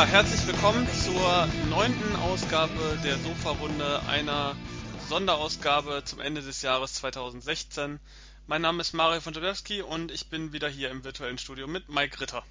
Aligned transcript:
Ja, 0.00 0.06
herzlich 0.06 0.46
willkommen 0.46 0.88
zur 0.94 1.46
neunten 1.68 2.16
Ausgabe 2.16 2.98
der 3.04 3.18
Sofa-Runde, 3.18 4.00
einer 4.08 4.54
Sonderausgabe 5.10 6.04
zum 6.06 6.20
Ende 6.20 6.40
des 6.40 6.62
Jahres 6.62 6.94
2016. 6.94 8.00
Mein 8.46 8.62
Name 8.62 8.80
ist 8.80 8.94
Mario 8.94 9.20
von 9.20 9.34
Jodewski 9.34 9.82
und 9.82 10.10
ich 10.10 10.30
bin 10.30 10.54
wieder 10.54 10.70
hier 10.70 10.90
im 10.90 11.04
virtuellen 11.04 11.36
Studio 11.36 11.66
mit 11.66 11.90
Mike 11.90 12.18
Ritter. 12.18 12.42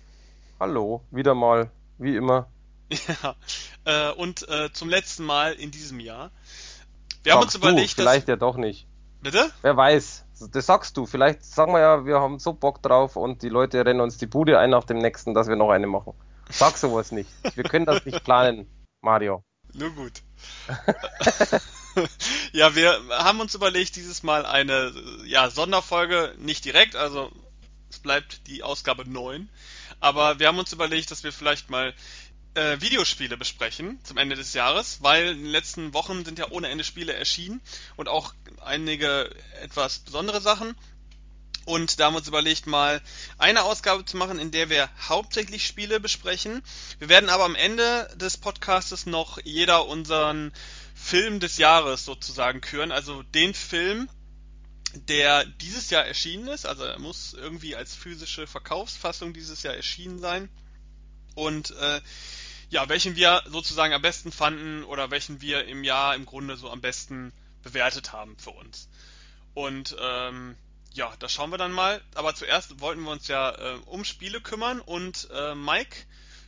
Hallo, 0.59 1.01
wieder 1.09 1.33
mal, 1.33 1.71
wie 1.97 2.15
immer. 2.15 2.51
Ja, 3.23 3.35
äh, 3.85 4.13
und 4.13 4.47
äh, 4.47 4.71
zum 4.71 4.87
letzten 4.87 5.23
Mal 5.23 5.53
in 5.53 5.71
diesem 5.71 5.99
Jahr. 5.99 6.29
Wir 7.23 7.33
haben 7.33 7.41
uns 7.41 7.55
überlegt, 7.55 7.93
du, 7.93 8.03
vielleicht 8.03 8.27
dass... 8.27 8.33
ja 8.33 8.35
doch 8.35 8.57
nicht. 8.57 8.85
Bitte? 9.23 9.49
Wer 9.63 9.75
weiß. 9.75 10.23
Das 10.51 10.67
sagst 10.67 10.95
du. 10.97 11.07
Vielleicht 11.07 11.43
sagen 11.43 11.73
wir 11.73 11.79
ja, 11.79 12.05
wir 12.05 12.19
haben 12.19 12.37
so 12.37 12.53
Bock 12.53 12.83
drauf 12.83 13.15
und 13.15 13.41
die 13.41 13.49
Leute 13.49 13.83
rennen 13.83 14.01
uns 14.01 14.19
die 14.19 14.27
Bude 14.27 14.59
ein 14.59 14.69
nach 14.69 14.83
dem 14.83 14.99
nächsten, 14.99 15.33
dass 15.33 15.47
wir 15.47 15.55
noch 15.55 15.71
eine 15.71 15.87
machen. 15.87 16.13
Sag 16.49 16.77
sowas 16.77 17.11
nicht. 17.11 17.29
Wir 17.55 17.63
können 17.63 17.85
das 17.85 18.05
nicht 18.05 18.23
planen, 18.23 18.67
Mario. 19.01 19.43
Nur 19.73 19.91
gut. 19.91 20.13
ja, 22.53 22.75
wir 22.75 22.99
haben 23.09 23.39
uns 23.39 23.53
überlegt, 23.55 23.95
dieses 23.95 24.23
Mal 24.23 24.45
eine 24.45 24.91
ja, 25.25 25.49
Sonderfolge, 25.49 26.33
nicht 26.39 26.65
direkt, 26.65 26.95
also 26.95 27.31
es 27.89 27.99
bleibt 27.99 28.47
die 28.47 28.63
Ausgabe 28.63 29.09
9. 29.09 29.49
Aber 29.99 30.39
wir 30.39 30.47
haben 30.47 30.59
uns 30.59 30.73
überlegt, 30.73 31.11
dass 31.11 31.23
wir 31.23 31.31
vielleicht 31.31 31.69
mal 31.69 31.93
äh, 32.55 32.79
Videospiele 32.81 33.37
besprechen 33.37 33.99
zum 34.03 34.17
Ende 34.17 34.35
des 34.35 34.53
Jahres, 34.53 35.01
weil 35.01 35.29
in 35.29 35.43
den 35.43 35.51
letzten 35.51 35.93
Wochen 35.93 36.25
sind 36.25 36.39
ja 36.39 36.49
ohne 36.49 36.69
Ende 36.69 36.83
Spiele 36.83 37.13
erschienen 37.13 37.61
und 37.95 38.07
auch 38.07 38.33
einige 38.61 39.29
etwas 39.61 39.99
besondere 39.99 40.41
Sachen. 40.41 40.75
Und 41.65 41.99
da 41.99 42.05
haben 42.05 42.13
wir 42.13 42.19
uns 42.19 42.27
überlegt, 42.27 42.67
mal 42.67 43.01
eine 43.37 43.63
Ausgabe 43.63 44.05
zu 44.05 44.17
machen, 44.17 44.39
in 44.39 44.51
der 44.51 44.69
wir 44.69 44.89
hauptsächlich 45.07 45.67
Spiele 45.67 45.99
besprechen. 45.99 46.63
Wir 46.97 47.09
werden 47.09 47.29
aber 47.29 47.45
am 47.45 47.55
Ende 47.55 48.09
des 48.15 48.37
Podcastes 48.37 49.05
noch 49.05 49.37
jeder 49.43 49.87
unseren 49.87 50.51
Film 50.95 51.39
des 51.39 51.57
Jahres 51.57 52.05
sozusagen 52.05 52.61
küren. 52.61 52.91
Also 52.91 53.23
den 53.23 53.53
Film, 53.53 54.09
der 54.93 55.45
dieses 55.45 55.89
Jahr 55.89 56.05
erschienen 56.05 56.47
ist. 56.47 56.65
Also 56.65 56.83
er 56.83 56.99
muss 56.99 57.33
irgendwie 57.33 57.75
als 57.75 57.95
physische 57.95 58.47
Verkaufsfassung 58.47 59.33
dieses 59.33 59.63
Jahr 59.63 59.75
erschienen 59.75 60.19
sein. 60.19 60.49
Und 61.35 61.71
äh, 61.71 62.01
ja, 62.69 62.89
welchen 62.89 63.15
wir 63.15 63.43
sozusagen 63.47 63.93
am 63.93 64.01
besten 64.01 64.31
fanden 64.31 64.83
oder 64.83 65.11
welchen 65.11 65.41
wir 65.41 65.65
im 65.65 65.83
Jahr 65.83 66.15
im 66.15 66.25
Grunde 66.25 66.57
so 66.57 66.69
am 66.69 66.81
besten 66.81 67.31
bewertet 67.63 68.13
haben 68.13 68.37
für 68.37 68.51
uns. 68.51 68.89
Und 69.53 69.95
ähm, 69.99 70.55
ja, 70.99 71.13
das 71.19 71.31
schauen 71.31 71.49
wir 71.49 71.57
dann 71.57 71.71
mal. 71.71 72.01
Aber 72.13 72.35
zuerst 72.35 72.81
wollten 72.81 73.01
wir 73.03 73.11
uns 73.11 73.29
ja 73.29 73.51
äh, 73.51 73.77
um 73.85 74.03
Spiele 74.03 74.41
kümmern 74.41 74.81
und 74.81 75.29
äh, 75.33 75.55
Mike, 75.55 75.95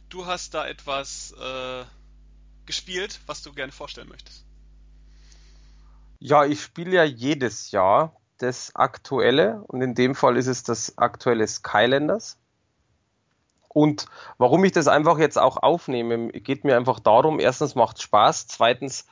du 0.09 0.26
hast 0.26 0.53
da 0.53 0.68
etwas 0.68 1.34
äh, 1.42 1.86
gespielt, 2.66 3.22
was 3.26 3.42
du 3.42 3.53
gerne 3.53 3.72
vorstellen 3.72 4.09
möchtest. 4.09 4.46
Ja, 6.20 6.44
ich 6.46 6.62
spiele 6.62 6.98
ja 6.98 7.03
jedes 7.06 7.72
Jahr 7.72 8.16
das 8.38 8.76
aktuelle 8.76 9.64
und 9.68 9.81
in 9.81 9.96
dem 9.96 10.16
Fall 10.16 10.36
ist 10.36 10.48
es 10.48 10.64
das 10.64 10.97
aktuelle 10.97 11.47
Skylanders. 11.47 12.38
Und 13.70 14.08
warum 14.38 14.66
ich 14.66 14.74
das 14.74 14.90
einfach 14.90 15.18
jetzt 15.18 15.38
auch 15.38 15.56
aufnehme, 15.56 16.28
geht 16.28 16.66
mir 16.66 16.76
einfach 16.76 17.00
darum, 17.00 17.40
erstens 17.40 17.74
macht 17.74 17.97
es 17.97 18.03
Spaß, 18.03 18.47
zweitens 18.47 19.06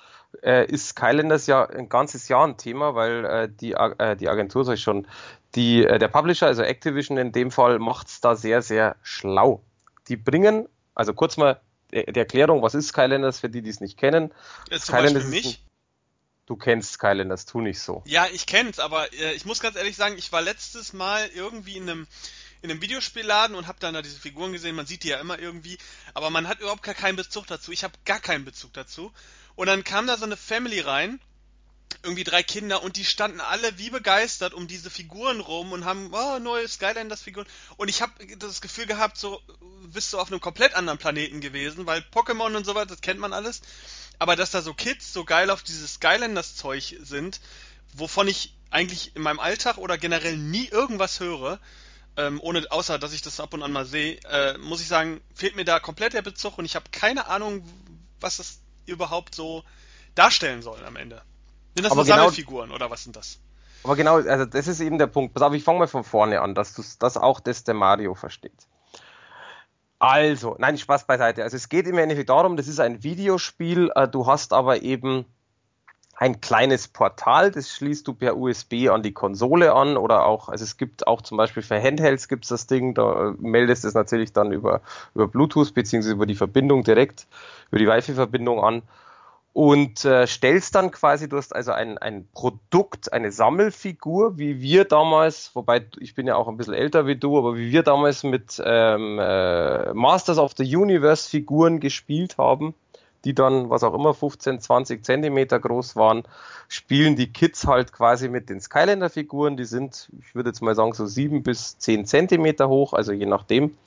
äh, 0.43 0.65
ist 0.65 0.89
Skylanders 0.89 1.47
ja 1.47 1.65
ein 1.65 1.89
ganzes 1.89 2.27
Jahr 2.27 2.45
ein 2.45 2.57
Thema, 2.57 2.95
weil 2.95 3.25
äh, 3.25 3.49
die, 3.49 3.73
äh, 3.73 4.15
die 4.15 4.29
Agentur, 4.29 4.65
sag 4.65 4.75
ich 4.75 4.83
schon, 4.83 5.07
die, 5.55 5.83
äh, 5.83 5.99
der 5.99 6.07
Publisher, 6.07 6.47
also 6.47 6.63
Activision 6.63 7.17
in 7.17 7.31
dem 7.31 7.51
Fall, 7.51 7.79
macht 7.79 8.07
es 8.07 8.21
da 8.21 8.35
sehr, 8.35 8.61
sehr 8.61 8.95
schlau. 9.01 9.63
Die 10.07 10.15
bringen, 10.15 10.67
also 10.95 11.13
kurz 11.13 11.37
mal 11.37 11.59
die 11.91 12.19
Erklärung, 12.19 12.61
was 12.61 12.75
ist 12.75 12.89
Skylanders 12.89 13.39
für 13.39 13.49
die, 13.49 13.63
die 13.63 13.69
es 13.71 13.79
nicht 13.79 13.97
kennen. 13.97 14.31
Ist 14.69 14.85
Skylanders 14.85 15.23
zum 15.23 15.31
Beispiel 15.31 15.55
Du 16.49 16.55
kennst 16.55 16.93
Skylanders, 16.93 17.45
tu 17.45 17.61
nicht 17.61 17.79
so. 17.79 18.01
Ja, 18.07 18.25
ich 18.33 18.47
kenn's, 18.47 18.79
aber 18.79 19.13
äh, 19.13 19.33
ich 19.33 19.45
muss 19.45 19.59
ganz 19.59 19.75
ehrlich 19.75 19.95
sagen, 19.95 20.17
ich 20.17 20.31
war 20.31 20.41
letztes 20.41 20.93
Mal 20.93 21.29
irgendwie 21.35 21.77
in 21.77 21.87
einem 21.87 22.07
in 22.63 22.71
einem 22.71 22.81
Videospielladen 22.81 23.55
und 23.55 23.67
habe 23.67 23.79
dann 23.79 23.93
da 23.93 24.01
diese 24.01 24.19
Figuren 24.19 24.51
gesehen. 24.51 24.75
Man 24.75 24.87
sieht 24.87 25.03
die 25.03 25.09
ja 25.09 25.19
immer 25.19 25.37
irgendwie, 25.37 25.77
aber 26.15 26.31
man 26.31 26.47
hat 26.47 26.59
überhaupt 26.59 26.81
gar 26.81 26.95
keinen 26.95 27.15
Bezug 27.15 27.45
dazu. 27.45 27.71
Ich 27.71 27.83
habe 27.83 27.93
gar 28.03 28.19
keinen 28.19 28.45
Bezug 28.45 28.73
dazu. 28.73 29.11
Und 29.59 29.65
dann 29.65 29.83
kam 29.83 30.07
da 30.07 30.15
so 30.15 30.23
eine 30.23 30.37
Family 30.37 30.79
rein, 30.79 31.19
irgendwie 32.01 32.23
drei 32.23 32.43
Kinder, 32.43 32.81
und 32.81 32.95
die 32.95 33.03
standen 33.03 33.41
alle 33.41 33.77
wie 33.77 33.89
begeistert 33.89 34.53
um 34.53 34.69
diese 34.69 34.89
Figuren 34.89 35.41
rum 35.41 35.73
und 35.73 35.83
haben, 35.83 36.13
oh, 36.13 36.39
neue 36.39 36.65
Skylanders-Figuren. 36.65 37.45
Und 37.75 37.89
ich 37.89 38.01
habe 38.01 38.25
das 38.37 38.61
Gefühl 38.61 38.85
gehabt, 38.85 39.17
so 39.17 39.41
bist 39.91 40.13
du 40.13 40.17
auf 40.17 40.31
einem 40.31 40.39
komplett 40.39 40.75
anderen 40.75 40.97
Planeten 40.97 41.41
gewesen, 41.41 41.85
weil 41.85 41.99
Pokémon 42.13 42.55
und 42.55 42.65
so 42.65 42.73
weiter, 42.73 42.85
das 42.85 43.01
kennt 43.01 43.19
man 43.19 43.33
alles. 43.33 43.59
Aber 44.17 44.37
dass 44.37 44.51
da 44.51 44.61
so 44.61 44.73
Kids 44.73 45.11
so 45.11 45.25
geil 45.25 45.49
auf 45.49 45.61
dieses 45.61 45.95
Skylanders-Zeug 45.95 46.95
sind, 47.01 47.41
wovon 47.93 48.29
ich 48.29 48.55
eigentlich 48.69 49.13
in 49.17 49.23
meinem 49.23 49.41
Alltag 49.41 49.77
oder 49.77 49.97
generell 49.97 50.37
nie 50.37 50.69
irgendwas 50.69 51.19
höre, 51.19 51.59
ähm, 52.15 52.39
ohne 52.41 52.65
außer 52.71 52.97
dass 52.97 53.11
ich 53.11 53.23
das 53.23 53.41
ab 53.41 53.53
und 53.53 53.61
an 53.61 53.73
mal 53.73 53.85
sehe, 53.85 54.21
äh, 54.23 54.57
muss 54.57 54.79
ich 54.79 54.87
sagen, 54.87 55.19
fehlt 55.35 55.57
mir 55.57 55.65
da 55.65 55.81
komplett 55.81 56.13
der 56.13 56.21
Bezug 56.21 56.57
und 56.57 56.63
ich 56.63 56.77
habe 56.77 56.89
keine 56.93 57.27
Ahnung, 57.27 57.67
was 58.21 58.37
das 58.37 58.59
überhaupt 58.89 59.35
so 59.35 59.63
darstellen 60.15 60.61
sollen 60.61 60.83
am 60.85 60.95
Ende. 60.95 61.21
Sind 61.75 61.85
das 61.85 61.91
aber 61.91 62.01
nur 62.01 62.05
genau, 62.05 62.17
Sammelfiguren 62.17 62.71
oder 62.71 62.89
was 62.89 63.03
sind 63.03 63.15
das? 63.15 63.39
Aber 63.83 63.95
genau, 63.95 64.17
also 64.17 64.45
das 64.45 64.67
ist 64.67 64.81
eben 64.81 64.97
der 64.97 65.07
Punkt. 65.07 65.33
Pass 65.33 65.43
auf, 65.43 65.53
ich 65.53 65.63
fange 65.63 65.79
mal 65.79 65.87
von 65.87 66.03
vorne 66.03 66.41
an, 66.41 66.55
dass 66.55 66.73
du 66.73 66.83
das 66.99 67.17
auch 67.17 67.39
das 67.39 67.63
der 67.63 67.75
Mario 67.75 68.15
versteht. 68.15 68.67
Also, 69.99 70.55
nein, 70.59 70.77
Spaß 70.77 71.05
beiseite. 71.05 71.43
Also 71.43 71.57
es 71.57 71.67
geht 71.67 71.85
im 71.85 71.97
Endeffekt 71.97 72.29
darum, 72.29 72.55
das 72.55 72.67
ist 72.67 72.79
ein 72.79 73.03
Videospiel, 73.03 73.91
äh, 73.95 74.07
du 74.07 74.25
hast 74.25 74.53
aber 74.53 74.81
eben 74.81 75.25
ein 76.19 76.41
kleines 76.41 76.89
Portal, 76.89 77.49
das 77.49 77.71
schließt 77.71 78.05
du 78.05 78.13
per 78.13 78.35
USB 78.35 78.89
an 78.89 79.01
die 79.01 79.13
Konsole 79.13 79.73
an 79.73 79.95
oder 79.95 80.25
auch, 80.25 80.49
also 80.49 80.65
es 80.65 80.75
gibt 80.75 81.07
auch 81.07 81.21
zum 81.21 81.37
Beispiel 81.37 81.63
für 81.63 81.81
Handhelds 81.81 82.27
gibt 82.27 82.43
es 82.43 82.49
das 82.49 82.67
Ding, 82.67 82.93
da 82.93 83.33
meldest 83.39 83.85
es 83.85 83.93
natürlich 83.93 84.33
dann 84.33 84.51
über, 84.51 84.81
über 85.15 85.29
Bluetooth 85.29 85.73
beziehungsweise 85.73 86.13
über 86.13 86.25
die 86.25 86.35
Verbindung 86.35 86.83
direkt, 86.83 87.25
über 87.71 87.79
die 87.79 87.87
Wi-Fi-Verbindung 87.87 88.61
an 88.61 88.81
und 89.53 90.03
äh, 90.03 90.27
stellst 90.27 90.75
dann 90.75 90.91
quasi, 90.91 91.29
du 91.29 91.37
hast 91.37 91.55
also 91.55 91.71
ein, 91.71 91.97
ein 91.97 92.27
Produkt, 92.33 93.13
eine 93.13 93.31
Sammelfigur, 93.31 94.37
wie 94.37 94.59
wir 94.59 94.83
damals, 94.83 95.51
wobei 95.53 95.85
ich 96.01 96.15
bin 96.15 96.27
ja 96.27 96.35
auch 96.35 96.49
ein 96.49 96.57
bisschen 96.57 96.73
älter 96.73 97.07
wie 97.07 97.15
du, 97.15 97.37
aber 97.37 97.55
wie 97.55 97.71
wir 97.71 97.83
damals 97.83 98.25
mit 98.25 98.61
ähm, 98.61 99.19
äh, 99.19 99.93
Masters 99.93 100.37
of 100.37 100.51
the 100.57 100.75
Universe 100.75 101.29
Figuren 101.29 101.79
gespielt 101.79 102.37
haben 102.37 102.73
die 103.25 103.35
dann, 103.35 103.69
was 103.69 103.83
auch 103.83 103.93
immer, 103.93 104.13
15, 104.13 104.59
20 104.59 105.03
Zentimeter 105.03 105.59
groß 105.59 105.95
waren, 105.95 106.23
spielen 106.67 107.15
die 107.15 107.31
Kids 107.31 107.67
halt 107.67 107.91
quasi 107.91 108.29
mit 108.29 108.49
den 108.49 108.61
Skylander-Figuren. 108.61 109.57
Die 109.57 109.65
sind, 109.65 110.09
ich 110.21 110.35
würde 110.35 110.49
jetzt 110.49 110.61
mal 110.61 110.75
sagen, 110.75 110.93
so 110.93 111.05
sieben 111.05 111.43
bis 111.43 111.77
zehn 111.77 112.05
Zentimeter 112.05 112.69
hoch, 112.69 112.93
also 112.93 113.11
je 113.11 113.25
nachdem. 113.25 113.77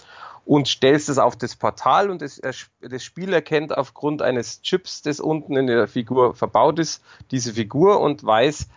Und 0.45 0.67
stellst 0.67 1.09
es 1.09 1.19
auf 1.19 1.37
das 1.37 1.55
Portal 1.55 2.11
und 2.11 2.21
das, 2.21 2.41
das 2.81 3.03
Spiel 3.05 3.33
erkennt 3.33 3.77
aufgrund 3.77 4.23
eines 4.23 4.61
Chips, 4.61 5.03
das 5.03 5.21
unten 5.21 5.57
in 5.57 5.69
der 5.69 5.87
Figur 5.87 6.35
verbaut 6.35 6.81
ist, 6.81 7.03
diese 7.31 7.55
Figur 7.55 8.01
und 8.01 8.25
weiß, 8.25 8.69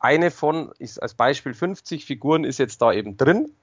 eine 0.00 0.30
von, 0.30 0.72
ist 0.78 1.00
als 1.00 1.14
Beispiel 1.14 1.54
50 1.54 2.04
Figuren 2.04 2.44
ist 2.44 2.58
jetzt 2.58 2.82
da 2.82 2.92
eben 2.92 3.16
drin 3.16 3.54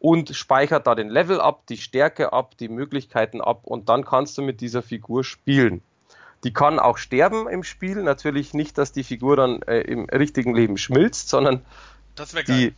und 0.00 0.34
speichert 0.34 0.86
da 0.86 0.94
den 0.94 1.08
Level 1.08 1.40
ab, 1.40 1.66
die 1.68 1.76
Stärke 1.76 2.32
ab, 2.32 2.56
die 2.58 2.68
Möglichkeiten 2.68 3.40
ab 3.40 3.62
und 3.64 3.88
dann 3.88 4.04
kannst 4.04 4.38
du 4.38 4.42
mit 4.42 4.60
dieser 4.60 4.82
Figur 4.82 5.24
spielen. 5.24 5.82
Die 6.44 6.52
kann 6.52 6.78
auch 6.78 6.98
sterben 6.98 7.48
im 7.48 7.64
Spiel, 7.64 8.02
natürlich 8.02 8.54
nicht, 8.54 8.78
dass 8.78 8.92
die 8.92 9.02
Figur 9.02 9.36
dann 9.36 9.62
äh, 9.62 9.80
im 9.80 10.04
richtigen 10.04 10.54
Leben 10.54 10.78
schmilzt, 10.78 11.28
sondern 11.28 11.64
das 12.14 12.32
die, 12.46 12.74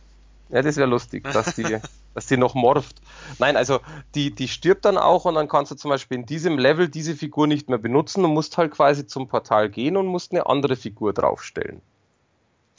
ja, 0.49 0.61
das 0.63 0.77
wäre 0.77 0.89
lustig, 0.89 1.23
dass 1.31 1.53
die, 1.53 1.79
dass 2.15 2.25
die 2.25 2.37
noch 2.37 2.55
morpht. 2.55 2.95
Nein, 3.37 3.55
also 3.55 3.79
die, 4.15 4.33
die 4.33 4.47
stirbt 4.47 4.85
dann 4.85 4.97
auch 4.97 5.25
und 5.25 5.35
dann 5.35 5.47
kannst 5.47 5.71
du 5.71 5.75
zum 5.75 5.89
Beispiel 5.89 6.17
in 6.17 6.25
diesem 6.25 6.57
Level 6.57 6.89
diese 6.89 7.15
Figur 7.15 7.45
nicht 7.45 7.69
mehr 7.69 7.77
benutzen 7.77 8.25
und 8.25 8.33
musst 8.33 8.57
halt 8.57 8.71
quasi 8.71 9.05
zum 9.05 9.27
Portal 9.27 9.69
gehen 9.69 9.95
und 9.95 10.07
musst 10.07 10.31
eine 10.31 10.47
andere 10.47 10.75
Figur 10.75 11.13
draufstellen. 11.13 11.81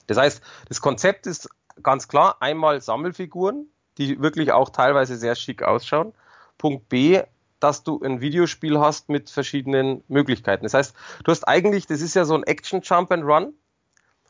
Das 0.09 0.19
heißt, 0.19 0.43
das 0.69 0.81
Konzept 0.81 1.27
ist 1.27 1.49
ganz 1.83 2.09
klar, 2.09 2.37
einmal 2.41 2.81
Sammelfiguren, 2.81 3.69
die 3.99 4.21
wirklich 4.21 4.53
auch 4.53 4.71
teilweise 4.71 5.17
sehr 5.17 5.35
schick 5.35 5.63
ausschauen. 5.63 6.13
Punkt 6.59 6.89
B, 6.89 7.23
dass 7.61 7.85
du 7.85 8.01
ein 8.03 8.21
Videospiel 8.21 8.79
hast 8.81 9.09
mit 9.09 9.31
verschiedenen 9.31 10.03
Möglichkeiten. 10.09 10.65
Das 10.65 10.75
heißt, 10.75 10.97
du 11.25 11.31
hast 11.31 11.47
eigentlich, 11.47 11.87
das 11.87 12.01
ist 12.01 12.15
ja 12.15 12.25
so 12.25 12.35
ein 12.35 12.43
Action 12.43 12.81
Jump 12.83 13.13
and 13.13 13.25
Run. 13.25 13.55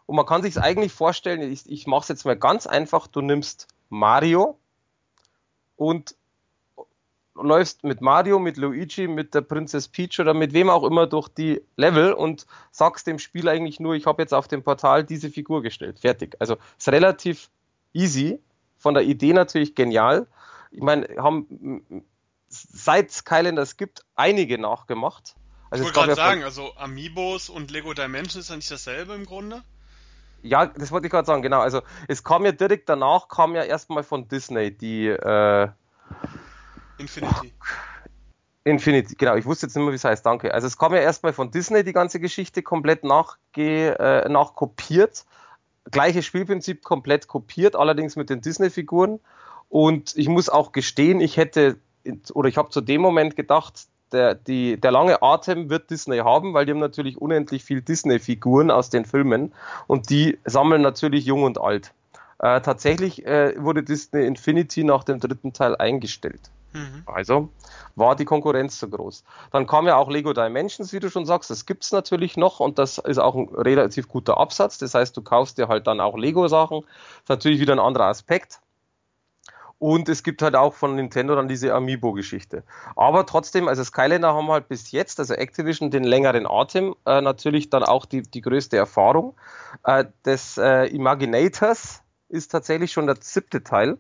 Und 0.07 0.17
man 0.17 0.27
kann 0.27 0.43
sich 0.43 0.57
es 0.57 0.63
eigentlich 0.63 0.93
vorstellen, 0.93 1.41
ich, 1.41 1.71
ich 1.71 1.87
mache 1.87 2.03
es 2.03 2.09
jetzt 2.09 2.25
mal 2.27 2.37
ganz 2.37 2.67
einfach, 2.67 3.07
du 3.07 3.21
nimmst 3.23 3.69
Mario 3.89 4.59
und 5.77 6.15
läufst 7.35 7.85
mit 7.85 8.01
Mario, 8.01 8.39
mit 8.39 8.57
Luigi, 8.57 9.09
mit 9.09 9.35
der 9.35 9.41
Princess 9.41 9.89
Peach 9.89 10.21
oder 10.21 10.35
mit 10.35 10.53
wem 10.53 10.69
auch 10.69 10.85
immer 10.85 11.07
durch 11.07 11.29
die 11.29 11.63
Level 11.77 12.13
und 12.13 12.47
sagst 12.71 13.07
dem 13.07 13.19
Spiel 13.19 13.49
eigentlich 13.49 13.81
nur, 13.81 13.95
ich 13.95 14.07
habe 14.07 14.23
jetzt 14.23 14.35
auf 14.35 14.49
dem 14.49 14.63
Portal 14.63 15.05
diese 15.05 15.31
Figur 15.31 15.63
gestellt. 15.63 16.01
Fertig. 16.01 16.37
Also 16.39 16.57
ist 16.79 16.89
relativ 16.89 17.49
easy 17.95 18.39
von 18.83 18.95
der 18.95 19.05
Idee 19.05 19.33
natürlich 19.33 19.75
genial. 19.75 20.27
Ich 20.71 20.83
meine, 20.83 21.07
haben 21.19 22.05
seit 22.49 23.11
Skylanders 23.13 23.77
gibt, 23.77 24.05
einige 24.15 24.59
nachgemacht. 24.59 25.35
Also 25.71 25.85
ich 25.85 25.95
wollte 25.95 26.09
gerade 26.09 26.15
sagen, 26.17 26.45
also 26.45 26.75
Amiibos 26.77 27.49
und 27.49 27.71
Lego 27.71 27.95
Dimensions 27.95 28.37
ist 28.37 28.51
ja 28.51 28.57
nicht 28.57 28.71
dasselbe 28.71 29.15
im 29.15 29.25
Grunde? 29.25 29.63
Ja, 30.43 30.67
das 30.67 30.91
wollte 30.91 31.07
ich 31.07 31.13
gerade 31.13 31.27
sagen, 31.27 31.41
genau. 31.41 31.61
Also 31.61 31.83
es 32.09 32.25
kam 32.25 32.45
ja 32.45 32.53
direkt 32.53 32.89
danach, 32.89 33.29
kam 33.29 33.55
ja 33.55 33.63
erstmal 33.63 34.03
von 34.03 34.29
Disney 34.29 34.77
die 34.77 35.07
äh, 35.07 35.69
Infinity. 36.99 37.55
Infinity, 38.65 39.15
genau, 39.17 39.37
ich 39.37 39.45
wusste 39.45 39.67
jetzt 39.67 39.77
nicht 39.77 39.83
mehr, 39.83 39.93
wie 39.93 39.97
es 39.97 40.05
heißt, 40.05 40.27
danke. 40.27 40.53
Also 40.53 40.67
es 40.67 40.77
kam 40.77 40.95
ja 40.95 41.01
erstmal 41.01 41.33
von 41.33 41.51
Disney 41.51 41.85
die 41.85 41.93
ganze 41.93 42.21
Geschichte 42.21 42.63
komplett 42.63 43.03
nachge, 43.05 43.99
äh, 43.99 44.29
nachkopiert. 44.29 45.25
Gleiches 45.91 46.25
Spielprinzip 46.25 46.83
komplett 46.83 47.29
kopiert, 47.29 47.77
allerdings 47.77 48.17
mit 48.17 48.31
den 48.31 48.41
Disney-Figuren. 48.41 49.21
Und 49.69 50.17
ich 50.17 50.29
muss 50.29 50.49
auch 50.49 50.73
gestehen, 50.73 51.21
ich 51.21 51.37
hätte, 51.37 51.77
oder 52.35 52.49
ich 52.49 52.57
habe 52.57 52.71
zu 52.71 52.81
dem 52.81 53.01
Moment 53.01 53.37
gedacht, 53.37 53.87
der, 54.13 54.35
die, 54.35 54.79
der 54.79 54.91
lange 54.91 55.23
Atem 55.23 55.71
wird 55.71 55.91
Disney 55.91 56.19
haben, 56.19 56.55
weil 56.55 56.67
die 56.67 56.73
haben 56.73 56.79
natürlich 56.79 57.21
unendlich 57.21 57.65
viel 57.65 57.81
Disney-Figuren 57.81 58.71
aus 58.71 58.91
den 58.91 59.05
Filmen 59.05 59.53
und 59.87 60.11
die 60.11 60.39
sammeln 60.45 60.83
natürlich 60.83 61.25
jung 61.25 61.45
und 61.45 61.61
alt. 61.61 61.93
Äh, 62.39 62.61
tatsächlich 62.61 63.25
äh, 63.25 63.55
wurde 63.57 63.83
Disney 63.83 64.27
Infinity 64.27 64.85
nach 64.85 65.05
dem 65.05 65.21
dritten 65.21 65.53
Teil 65.53 65.77
eingestellt. 65.77 66.51
Mhm. 66.73 67.03
Also 67.07 67.51
war 67.97 68.17
die 68.17 68.25
Konkurrenz 68.25 68.79
zu 68.79 68.89
groß. 68.89 69.25
Dann 69.51 69.67
kam 69.67 69.87
ja 69.87 69.97
auch 69.97 70.09
Lego 70.09 70.33
Dimensions, 70.33 70.93
wie 70.93 71.01
du 71.01 71.11
schon 71.11 71.27
sagst, 71.27 71.51
das 71.51 71.67
gibt 71.67 71.85
es 71.85 71.93
natürlich 71.93 72.37
noch 72.37 72.61
und 72.61 72.79
das 72.79 72.99
ist 72.99 73.19
auch 73.19 73.35
ein 73.35 73.49
relativ 73.55 74.09
guter 74.09 74.39
Absatz. 74.39 74.79
Das 74.79 74.95
heißt, 74.95 75.17
du 75.17 75.23
kaufst 75.23 75.59
dir 75.59 75.69
halt 75.69 75.87
dann 75.87 76.01
auch 76.01 76.17
Lego-Sachen. 76.17 76.81
Ist 76.81 77.29
natürlich 77.29 77.61
wieder 77.61 77.75
ein 77.75 77.79
anderer 77.79 78.07
Aspekt. 78.07 78.61
Und 79.79 80.09
es 80.09 80.23
gibt 80.23 80.43
halt 80.43 80.55
auch 80.55 80.75
von 80.75 80.95
Nintendo 80.95 81.35
dann 81.35 81.49
diese 81.49 81.75
Amiibo-Geschichte. 81.75 82.63
Aber 82.95 83.27
trotzdem, 83.27 83.67
also 83.67 83.83
Skylander 83.83 84.33
haben 84.33 84.49
halt 84.49 84.69
bis 84.69 84.93
jetzt, 84.93 85.19
also 85.19 85.35
Activision, 85.35 85.91
den 85.91 86.05
längeren 86.05 86.47
Atem, 86.47 86.95
äh, 87.05 87.21
natürlich 87.21 87.69
dann 87.69 87.83
auch 87.83 88.07
die, 88.07 88.23
die 88.23 88.43
größte 88.43 88.77
Erfahrung. 88.77 89.35
Äh, 89.83 90.05
des 90.25 90.57
äh, 90.57 90.85
Imaginators 90.85 92.01
ist 92.29 92.53
tatsächlich 92.53 92.93
schon 92.93 93.09
der 93.09 93.17
siebte 93.21 93.65
Teil. 93.65 93.99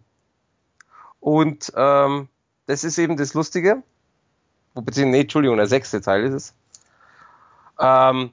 Und 1.18 1.72
ähm, 1.74 2.28
das 2.66 2.84
ist 2.84 2.98
eben 2.98 3.16
das 3.16 3.34
Lustige. 3.34 3.82
Beziehungsweise, 4.74 5.06
nee, 5.06 5.20
Entschuldigung, 5.20 5.56
der 5.56 5.66
sechste 5.66 6.00
Teil 6.00 6.24
ist 6.24 6.34
es. 6.34 6.54
Ähm, 7.78 8.32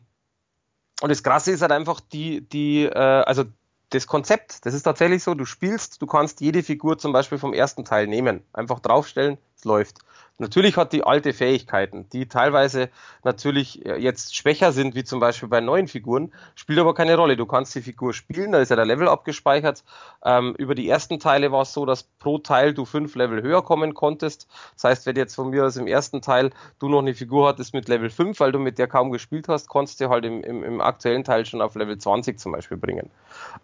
und 1.02 1.10
das 1.10 1.24
Krasse 1.24 1.52
ist 1.52 1.62
halt 1.62 1.72
einfach 1.72 2.00
die, 2.00 2.42
die, 2.42 2.84
äh, 2.84 2.94
also 2.94 3.46
das 3.90 4.08
Konzept, 4.08 4.66
das 4.66 4.74
ist 4.74 4.84
tatsächlich 4.84 5.24
so, 5.24 5.34
du 5.34 5.46
spielst, 5.46 6.02
du 6.02 6.06
kannst 6.06 6.42
jede 6.42 6.64
Figur 6.64 6.98
zum 6.98 7.12
Beispiel 7.12 7.38
vom 7.38 7.54
ersten 7.54 7.86
Teil 7.86 8.08
nehmen, 8.08 8.44
einfach 8.54 8.80
draufstellen, 8.80 9.38
läuft. 9.66 10.00
Natürlich 10.42 10.78
hat 10.78 10.94
die 10.94 11.04
alte 11.04 11.34
Fähigkeiten, 11.34 12.08
die 12.12 12.30
teilweise 12.30 12.90
natürlich 13.26 13.86
äh, 13.86 13.98
jetzt 13.98 14.38
schwächer 14.38 14.72
sind, 14.72 14.96
wie 14.96 15.04
zum 15.04 15.20
Beispiel 15.20 15.50
bei 15.50 15.60
neuen 15.60 15.90
Figuren, 15.90 16.32
spielt 16.56 16.80
aber 16.80 16.94
keine 16.94 17.18
Rolle. 17.18 17.36
Du 17.36 17.46
kannst 17.46 17.76
die 17.76 17.82
Figur 17.82 18.14
spielen, 18.14 18.54
da 18.54 18.60
ist 18.60 18.70
ja 18.70 18.78
der 18.78 18.86
Level 18.86 19.10
abgespeichert. 19.10 19.84
Ähm, 20.24 20.56
über 20.58 20.76
die 20.76 20.88
ersten 20.88 21.20
Teile 21.20 21.52
war 21.52 21.64
es 21.64 21.74
so, 21.74 21.86
dass 21.86 22.04
pro 22.04 22.38
Teil 22.38 22.74
du 22.74 22.86
fünf 22.86 23.16
Level 23.16 23.42
höher 23.42 23.62
kommen 23.62 23.94
konntest. 23.94 24.48
Das 24.76 24.86
heißt, 24.86 25.06
wenn 25.06 25.18
jetzt 25.18 25.36
von 25.36 25.50
mir 25.50 25.66
aus 25.66 25.76
im 25.76 25.88
ersten 25.88 26.22
Teil 26.22 26.52
du 26.80 26.88
noch 26.88 27.00
eine 27.00 27.14
Figur 27.14 27.50
hattest 27.50 27.74
mit 27.74 27.90
Level 27.90 28.10
5, 28.10 28.40
weil 28.40 28.54
du 28.54 28.60
mit 28.60 28.80
der 28.80 28.88
kaum 28.88 29.12
gespielt 29.12 29.50
hast, 29.50 29.68
konntest 29.68 30.00
du 30.00 30.08
halt 30.08 30.24
im, 30.24 30.42
im, 30.42 30.64
im 30.64 30.80
aktuellen 30.80 31.26
Teil 31.26 31.46
schon 31.46 31.62
auf 31.62 31.76
Level 31.76 31.98
20 31.98 32.40
zum 32.40 32.54
Beispiel 32.54 32.78
bringen. 32.78 33.10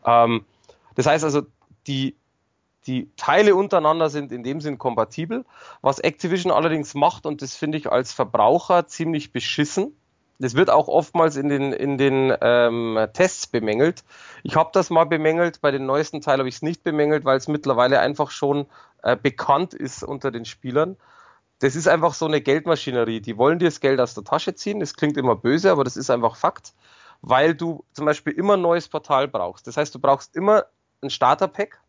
Ähm, 0.05 0.43
das 0.95 1.05
heißt 1.05 1.23
also, 1.23 1.43
die 1.87 2.15
die 2.87 3.09
Teile 3.17 3.55
untereinander 3.55 4.09
sind 4.09 4.31
in 4.31 4.43
dem 4.43 4.61
Sinn 4.61 4.77
kompatibel. 4.77 5.45
Was 5.81 5.99
Activision 5.99 6.51
allerdings 6.51 6.93
macht, 6.93 7.25
und 7.25 7.41
das 7.41 7.55
finde 7.55 7.77
ich 7.77 7.91
als 7.91 8.13
Verbraucher 8.13 8.87
ziemlich 8.87 9.31
beschissen, 9.31 9.95
das 10.37 10.53
wird 10.55 10.69
auch 10.69 10.87
oftmals 10.87 11.37
in 11.37 11.47
den, 11.47 11.71
in 11.71 11.97
den 11.97 12.33
ähm, 12.41 13.07
Tests 13.13 13.47
bemängelt. 13.47 14.03
Ich 14.43 14.55
habe 14.55 14.69
das 14.73 14.89
mal 14.89 15.05
bemängelt, 15.05 15.61
bei 15.61 15.71
den 15.71 15.85
neuesten 15.85 16.21
Teilen 16.21 16.39
habe 16.39 16.49
ich 16.49 16.55
es 16.55 16.61
nicht 16.61 16.83
bemängelt, 16.83 17.23
weil 17.23 17.37
es 17.37 17.47
mittlerweile 17.47 17.99
einfach 17.99 18.31
schon 18.31 18.65
äh, 19.01 19.15
bekannt 19.15 19.73
ist 19.73 20.03
unter 20.03 20.31
den 20.31 20.43
Spielern. 20.43 20.97
Das 21.59 21.77
ist 21.77 21.87
einfach 21.87 22.13
so 22.13 22.25
eine 22.25 22.41
Geldmaschinerie. 22.41 23.21
Die 23.21 23.37
wollen 23.37 23.59
dir 23.59 23.65
das 23.65 23.79
Geld 23.79 24.01
aus 24.01 24.13
der 24.13 24.25
Tasche 24.25 24.55
ziehen. 24.55 24.81
Das 24.81 24.95
klingt 24.95 25.15
immer 25.15 25.37
böse, 25.37 25.71
aber 25.71 25.85
das 25.85 25.95
ist 25.95 26.09
einfach 26.09 26.35
Fakt, 26.35 26.73
weil 27.21 27.55
du 27.55 27.85
zum 27.93 28.05
Beispiel 28.05 28.33
immer 28.33 28.55
ein 28.55 28.61
neues 28.61 28.89
Portal 28.89 29.29
brauchst. 29.29 29.67
Das 29.67 29.77
heißt, 29.77 29.95
du 29.95 29.99
brauchst 29.99 30.35
immer 30.35 30.65
ein 31.01 31.09
Starter-Pack, 31.09 31.79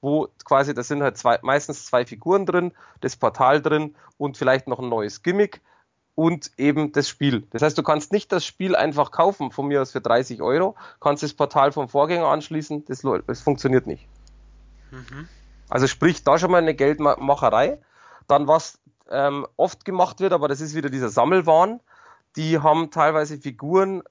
wo 0.00 0.28
quasi, 0.44 0.74
da 0.74 0.82
sind 0.82 1.02
halt 1.02 1.16
zwei, 1.18 1.38
meistens 1.42 1.84
zwei 1.84 2.06
Figuren 2.06 2.46
drin, 2.46 2.72
das 3.00 3.16
Portal 3.16 3.60
drin 3.60 3.94
und 4.18 4.36
vielleicht 4.36 4.66
noch 4.66 4.78
ein 4.78 4.88
neues 4.88 5.22
Gimmick 5.22 5.60
und 6.14 6.50
eben 6.56 6.92
das 6.92 7.08
Spiel. 7.08 7.46
Das 7.50 7.62
heißt, 7.62 7.76
du 7.76 7.82
kannst 7.82 8.12
nicht 8.12 8.32
das 8.32 8.44
Spiel 8.44 8.76
einfach 8.76 9.10
kaufen, 9.10 9.50
von 9.50 9.68
mir 9.68 9.82
aus 9.82 9.92
für 9.92 10.00
30 10.00 10.42
Euro, 10.42 10.76
kannst 11.00 11.22
das 11.22 11.34
Portal 11.34 11.72
vom 11.72 11.88
Vorgänger 11.88 12.26
anschließen, 12.26 12.84
das, 12.86 13.02
das 13.26 13.40
funktioniert 13.40 13.86
nicht. 13.86 14.06
Mhm. 14.90 15.28
Also 15.68 15.86
sprich, 15.86 16.24
da 16.24 16.38
schon 16.38 16.50
mal 16.50 16.58
eine 16.58 16.74
Geldmacherei. 16.74 17.78
Dann 18.26 18.48
was 18.48 18.78
ähm, 19.08 19.46
oft 19.56 19.84
gemacht 19.84 20.20
wird, 20.20 20.32
aber 20.32 20.48
das 20.48 20.60
ist 20.60 20.74
wieder 20.74 20.90
dieser 20.90 21.08
Sammelwahn, 21.08 21.80
die 22.36 22.58
haben 22.58 22.90
teilweise 22.90 23.38
Figuren 23.38 24.02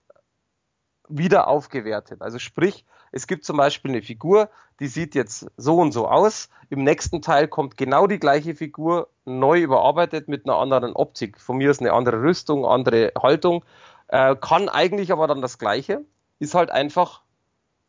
wieder 1.08 1.48
aufgewertet. 1.48 2.22
Also 2.22 2.39
sprich, 2.39 2.86
es 3.12 3.28
gibt 3.28 3.46
zum 3.46 3.58
Beispiel 3.58 3.92
eine 3.92 4.01
Figur, 4.01 4.50
die 4.80 4.88
sieht 4.88 5.16
jetzt 5.16 5.48
so 5.58 5.78
und 5.78 5.92
so 5.92 6.08
aus. 6.08 6.50
Im 6.70 6.84
nächsten 6.84 7.22
Teil 7.22 7.48
kommt 7.48 7.78
genau 7.78 8.08
die 8.08 8.20
gleiche 8.20 8.56
Figur 8.56 9.10
neu 9.25 9.62
überarbeitet 9.62 10.28
mit 10.28 10.46
einer 10.46 10.58
anderen 10.58 10.94
Optik. 10.94 11.39
Von 11.39 11.58
mir 11.58 11.72
ist 11.72 11.82
eine 11.82 11.94
andere 11.94 12.22
Rüstung, 12.22 12.66
andere 12.66 13.12
Haltung. 13.20 13.66
Äh, 14.08 14.36
kann 14.36 14.70
eigentlich 14.70 15.12
aber 15.12 15.28
dann 15.28 15.42
das 15.42 15.58
Gleiche. 15.58 16.06
Ist 16.39 16.56
halt 16.56 16.70
einfach 16.70 17.24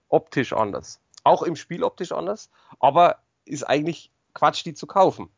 optisch 0.09 0.53
anders. 0.53 1.01
Auch 1.23 1.43
im 1.43 1.57
Spiel 1.57 1.85
optisch 1.85 2.13
anders. 2.13 2.51
Aber 2.81 3.19
ist 3.45 3.65
eigentlich 3.65 4.11
Quatsch, 4.35 4.65
die 4.65 4.75
zu 4.75 4.87
kaufen. 4.87 5.29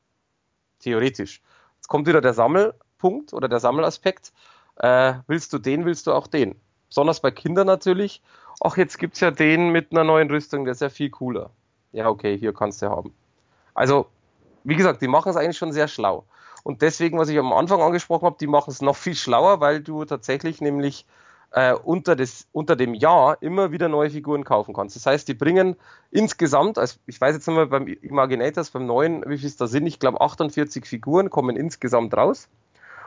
Theoretisch. 0.78 1.42
Jetzt 1.76 1.88
kommt 1.88 2.06
wieder 2.06 2.20
der 2.20 2.34
Sammelpunkt 2.34 3.32
oder 3.32 3.48
der 3.48 3.60
Sammelaspekt. 3.60 4.32
Äh, 4.76 5.14
willst 5.26 5.52
du 5.52 5.58
den, 5.58 5.84
willst 5.84 6.06
du 6.06 6.12
auch 6.12 6.26
den. 6.26 6.60
Besonders 6.88 7.20
bei 7.20 7.30
Kindern 7.30 7.66
natürlich 7.66 8.22
ach, 8.62 8.76
jetzt 8.76 8.98
gibt 8.98 9.14
es 9.14 9.20
ja 9.20 9.30
den 9.30 9.70
mit 9.70 9.92
einer 9.92 10.04
neuen 10.04 10.30
Rüstung, 10.30 10.64
der 10.64 10.72
ist 10.72 10.80
ja 10.80 10.88
viel 10.88 11.10
cooler. 11.10 11.50
Ja, 11.92 12.08
okay, 12.08 12.38
hier 12.38 12.54
kannst 12.54 12.80
du 12.80 12.88
haben. 12.88 13.12
Also, 13.74 14.06
wie 14.64 14.76
gesagt, 14.76 15.02
die 15.02 15.08
machen 15.08 15.30
es 15.30 15.36
eigentlich 15.36 15.58
schon 15.58 15.72
sehr 15.72 15.88
schlau. 15.88 16.24
Und 16.62 16.80
deswegen, 16.80 17.18
was 17.18 17.28
ich 17.28 17.38
am 17.38 17.52
Anfang 17.52 17.80
angesprochen 17.80 18.24
habe, 18.24 18.36
die 18.38 18.46
machen 18.46 18.70
es 18.70 18.80
noch 18.80 18.96
viel 18.96 19.16
schlauer, 19.16 19.60
weil 19.60 19.80
du 19.80 20.04
tatsächlich 20.04 20.60
nämlich 20.60 21.06
äh, 21.50 21.74
unter, 21.74 22.14
des, 22.14 22.46
unter 22.52 22.76
dem 22.76 22.94
Jahr 22.94 23.36
immer 23.42 23.72
wieder 23.72 23.88
neue 23.88 24.10
Figuren 24.10 24.44
kaufen 24.44 24.72
kannst. 24.72 24.94
Das 24.94 25.06
heißt, 25.06 25.26
die 25.26 25.34
bringen 25.34 25.76
insgesamt, 26.10 26.78
also 26.78 26.98
ich 27.06 27.20
weiß 27.20 27.34
jetzt 27.34 27.48
mehr 27.48 27.66
beim 27.66 27.88
Imaginators, 27.88 28.70
beim 28.70 28.86
neuen, 28.86 29.24
wie 29.26 29.38
viel 29.38 29.48
es 29.48 29.56
da 29.56 29.66
sind, 29.66 29.86
ich 29.86 29.98
glaube 29.98 30.20
48 30.20 30.86
Figuren 30.86 31.30
kommen 31.30 31.56
insgesamt 31.56 32.14
raus. 32.14 32.48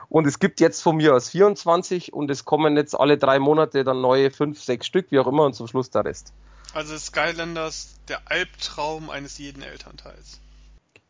Und 0.08 0.26
es 0.26 0.38
gibt 0.38 0.60
jetzt 0.60 0.82
von 0.82 0.96
mir 0.96 1.14
aus 1.14 1.30
24 1.30 2.12
und 2.12 2.30
es 2.30 2.44
kommen 2.44 2.76
jetzt 2.76 2.94
alle 2.94 3.18
drei 3.18 3.38
Monate 3.38 3.84
dann 3.84 4.00
neue 4.00 4.30
fünf, 4.30 4.62
sechs 4.62 4.86
Stück, 4.86 5.10
wie 5.10 5.18
auch 5.18 5.26
immer, 5.26 5.44
und 5.44 5.54
zum 5.54 5.66
Schluss 5.66 5.90
der 5.90 6.04
Rest. 6.04 6.32
Also 6.72 6.96
Skylanders 6.96 7.94
der 8.08 8.20
Albtraum 8.30 9.10
eines 9.10 9.38
jeden 9.38 9.62
Elternteils. 9.62 10.40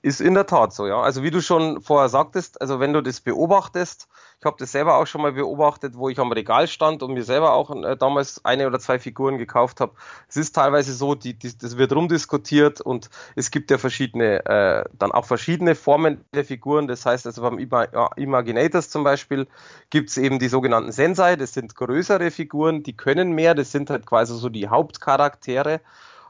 Ist 0.06 0.20
in 0.20 0.34
der 0.34 0.46
Tat 0.46 0.72
so, 0.72 0.86
ja. 0.86 1.00
Also 1.00 1.24
wie 1.24 1.32
du 1.32 1.42
schon 1.42 1.80
vorher 1.80 2.08
sagtest, 2.08 2.60
also 2.60 2.78
wenn 2.78 2.92
du 2.92 3.02
das 3.02 3.20
beobachtest, 3.20 4.06
ich 4.38 4.44
habe 4.44 4.54
das 4.56 4.70
selber 4.70 4.98
auch 4.98 5.06
schon 5.08 5.20
mal 5.20 5.32
beobachtet, 5.32 5.96
wo 5.96 6.08
ich 6.08 6.20
am 6.20 6.30
Regal 6.30 6.68
stand 6.68 7.02
und 7.02 7.12
mir 7.12 7.24
selber 7.24 7.54
auch 7.54 7.74
äh, 7.74 7.96
damals 7.96 8.44
eine 8.44 8.68
oder 8.68 8.78
zwei 8.78 9.00
Figuren 9.00 9.36
gekauft 9.36 9.80
habe. 9.80 9.94
Es 10.28 10.36
ist 10.36 10.54
teilweise 10.54 10.92
so, 10.92 11.16
die, 11.16 11.34
die, 11.36 11.58
das 11.58 11.76
wird 11.76 11.92
rumdiskutiert 11.92 12.80
und 12.80 13.10
es 13.34 13.50
gibt 13.50 13.68
ja 13.72 13.78
verschiedene, 13.78 14.46
äh, 14.46 14.84
dann 14.92 15.10
auch 15.10 15.24
verschiedene 15.24 15.74
Formen 15.74 16.24
der 16.32 16.44
Figuren. 16.44 16.86
Das 16.86 17.04
heißt 17.04 17.26
also 17.26 17.42
beim 17.42 17.58
Ima 17.58 17.82
Imaginators 18.14 18.90
zum 18.90 19.02
Beispiel 19.02 19.48
gibt 19.90 20.10
es 20.10 20.18
eben 20.18 20.38
die 20.38 20.46
sogenannten 20.46 20.92
Sensei. 20.92 21.34
Das 21.34 21.52
sind 21.52 21.74
größere 21.74 22.30
Figuren, 22.30 22.84
die 22.84 22.96
können 22.96 23.32
mehr. 23.32 23.56
Das 23.56 23.72
sind 23.72 23.90
halt 23.90 24.06
quasi 24.06 24.36
so 24.36 24.50
die 24.50 24.68
Hauptcharaktere, 24.68 25.80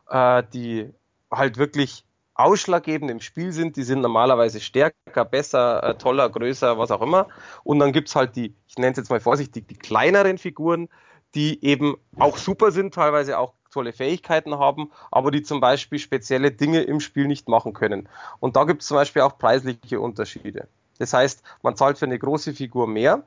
äh, 0.08 0.42
die 0.54 0.94
halt 1.30 1.58
wirklich 1.58 2.05
ausschlaggebend 2.36 3.10
im 3.10 3.20
Spiel 3.20 3.52
sind. 3.52 3.76
Die 3.76 3.82
sind 3.82 4.00
normalerweise 4.00 4.60
stärker, 4.60 5.24
besser, 5.24 5.82
äh, 5.82 5.94
toller, 5.98 6.28
größer, 6.28 6.78
was 6.78 6.90
auch 6.90 7.02
immer. 7.02 7.28
Und 7.64 7.78
dann 7.78 7.92
gibt's 7.92 8.14
halt 8.14 8.36
die, 8.36 8.54
ich 8.68 8.76
nenne 8.76 8.92
es 8.92 8.98
jetzt 8.98 9.10
mal 9.10 9.20
vorsichtig, 9.20 9.68
die 9.68 9.76
kleineren 9.76 10.38
Figuren, 10.38 10.88
die 11.34 11.64
eben 11.64 11.96
auch 12.18 12.36
super 12.36 12.70
sind, 12.70 12.94
teilweise 12.94 13.38
auch 13.38 13.52
tolle 13.70 13.92
Fähigkeiten 13.92 14.58
haben, 14.58 14.90
aber 15.10 15.30
die 15.30 15.42
zum 15.42 15.60
Beispiel 15.60 15.98
spezielle 15.98 16.50
Dinge 16.50 16.82
im 16.82 17.00
Spiel 17.00 17.26
nicht 17.26 17.48
machen 17.48 17.74
können. 17.74 18.08
Und 18.40 18.56
da 18.56 18.64
gibt's 18.64 18.86
zum 18.86 18.96
Beispiel 18.96 19.22
auch 19.22 19.36
preisliche 19.36 20.00
Unterschiede. 20.00 20.68
Das 20.98 21.12
heißt, 21.12 21.42
man 21.62 21.76
zahlt 21.76 21.98
für 21.98 22.06
eine 22.06 22.18
große 22.18 22.54
Figur 22.54 22.86
mehr 22.86 23.24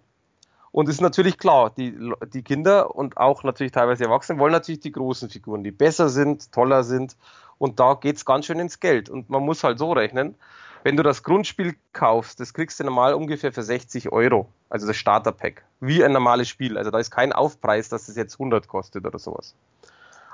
Und 0.71 0.87
es 0.87 0.95
ist 0.95 1.01
natürlich 1.01 1.37
klar, 1.37 1.71
die, 1.75 1.97
die 2.33 2.43
Kinder 2.43 2.95
und 2.95 3.17
auch 3.17 3.43
natürlich 3.43 3.71
teilweise 3.71 4.03
Erwachsene 4.03 4.39
wollen 4.39 4.51
natürlich 4.51 4.81
die 4.81 4.91
großen 4.91 5.29
Figuren, 5.29 5.63
die 5.63 5.71
besser 5.71 6.09
sind, 6.09 6.51
toller 6.51 6.83
sind. 6.83 7.15
Und 7.57 7.79
da 7.79 7.95
geht's 7.95 8.25
ganz 8.25 8.45
schön 8.45 8.59
ins 8.59 8.79
Geld. 8.79 9.09
Und 9.09 9.29
man 9.29 9.43
muss 9.43 9.63
halt 9.63 9.79
so 9.79 9.91
rechnen, 9.91 10.35
wenn 10.83 10.95
du 10.95 11.03
das 11.03 11.23
Grundspiel 11.23 11.75
kaufst, 11.91 12.39
das 12.39 12.53
kriegst 12.53 12.79
du 12.79 12.85
normal 12.85 13.13
ungefähr 13.13 13.51
für 13.51 13.63
60 13.63 14.11
Euro, 14.11 14.47
also 14.69 14.87
das 14.87 14.95
Starterpack, 14.95 15.63
wie 15.81 16.03
ein 16.03 16.13
normales 16.13 16.47
Spiel. 16.47 16.77
Also 16.77 16.89
da 16.89 16.99
ist 16.99 17.11
kein 17.11 17.33
Aufpreis, 17.33 17.89
dass 17.89 18.05
das 18.05 18.15
jetzt 18.15 18.35
100 18.35 18.67
kostet 18.67 19.05
oder 19.05 19.19
sowas. 19.19 19.55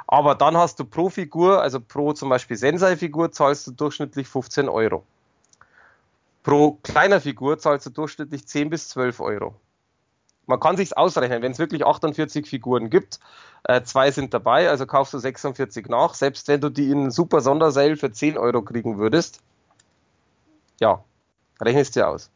Aber 0.07 0.35
dann 0.35 0.55
hast 0.55 0.79
du 0.79 0.85
pro 0.85 1.09
Figur, 1.09 1.61
also 1.61 1.79
pro 1.79 2.13
zum 2.13 2.29
Beispiel 2.29 2.57
Sensei-Figur, 2.57 3.31
zahlst 3.31 3.65
du 3.65 3.71
durchschnittlich 3.71 4.27
15 4.27 4.69
Euro. 4.69 5.03
Pro 6.43 6.73
kleiner 6.83 7.19
Figur 7.19 7.57
zahlst 7.57 7.87
du 7.87 7.89
durchschnittlich 7.89 8.47
10 8.47 8.69
bis 8.69 8.89
12 8.89 9.19
Euro. 9.19 9.55
Man 10.47 10.59
kann 10.59 10.77
sich's 10.77 10.93
ausrechnen, 10.93 11.41
wenn 11.41 11.51
es 11.51 11.59
wirklich 11.59 11.85
48 11.85 12.47
Figuren 12.47 12.89
gibt, 12.89 13.19
äh, 13.63 13.81
zwei 13.81 14.11
sind 14.11 14.33
dabei, 14.33 14.69
also 14.69 14.85
kaufst 14.85 15.13
du 15.13 15.19
46 15.19 15.87
nach. 15.87 16.13
Selbst 16.13 16.47
wenn 16.47 16.61
du 16.61 16.69
die 16.69 16.89
in 16.89 17.09
super 17.09 17.41
Sondersale 17.41 17.97
für 17.97 18.11
10 18.11 18.37
Euro 18.37 18.61
kriegen 18.61 18.99
würdest, 18.99 19.39
ja, 20.79 21.03
rechnest 21.59 21.95
dir 21.95 22.07
aus. 22.07 22.29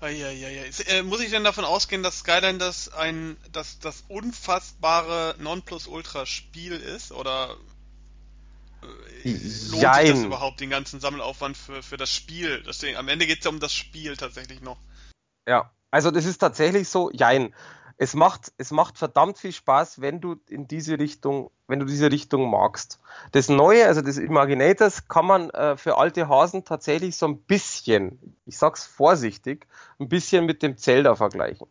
Eieiei. 0.00 0.70
Äh, 0.86 1.02
muss 1.02 1.20
ich 1.20 1.30
denn 1.30 1.44
davon 1.44 1.64
ausgehen, 1.64 2.02
dass 2.02 2.20
Skylanders 2.20 2.92
ein 2.92 3.36
das, 3.52 3.78
das 3.78 4.04
unfassbare 4.08 5.36
Nonplusultra-Spiel 5.38 6.72
ist? 6.72 7.12
Oder 7.12 7.56
äh, 8.82 9.30
lohnt 9.70 9.82
Jein. 9.82 10.06
sich 10.06 10.14
das 10.16 10.24
überhaupt, 10.24 10.60
den 10.60 10.70
ganzen 10.70 11.00
Sammelaufwand 11.00 11.56
für, 11.56 11.82
für 11.82 11.96
das 11.96 12.10
Spiel? 12.10 12.62
Deswegen, 12.66 12.96
am 12.96 13.08
Ende 13.08 13.26
geht 13.26 13.38
es 13.38 13.44
ja 13.44 13.50
um 13.50 13.60
das 13.60 13.72
Spiel 13.72 14.16
tatsächlich 14.16 14.60
noch. 14.60 14.78
Ja, 15.46 15.70
also 15.92 16.10
das 16.10 16.26
ist 16.26 16.38
tatsächlich 16.38 16.88
so, 16.88 17.10
jein 17.12 17.54
es 18.02 18.14
macht, 18.14 18.52
es 18.58 18.72
macht 18.72 18.98
verdammt 18.98 19.38
viel 19.38 19.52
Spaß, 19.52 20.00
wenn 20.00 20.20
du 20.20 20.34
in 20.48 20.66
diese 20.66 20.98
Richtung, 20.98 21.52
wenn 21.68 21.78
du 21.78 21.86
diese 21.86 22.10
Richtung 22.10 22.50
magst. 22.50 22.98
Das 23.30 23.48
Neue, 23.48 23.86
also 23.86 24.00
das 24.00 24.18
Imaginators, 24.18 25.06
kann 25.06 25.24
man 25.24 25.50
äh, 25.50 25.76
für 25.76 25.98
alte 25.98 26.28
Hasen 26.28 26.64
tatsächlich 26.64 27.16
so 27.16 27.26
ein 27.28 27.38
bisschen, 27.38 28.34
ich 28.44 28.58
sag's 28.58 28.84
vorsichtig, 28.84 29.68
ein 30.00 30.08
bisschen 30.08 30.46
mit 30.46 30.64
dem 30.64 30.76
Zelda 30.78 31.14
vergleichen. 31.14 31.68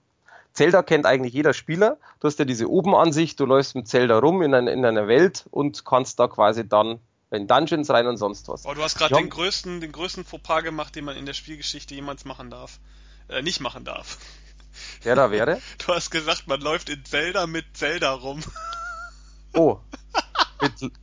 Zelda 0.54 0.84
kennt 0.84 1.06
eigentlich 1.06 1.34
jeder 1.34 1.54
Spieler. 1.54 1.98
Du 2.22 2.28
hast 2.28 2.40
ja 2.40 2.46
diese 2.46 2.70
Obenansicht, 2.70 3.38
du 3.38 3.46
läufst 3.46 3.76
mit 3.76 3.90
Zelda 3.90 4.20
rum 4.20 4.42
in, 4.42 4.54
ein, 4.54 4.68
in 4.68 4.86
einer 4.86 5.10
Welt 5.10 5.46
und 5.52 5.84
kannst 5.84 6.18
da 6.20 6.30
quasi 6.30 6.66
dann 6.66 7.00
in 7.30 7.48
Dungeons 7.48 7.90
rein 7.90 8.08
und 8.08 8.16
sonst 8.16 8.48
was. 8.48 8.66
Oh, 8.66 8.74
du 8.74 8.82
hast 8.82 8.98
gerade 8.98 9.16
den 9.16 9.30
größten, 9.30 9.82
den 9.82 9.92
größten 9.92 10.24
Fauxpas 10.24 10.64
gemacht, 10.64 10.96
den 10.96 11.04
man 11.04 11.18
in 11.18 11.26
der 11.26 11.34
Spielgeschichte 11.34 11.94
jemals 11.94 12.24
machen 12.24 12.50
darf. 12.50 12.80
Äh, 13.32 13.42
nicht 13.42 13.62
machen 13.62 13.86
darf. 13.86 14.18
Der 15.06 15.16
da 15.16 15.32
wäre? 15.32 15.62
Du 15.86 15.94
hast 15.94 16.12
gesagt, 16.12 16.48
man 16.48 16.62
läuft 16.62 16.90
in 16.90 17.04
Zelda 17.06 17.48
mit 17.48 17.66
Zelda 17.74 18.12
rum. 18.14 18.42
Oh. 19.54 19.82
Mit, 20.62 20.94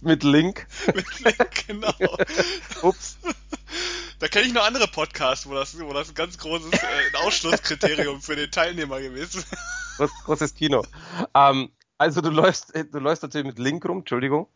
mit 0.00 0.22
Link. 0.22 0.66
mit 0.86 1.20
Link, 1.20 1.66
genau. 1.66 1.92
Ups. 2.80 3.18
Da 4.18 4.28
kenne 4.28 4.46
ich 4.46 4.54
noch 4.54 4.64
andere 4.64 4.88
Podcasts, 4.88 5.46
wo 5.46 5.52
das, 5.52 5.78
wo 5.78 5.92
das 5.92 6.08
ein 6.08 6.14
ganz 6.14 6.38
großes 6.38 6.72
äh, 6.72 7.16
Ausschlusskriterium 7.18 8.22
für 8.22 8.36
den 8.36 8.50
Teilnehmer 8.50 9.02
gewesen 9.02 9.44
ist. 9.98 10.14
Großes 10.24 10.54
Kino. 10.54 10.82
Ähm, 11.34 11.72
also 11.98 12.22
du 12.22 12.30
läufst, 12.30 12.72
du 12.74 12.98
läufst 12.98 13.22
natürlich 13.22 13.48
mit 13.48 13.58
Link 13.58 13.84
rum, 13.84 13.98
Entschuldigung. 13.98 14.48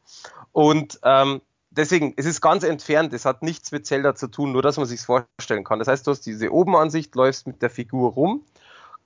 Und 0.52 0.98
ähm, 1.02 1.42
deswegen, 1.78 2.12
es 2.16 2.26
ist 2.26 2.40
ganz 2.40 2.64
entfernt, 2.64 3.12
es 3.12 3.24
hat 3.24 3.42
nichts 3.42 3.72
mit 3.72 3.86
Zelda 3.86 4.14
zu 4.14 4.28
tun, 4.28 4.52
nur 4.52 4.62
dass 4.62 4.76
man 4.76 4.86
sich 4.86 5.00
vorstellen 5.00 5.64
kann. 5.64 5.78
Das 5.78 5.88
heißt, 5.88 6.06
du 6.06 6.10
hast 6.10 6.26
diese 6.26 6.52
Obenansicht, 6.52 7.14
läufst 7.14 7.46
mit 7.46 7.62
der 7.62 7.70
Figur 7.70 8.12
rum, 8.12 8.44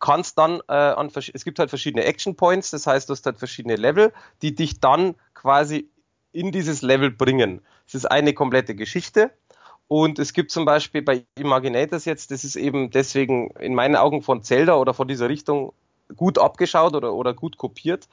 kannst 0.01 0.39
dann 0.39 0.61
äh, 0.69 0.73
an, 0.73 1.11
es 1.15 1.45
gibt 1.45 1.59
halt 1.59 1.71
verschiedene 1.71 2.05
Action 2.05 2.35
Points, 2.35 2.71
das 2.71 2.87
heißt, 2.87 3.09
du 3.09 3.13
hast 3.13 3.25
halt 3.27 3.39
verschiedene 3.39 3.77
Level, 3.77 4.13
die 4.41 4.55
dich 4.55 4.81
dann 4.81 5.15
quasi 5.35 5.89
in 6.33 6.51
dieses 6.51 6.83
Level 6.83 7.11
bringen. 7.11 7.61
Es 7.87 7.95
ist 7.95 8.07
eine 8.07 8.33
komplette 8.33 8.75
Geschichte. 8.75 9.31
Und 9.87 10.19
es 10.19 10.33
gibt 10.33 10.51
zum 10.51 10.65
Beispiel 10.65 11.03
bei 11.03 11.27
Imaginators 11.39 12.07
jetzt, 12.07 12.31
das 12.31 12.45
ist 12.45 12.57
eben 12.57 12.91
deswegen 12.91 13.51
in 13.61 13.75
meinen 13.75 13.95
Augen 13.95 14.23
von 14.23 14.43
Zelda 14.43 14.77
oder 14.77 14.95
von 14.95 15.07
dieser 15.07 15.29
Richtung 15.29 15.75
gut 16.17 16.39
abgeschaut 16.39 16.95
oder, 16.95 17.13
oder 17.13 17.35
gut 17.35 17.59
kopiert. 17.59 18.09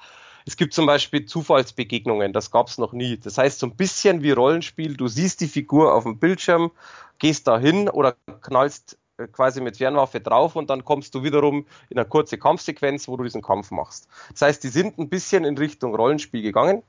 Es 0.46 0.58
gibt 0.58 0.74
zum 0.74 0.86
Beispiel 0.86 1.26
Zufallsbegegnungen, 1.26 2.34
das 2.34 2.52
gab 2.52 2.68
es 2.68 2.78
noch 2.78 2.94
nie. 2.94 3.18
Das 3.18 3.38
heißt, 3.38 3.60
so 3.60 3.68
ein 3.68 3.76
bisschen 3.76 4.24
wie 4.24 4.32
Rollenspiel, 4.32 4.96
du 4.96 5.08
siehst 5.08 5.42
die 5.42 5.48
Figur 5.48 5.94
auf 5.94 6.04
dem 6.04 6.18
Bildschirm, 6.18 6.72
gehst 7.20 7.48
da 7.48 7.60
hin 7.60 7.90
oder 7.90 8.16
knallst 8.42 8.98
äh, 9.18 9.28
quasi 9.28 9.62
mit 9.62 9.78
Fernwaffe 9.78 10.20
drauf 10.20 10.56
und 10.56 10.70
dann 10.70 10.86
kommst 10.86 11.14
du 11.14 11.24
wiederum 11.24 11.66
in 11.90 11.98
eine 11.98 12.08
kurze 12.08 12.38
Kampfsequenz, 12.38 13.08
wo 13.08 13.18
du 13.18 13.24
diesen 13.24 13.42
Kampf 13.42 13.72
machst. 13.72 14.08
Das 14.32 14.42
heißt, 14.42 14.64
die 14.64 14.70
sind 14.70 14.98
ein 14.98 15.10
bisschen 15.10 15.44
in 15.46 15.58
Richtung 15.58 15.94
Rollenspiel 15.94 16.42
gegangen. 16.42 16.84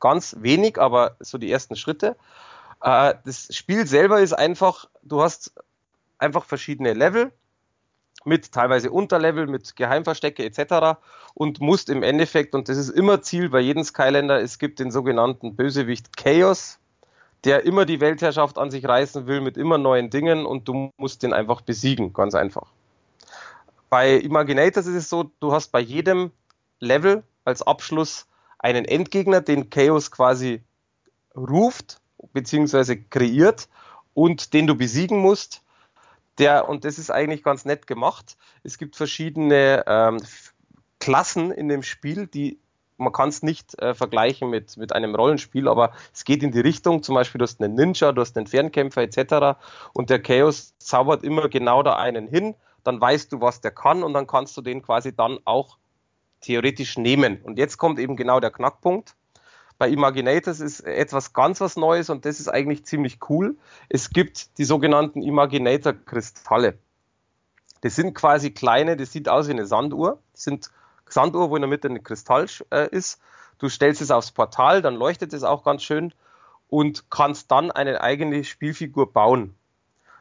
Ganz 0.00 0.36
wenig, 0.40 0.78
aber 0.78 1.16
so 1.20 1.38
die 1.38 1.50
ersten 1.50 1.76
Schritte. 1.76 2.16
Äh, 2.82 3.14
das 3.24 3.54
Spiel 3.54 3.86
selber 3.86 4.20
ist 4.20 4.32
einfach, 4.32 4.86
du 5.02 5.22
hast 5.22 5.52
einfach 6.18 6.44
verschiedene 6.44 6.92
Level 6.92 7.32
mit 8.28 8.52
teilweise 8.52 8.90
Unterlevel, 8.90 9.46
mit 9.46 9.74
Geheimverstecke 9.74 10.44
etc. 10.44 10.98
und 11.34 11.60
musst 11.60 11.88
im 11.88 12.02
Endeffekt, 12.02 12.54
und 12.54 12.68
das 12.68 12.76
ist 12.76 12.90
immer 12.90 13.22
Ziel 13.22 13.48
bei 13.48 13.60
jedem 13.60 13.82
Skylander, 13.82 14.40
es 14.40 14.58
gibt 14.58 14.78
den 14.78 14.90
sogenannten 14.90 15.56
Bösewicht 15.56 16.16
Chaos, 16.16 16.78
der 17.44 17.64
immer 17.64 17.86
die 17.86 18.00
Weltherrschaft 18.00 18.58
an 18.58 18.70
sich 18.70 18.86
reißen 18.86 19.26
will 19.26 19.40
mit 19.40 19.56
immer 19.56 19.78
neuen 19.78 20.10
Dingen 20.10 20.46
und 20.46 20.68
du 20.68 20.90
musst 20.96 21.22
den 21.22 21.32
einfach 21.32 21.62
besiegen, 21.62 22.12
ganz 22.12 22.34
einfach. 22.34 22.66
Bei 23.90 24.14
Imaginators 24.14 24.86
ist 24.86 24.94
es 24.94 25.08
so, 25.08 25.30
du 25.40 25.52
hast 25.52 25.72
bei 25.72 25.80
jedem 25.80 26.30
Level 26.78 27.22
als 27.44 27.62
Abschluss 27.62 28.26
einen 28.58 28.84
Endgegner, 28.84 29.40
den 29.40 29.70
Chaos 29.70 30.10
quasi 30.10 30.60
ruft 31.36 32.00
bzw. 32.32 32.96
kreiert 33.08 33.68
und 34.14 34.52
den 34.52 34.66
du 34.66 34.74
besiegen 34.74 35.20
musst 35.20 35.62
der, 36.38 36.68
und 36.68 36.84
das 36.84 36.98
ist 36.98 37.10
eigentlich 37.10 37.42
ganz 37.42 37.64
nett 37.64 37.86
gemacht, 37.86 38.36
es 38.62 38.78
gibt 38.78 38.96
verschiedene 38.96 39.84
ähm, 39.86 40.18
Klassen 41.00 41.50
in 41.50 41.68
dem 41.68 41.82
Spiel, 41.82 42.26
die 42.26 42.60
man 42.98 43.12
kann 43.12 43.28
es 43.28 43.42
nicht 43.42 43.80
äh, 43.80 43.94
vergleichen 43.94 44.50
mit, 44.50 44.76
mit 44.76 44.92
einem 44.92 45.14
Rollenspiel, 45.14 45.68
aber 45.68 45.92
es 46.12 46.24
geht 46.24 46.42
in 46.42 46.50
die 46.50 46.60
Richtung, 46.60 47.02
zum 47.02 47.14
Beispiel 47.14 47.38
du 47.38 47.44
hast 47.44 47.62
einen 47.62 47.74
Ninja, 47.74 48.12
du 48.12 48.20
hast 48.20 48.36
einen 48.36 48.48
Fernkämpfer 48.48 49.02
etc. 49.02 49.58
Und 49.92 50.10
der 50.10 50.20
Chaos 50.20 50.74
zaubert 50.78 51.22
immer 51.22 51.48
genau 51.48 51.82
da 51.82 51.94
einen 51.96 52.26
hin, 52.26 52.56
dann 52.84 53.00
weißt 53.00 53.32
du, 53.32 53.40
was 53.40 53.60
der 53.60 53.70
kann 53.70 54.02
und 54.02 54.14
dann 54.14 54.26
kannst 54.26 54.56
du 54.56 54.62
den 54.62 54.82
quasi 54.82 55.14
dann 55.14 55.38
auch 55.44 55.78
theoretisch 56.40 56.98
nehmen. 56.98 57.40
Und 57.42 57.58
jetzt 57.58 57.78
kommt 57.78 57.98
eben 57.98 58.16
genau 58.16 58.40
der 58.40 58.50
Knackpunkt 58.50 59.14
bei 59.78 59.88
Imaginators 59.88 60.60
ist 60.60 60.80
etwas 60.80 61.32
ganz 61.32 61.60
was 61.60 61.76
Neues 61.76 62.10
und 62.10 62.24
das 62.24 62.40
ist 62.40 62.48
eigentlich 62.48 62.84
ziemlich 62.84 63.18
cool. 63.30 63.56
Es 63.88 64.10
gibt 64.10 64.58
die 64.58 64.64
sogenannten 64.64 65.22
Imaginator-Kristalle. 65.22 66.78
Das 67.80 67.94
sind 67.94 68.14
quasi 68.14 68.50
kleine, 68.50 68.96
das 68.96 69.12
sieht 69.12 69.28
aus 69.28 69.46
wie 69.46 69.52
eine 69.52 69.66
Sanduhr. 69.66 70.18
Das 70.32 70.42
sind 70.42 70.70
Sanduhr, 71.08 71.50
wo 71.50 71.56
in 71.56 71.62
der 71.62 71.68
Mitte 71.68 71.88
ein 71.88 72.02
Kristall 72.02 72.46
äh, 72.70 72.88
ist. 72.90 73.20
Du 73.58 73.68
stellst 73.68 74.00
es 74.00 74.10
aufs 74.10 74.32
Portal, 74.32 74.82
dann 74.82 74.96
leuchtet 74.96 75.32
es 75.32 75.44
auch 75.44 75.62
ganz 75.62 75.84
schön 75.84 76.12
und 76.68 77.08
kannst 77.10 77.50
dann 77.50 77.70
eine 77.70 78.00
eigene 78.00 78.42
Spielfigur 78.42 79.12
bauen. 79.12 79.54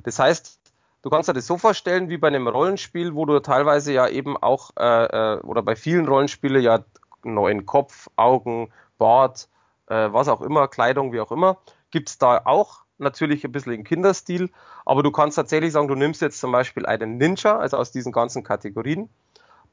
Das 0.04 0.20
heißt, 0.20 0.60
du 1.02 1.10
kannst 1.10 1.30
dir 1.30 1.34
das 1.34 1.48
so 1.48 1.58
vorstellen 1.58 2.10
wie 2.10 2.18
bei 2.18 2.28
einem 2.28 2.48
Rollenspiel, 2.48 3.16
wo 3.16 3.26
du 3.26 3.40
teilweise 3.40 3.92
ja 3.92 4.08
eben 4.08 4.38
auch 4.38 4.72
äh, 4.78 5.06
äh 5.06 5.40
oder 5.42 5.64
bei 5.64 5.76
vielen 5.76 6.08
Rollenspielen 6.08 6.62
ja 6.62 6.84
neuen 7.24 7.66
Kopf, 7.66 8.08
Augen, 8.16 8.72
Bart, 8.98 9.50
äh, 9.88 10.10
was 10.12 10.28
auch 10.28 10.42
immer, 10.42 10.68
Kleidung, 10.68 11.14
wie 11.14 11.20
auch 11.20 11.32
immer, 11.32 11.58
gibt 11.92 12.10
es 12.10 12.18
da 12.18 12.42
auch 12.46 12.82
natürlich 12.98 13.46
ein 13.46 13.52
bisschen 13.52 13.74
im 13.74 13.84
Kinderstil, 13.84 14.50
aber 14.86 15.04
du 15.04 15.12
kannst 15.12 15.36
tatsächlich 15.36 15.72
sagen, 15.72 15.88
du 15.88 15.96
nimmst 15.96 16.22
jetzt 16.22 16.40
zum 16.40 16.52
Beispiel 16.52 16.86
einen 16.86 17.18
Ninja, 17.18 17.58
also 17.58 17.78
aus 17.78 17.92
diesen 17.92 18.12
ganzen 18.12 18.44
Kategorien, 18.44 19.10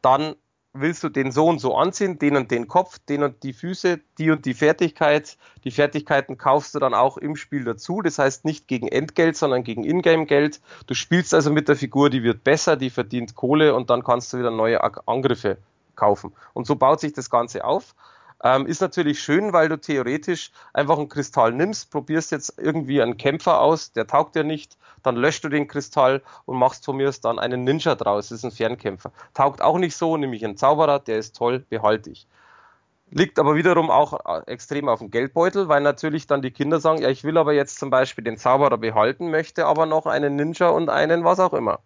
dann 0.02 0.36
willst 0.74 1.04
du 1.04 1.08
den 1.08 1.30
so 1.30 1.46
und 1.46 1.60
so 1.60 1.76
anziehen, 1.76 2.18
den 2.18 2.36
und 2.36 2.50
den 2.50 2.66
Kopf, 2.66 2.98
den 2.98 3.22
und 3.22 3.42
die 3.44 3.52
Füße, 3.52 4.00
die 4.18 4.30
und 4.30 4.44
die 4.44 4.54
Fertigkeit. 4.54 5.38
Die 5.62 5.70
Fertigkeiten 5.70 6.36
kaufst 6.36 6.74
du 6.74 6.80
dann 6.80 6.94
auch 6.94 7.16
im 7.16 7.36
Spiel 7.36 7.64
dazu. 7.64 8.02
Das 8.02 8.18
heißt 8.18 8.44
nicht 8.44 8.66
gegen 8.66 8.88
Entgelt, 8.88 9.36
sondern 9.36 9.62
gegen 9.62 9.84
Ingame-Geld. 9.84 10.60
Du 10.88 10.94
spielst 10.94 11.32
also 11.32 11.50
mit 11.52 11.68
der 11.68 11.76
Figur, 11.76 12.10
die 12.10 12.24
wird 12.24 12.42
besser, 12.42 12.76
die 12.76 12.90
verdient 12.90 13.36
Kohle 13.36 13.74
und 13.74 13.88
dann 13.88 14.02
kannst 14.02 14.32
du 14.32 14.38
wieder 14.38 14.50
neue 14.50 14.82
Angriffe 15.06 15.58
kaufen. 15.94 16.32
Und 16.54 16.66
so 16.66 16.74
baut 16.74 16.98
sich 16.98 17.12
das 17.12 17.30
Ganze 17.30 17.64
auf. 17.64 17.94
Ähm, 18.44 18.66
ist 18.66 18.82
natürlich 18.82 19.20
schön, 19.20 19.54
weil 19.54 19.70
du 19.70 19.80
theoretisch 19.80 20.52
einfach 20.74 20.98
einen 20.98 21.08
Kristall 21.08 21.52
nimmst, 21.52 21.90
probierst 21.90 22.30
jetzt 22.30 22.58
irgendwie 22.58 23.00
einen 23.00 23.16
Kämpfer 23.16 23.58
aus, 23.58 23.92
der 23.92 24.06
taugt 24.06 24.34
dir 24.36 24.44
nicht, 24.44 24.76
dann 25.02 25.16
löscht 25.16 25.44
du 25.44 25.48
den 25.48 25.66
Kristall 25.66 26.22
und 26.44 26.58
machst 26.58 26.84
von 26.84 26.96
mir 26.98 27.10
dann 27.22 27.38
einen 27.38 27.64
Ninja 27.64 27.94
draus, 27.94 28.28
das 28.28 28.38
ist 28.38 28.44
ein 28.44 28.50
Fernkämpfer. 28.50 29.12
Taugt 29.32 29.62
auch 29.62 29.78
nicht 29.78 29.96
so, 29.96 30.18
nämlich 30.18 30.44
ein 30.44 30.58
Zauberer, 30.58 30.98
der 30.98 31.18
ist 31.18 31.34
toll, 31.34 31.64
behalte 31.70 32.10
ich. 32.10 32.26
Liegt 33.10 33.38
aber 33.38 33.54
wiederum 33.54 33.90
auch 33.90 34.12
äh, 34.26 34.42
extrem 34.50 34.88
auf 34.90 34.98
dem 34.98 35.10
Geldbeutel, 35.10 35.68
weil 35.68 35.80
natürlich 35.80 36.26
dann 36.26 36.42
die 36.42 36.50
Kinder 36.50 36.80
sagen, 36.80 37.00
ja, 37.00 37.08
ich 37.08 37.24
will 37.24 37.38
aber 37.38 37.54
jetzt 37.54 37.78
zum 37.78 37.88
Beispiel 37.88 38.24
den 38.24 38.36
Zauberer 38.36 38.76
behalten, 38.76 39.30
möchte 39.30 39.64
aber 39.64 39.86
noch 39.86 40.04
einen 40.04 40.36
Ninja 40.36 40.68
und 40.68 40.90
einen 40.90 41.24
was 41.24 41.40
auch 41.40 41.54
immer. 41.54 41.80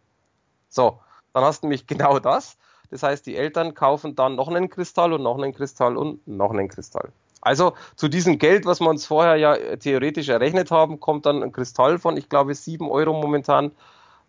So, 0.68 0.98
dann 1.34 1.44
hast 1.44 1.62
du 1.62 1.66
nämlich 1.66 1.86
genau 1.86 2.18
das. 2.18 2.56
Das 2.90 3.02
heißt, 3.02 3.26
die 3.26 3.37
Eltern 3.37 3.75
kaufen 3.75 4.14
dann 4.16 4.37
noch 4.37 4.49
einen 4.49 4.71
Kristall 4.71 5.12
und 5.12 5.23
noch 5.23 5.37
einen 5.37 5.54
Kristall 5.54 5.97
und 5.97 6.26
noch 6.26 6.50
einen 6.50 6.68
Kristall. 6.68 7.11
Also 7.40 7.75
zu 7.97 8.09
diesem 8.09 8.38
Geld, 8.38 8.66
was 8.66 8.80
wir 8.80 8.88
uns 8.88 9.07
vorher 9.07 9.37
ja 9.37 9.57
theoretisch 9.76 10.28
errechnet 10.28 10.71
haben, 10.71 10.99
kommt 10.99 11.26
dann 11.26 11.42
ein 11.42 11.52
Kristall 11.52 11.99
von, 11.99 12.16
ich 12.16 12.28
glaube, 12.28 12.54
7 12.54 12.90
Euro 12.90 13.12
momentan 13.12 13.73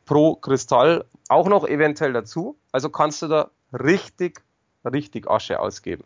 pro 0.05 0.35
Kristall 0.35 1.05
auch 1.27 1.47
noch 1.47 1.67
eventuell 1.67 2.13
dazu. 2.13 2.55
Also 2.71 2.89
kannst 2.89 3.21
du 3.21 3.27
da 3.27 3.49
richtig, 3.73 4.41
richtig 4.85 5.29
Asche 5.29 5.59
ausgeben. 5.59 6.03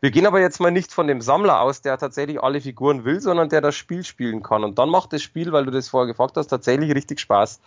Wir 0.00 0.12
gehen 0.12 0.26
aber 0.26 0.40
jetzt 0.40 0.60
mal 0.60 0.70
nicht 0.70 0.92
von 0.92 1.08
dem 1.08 1.20
Sammler 1.20 1.60
aus, 1.60 1.82
der 1.82 1.98
tatsächlich 1.98 2.40
alle 2.40 2.60
Figuren 2.60 3.04
will, 3.04 3.20
sondern 3.20 3.48
der 3.48 3.60
das 3.60 3.74
Spiel 3.74 4.04
spielen 4.04 4.42
kann. 4.44 4.62
Und 4.62 4.78
dann 4.78 4.90
macht 4.90 5.12
das 5.12 5.22
Spiel, 5.22 5.50
weil 5.50 5.64
du 5.64 5.72
das 5.72 5.88
vorher 5.88 6.06
gefragt 6.06 6.36
hast, 6.36 6.46
tatsächlich 6.46 6.94
richtig 6.94 7.18
Spaß. 7.18 7.60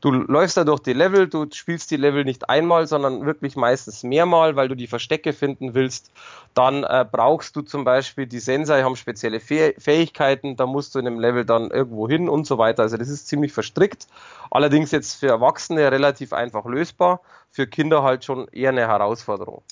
Du 0.00 0.10
läufst 0.10 0.56
da 0.56 0.64
durch 0.64 0.80
die 0.80 0.92
Level, 0.92 1.28
du 1.28 1.46
spielst 1.50 1.90
die 1.90 1.96
Level 1.96 2.24
nicht 2.24 2.50
einmal, 2.50 2.86
sondern 2.86 3.24
wirklich 3.24 3.56
meistens 3.56 4.02
mehrmal, 4.02 4.56
weil 4.56 4.68
du 4.68 4.74
die 4.74 4.88
Verstecke 4.88 5.32
finden 5.32 5.74
willst. 5.74 6.10
Dann 6.54 6.84
äh, 6.84 7.06
brauchst 7.10 7.56
du 7.56 7.62
zum 7.62 7.84
Beispiel, 7.84 8.26
die 8.26 8.40
Sensei 8.40 8.82
haben 8.82 8.96
spezielle 8.96 9.40
Fähigkeiten, 9.40 10.56
da 10.56 10.66
musst 10.66 10.94
du 10.94 10.98
in 10.98 11.04
dem 11.04 11.20
Level 11.20 11.44
dann 11.44 11.70
irgendwo 11.70 12.08
hin 12.08 12.28
und 12.28 12.46
so 12.46 12.58
weiter. 12.58 12.82
Also 12.82 12.96
das 12.96 13.08
ist 13.08 13.28
ziemlich 13.28 13.52
verstrickt. 13.52 14.06
Allerdings 14.50 14.90
jetzt 14.90 15.14
für 15.14 15.28
Erwachsene 15.28 15.90
relativ 15.90 16.32
einfach 16.32 16.66
lösbar, 16.66 17.20
für 17.50 17.66
Kinder 17.66 18.02
halt 18.02 18.24
schon 18.24 18.48
eher 18.48 18.70
eine 18.70 18.88
Herausforderung. 18.88 19.62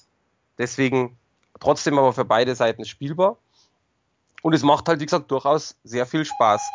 Deswegen 0.59 1.18
trotzdem 1.61 1.99
aber 1.99 2.13
für 2.13 2.25
beide 2.25 2.55
Seiten 2.55 2.85
spielbar. 2.85 3.37
Und 4.43 4.53
es 4.53 4.63
macht 4.63 4.89
halt, 4.89 5.01
wie 5.01 5.07
gesagt, 5.07 5.31
durchaus 5.31 5.77
sehr 5.85 6.07
viel 6.07 6.25
Spaß 6.25 6.71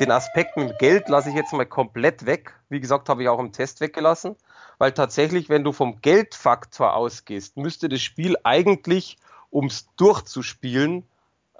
den 0.00 0.10
Aspekt 0.10 0.56
mit 0.56 0.78
Geld 0.78 1.08
lasse 1.08 1.28
ich 1.28 1.36
jetzt 1.36 1.52
mal 1.52 1.66
komplett 1.66 2.26
weg. 2.26 2.54
Wie 2.68 2.80
gesagt, 2.80 3.08
habe 3.08 3.22
ich 3.22 3.28
auch 3.28 3.38
im 3.38 3.52
Test 3.52 3.80
weggelassen, 3.80 4.36
weil 4.78 4.92
tatsächlich, 4.92 5.48
wenn 5.48 5.62
du 5.62 5.72
vom 5.72 6.00
Geldfaktor 6.00 6.94
ausgehst, 6.94 7.56
müsste 7.56 7.88
das 7.88 8.02
Spiel 8.02 8.36
eigentlich, 8.42 9.18
um 9.50 9.66
es 9.66 9.86
durchzuspielen, 9.96 11.04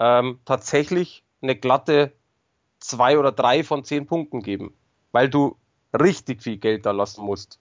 ähm, 0.01 0.41
tatsächlich 0.45 1.23
eine 1.43 1.55
glatte 1.55 2.13
zwei 2.81 3.19
oder 3.19 3.31
drei 3.31 3.63
von 3.63 3.85
zehn 3.85 4.07
Punkten 4.07 4.43
geben, 4.43 4.75
weil 5.13 5.29
du 5.29 5.57
richtig 5.93 6.43
viel 6.43 6.57
Geld 6.57 6.87
da 6.87 6.91
lassen 6.91 7.25
musst. 7.25 7.61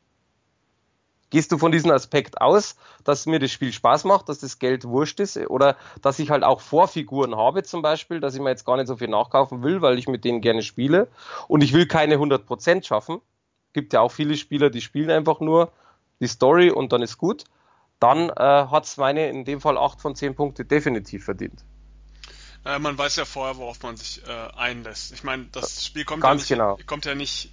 Gehst 1.34 1.52
du 1.52 1.58
von 1.58 1.72
diesem 1.72 1.90
Aspekt 1.90 2.42
aus, 2.42 2.76
dass 3.04 3.26
mir 3.26 3.40
das 3.40 3.50
Spiel 3.50 3.74
Spaß 3.74 4.04
macht, 4.04 4.30
dass 4.30 4.38
das 4.38 4.60
Geld 4.60 4.86
wurscht 4.86 5.20
ist 5.20 5.36
oder 5.36 5.78
dass 6.04 6.20
ich 6.20 6.30
halt 6.30 6.44
auch 6.44 6.62
Vorfiguren 6.62 7.36
habe 7.36 7.64
zum 7.64 7.82
Beispiel, 7.82 8.20
dass 8.20 8.36
ich 8.36 8.40
mir 8.40 8.52
jetzt 8.52 8.68
gar 8.68 8.78
nicht 8.78 8.86
so 8.86 8.98
viel 8.98 9.08
nachkaufen 9.08 9.64
will, 9.64 9.82
weil 9.82 9.98
ich 9.98 10.08
mit 10.08 10.26
denen 10.26 10.42
gerne 10.42 10.62
spiele 10.62 11.08
und 11.48 11.64
ich 11.64 11.74
will 11.74 11.88
keine 11.88 12.18
100% 12.18 12.86
schaffen. 12.86 13.20
Gibt 13.74 13.94
ja 13.94 14.02
auch 14.02 14.12
viele 14.12 14.38
Spieler, 14.38 14.70
die 14.70 14.82
spielen 14.82 15.10
einfach 15.10 15.40
nur 15.40 15.72
die 16.20 16.28
Story 16.28 16.70
und 16.70 16.94
dann 16.94 17.02
ist 17.02 17.18
gut. 17.18 17.46
Dann 18.00 18.30
äh, 18.30 18.34
hat 18.36 18.86
es 18.86 18.98
meine 18.98 19.28
in 19.28 19.44
dem 19.44 19.60
Fall 19.60 19.80
8 19.80 20.02
von 20.02 20.16
10 20.16 20.36
Punkte 20.36 20.66
definitiv 20.66 21.26
verdient. 21.26 21.66
Äh, 22.64 22.78
man 22.78 22.96
weiß 22.96 23.16
ja 23.16 23.26
vorher, 23.26 23.58
worauf 23.58 23.82
man 23.82 23.98
sich 23.98 24.22
äh, 24.28 24.32
einlässt. 24.56 25.14
Ich 25.14 25.24
meine, 25.24 25.46
das 25.52 25.84
Spiel 25.84 26.06
kommt 26.06 26.24
ja, 26.24 26.36
nicht, 26.36 26.48
genau. 26.48 26.78
kommt 26.86 27.06
ja 27.06 27.16
nicht 27.16 27.50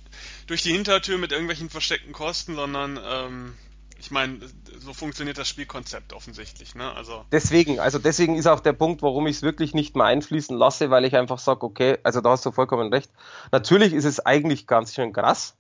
durch 0.49 0.63
die 0.63 0.73
Hintertür 0.73 1.17
mit 1.17 1.33
irgendwelchen 1.33 1.71
versteckten 1.71 2.13
Kosten, 2.13 2.57
sondern 2.57 3.01
ähm, 3.03 3.55
ich 4.01 4.11
meine, 4.11 4.39
so 4.79 4.93
funktioniert 4.95 5.39
das 5.39 5.49
Spielkonzept 5.49 6.13
offensichtlich, 6.13 6.75
ne? 6.75 6.93
Also 6.95 7.25
deswegen, 7.31 7.79
also 7.79 7.99
deswegen 7.99 8.37
ist 8.37 8.47
auch 8.47 8.61
der 8.61 8.73
Punkt, 8.73 9.03
warum 9.03 9.27
ich 9.27 9.37
es 9.37 9.43
wirklich 9.43 9.75
nicht 9.75 9.95
mehr 9.95 10.07
einfließen 10.07 10.57
lasse, 10.57 10.91
weil 10.91 11.05
ich 11.05 11.15
einfach 11.17 11.39
sage, 11.39 11.65
okay, 11.65 11.99
also 12.03 12.21
da 12.21 12.31
hast 12.31 12.45
du 12.47 12.51
vollkommen 12.51 12.93
recht. 12.93 13.11
Natürlich 13.53 13.93
ist 13.93 14.07
es 14.07 14.25
eigentlich 14.25 14.67
ganz 14.67 14.95
schön 14.95 15.13
krass, 15.13 15.57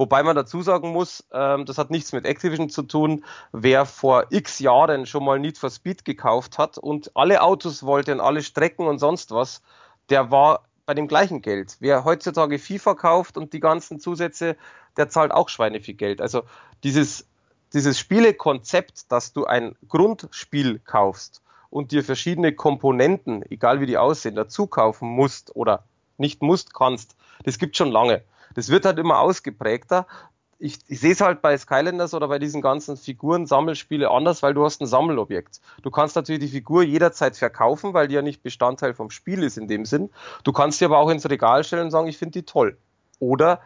Wobei 0.00 0.22
man 0.22 0.34
dazu 0.34 0.62
sagen 0.62 0.92
muss, 0.92 1.26
ähm, 1.30 1.66
das 1.66 1.76
hat 1.76 1.90
nichts 1.90 2.12
mit 2.12 2.24
Activision 2.24 2.70
zu 2.70 2.84
tun. 2.84 3.22
Wer 3.52 3.84
vor 3.84 4.28
x 4.30 4.58
Jahren 4.58 5.04
schon 5.04 5.22
mal 5.22 5.38
Need 5.38 5.58
for 5.58 5.68
Speed 5.68 6.06
gekauft 6.06 6.56
hat 6.56 6.78
und 6.78 7.14
alle 7.14 7.42
Autos 7.42 7.82
wollte 7.82 8.12
und 8.12 8.20
alle 8.20 8.42
Strecken 8.42 8.86
und 8.86 8.98
sonst 8.98 9.30
was, 9.30 9.60
der 10.08 10.30
war 10.30 10.64
bei 10.86 10.94
dem 10.94 11.06
gleichen 11.06 11.42
Geld. 11.42 11.76
Wer 11.80 12.04
heutzutage 12.04 12.58
FIFA 12.58 12.94
kauft 12.94 13.36
und 13.36 13.52
die 13.52 13.60
ganzen 13.60 14.00
Zusätze, 14.00 14.56
der 14.96 15.10
zahlt 15.10 15.32
auch 15.32 15.50
Schweine 15.50 15.82
viel 15.82 15.96
Geld. 15.96 16.22
Also 16.22 16.44
dieses 16.82 17.26
dieses 17.72 17.98
Spielekonzept, 17.98 19.10
dass 19.10 19.32
du 19.32 19.46
ein 19.46 19.76
Grundspiel 19.88 20.80
kaufst 20.80 21.42
und 21.70 21.92
dir 21.92 22.04
verschiedene 22.04 22.52
Komponenten, 22.52 23.42
egal 23.50 23.80
wie 23.80 23.86
die 23.86 23.98
aussehen, 23.98 24.34
dazu 24.34 24.66
kaufen 24.66 25.08
musst 25.08 25.54
oder 25.54 25.84
nicht 26.18 26.42
musst, 26.42 26.74
kannst, 26.74 27.16
das 27.44 27.58
gibt 27.58 27.76
schon 27.76 27.90
lange. 27.90 28.22
Das 28.54 28.68
wird 28.68 28.84
halt 28.84 28.98
immer 28.98 29.20
ausgeprägter. 29.20 30.06
Ich, 30.58 30.78
ich 30.88 31.00
sehe 31.00 31.12
es 31.12 31.22
halt 31.22 31.40
bei 31.40 31.56
Skylanders 31.56 32.12
oder 32.12 32.28
bei 32.28 32.38
diesen 32.38 32.60
ganzen 32.60 32.96
Figuren-Sammelspiele 32.96 34.10
anders, 34.10 34.42
weil 34.42 34.52
du 34.52 34.64
hast 34.64 34.82
ein 34.82 34.86
Sammelobjekt. 34.86 35.60
Du 35.82 35.90
kannst 35.90 36.16
natürlich 36.16 36.42
die 36.42 36.48
Figur 36.48 36.82
jederzeit 36.82 37.36
verkaufen, 37.36 37.94
weil 37.94 38.08
die 38.08 38.16
ja 38.16 38.22
nicht 38.22 38.42
Bestandteil 38.42 38.92
vom 38.92 39.10
Spiel 39.10 39.42
ist 39.42 39.56
in 39.56 39.68
dem 39.68 39.86
Sinn. 39.86 40.10
Du 40.44 40.52
kannst 40.52 40.80
sie 40.80 40.84
aber 40.84 40.98
auch 40.98 41.08
ins 41.08 41.30
Regal 41.30 41.64
stellen 41.64 41.84
und 41.84 41.90
sagen, 41.90 42.08
ich 42.08 42.18
finde 42.18 42.40
die 42.40 42.44
toll. 42.44 42.76
Oder 43.20 43.60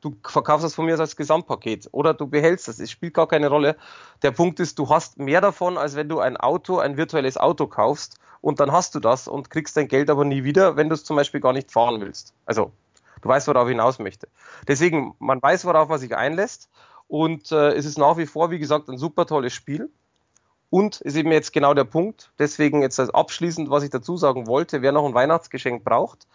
du 0.00 0.16
verkaufst 0.22 0.64
das 0.64 0.74
von 0.74 0.86
mir 0.86 0.98
als 0.98 1.16
Gesamtpaket 1.16 1.88
oder 1.92 2.14
du 2.14 2.26
behältst 2.26 2.68
das. 2.68 2.78
Es 2.78 2.90
spielt 2.90 3.14
gar 3.14 3.28
keine 3.28 3.48
Rolle. 3.48 3.76
Der 4.22 4.30
Punkt 4.30 4.60
ist, 4.60 4.78
du 4.78 4.88
hast 4.88 5.18
mehr 5.18 5.40
davon, 5.40 5.78
als 5.78 5.96
wenn 5.96 6.08
du 6.08 6.20
ein 6.20 6.36
Auto, 6.36 6.78
ein 6.78 6.96
virtuelles 6.96 7.36
Auto 7.36 7.66
kaufst 7.66 8.18
und 8.40 8.60
dann 8.60 8.72
hast 8.72 8.94
du 8.94 9.00
das 9.00 9.28
und 9.28 9.50
kriegst 9.50 9.76
dein 9.76 9.88
Geld 9.88 10.10
aber 10.10 10.24
nie 10.24 10.44
wieder, 10.44 10.76
wenn 10.76 10.88
du 10.88 10.94
es 10.94 11.04
zum 11.04 11.16
Beispiel 11.16 11.40
gar 11.40 11.52
nicht 11.52 11.72
fahren 11.72 12.00
willst. 12.00 12.34
Also, 12.46 12.72
du 13.22 13.28
weißt, 13.28 13.48
worauf 13.48 13.68
ich 13.68 13.72
hinaus 13.72 13.98
möchte. 13.98 14.28
Deswegen, 14.66 15.14
man 15.18 15.42
weiß, 15.42 15.64
worauf 15.64 15.88
man 15.88 15.98
sich 15.98 16.16
einlässt 16.16 16.68
und 17.08 17.50
äh, 17.52 17.72
es 17.72 17.86
ist 17.86 17.98
nach 17.98 18.16
wie 18.16 18.26
vor, 18.26 18.50
wie 18.50 18.58
gesagt, 18.58 18.88
ein 18.88 18.98
super 18.98 19.26
tolles 19.26 19.52
Spiel. 19.52 19.90
Und 20.70 21.00
ist 21.00 21.16
eben 21.16 21.32
jetzt 21.32 21.54
genau 21.54 21.72
der 21.72 21.84
Punkt. 21.84 22.30
Deswegen 22.38 22.82
jetzt 22.82 23.00
abschließend, 23.00 23.70
was 23.70 23.84
ich 23.84 23.88
dazu 23.88 24.18
sagen 24.18 24.46
wollte, 24.46 24.82
wer 24.82 24.92
noch 24.92 25.06
ein 25.06 25.14
Weihnachtsgeschenk 25.14 25.82
braucht, 25.82 26.26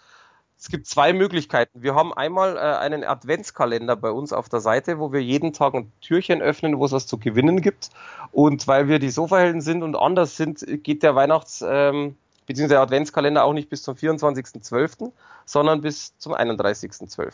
es 0.63 0.69
gibt 0.69 0.88
zwei 0.88 1.12
Möglichkeiten. 1.12 1.84
Wir 1.84 1.93
haben 1.93 2.13
einmal 2.13 2.56
äh, 2.56 2.60
einen 2.60 3.04
Adventskalender 3.04 3.97
bei 3.97 4.10
uns 4.12 4.32
auf 4.32 4.47
der 4.47 4.62
Seite, 4.62 4.97
wo 4.97 5.12
wir 5.12 5.21
jeden 5.21 5.52
Tag 5.52 5.73
ein 5.73 5.91
Türchen 5.99 6.41
öffnen, 6.41 6.80
wo 6.80 6.86
es 6.86 6.93
was 6.93 7.06
zu 7.06 7.17
gewinnen 7.17 7.60
gibt. 7.60 7.89
Und 8.32 8.65
weil 8.65 8.88
wir 8.88 8.99
die 8.99 9.10
Sofahelden 9.10 9.60
sind 9.60 9.84
und 9.84 9.97
anders 9.97 10.38
sind, 10.38 10.65
geht 10.82 11.04
der 11.04 11.15
Weihnachts- 11.15 11.65
ähm, 11.67 12.15
bzw. 12.45 12.69
der 12.69 12.80
Adventskalender 12.80 13.43
auch 13.43 13.52
nicht 13.52 13.69
bis 13.69 13.84
zum 13.84 13.95
24.12., 13.95 15.12
sondern 15.43 15.82
bis 15.82 16.17
zum 16.17 16.34
31.12. 16.34 17.34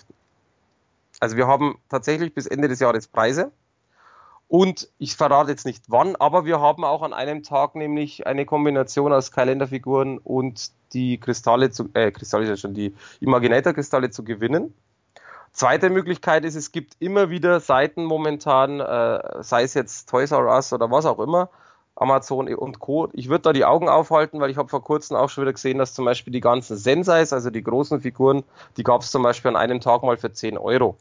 Also 1.20 1.38
wir 1.38 1.46
haben 1.46 1.78
tatsächlich 1.88 2.34
bis 2.34 2.48
Ende 2.48 2.68
des 2.68 2.80
Jahres 2.80 3.08
Preise. 3.08 3.52
Und 4.50 4.90
ich 4.98 5.16
verrate 5.16 5.52
jetzt 5.52 5.68
nicht 5.68 5.84
wann, 5.90 6.16
aber 6.16 6.44
wir 6.44 6.60
haben 6.60 6.84
auch 6.84 7.04
an 7.04 7.14
einem 7.14 7.44
Tag 7.44 7.76
nämlich 7.76 8.26
eine 8.26 8.48
Kombination 8.48 9.14
aus 9.14 9.32
Kalenderfiguren 9.32 10.18
und 10.18 10.72
die 10.92 11.20
Kristalle 11.20 11.70
zu, 11.70 11.88
äh, 11.94 12.12
Kristalle 12.12 12.46
ist 12.46 12.50
ja 12.50 12.58
schon, 12.58 12.74
die 12.74 12.96
Imaginator-Kristalle 13.20 14.10
zu 14.10 14.24
gewinnen. 14.24 14.74
Zweite 15.52 15.92
Möglichkeit 15.92 16.46
ist, 16.46 16.56
es 16.56 16.72
gibt 16.72 16.96
immer 17.00 17.30
wieder 17.30 17.60
Seiten 17.60 18.04
momentan, 18.06 18.80
äh, 18.80 19.44
sei 19.44 19.62
es 19.62 19.76
jetzt 19.76 20.10
Toys 20.10 20.32
R 20.32 20.48
Us 20.48 20.74
oder 20.74 20.90
was 20.90 21.06
auch 21.06 21.20
immer, 21.20 21.50
Amazon 21.96 22.52
und 22.56 22.80
Co. 22.80 23.08
Ich 23.14 23.30
würde 23.30 23.44
da 23.44 23.54
die 23.54 23.66
Augen 23.66 23.88
aufhalten, 23.88 24.40
weil 24.40 24.50
ich 24.50 24.58
habe 24.58 24.70
vor 24.70 24.84
kurzem 24.84 25.16
auch 25.16 25.30
schon 25.30 25.44
wieder 25.44 25.54
gesehen, 25.54 25.78
dass 25.78 25.94
zum 25.94 26.06
Beispiel 26.06 26.34
die 26.34 26.42
ganzen 26.42 26.76
Sensais, 26.76 27.34
also 27.34 27.52
die 27.52 27.62
großen 27.62 28.02
Figuren, 28.02 28.44
die 28.78 28.84
gab 28.84 29.04
es 29.04 29.12
zum 29.12 29.22
Beispiel 29.22 29.50
an 29.50 29.58
einem 29.58 29.80
Tag 29.80 30.02
mal 30.02 30.18
für 30.18 30.34
10 30.34 30.58
Euro. 30.58 30.98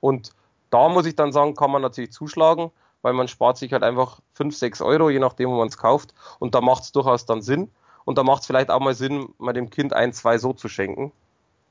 Und 0.00 0.32
da 0.70 0.88
muss 0.88 1.06
ich 1.06 1.16
dann 1.16 1.32
sagen, 1.32 1.54
kann 1.54 1.70
man 1.70 1.82
natürlich 1.82 2.12
zuschlagen, 2.12 2.70
weil 3.02 3.12
man 3.12 3.28
spart 3.28 3.58
sich 3.58 3.72
halt 3.72 3.82
einfach 3.82 4.20
5, 4.34 4.56
6 4.56 4.80
Euro, 4.82 5.10
je 5.10 5.18
nachdem, 5.18 5.50
wo 5.50 5.56
man 5.56 5.68
es 5.68 5.78
kauft. 5.78 6.14
Und 6.38 6.54
da 6.54 6.60
macht 6.60 6.84
es 6.84 6.92
durchaus 6.92 7.26
dann 7.26 7.42
Sinn. 7.42 7.70
Und 8.04 8.18
da 8.18 8.22
macht 8.22 8.42
es 8.42 8.46
vielleicht 8.46 8.70
auch 8.70 8.80
mal 8.80 8.94
Sinn, 8.94 9.28
mal 9.38 9.52
dem 9.52 9.70
Kind 9.70 9.92
ein, 9.92 10.12
zwei 10.12 10.38
so 10.38 10.52
zu 10.52 10.68
schenken. 10.68 11.12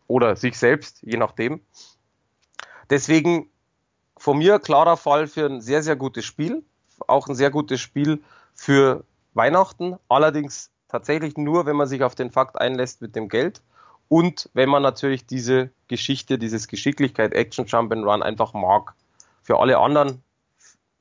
Oder 0.07 0.35
sich 0.35 0.57
selbst, 0.57 0.99
je 1.01 1.17
nachdem. 1.17 1.61
Deswegen 2.89 3.49
von 4.17 4.37
mir 4.37 4.59
klarer 4.59 4.97
Fall 4.97 5.27
für 5.27 5.45
ein 5.45 5.61
sehr, 5.61 5.83
sehr 5.83 5.95
gutes 5.95 6.25
Spiel. 6.25 6.63
Auch 7.07 7.27
ein 7.27 7.35
sehr 7.35 7.51
gutes 7.51 7.79
Spiel 7.79 8.21
für 8.53 9.03
Weihnachten. 9.33 9.97
Allerdings 10.09 10.71
tatsächlich 10.89 11.37
nur, 11.37 11.65
wenn 11.65 11.75
man 11.75 11.87
sich 11.87 12.03
auf 12.03 12.15
den 12.15 12.31
Fakt 12.31 12.59
einlässt 12.59 13.01
mit 13.01 13.15
dem 13.15 13.29
Geld. 13.29 13.61
Und 14.09 14.49
wenn 14.53 14.69
man 14.69 14.83
natürlich 14.83 15.25
diese 15.25 15.69
Geschichte, 15.87 16.37
dieses 16.37 16.67
Geschicklichkeit, 16.67 17.33
Action, 17.33 17.65
Jump 17.67 17.91
and 17.93 18.05
Run 18.05 18.23
einfach 18.23 18.53
mag. 18.53 18.93
Für 19.43 19.59
alle 19.59 19.77
anderen 19.77 20.21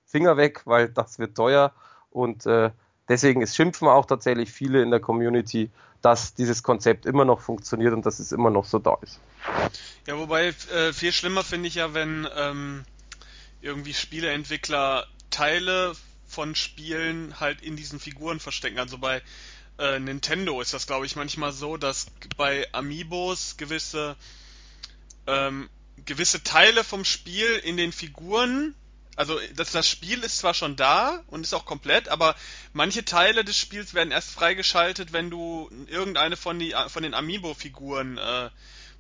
Finger 0.07 0.37
weg, 0.37 0.63
weil 0.65 0.89
das 0.89 1.19
wird 1.19 1.37
teuer 1.37 1.73
und 2.11 2.47
äh, 2.47 2.71
deswegen 3.09 3.43
ist 3.43 3.57
schimpfen 3.57 3.89
auch 3.89 4.07
tatsächlich 4.07 4.51
viele 4.51 4.83
in 4.83 4.91
der 4.91 5.01
Community, 5.01 5.71
dass 6.01 6.35
dieses 6.35 6.63
Konzept 6.63 7.07
immer 7.07 7.25
noch 7.25 7.41
funktioniert 7.41 7.93
und 7.93 8.07
dass 8.07 8.19
es 8.19 8.33
immer 8.33 8.51
noch 8.51 8.65
so 8.65 8.79
da 8.79 8.97
ist. 9.03 9.21
Ja, 10.07 10.17
wobei 10.19 10.55
äh, 10.73 10.93
viel 10.93 11.13
schlimmer 11.13 11.45
finde 11.45 11.69
ich 11.69 11.75
ja, 11.75 11.93
wenn 11.93 12.27
ähm, 12.37 12.85
irgendwie 13.61 13.95
Spieleentwickler 13.95 15.07
Teile 15.31 15.93
von 16.27 16.55
Spielen 16.55 17.41
halt 17.41 17.63
in 17.63 17.77
diesen 17.77 17.99
Figuren 17.99 18.39
verstecken. 18.39 18.79
Also 18.79 18.99
bei 18.99 19.23
äh, 19.79 19.99
Nintendo 19.99 20.61
ist 20.61 20.75
das, 20.75 20.87
glaube 20.87 21.07
ich, 21.07 21.17
manchmal 21.17 21.53
so, 21.53 21.77
dass 21.77 22.07
bei 22.37 22.67
Amiibos 22.73 23.57
gewisse 23.57 24.17
ähm, 25.27 25.69
gewisse 26.05 26.43
Teile 26.43 26.85
vom 26.85 27.05
Spiel 27.05 27.49
in 27.65 27.77
den 27.77 27.93
Figuren 27.93 28.75
Also 29.17 29.39
das, 29.57 29.73
das 29.73 29.89
Spiel 29.89 30.23
ist 30.23 30.39
zwar 30.39 30.55
schon 30.55 30.77
da 30.77 31.23
und 31.27 31.43
ist 31.43 31.55
auch 31.55 31.65
komplett, 31.65 32.09
aber 32.09 32.37
manche 32.73 33.05
Teile 33.05 33.45
des 33.45 33.59
Spiels 33.59 33.93
werden 33.95 34.13
erst 34.13 34.31
freigeschaltet, 34.31 35.13
wenn 35.13 35.29
du 35.29 35.69
irgendeine 35.89 36.37
von, 36.37 36.59
die, 36.59 36.75
von 36.89 37.03
den 37.03 37.15
Amiibo-Figuren 37.15 38.17
äh, 38.19 38.51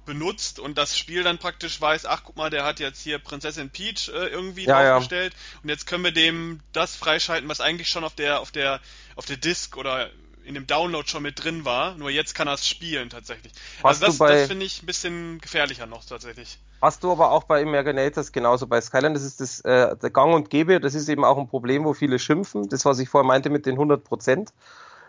benutzt 0.06 0.58
und 0.58 0.76
das 0.76 0.98
Spiel 0.98 1.22
dann 1.22 1.38
praktisch 1.38 1.80
weiß, 1.80 2.06
ach 2.06 2.22
guck 2.24 2.36
mal, 2.36 2.50
der 2.50 2.64
hat 2.64 2.80
jetzt 2.80 3.00
hier 3.02 3.18
Prinzessin 3.18 3.70
Peach 3.70 4.08
äh, 4.08 4.26
irgendwie 4.26 4.64
Ja, 4.64 4.82
ja. 4.82 4.90
draufgestellt 4.94 5.34
und 5.62 5.68
jetzt 5.68 5.86
können 5.86 6.02
wir 6.02 6.12
dem 6.12 6.60
das 6.72 6.96
freischalten, 6.96 7.48
was 7.48 7.60
eigentlich 7.60 7.88
schon 7.88 8.04
auf 8.04 8.14
der 8.14 8.40
auf 8.40 8.50
der 8.50 8.80
auf 9.16 9.26
der 9.26 9.36
Disk 9.36 9.76
oder 9.76 10.10
in 10.48 10.54
dem 10.54 10.66
Download 10.66 11.06
schon 11.06 11.22
mit 11.22 11.44
drin 11.44 11.66
war, 11.66 11.94
nur 11.96 12.08
jetzt 12.08 12.34
kann 12.34 12.48
er 12.48 12.54
es 12.54 12.66
spielen 12.66 13.10
tatsächlich. 13.10 13.52
Hast 13.84 14.02
also 14.02 14.06
das, 14.06 14.18
bei- 14.18 14.32
das 14.32 14.48
finde 14.48 14.64
ich 14.64 14.82
ein 14.82 14.86
bisschen 14.86 15.40
gefährlicher 15.40 15.86
noch 15.86 16.02
tatsächlich. 16.04 16.58
Hast 16.80 17.04
du 17.04 17.12
aber 17.12 17.32
auch 17.32 17.44
bei 17.44 17.60
Imaginators 17.60 18.32
genauso 18.32 18.66
bei 18.66 18.80
Skyline, 18.80 19.12
das 19.12 19.24
ist 19.24 19.40
das 19.40 19.60
äh, 19.60 19.94
der 19.96 20.10
Gang 20.10 20.34
und 20.34 20.48
Gäbe, 20.48 20.80
das 20.80 20.94
ist 20.94 21.08
eben 21.10 21.24
auch 21.24 21.36
ein 21.36 21.48
Problem, 21.48 21.84
wo 21.84 21.92
viele 21.92 22.18
schimpfen. 22.18 22.68
Das, 22.70 22.86
was 22.86 22.98
ich 22.98 23.10
vorher 23.10 23.26
meinte 23.26 23.50
mit 23.50 23.66
den 23.66 23.76
100 23.76 24.04
Prozent, 24.04 24.54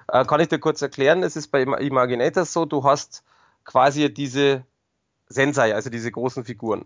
äh, 0.10 0.26
kann 0.26 0.42
ich 0.42 0.50
dir 0.50 0.60
kurz 0.60 0.82
erklären. 0.82 1.24
Es 1.24 1.38
ist 1.38 1.48
bei 1.50 1.62
Ima- 1.62 1.78
Imaginators 1.78 2.52
so, 2.52 2.66
du 2.66 2.84
hast 2.84 3.24
quasi 3.64 4.14
diese 4.14 4.66
Sensei, 5.28 5.74
also 5.74 5.90
diese 5.90 6.12
großen 6.12 6.44
Figuren. 6.44 6.84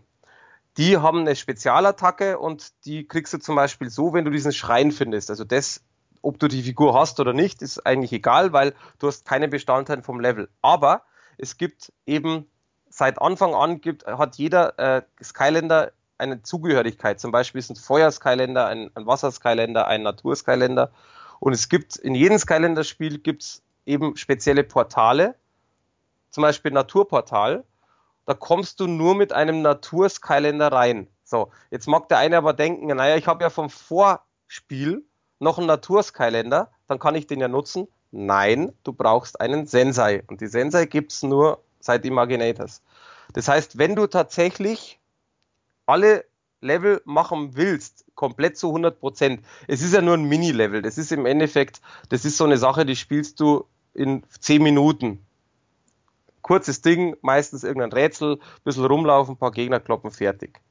Die 0.77 0.97
haben 0.97 1.19
eine 1.19 1.35
Spezialattacke 1.35 2.37
und 2.37 2.73
die 2.85 3.07
kriegst 3.07 3.33
du 3.33 3.39
zum 3.39 3.55
Beispiel 3.55 3.89
so, 3.89 4.13
wenn 4.13 4.25
du 4.25 4.31
diesen 4.31 4.51
Schrein 4.53 4.91
findest. 4.91 5.29
Also 5.31 5.43
das, 5.43 5.81
ob 6.23 6.39
du 6.39 6.47
die 6.47 6.63
Figur 6.63 6.97
hast 6.97 7.19
oder 7.19 7.33
nicht, 7.33 7.61
ist 7.61 7.85
eigentlich 7.85 8.13
egal, 8.13 8.53
weil 8.53 8.73
du 8.97 9.07
hast 9.07 9.25
keine 9.25 9.47
Bestandteile 9.47 10.01
vom 10.01 10.19
Level. 10.19 10.49
Aber 10.61 11.03
es 11.37 11.57
gibt 11.57 11.91
eben 12.05 12.47
seit 12.89 13.21
Anfang 13.21 13.53
an 13.53 13.81
gibt, 13.81 14.07
hat 14.07 14.37
jeder 14.37 14.79
äh, 14.79 15.01
Skylander 15.21 15.91
eine 16.17 16.41
Zugehörigkeit. 16.41 17.19
Zum 17.19 17.31
Beispiel 17.31 17.59
ist 17.59 17.69
ein 17.69 17.75
Feuer-Skylander, 17.75 18.67
ein, 18.67 18.89
ein 18.95 19.05
Wasser-Skylander, 19.05 19.87
ein 19.87 20.03
Natur-Skylander. 20.03 20.91
Und 21.39 21.53
es 21.53 21.67
gibt 21.67 21.97
in 21.97 22.15
jedem 22.15 22.37
Skylander-Spiel 22.37 23.19
gibt's 23.19 23.61
eben 23.85 24.15
spezielle 24.15 24.63
Portale, 24.63 25.35
zum 26.29 26.43
Beispiel 26.43 26.71
Naturportal. 26.71 27.65
Da 28.25 28.33
kommst 28.33 28.79
du 28.79 28.87
nur 28.87 29.15
mit 29.15 29.33
einem 29.33 29.61
Natur-Skylander 29.61 30.71
rein. 30.71 31.07
So, 31.25 31.51
jetzt 31.69 31.87
mag 31.87 32.07
der 32.07 32.19
eine 32.19 32.37
aber 32.37 32.53
denken, 32.53 32.87
naja, 32.87 33.17
ich 33.17 33.27
habe 33.27 33.43
ja 33.43 33.49
vom 33.49 33.69
Vorspiel 33.69 35.03
noch 35.43 35.57
einen 35.57 35.67
Natur-Skylander, 35.67 36.71
dann 36.87 36.99
kann 36.99 37.15
ich 37.15 37.27
den 37.27 37.39
ja 37.39 37.47
nutzen. 37.47 37.87
Nein, 38.11 38.73
du 38.83 38.93
brauchst 38.93 39.39
einen 39.39 39.65
Sensei. 39.67 40.23
Und 40.27 40.41
die 40.41 40.47
Sensei 40.47 40.85
gibt's 40.85 41.23
nur 41.23 41.63
seit 41.79 42.05
Imaginators. 42.05 42.81
Das 43.33 43.47
heißt, 43.47 43.77
wenn 43.77 43.95
du 43.95 44.07
tatsächlich 44.07 44.99
alle 45.85 46.25
Level 46.61 47.01
machen 47.05 47.55
willst, 47.55 48.05
komplett 48.15 48.57
zu 48.57 48.67
100 48.67 48.99
Prozent, 48.99 49.45
es 49.67 49.81
ist 49.81 49.93
ja 49.93 50.01
nur 50.01 50.15
ein 50.15 50.23
Mini-Level, 50.23 50.81
das 50.81 50.97
ist 50.97 51.11
im 51.11 51.25
Endeffekt, 51.25 51.81
das 52.09 52.25
ist 52.25 52.37
so 52.37 52.45
eine 52.45 52.57
Sache, 52.57 52.85
die 52.85 52.95
spielst 52.95 53.39
du 53.39 53.65
in 53.93 54.23
10 54.39 54.63
Minuten. 54.63 55.25
Kurzes 56.41 56.81
Ding, 56.81 57.15
meistens 57.21 57.63
irgendein 57.63 57.91
Rätsel, 57.91 58.39
bisschen 58.63 58.85
rumlaufen, 58.85 59.35
ein 59.35 59.37
paar 59.37 59.51
Gegner 59.51 59.79
kloppen, 59.79 60.11
fertig. 60.11 60.61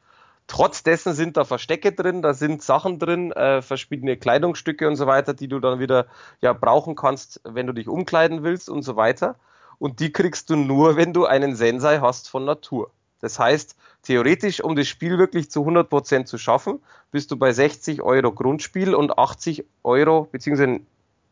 Trotz 0.47 0.83
dessen 0.83 1.15
sind 1.15 1.37
da 1.37 1.45
Verstecke 1.45 1.93
drin, 1.93 2.21
da 2.21 2.35
sind 2.35 2.63
Sachen 2.63 2.99
drin, 2.99 3.33
äh, 3.33 3.63
verschiedene 3.63 4.17
Kleidungsstücke 4.17 4.87
und 4.89 4.97
so 4.97 5.07
weiter, 5.07 5.35
die 5.35 5.49
du 5.49 5.61
dann 5.61 5.79
wieder 5.79 6.07
ja 6.41 6.53
brauchen 6.53 6.95
kannst, 6.95 7.41
wenn 7.45 7.67
du 7.67 7.73
dich 7.73 7.89
umkleiden 7.89 8.43
willst 8.43 8.69
und 8.69 8.83
so 8.83 8.97
weiter. 8.97 9.37
Und 9.79 10.01
die 10.01 10.13
kriegst 10.13 10.51
du 10.51 10.57
nur, 10.57 10.97
wenn 10.97 11.13
du 11.13 11.25
einen 11.27 11.57
Sensei 11.57 12.01
hast 12.01 12.29
von 12.29 12.45
Natur. 12.45 12.91
Das 13.21 13.39
heißt, 13.39 13.77
theoretisch, 14.03 14.63
um 14.63 14.77
das 14.77 14.89
Spiel 14.89 15.17
wirklich 15.17 15.51
zu 15.51 15.65
100% 15.65 16.25
zu 16.25 16.39
schaffen, 16.39 16.81
bist 17.13 17.31
du 17.31 17.37
bei 17.37 17.53
60 17.53 18.03
Euro 18.03 18.33
Grundspiel 18.33 18.95
und 18.95 19.17
80 19.17 19.65
Euro, 19.85 20.29
beziehungsweise, 20.31 20.81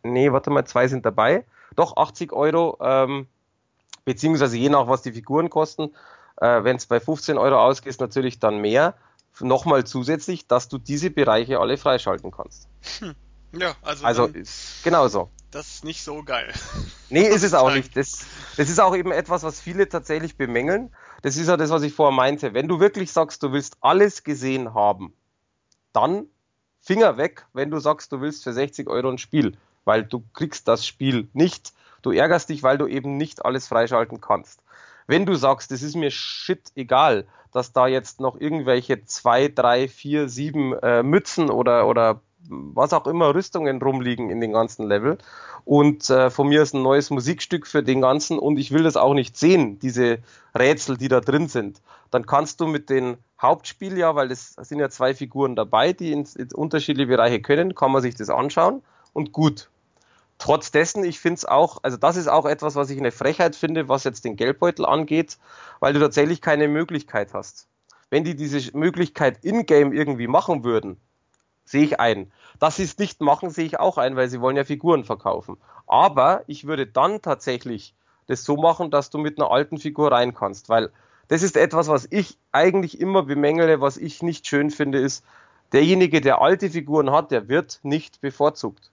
nee, 0.04 0.32
warte 0.32 0.50
mal, 0.50 0.64
zwei 0.64 0.86
sind 0.86 1.04
dabei, 1.04 1.44
doch 1.74 1.96
80 1.96 2.32
Euro, 2.32 2.78
ähm, 2.80 3.26
beziehungsweise 4.04 4.56
je 4.56 4.68
nach, 4.68 4.86
was 4.86 5.02
die 5.02 5.12
Figuren 5.12 5.50
kosten, 5.50 5.92
äh, 6.40 6.64
wenn 6.64 6.76
es 6.76 6.86
bei 6.86 7.00
15 7.00 7.38
Euro 7.38 7.60
ausgeht, 7.60 8.00
natürlich 8.00 8.38
dann 8.38 8.58
mehr, 8.58 8.94
nochmal 9.40 9.84
zusätzlich, 9.84 10.46
dass 10.46 10.68
du 10.68 10.78
diese 10.78 11.10
Bereiche 11.10 11.60
alle 11.60 11.76
freischalten 11.76 12.30
kannst. 12.30 12.68
Ja, 13.52 13.74
also, 13.82 14.04
Also, 14.04 14.26
dann, 14.26 14.42
ist 14.42 14.84
genauso. 14.84 15.30
das 15.50 15.68
ist 15.68 15.84
nicht 15.84 16.02
so 16.02 16.22
geil. 16.22 16.52
Nee, 17.08 17.26
ist 17.26 17.42
es 17.42 17.54
auch 17.54 17.72
nicht. 17.72 17.96
Das, 17.96 18.24
das 18.56 18.68
ist 18.68 18.78
auch 18.78 18.94
eben 18.94 19.10
etwas, 19.10 19.42
was 19.42 19.60
viele 19.60 19.88
tatsächlich 19.88 20.36
bemängeln. 20.36 20.94
Das 21.22 21.36
ist 21.36 21.48
ja 21.48 21.56
das, 21.56 21.70
was 21.70 21.82
ich 21.82 21.92
vorher 21.92 22.14
meinte. 22.14 22.54
Wenn 22.54 22.68
du 22.68 22.78
wirklich 22.78 23.10
sagst, 23.12 23.42
du 23.42 23.50
willst 23.50 23.76
alles 23.80 24.22
gesehen 24.22 24.74
haben, 24.74 25.12
dann 25.92 26.26
Finger 26.80 27.16
weg, 27.16 27.46
wenn 27.52 27.70
du 27.70 27.80
sagst, 27.80 28.12
du 28.12 28.20
willst 28.20 28.44
für 28.44 28.52
60 28.52 28.88
Euro 28.88 29.08
ein 29.08 29.18
Spiel, 29.18 29.56
weil 29.84 30.04
du 30.04 30.22
kriegst 30.32 30.68
das 30.68 30.86
Spiel 30.86 31.28
nicht. 31.32 31.72
Du 32.02 32.12
ärgerst 32.12 32.48
dich, 32.48 32.62
weil 32.62 32.78
du 32.78 32.86
eben 32.86 33.16
nicht 33.16 33.44
alles 33.44 33.66
freischalten 33.66 34.20
kannst. 34.20 34.62
Wenn 35.10 35.26
du 35.26 35.34
sagst, 35.34 35.72
es 35.72 35.82
ist 35.82 35.96
mir 35.96 36.12
shit 36.12 36.70
egal, 36.76 37.26
dass 37.52 37.72
da 37.72 37.88
jetzt 37.88 38.20
noch 38.20 38.40
irgendwelche 38.40 39.04
zwei, 39.06 39.48
drei, 39.48 39.88
vier, 39.88 40.28
sieben 40.28 40.72
äh, 40.74 41.02
Mützen 41.02 41.50
oder, 41.50 41.88
oder 41.88 42.20
was 42.48 42.92
auch 42.92 43.08
immer 43.08 43.34
Rüstungen 43.34 43.82
rumliegen 43.82 44.30
in 44.30 44.40
den 44.40 44.52
ganzen 44.52 44.86
Level 44.86 45.18
und 45.64 46.08
äh, 46.10 46.30
von 46.30 46.48
mir 46.48 46.62
ist 46.62 46.74
ein 46.74 46.82
neues 46.82 47.10
Musikstück 47.10 47.66
für 47.66 47.82
den 47.82 48.00
ganzen 48.00 48.38
und 48.38 48.56
ich 48.56 48.70
will 48.70 48.84
das 48.84 48.96
auch 48.96 49.14
nicht 49.14 49.36
sehen, 49.36 49.80
diese 49.80 50.18
Rätsel, 50.56 50.96
die 50.96 51.08
da 51.08 51.18
drin 51.18 51.48
sind, 51.48 51.82
dann 52.12 52.24
kannst 52.24 52.60
du 52.60 52.68
mit 52.68 52.88
den 52.88 53.16
Hauptspiel 53.42 53.98
ja, 53.98 54.14
weil 54.14 54.30
es 54.30 54.52
sind 54.52 54.78
ja 54.78 54.90
zwei 54.90 55.12
Figuren 55.12 55.56
dabei, 55.56 55.92
die 55.92 56.12
in, 56.12 56.24
in 56.36 56.52
unterschiedliche 56.54 57.08
Bereiche 57.08 57.42
können, 57.42 57.74
kann 57.74 57.90
man 57.90 58.00
sich 58.00 58.14
das 58.14 58.30
anschauen 58.30 58.80
und 59.12 59.32
gut. 59.32 59.69
Trotz 60.40 60.70
dessen, 60.70 61.04
ich 61.04 61.20
finde 61.20 61.36
es 61.36 61.44
auch, 61.44 61.80
also 61.82 61.98
das 61.98 62.16
ist 62.16 62.26
auch 62.26 62.46
etwas, 62.46 62.74
was 62.74 62.88
ich 62.88 62.98
eine 62.98 63.12
Frechheit 63.12 63.54
finde, 63.54 63.90
was 63.90 64.04
jetzt 64.04 64.24
den 64.24 64.36
Geldbeutel 64.36 64.86
angeht, 64.86 65.36
weil 65.80 65.92
du 65.92 66.00
tatsächlich 66.00 66.40
keine 66.40 66.66
Möglichkeit 66.66 67.34
hast. 67.34 67.68
Wenn 68.08 68.24
die 68.24 68.34
diese 68.34 68.74
Möglichkeit 68.76 69.44
in-game 69.44 69.92
irgendwie 69.92 70.28
machen 70.28 70.64
würden, 70.64 70.96
sehe 71.64 71.84
ich 71.84 72.00
ein. 72.00 72.32
Dass 72.58 72.76
sie 72.76 72.84
es 72.84 72.96
nicht 72.96 73.20
machen, 73.20 73.50
sehe 73.50 73.66
ich 73.66 73.78
auch 73.78 73.98
ein, 73.98 74.16
weil 74.16 74.30
sie 74.30 74.40
wollen 74.40 74.56
ja 74.56 74.64
Figuren 74.64 75.04
verkaufen. 75.04 75.58
Aber 75.86 76.42
ich 76.46 76.66
würde 76.66 76.86
dann 76.86 77.20
tatsächlich 77.20 77.94
das 78.26 78.42
so 78.42 78.56
machen, 78.56 78.90
dass 78.90 79.10
du 79.10 79.18
mit 79.18 79.38
einer 79.38 79.50
alten 79.50 79.76
Figur 79.76 80.10
rein 80.10 80.32
kannst, 80.32 80.70
weil 80.70 80.90
das 81.28 81.42
ist 81.42 81.54
etwas, 81.54 81.88
was 81.88 82.08
ich 82.08 82.38
eigentlich 82.50 82.98
immer 82.98 83.24
bemängele, 83.24 83.82
was 83.82 83.98
ich 83.98 84.22
nicht 84.22 84.46
schön 84.46 84.70
finde, 84.70 85.00
ist, 85.00 85.22
derjenige, 85.72 86.22
der 86.22 86.40
alte 86.40 86.70
Figuren 86.70 87.10
hat, 87.10 87.30
der 87.30 87.48
wird 87.48 87.80
nicht 87.82 88.22
bevorzugt. 88.22 88.90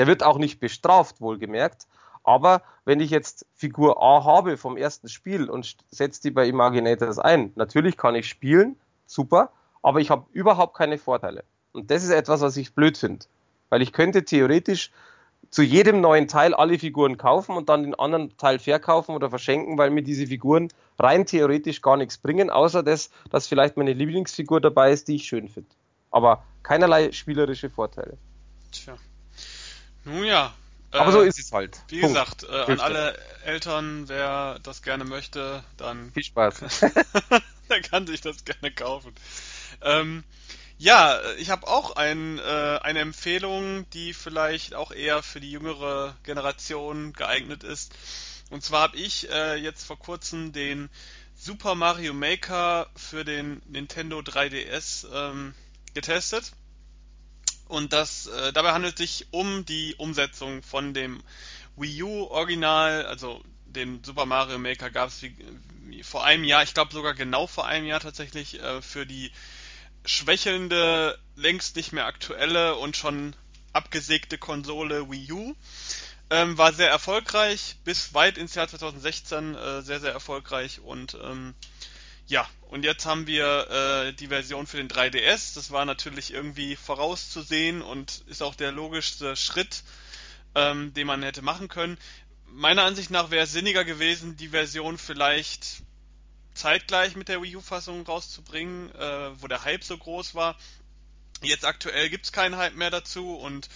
Der 0.00 0.06
wird 0.06 0.22
auch 0.22 0.38
nicht 0.38 0.60
bestraft, 0.60 1.20
wohlgemerkt. 1.20 1.86
Aber 2.24 2.62
wenn 2.86 3.00
ich 3.00 3.10
jetzt 3.10 3.44
Figur 3.54 4.02
A 4.02 4.24
habe 4.24 4.56
vom 4.56 4.78
ersten 4.78 5.10
Spiel 5.10 5.50
und 5.50 5.76
setze 5.90 6.22
die 6.22 6.30
bei 6.30 6.46
Imaginators 6.48 7.18
ein, 7.18 7.52
natürlich 7.54 7.98
kann 7.98 8.14
ich 8.14 8.26
spielen, 8.26 8.76
super, 9.04 9.50
aber 9.82 10.00
ich 10.00 10.08
habe 10.08 10.24
überhaupt 10.32 10.74
keine 10.74 10.96
Vorteile. 10.96 11.44
Und 11.72 11.90
das 11.90 12.02
ist 12.02 12.08
etwas, 12.08 12.40
was 12.40 12.56
ich 12.56 12.74
blöd 12.74 12.96
finde. 12.96 13.26
Weil 13.68 13.82
ich 13.82 13.92
könnte 13.92 14.24
theoretisch 14.24 14.90
zu 15.50 15.60
jedem 15.60 16.00
neuen 16.00 16.28
Teil 16.28 16.54
alle 16.54 16.78
Figuren 16.78 17.18
kaufen 17.18 17.54
und 17.54 17.68
dann 17.68 17.82
den 17.82 17.94
anderen 17.94 18.34
Teil 18.38 18.58
verkaufen 18.58 19.14
oder 19.14 19.28
verschenken, 19.28 19.76
weil 19.76 19.90
mir 19.90 20.02
diese 20.02 20.26
Figuren 20.26 20.68
rein 20.98 21.26
theoretisch 21.26 21.82
gar 21.82 21.98
nichts 21.98 22.16
bringen, 22.16 22.48
außer 22.48 22.82
das, 22.82 23.10
dass 23.28 23.48
vielleicht 23.48 23.76
meine 23.76 23.92
Lieblingsfigur 23.92 24.62
dabei 24.62 24.92
ist, 24.92 25.08
die 25.08 25.16
ich 25.16 25.24
schön 25.24 25.50
finde. 25.50 25.68
Aber 26.10 26.42
keinerlei 26.62 27.12
spielerische 27.12 27.68
Vorteile. 27.68 28.16
Tja. 28.72 28.96
Nun 30.04 30.24
ja. 30.24 30.54
Aber 30.92 31.10
äh, 31.10 31.12
so 31.12 31.20
ist 31.20 31.38
es 31.38 31.52
halt. 31.52 31.78
Wie 31.88 32.00
Punkt. 32.00 32.14
gesagt, 32.14 32.42
äh, 32.44 32.72
an 32.72 32.80
alle 32.80 33.18
Eltern, 33.44 34.08
wer 34.08 34.58
das 34.62 34.82
gerne 34.82 35.04
möchte, 35.04 35.64
dann 35.76 36.10
Viel 36.14 36.24
Spaß. 36.24 36.60
der 37.70 37.80
kann 37.82 38.06
sich 38.06 38.20
das 38.20 38.44
gerne 38.44 38.72
kaufen. 38.72 39.14
Ähm, 39.82 40.24
ja, 40.78 41.20
ich 41.38 41.50
habe 41.50 41.68
auch 41.68 41.96
ein, 41.96 42.38
äh, 42.38 42.78
eine 42.82 43.00
Empfehlung, 43.00 43.88
die 43.90 44.14
vielleicht 44.14 44.74
auch 44.74 44.92
eher 44.92 45.22
für 45.22 45.38
die 45.38 45.50
jüngere 45.50 46.16
Generation 46.22 47.12
geeignet 47.12 47.64
ist. 47.64 47.92
Und 48.50 48.64
zwar 48.64 48.82
habe 48.82 48.96
ich 48.96 49.30
äh, 49.30 49.56
jetzt 49.56 49.84
vor 49.84 49.98
kurzem 49.98 50.52
den 50.52 50.88
Super 51.36 51.74
Mario 51.74 52.12
Maker 52.12 52.90
für 52.96 53.24
den 53.24 53.62
Nintendo 53.66 54.18
3DS 54.18 55.06
ähm, 55.12 55.54
getestet. 55.94 56.52
Und 57.70 57.92
das 57.92 58.26
äh, 58.26 58.52
dabei 58.52 58.72
handelt 58.72 58.94
es 58.94 58.98
sich 58.98 59.26
um 59.30 59.64
die 59.64 59.94
Umsetzung 59.94 60.60
von 60.64 60.92
dem 60.92 61.22
Wii 61.76 62.02
U 62.02 62.24
Original, 62.24 63.06
also 63.06 63.40
den 63.64 64.02
Super 64.02 64.26
Mario 64.26 64.58
Maker 64.58 64.90
gab 64.90 65.08
es 65.08 65.24
vor 66.02 66.24
einem 66.24 66.42
Jahr, 66.42 66.64
ich 66.64 66.74
glaube 66.74 66.92
sogar 66.92 67.14
genau 67.14 67.46
vor 67.46 67.66
einem 67.66 67.86
Jahr 67.86 68.00
tatsächlich, 68.00 68.60
äh, 68.60 68.82
für 68.82 69.06
die 69.06 69.30
schwächelnde, 70.04 71.16
längst 71.36 71.76
nicht 71.76 71.92
mehr 71.92 72.06
aktuelle 72.06 72.74
und 72.74 72.96
schon 72.96 73.36
abgesägte 73.72 74.36
Konsole 74.36 75.08
Wii 75.08 75.30
U. 75.30 75.54
Ähm, 76.30 76.58
war 76.58 76.72
sehr 76.72 76.90
erfolgreich, 76.90 77.76
bis 77.84 78.14
weit 78.14 78.36
ins 78.36 78.56
Jahr 78.56 78.66
2016 78.66 79.54
äh, 79.54 79.82
sehr, 79.82 80.00
sehr 80.00 80.12
erfolgreich 80.12 80.80
und 80.80 81.16
ähm, 81.22 81.54
ja, 82.30 82.48
und 82.68 82.84
jetzt 82.84 83.06
haben 83.06 83.26
wir 83.26 83.68
äh, 83.70 84.12
die 84.12 84.28
Version 84.28 84.68
für 84.68 84.76
den 84.76 84.88
3DS. 84.88 85.54
Das 85.56 85.72
war 85.72 85.84
natürlich 85.84 86.32
irgendwie 86.32 86.76
vorauszusehen 86.76 87.82
und 87.82 88.22
ist 88.28 88.42
auch 88.42 88.54
der 88.54 88.70
logischste 88.70 89.34
Schritt, 89.34 89.82
ähm, 90.54 90.94
den 90.94 91.08
man 91.08 91.24
hätte 91.24 91.42
machen 91.42 91.66
können. 91.66 91.98
Meiner 92.46 92.84
Ansicht 92.84 93.10
nach 93.10 93.32
wäre 93.32 93.44
es 93.44 93.52
sinniger 93.52 93.84
gewesen, 93.84 94.36
die 94.36 94.50
Version 94.50 94.96
vielleicht 94.96 95.82
zeitgleich 96.54 97.16
mit 97.16 97.28
der 97.28 97.42
Wii 97.42 97.56
U-Fassung 97.56 98.06
rauszubringen, 98.06 98.94
äh, 98.94 99.42
wo 99.42 99.48
der 99.48 99.64
Hype 99.64 99.82
so 99.82 99.98
groß 99.98 100.36
war. 100.36 100.56
Jetzt 101.42 101.64
aktuell 101.64 102.10
gibt 102.10 102.26
es 102.26 102.32
keinen 102.32 102.56
Hype 102.56 102.76
mehr 102.76 102.90
dazu 102.90 103.34
und 103.34 103.68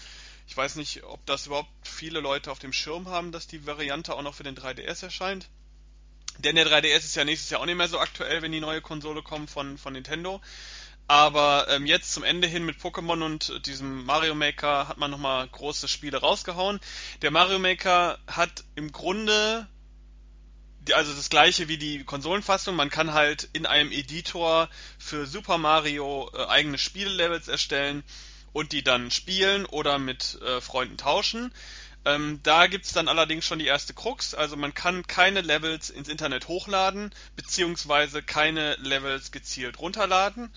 ich 0.47 0.57
weiß 0.57 0.77
nicht, 0.77 1.03
ob 1.03 1.27
das 1.27 1.47
überhaupt 1.47 1.71
viele 1.83 2.21
Leute 2.21 2.53
auf 2.53 2.61
dem 2.61 2.73
Schirm 2.73 3.09
haben, 3.09 3.33
dass 3.33 3.49
die 3.49 3.67
Variante 3.67 4.15
auch 4.15 4.23
noch 4.23 4.35
für 4.35 4.45
den 4.45 4.57
3DS 4.57 5.03
erscheint. 5.03 5.49
Denn 6.39 6.57
der 6.57 6.67
3DS 6.67 6.99
ist 6.99 7.17
ja 7.17 7.25
nächstes 7.25 7.51
Jahr 7.51 7.61
auch 7.61 7.67
nicht 7.67 7.77
mehr 7.77 7.89
so 7.89 7.99
aktuell, 7.99 8.43
wenn 8.43 8.53
die 8.53 8.61
neue 8.61 8.81
Konsole 8.81 9.23
kommt 9.23 9.51
von, 9.51 9.79
von 9.79 9.93
Nintendo. 9.93 10.41
Aber 11.07 11.67
ähm, 11.69 11.87
jetzt 11.87 12.13
zum 12.13 12.25
Ende 12.25 12.49
hin 12.49 12.65
mit 12.65 12.79
Pokémon 12.79 13.23
und 13.23 13.67
diesem 13.67 14.05
Mario 14.05 14.35
Maker 14.35 14.89
hat 14.89 14.97
man 14.97 15.11
nochmal 15.11 15.47
große 15.47 15.87
Spiele 15.87 16.19
rausgehauen. 16.19 16.81
Der 17.23 17.31
Mario 17.31 17.59
Maker 17.59 18.19
hat 18.27 18.65
im 18.75 18.91
Grunde 18.91 19.69
also 20.93 21.15
das 21.15 21.31
gleiche 21.31 21.69
wie 21.69 21.79
die 21.79 22.05
Konsolenfassung. 22.05 22.77
Man 22.77 22.91
kann 22.91 23.15
halt 23.15 23.49
in 23.53 23.65
einem 23.65 23.91
Editor 23.91 24.69
für 24.99 25.27
Super 25.27 25.57
Mario 25.57 26.31
äh, 26.35 26.45
eigene 26.47 26.79
Spiellevels 26.79 27.49
erstellen 27.49 28.03
und 28.53 28.73
die 28.73 28.85
dann 28.85 29.11
spielen 29.11 29.67
oder 29.67 29.99
mit 29.99 30.39
äh, 30.43 30.61
Freunden 30.61 30.97
tauschen. 30.97 31.53
Ähm, 32.05 32.41
da 32.43 32.67
gibt's 32.67 32.93
dann 32.93 33.09
allerdings 33.09 33.47
schon 33.47 33.59
die 33.59 33.67
erste 33.67 33.95
Krux. 33.95 34.35
Also 34.35 34.57
man 34.57 34.75
kann 34.75 35.07
keine 35.07 35.41
Levels 35.41 35.91
ins 35.91 36.09
Internet 36.09 36.49
hochladen, 36.49 37.15
beziehungsweise 37.37 38.23
keine 38.23 38.75
Levels 38.77 39.33
gezielt 39.33 39.79
runterladen. 39.79 40.53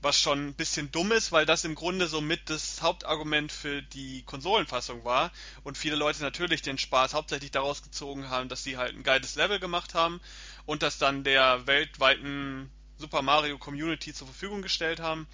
Was 0.00 0.20
schon 0.20 0.48
ein 0.48 0.54
bisschen 0.54 0.92
dumm 0.92 1.12
ist, 1.12 1.32
weil 1.32 1.46
das 1.46 1.64
im 1.64 1.74
Grunde 1.74 2.06
so 2.06 2.20
mit 2.20 2.50
das 2.50 2.82
Hauptargument 2.82 3.50
für 3.50 3.82
die 3.82 4.22
Konsolenfassung 4.22 5.04
war. 5.04 5.32
Und 5.64 5.78
viele 5.78 5.96
Leute 5.96 6.22
natürlich 6.22 6.62
den 6.62 6.78
Spaß 6.78 7.14
hauptsächlich 7.14 7.50
daraus 7.50 7.82
gezogen 7.82 8.28
haben, 8.28 8.48
dass 8.48 8.62
sie 8.62 8.76
halt 8.76 8.94
ein 8.94 9.02
geiles 9.02 9.34
Level 9.34 9.58
gemacht 9.58 9.94
haben 9.94 10.20
und 10.66 10.82
das 10.82 10.98
dann 10.98 11.24
der 11.24 11.66
weltweiten 11.66 12.70
Super 12.98 13.22
Mario 13.22 13.58
Community 13.58 14.12
zur 14.12 14.28
Verfügung 14.28 14.62
gestellt 14.62 15.00
haben. 15.00 15.26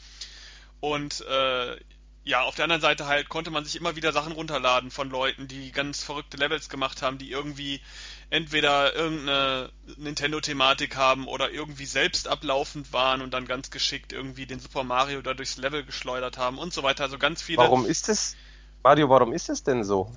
Und 0.79 1.21
äh, 1.23 1.77
ja, 2.25 2.43
auf 2.43 2.55
der 2.55 2.65
anderen 2.65 2.83
Seite 2.83 3.07
halt 3.07 3.29
konnte 3.29 3.51
man 3.51 3.65
sich 3.65 3.77
immer 3.77 3.97
wieder 3.97 4.13
Sachen 4.13 4.33
runterladen 4.33 4.91
von 4.91 5.09
Leuten, 5.11 5.49
die 5.49 5.73
ganz 5.73 6.05
verrückte 6.05 6.37
Levels 6.37 6.69
gemacht 6.69 7.03
haben, 7.03 7.19
die 7.19 7.31
irgendwie 7.31 7.81
entweder 8.29 8.95
irgendeine 8.95 9.71
Nintendo-Thematik 9.97 10.97
haben 10.97 11.27
oder 11.27 11.51
irgendwie 11.51 11.87
selbst 11.87 12.29
ablaufend 12.29 12.93
waren 12.93 13.23
und 13.23 13.33
dann 13.33 13.47
ganz 13.47 13.71
geschickt 13.71 14.13
irgendwie 14.13 14.47
den 14.47 14.61
Super 14.61 14.85
Mario 14.85 15.23
da 15.23 15.35
durchs 15.35 15.57
Level 15.57 15.85
geschleudert 15.85 16.37
haben 16.39 16.59
und 16.59 16.73
so 16.73 16.83
weiter. 16.83 17.05
Also 17.05 17.19
ganz 17.19 17.43
viele. 17.43 17.59
Warum 17.59 17.87
ist 17.87 18.09
es, 18.09 18.37
Mario, 18.83 19.09
warum 19.09 19.33
ist 19.33 19.49
es 19.49 19.65
denn 19.65 19.83
so? 19.83 20.13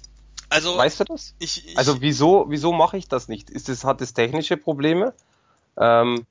Also, 0.49 0.77
weißt 0.77 0.99
du 0.99 1.03
das? 1.05 1.33
Ich, 1.39 1.67
ich, 1.67 1.77
also 1.77 2.01
wieso, 2.01 2.45
wieso 2.49 2.73
mache 2.73 2.97
ich 2.97 3.07
das 3.07 3.27
nicht? 3.27 3.49
Ist 3.49 3.69
es, 3.69 3.83
hat 3.83 4.01
es 4.01 4.13
technische 4.13 4.57
Probleme? 4.57 5.13
Ähm, 5.77 6.27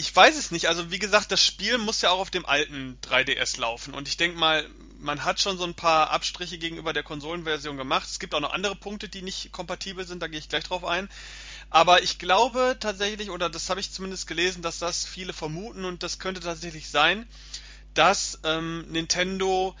ich 0.00 0.16
weiß 0.16 0.38
es 0.38 0.50
nicht. 0.50 0.66
Also 0.66 0.90
wie 0.90 0.98
gesagt, 0.98 1.30
das 1.30 1.44
Spiel 1.44 1.76
muss 1.76 2.00
ja 2.00 2.10
auch 2.10 2.20
auf 2.20 2.30
dem 2.30 2.46
alten 2.46 2.98
3DS 3.02 3.60
laufen. 3.60 3.92
Und 3.92 4.08
ich 4.08 4.16
denke 4.16 4.38
mal, 4.38 4.66
man 4.98 5.24
hat 5.24 5.40
schon 5.40 5.58
so 5.58 5.64
ein 5.64 5.74
paar 5.74 6.10
Abstriche 6.10 6.56
gegenüber 6.56 6.94
der 6.94 7.02
Konsolenversion 7.02 7.76
gemacht. 7.76 8.08
Es 8.08 8.18
gibt 8.18 8.34
auch 8.34 8.40
noch 8.40 8.54
andere 8.54 8.76
Punkte, 8.76 9.10
die 9.10 9.20
nicht 9.20 9.52
kompatibel 9.52 10.06
sind, 10.06 10.22
da 10.22 10.26
gehe 10.26 10.38
ich 10.38 10.48
gleich 10.48 10.64
drauf 10.64 10.86
ein. 10.86 11.10
Aber 11.68 12.02
ich 12.02 12.18
glaube 12.18 12.78
tatsächlich, 12.80 13.28
oder 13.28 13.50
das 13.50 13.68
habe 13.68 13.80
ich 13.80 13.92
zumindest 13.92 14.26
gelesen, 14.26 14.62
dass 14.62 14.78
das 14.78 15.04
viele 15.04 15.34
vermuten 15.34 15.84
und 15.84 16.02
das 16.02 16.18
könnte 16.18 16.40
tatsächlich 16.40 16.88
sein, 16.88 17.28
dass 17.92 18.40
ähm, 18.42 18.86
Nintendo 18.88 19.76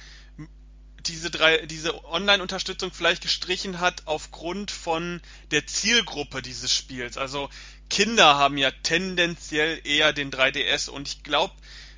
diese 1.06 1.30
drei, 1.30 1.66
diese 1.66 2.04
Online-Unterstützung 2.04 2.92
vielleicht 2.92 3.22
gestrichen 3.22 3.80
hat 3.80 4.02
aufgrund 4.06 4.70
von 4.70 5.20
der 5.50 5.66
Zielgruppe 5.66 6.42
dieses 6.42 6.74
Spiels. 6.74 7.16
Also 7.16 7.48
Kinder 7.88 8.36
haben 8.36 8.56
ja 8.58 8.70
tendenziell 8.70 9.80
eher 9.84 10.12
den 10.12 10.30
3DS 10.30 10.88
und 10.88 11.08
ich 11.08 11.22
glaube, 11.22 11.54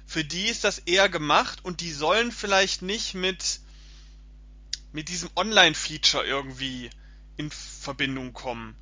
für 0.06 0.24
die 0.24 0.46
ist 0.46 0.64
das 0.64 0.78
eher 0.78 1.08
gemacht 1.08 1.60
und 1.62 1.80
die 1.80 1.92
sollen 1.92 2.32
vielleicht 2.32 2.82
nicht 2.82 3.14
mit 3.14 3.60
mit 4.92 5.08
diesem 5.08 5.30
Online-Feature 5.36 6.24
irgendwie 6.24 6.90
in 7.38 7.50
Verbindung 7.50 8.34
kommen. 8.34 8.76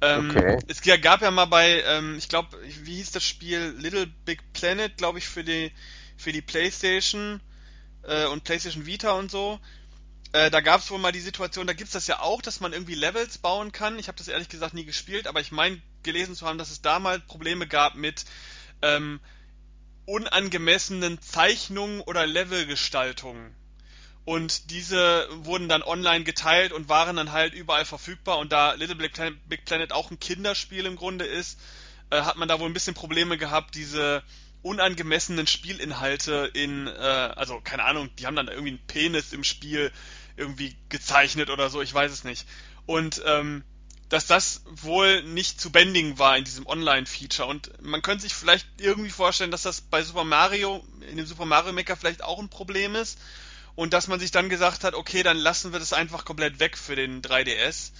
Ähm, 0.00 0.30
okay. 0.30 0.58
Es 0.66 0.80
gab 0.80 1.22
ja 1.22 1.30
mal 1.30 1.44
bei, 1.44 1.82
ähm, 1.82 2.16
ich 2.18 2.28
glaube, 2.28 2.58
wie 2.84 2.96
hieß 2.96 3.12
das 3.12 3.22
Spiel 3.22 3.74
Little 3.78 4.06
Big 4.24 4.40
Planet, 4.52 4.96
glaube 4.96 5.18
ich, 5.18 5.28
für 5.28 5.44
die 5.44 5.70
für 6.16 6.32
die 6.32 6.42
PlayStation 6.42 7.40
äh, 8.02 8.26
und 8.26 8.44
PlayStation 8.44 8.86
Vita 8.86 9.12
und 9.12 9.30
so. 9.30 9.60
Äh, 10.32 10.50
da 10.50 10.60
gab 10.60 10.80
es 10.80 10.90
wohl 10.90 10.98
mal 10.98 11.12
die 11.12 11.20
Situation, 11.20 11.66
da 11.66 11.74
gibt's 11.74 11.92
das 11.92 12.06
ja 12.06 12.20
auch, 12.20 12.40
dass 12.40 12.60
man 12.60 12.72
irgendwie 12.72 12.94
Levels 12.94 13.38
bauen 13.38 13.70
kann. 13.70 13.98
Ich 13.98 14.08
habe 14.08 14.16
das 14.16 14.28
ehrlich 14.28 14.48
gesagt 14.48 14.74
nie 14.74 14.84
gespielt, 14.84 15.26
aber 15.26 15.40
ich 15.40 15.52
meine 15.52 15.80
gelesen 16.02 16.34
zu 16.34 16.46
haben, 16.46 16.58
dass 16.58 16.70
es 16.70 16.82
damals 16.82 17.24
Probleme 17.26 17.66
gab 17.66 17.94
mit 17.94 18.24
ähm, 18.80 19.20
unangemessenen 20.06 21.20
Zeichnungen 21.20 22.00
oder 22.00 22.26
Levelgestaltungen. 22.26 23.54
Und 24.24 24.70
diese 24.70 25.28
wurden 25.30 25.68
dann 25.68 25.82
online 25.82 26.24
geteilt 26.24 26.72
und 26.72 26.88
waren 26.88 27.16
dann 27.16 27.32
halt 27.32 27.54
überall 27.54 27.84
verfügbar. 27.84 28.38
Und 28.38 28.52
da 28.52 28.72
Little 28.74 28.94
Big 28.94 29.12
Planet, 29.12 29.48
Big 29.48 29.64
Planet 29.64 29.92
auch 29.92 30.10
ein 30.10 30.20
Kinderspiel 30.20 30.86
im 30.86 30.96
Grunde 30.96 31.24
ist, 31.24 31.58
äh, 32.10 32.22
hat 32.22 32.36
man 32.36 32.48
da 32.48 32.60
wohl 32.60 32.68
ein 32.68 32.74
bisschen 32.74 32.94
Probleme 32.94 33.36
gehabt, 33.36 33.74
diese 33.74 34.22
unangemessenen 34.62 35.46
Spielinhalte 35.46 36.50
in, 36.54 36.86
äh, 36.86 36.90
also 36.90 37.60
keine 37.60 37.84
Ahnung, 37.84 38.10
die 38.16 38.26
haben 38.26 38.36
dann 38.36 38.48
irgendwie 38.48 38.70
einen 38.70 38.86
Penis 38.86 39.32
im 39.32 39.44
Spiel 39.44 39.92
irgendwie 40.36 40.76
gezeichnet 40.88 41.50
oder 41.50 41.68
so, 41.68 41.82
ich 41.82 41.92
weiß 41.92 42.12
es 42.12 42.24
nicht. 42.24 42.46
Und 42.86 43.22
ähm, 43.26 43.64
dass 44.12 44.26
das 44.26 44.62
wohl 44.66 45.22
nicht 45.22 45.58
zu 45.58 45.72
bändigen 45.72 46.18
war 46.18 46.36
in 46.36 46.44
diesem 46.44 46.66
Online-Feature. 46.66 47.48
Und 47.48 47.82
man 47.82 48.02
könnte 48.02 48.24
sich 48.24 48.34
vielleicht 48.34 48.66
irgendwie 48.78 49.08
vorstellen, 49.08 49.50
dass 49.50 49.62
das 49.62 49.80
bei 49.80 50.02
Super 50.02 50.24
Mario, 50.24 50.84
in 51.08 51.16
dem 51.16 51.24
Super 51.24 51.46
Mario 51.46 51.72
Maker 51.72 51.96
vielleicht 51.96 52.22
auch 52.22 52.38
ein 52.38 52.50
Problem 52.50 52.94
ist. 52.94 53.18
Und 53.74 53.94
dass 53.94 54.08
man 54.08 54.20
sich 54.20 54.30
dann 54.30 54.50
gesagt 54.50 54.84
hat, 54.84 54.92
okay, 54.92 55.22
dann 55.22 55.38
lassen 55.38 55.72
wir 55.72 55.78
das 55.78 55.94
einfach 55.94 56.26
komplett 56.26 56.60
weg 56.60 56.76
für 56.76 56.94
den 56.94 57.22
3DS. 57.22 57.92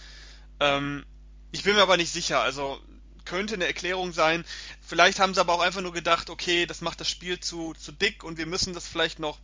Ähm, 0.61 1.07
ich 1.51 1.63
bin 1.63 1.77
mir 1.77 1.83
aber 1.83 1.97
nicht 1.97 2.13
sicher. 2.13 2.43
Also 2.43 2.79
könnte 3.25 3.55
eine 3.55 3.67
Erklärung 3.67 4.13
sein. 4.13 4.45
Vielleicht 4.81 5.19
haben 5.19 5.35
sie 5.35 5.41
aber 5.41 5.55
auch 5.55 5.61
einfach 5.61 5.81
nur 5.81 5.93
gedacht, 5.93 6.31
okay, 6.31 6.67
das 6.67 6.81
macht 6.81 7.01
das 7.01 7.09
Spiel 7.09 7.41
zu, 7.41 7.75
zu 7.75 7.93
dick 7.93 8.25
und 8.25 8.39
wir 8.39 8.47
müssen 8.47 8.75
das 8.75 8.87
vielleicht 8.89 9.19
noch 9.19 9.39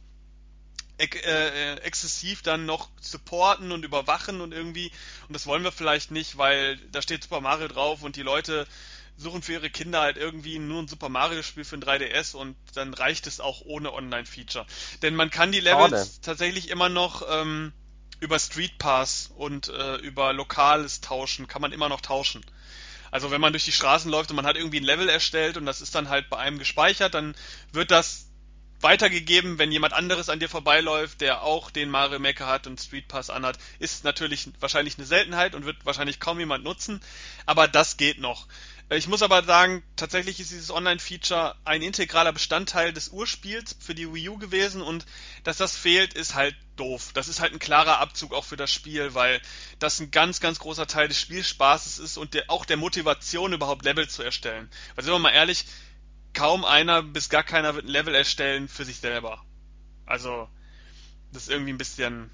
ex 0.99 1.17
äh, 1.23 1.75
exzessiv 1.77 2.43
dann 2.43 2.67
noch 2.67 2.89
supporten 3.01 3.73
und 3.73 3.85
überwachen 3.85 4.41
und 4.41 4.53
irgendwie. 4.53 4.91
Und 5.29 5.35
das 5.35 5.47
wollen 5.47 5.63
wir 5.63 5.73
vielleicht 5.73 6.11
nicht, 6.11 6.37
weil 6.37 6.77
da 6.91 7.03
steht 7.03 7.23
Super 7.23 7.41
Mario 7.41 7.69
drauf 7.69 8.03
und 8.03 8.17
die 8.17 8.23
Leute 8.23 8.67
suchen 9.17 9.43
für 9.43 9.55
ihre 9.55 9.71
Kinder 9.71 10.01
halt 10.01 10.17
irgendwie 10.17 10.59
nur 10.59 10.81
ein 10.81 10.89
Super 10.89 11.09
Mario 11.09 11.43
Spiel 11.43 11.65
für 11.65 11.77
ein 11.77 11.83
3DS 11.83 12.37
und 12.37 12.57
dann 12.75 12.95
reicht 12.95 13.27
es 13.27 13.41
auch 13.41 13.63
ohne 13.65 13.93
Online-Feature. 13.93 14.67
Denn 15.03 15.15
man 15.15 15.31
kann 15.31 15.51
die 15.51 15.61
Levels 15.61 15.91
Schade. 15.91 16.11
tatsächlich 16.23 16.69
immer 16.71 16.89
noch 16.89 17.23
ähm, 17.29 17.73
über 18.21 18.39
Street 18.39 18.79
Pass 18.79 19.31
und 19.37 19.69
äh, 19.69 19.97
über 19.97 20.33
lokales 20.33 21.01
Tauschen, 21.01 21.49
kann 21.49 21.63
man 21.63 21.73
immer 21.73 21.89
noch 21.89 22.01
tauschen. 22.01 22.45
Also 23.11 23.31
wenn 23.31 23.41
man 23.41 23.53
durch 23.53 23.65
die 23.65 23.73
Straßen 23.73 24.11
läuft 24.11 24.31
und 24.31 24.37
man 24.37 24.47
hat 24.47 24.57
irgendwie 24.57 24.81
ein 24.81 24.85
Level 24.85 25.09
erstellt 25.09 25.57
und 25.57 25.67
das 25.67 25.81
ist 25.81 25.95
dann 25.95 26.09
halt 26.09 26.29
bei 26.29 26.39
einem 26.39 26.59
gespeichert, 26.59 27.15
dann 27.15 27.35
wird 27.73 27.91
das 27.91 28.29
weitergegeben, 28.81 29.59
wenn 29.59 29.73
jemand 29.73 29.93
anderes 29.93 30.29
an 30.29 30.39
dir 30.39 30.49
vorbeiläuft, 30.49 31.21
der 31.21 31.43
auch 31.43 31.71
den 31.71 31.91
Mario 31.91 32.19
Maker 32.21 32.47
hat 32.47 32.67
und 32.67 32.81
Street 32.81 33.09
Pass 33.09 33.31
anhat, 33.31 33.59
ist 33.79 34.05
natürlich 34.05 34.51
wahrscheinlich 34.61 34.99
eine 34.99 35.07
Seltenheit 35.07 35.55
und 35.55 35.65
wird 35.65 35.85
wahrscheinlich 35.85 36.21
kaum 36.21 36.39
jemand 36.39 36.65
nutzen, 36.65 37.01
aber 37.45 37.67
das 37.67 37.97
geht 37.97 38.21
noch. 38.21 38.47
Ich 38.91 39.07
muss 39.07 39.21
aber 39.21 39.45
sagen, 39.45 39.83
tatsächlich 39.97 40.41
ist 40.41 40.51
dieses 40.51 40.71
Online-Feature 40.71 41.57
ein 41.67 41.83
integraler 41.83 42.33
Bestandteil 42.33 42.95
des 42.95 43.09
Urspiels 43.11 43.77
für 43.79 43.95
die 43.95 44.13
Wii 44.13 44.31
U 44.31 44.39
gewesen 44.39 44.81
und 44.81 45.05
dass 45.45 45.59
das 45.59 45.77
fehlt, 45.77 46.15
ist 46.15 46.35
halt 46.35 46.57
doof. 46.77 47.11
Das 47.13 47.29
ist 47.29 47.41
halt 47.41 47.53
ein 47.53 47.59
klarer 47.59 47.99
Abzug 47.99 48.33
auch 48.33 48.47
für 48.47 48.57
das 48.57 48.73
Spiel, 48.73 49.13
weil 49.13 49.43
das 49.79 50.01
ein 50.01 50.11
ganz, 50.11 50.41
ganz 50.41 50.59
großer 50.59 50.87
Teil 50.87 51.09
des 51.09 51.21
Spielspaßes 51.21 51.99
ist 51.99 52.17
und 52.17 52.33
der, 52.33 52.45
auch 52.49 52.65
der 52.65 52.79
Motivation 52.79 53.53
überhaupt 53.53 53.85
Level 53.85 54.09
zu 54.09 54.23
erstellen. 54.23 54.71
Weil 54.95 55.05
sind 55.05 55.13
wir 55.13 55.19
mal 55.19 55.31
ehrlich, 55.31 55.67
kaum 56.33 56.65
einer 56.65 57.03
bis 57.03 57.29
gar 57.29 57.43
keiner 57.43 57.75
wird 57.75 57.85
ein 57.85 57.91
Level 57.91 58.15
erstellen 58.15 58.69
für 58.69 58.87
sich 58.87 59.01
selber. 59.01 59.45
Also, 60.07 60.49
das 61.33 61.43
ist 61.43 61.51
irgendwie 61.51 61.75
ein 61.75 61.79
bisschen. 61.79 62.31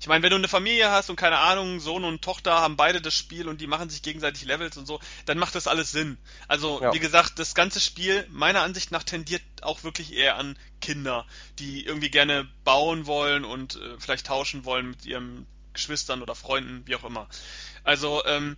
Ich 0.00 0.06
meine, 0.06 0.22
wenn 0.22 0.30
du 0.30 0.36
eine 0.36 0.48
Familie 0.48 0.90
hast 0.90 1.10
und 1.10 1.16
keine 1.16 1.38
Ahnung, 1.38 1.78
Sohn 1.78 2.04
und 2.04 2.22
Tochter 2.22 2.54
haben 2.54 2.76
beide 2.76 3.02
das 3.02 3.14
Spiel 3.14 3.46
und 3.48 3.60
die 3.60 3.66
machen 3.66 3.90
sich 3.90 4.00
gegenseitig 4.00 4.44
Levels 4.46 4.78
und 4.78 4.86
so, 4.86 4.98
dann 5.26 5.36
macht 5.36 5.54
das 5.54 5.66
alles 5.66 5.92
Sinn. 5.92 6.16
Also, 6.48 6.80
ja. 6.80 6.94
wie 6.94 6.98
gesagt, 7.00 7.38
das 7.38 7.54
ganze 7.54 7.80
Spiel 7.80 8.26
meiner 8.30 8.62
Ansicht 8.62 8.92
nach 8.92 9.02
tendiert 9.02 9.42
auch 9.60 9.84
wirklich 9.84 10.14
eher 10.14 10.36
an 10.36 10.58
Kinder, 10.80 11.26
die 11.58 11.84
irgendwie 11.84 12.10
gerne 12.10 12.48
bauen 12.64 13.04
wollen 13.04 13.44
und 13.44 13.76
äh, 13.76 13.98
vielleicht 13.98 14.26
tauschen 14.26 14.64
wollen 14.64 14.88
mit 14.88 15.04
ihren 15.04 15.46
Geschwistern 15.74 16.22
oder 16.22 16.34
Freunden, 16.34 16.82
wie 16.86 16.96
auch 16.96 17.04
immer. 17.04 17.28
Also, 17.84 18.24
ähm, 18.24 18.56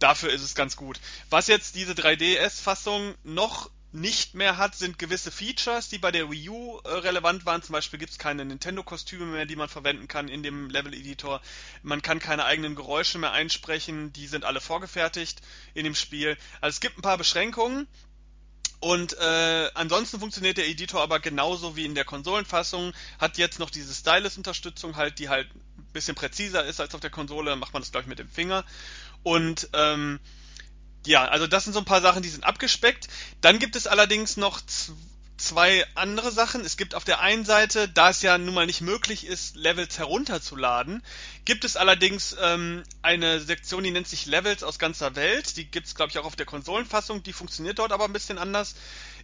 dafür 0.00 0.30
ist 0.30 0.42
es 0.42 0.56
ganz 0.56 0.76
gut. 0.76 0.98
Was 1.30 1.46
jetzt 1.46 1.76
diese 1.76 1.92
3DS-Fassung 1.92 3.14
noch 3.22 3.70
nicht 3.94 4.34
mehr 4.34 4.56
hat, 4.56 4.74
sind 4.74 4.98
gewisse 4.98 5.30
Features, 5.30 5.88
die 5.88 5.98
bei 5.98 6.10
der 6.10 6.28
Wii 6.28 6.48
U 6.48 6.78
äh, 6.80 6.88
relevant 6.88 7.46
waren. 7.46 7.62
Zum 7.62 7.74
Beispiel 7.74 8.00
gibt 8.00 8.10
es 8.10 8.18
keine 8.18 8.44
Nintendo-Kostüme 8.44 9.24
mehr, 9.24 9.46
die 9.46 9.54
man 9.54 9.68
verwenden 9.68 10.08
kann 10.08 10.26
in 10.26 10.42
dem 10.42 10.68
Level-Editor. 10.68 11.40
Man 11.84 12.02
kann 12.02 12.18
keine 12.18 12.44
eigenen 12.44 12.74
Geräusche 12.74 13.18
mehr 13.18 13.30
einsprechen, 13.30 14.12
die 14.12 14.26
sind 14.26 14.44
alle 14.44 14.60
vorgefertigt 14.60 15.42
in 15.74 15.84
dem 15.84 15.94
Spiel. 15.94 16.36
Also 16.60 16.74
es 16.74 16.80
gibt 16.80 16.98
ein 16.98 17.02
paar 17.02 17.18
Beschränkungen. 17.18 17.86
Und 18.80 19.16
äh, 19.16 19.70
ansonsten 19.74 20.18
funktioniert 20.18 20.58
der 20.58 20.68
Editor 20.68 21.00
aber 21.00 21.20
genauso 21.20 21.76
wie 21.76 21.86
in 21.86 21.94
der 21.94 22.04
Konsolenfassung. 22.04 22.92
Hat 23.20 23.38
jetzt 23.38 23.60
noch 23.60 23.70
diese 23.70 23.94
Stylus-Unterstützung 23.94 24.96
halt, 24.96 25.20
die 25.20 25.28
halt 25.28 25.48
ein 25.54 25.86
bisschen 25.92 26.16
präziser 26.16 26.64
ist 26.64 26.80
als 26.80 26.96
auf 26.96 27.00
der 27.00 27.10
Konsole. 27.10 27.54
Macht 27.54 27.72
man 27.72 27.80
das 27.80 27.92
gleich 27.92 28.06
mit 28.06 28.18
dem 28.18 28.28
Finger. 28.28 28.64
Und 29.22 29.70
ähm, 29.72 30.18
ja, 31.06 31.24
also 31.26 31.46
das 31.46 31.64
sind 31.64 31.72
so 31.72 31.80
ein 31.80 31.84
paar 31.84 32.00
Sachen, 32.00 32.22
die 32.22 32.28
sind 32.28 32.44
abgespeckt. 32.44 33.08
Dann 33.40 33.58
gibt 33.58 33.76
es 33.76 33.86
allerdings 33.86 34.36
noch 34.36 34.60
zwei 35.36 35.84
andere 35.94 36.30
Sachen. 36.30 36.64
Es 36.64 36.76
gibt 36.76 36.94
auf 36.94 37.04
der 37.04 37.20
einen 37.20 37.44
Seite, 37.44 37.88
da 37.88 38.10
es 38.10 38.22
ja 38.22 38.38
nun 38.38 38.54
mal 38.54 38.66
nicht 38.66 38.80
möglich 38.80 39.26
ist, 39.26 39.56
Levels 39.56 39.98
herunterzuladen, 39.98 41.02
gibt 41.44 41.64
es 41.64 41.76
allerdings 41.76 42.36
ähm, 42.40 42.82
eine 43.02 43.40
Sektion, 43.40 43.84
die 43.84 43.90
nennt 43.90 44.08
sich 44.08 44.26
Levels 44.26 44.62
aus 44.62 44.78
ganzer 44.78 45.16
Welt. 45.16 45.56
Die 45.56 45.66
gibt 45.66 45.86
es, 45.86 45.94
glaube 45.94 46.10
ich, 46.10 46.18
auch 46.18 46.24
auf 46.24 46.36
der 46.36 46.46
Konsolenfassung. 46.46 47.22
Die 47.22 47.32
funktioniert 47.32 47.78
dort 47.78 47.92
aber 47.92 48.04
ein 48.04 48.12
bisschen 48.12 48.38
anders. 48.38 48.74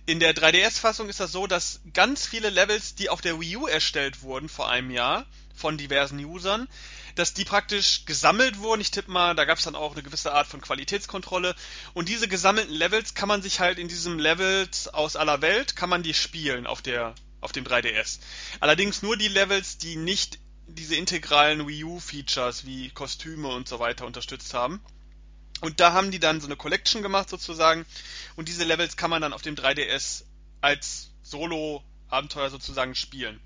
In 0.07 0.21
der 0.21 0.35
3DS-Fassung 0.35 1.09
ist 1.09 1.21
das 1.21 1.33
so, 1.33 1.47
dass 1.47 1.81
ganz 1.95 2.27
viele 2.27 2.51
Levels, 2.51 2.95
die 2.95 3.09
auf 3.09 3.21
der 3.21 3.40
Wii 3.40 3.57
U 3.57 3.66
erstellt 3.66 4.23
wurden 4.23 4.49
vor 4.49 4.69
einem 4.69 4.90
Jahr 4.90 5.27
von 5.55 5.79
diversen 5.79 6.25
Usern, 6.25 6.69
dass 7.14 7.35
die 7.35 7.44
praktisch 7.44 8.05
gesammelt 8.05 8.59
wurden. 8.59 8.81
Ich 8.81 8.90
tippe 8.90 9.11
mal, 9.11 9.35
da 9.35 9.44
gab 9.44 9.59
es 9.59 9.64
dann 9.64 9.75
auch 9.75 9.92
eine 9.92 10.03
gewisse 10.03 10.33
Art 10.33 10.46
von 10.46 10.61
Qualitätskontrolle. 10.61 11.55
Und 11.94 12.09
diese 12.09 12.29
gesammelten 12.29 12.75
Levels 12.75 13.14
kann 13.14 13.29
man 13.29 13.42
sich 13.42 13.61
halt 13.61 13.79
in 13.79 13.88
diesem 13.88 14.18
Levels 14.18 14.88
aus 14.88 15.16
aller 15.16 15.42
Welt, 15.42 15.77
kann 15.77 15.90
man 15.90 16.03
die 16.03 16.14
spielen 16.14 16.66
auf 16.66 16.83
der 16.83 17.14
auf 17.40 17.53
dem 17.53 17.64
3DS. 17.64 18.18
Allerdings 18.61 19.03
nur 19.03 19.16
die 19.16 19.29
Levels, 19.29 19.79
die 19.79 19.96
nicht 19.96 20.38
diese 20.66 20.94
integralen 20.96 21.66
Wii 21.66 21.85
U 21.85 21.99
Features 21.99 22.64
wie 22.64 22.90
Kostüme 22.90 23.49
und 23.49 23.66
so 23.68 23.79
weiter 23.79 24.07
unterstützt 24.07 24.55
haben. 24.55 24.81
Und 25.61 25.81
da 25.81 25.92
haben 25.92 26.11
die 26.11 26.20
dann 26.20 26.40
so 26.40 26.46
eine 26.46 26.57
Collection 26.57 27.03
gemacht 27.03 27.29
sozusagen 27.29 27.85
und 28.37 28.49
diese 28.49 28.64
Levels 28.64 28.96
kann 28.96 29.11
man 29.11 29.20
dann 29.20 29.33
auf 29.33 29.42
dem 29.42 29.57
3DS 29.57 30.25
als 30.61 31.11
Solo 31.23 31.83
Abenteuer 32.09 32.51
sozusagen 32.51 32.94
spielen. 32.94 33.40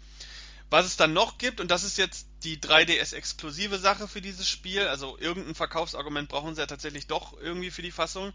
Was 0.74 0.86
es 0.86 0.96
dann 0.96 1.12
noch 1.12 1.38
gibt, 1.38 1.60
und 1.60 1.70
das 1.70 1.84
ist 1.84 1.98
jetzt 1.98 2.26
die 2.42 2.58
3DS-exklusive 2.58 3.78
Sache 3.78 4.08
für 4.08 4.20
dieses 4.20 4.50
Spiel, 4.50 4.88
also 4.88 5.16
irgendein 5.16 5.54
Verkaufsargument 5.54 6.28
brauchen 6.28 6.56
sie 6.56 6.62
ja 6.62 6.66
tatsächlich 6.66 7.06
doch 7.06 7.32
irgendwie 7.40 7.70
für 7.70 7.82
die 7.82 7.92
Fassung, 7.92 8.32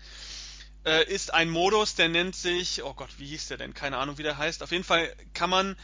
äh, 0.86 1.06
ist 1.13 1.34
ein 1.34 1.49
Modus, 1.49 1.95
der 1.95 2.08
nennt 2.08 2.38
sich, 2.38 2.82
oh 2.82 2.93
Gott, 2.93 3.10
wie 3.17 3.28
hieß 3.28 3.49
der 3.49 3.58
denn? 3.58 3.73
Keine 3.73 3.97
Ahnung, 3.97 4.17
wie 4.19 4.23
der 4.23 4.38
heißt. 4.38 4.63
Auf 4.63 4.71
jeden 4.71 4.86
Fall 4.86 5.13
kann 5.34 5.49
man 5.49 5.75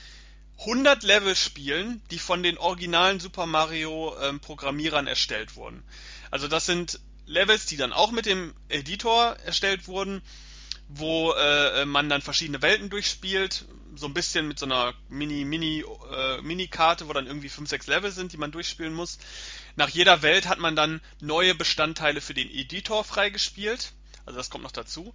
100 0.59 1.03
Level 1.03 1.35
spielen, 1.35 2.01
die 2.09 2.19
von 2.19 2.41
den 2.41 2.57
originalen 2.57 3.19
Super 3.19 3.47
Mario 3.47 4.15
ähm, 4.21 4.39
Programmierern 4.39 5.07
erstellt 5.07 5.57
wurden. 5.57 5.83
Also 6.31 6.47
das 6.47 6.65
sind 6.65 7.01
Levels, 7.25 7.65
die 7.65 7.75
dann 7.75 7.91
auch 7.91 8.11
mit 8.11 8.25
dem 8.25 8.53
Editor 8.69 9.35
erstellt 9.43 9.89
wurden, 9.89 10.21
wo 10.87 11.33
äh, 11.33 11.85
man 11.85 12.09
dann 12.09 12.21
verschiedene 12.21 12.61
Welten 12.61 12.89
durchspielt, 12.89 13.65
so 13.95 14.07
ein 14.07 14.13
bisschen 14.13 14.47
mit 14.47 14.59
so 14.59 14.65
einer 14.65 14.93
Mini, 15.09 15.45
Mini, 15.45 15.83
äh, 16.11 16.41
Mini-Karte, 16.41 17.07
wo 17.07 17.13
dann 17.13 17.27
irgendwie 17.27 17.49
5, 17.49 17.69
6 17.69 17.87
Level 17.87 18.11
sind, 18.11 18.33
die 18.33 18.37
man 18.37 18.51
durchspielen 18.51 18.93
muss. 18.93 19.17
Nach 19.75 19.89
jeder 19.89 20.21
Welt 20.21 20.47
hat 20.47 20.59
man 20.59 20.75
dann 20.75 21.01
neue 21.21 21.55
Bestandteile 21.55 22.21
für 22.21 22.33
den 22.33 22.49
Editor 22.49 23.03
freigespielt. 23.03 23.93
Also 24.25 24.37
das 24.37 24.49
kommt 24.49 24.63
noch 24.63 24.71
dazu. 24.71 25.13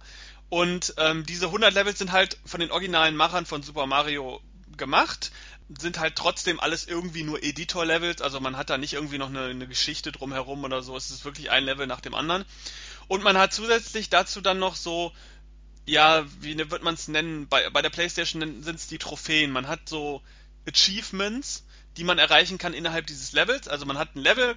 Und 0.49 0.93
ähm, 0.97 1.25
diese 1.25 1.47
100 1.47 1.73
Levels 1.73 1.99
sind 1.99 2.11
halt 2.11 2.37
von 2.45 2.59
den 2.59 2.71
originalen 2.71 3.15
Machern 3.15 3.45
von 3.45 3.63
Super 3.63 3.85
Mario 3.85 4.41
gemacht, 4.77 5.31
sind 5.79 5.99
halt 5.99 6.15
trotzdem 6.15 6.59
alles 6.59 6.87
irgendwie 6.87 7.23
nur 7.23 7.41
Editor-Levels. 7.43 8.21
Also 8.21 8.39
man 8.39 8.57
hat 8.57 8.69
da 8.69 8.77
nicht 8.77 8.93
irgendwie 8.93 9.17
noch 9.17 9.29
eine, 9.29 9.45
eine 9.45 9.67
Geschichte 9.67 10.11
drumherum 10.11 10.63
oder 10.63 10.81
so. 10.81 10.97
Es 10.97 11.11
ist 11.11 11.23
wirklich 11.23 11.51
ein 11.51 11.63
Level 11.63 11.87
nach 11.87 12.01
dem 12.01 12.13
anderen. 12.13 12.45
Und 13.07 13.23
man 13.23 13.37
hat 13.37 13.53
zusätzlich 13.53 14.09
dazu 14.09 14.41
dann 14.41 14.59
noch 14.59 14.75
so 14.75 15.13
ja, 15.91 16.25
wie 16.39 16.55
ne, 16.55 16.71
wird 16.71 16.83
man 16.83 16.93
es 16.93 17.09
nennen? 17.09 17.47
Bei, 17.49 17.69
bei 17.69 17.81
der 17.81 17.89
PlayStation 17.89 18.63
sind 18.63 18.75
es 18.75 18.87
die 18.87 18.97
Trophäen. 18.97 19.51
Man 19.51 19.67
hat 19.67 19.89
so 19.89 20.21
Achievements, 20.65 21.65
die 21.97 22.05
man 22.05 22.17
erreichen 22.17 22.57
kann 22.57 22.73
innerhalb 22.73 23.07
dieses 23.07 23.33
Levels. 23.33 23.67
Also 23.67 23.85
man 23.85 23.97
hat 23.97 24.15
ein 24.15 24.21
Level, 24.21 24.55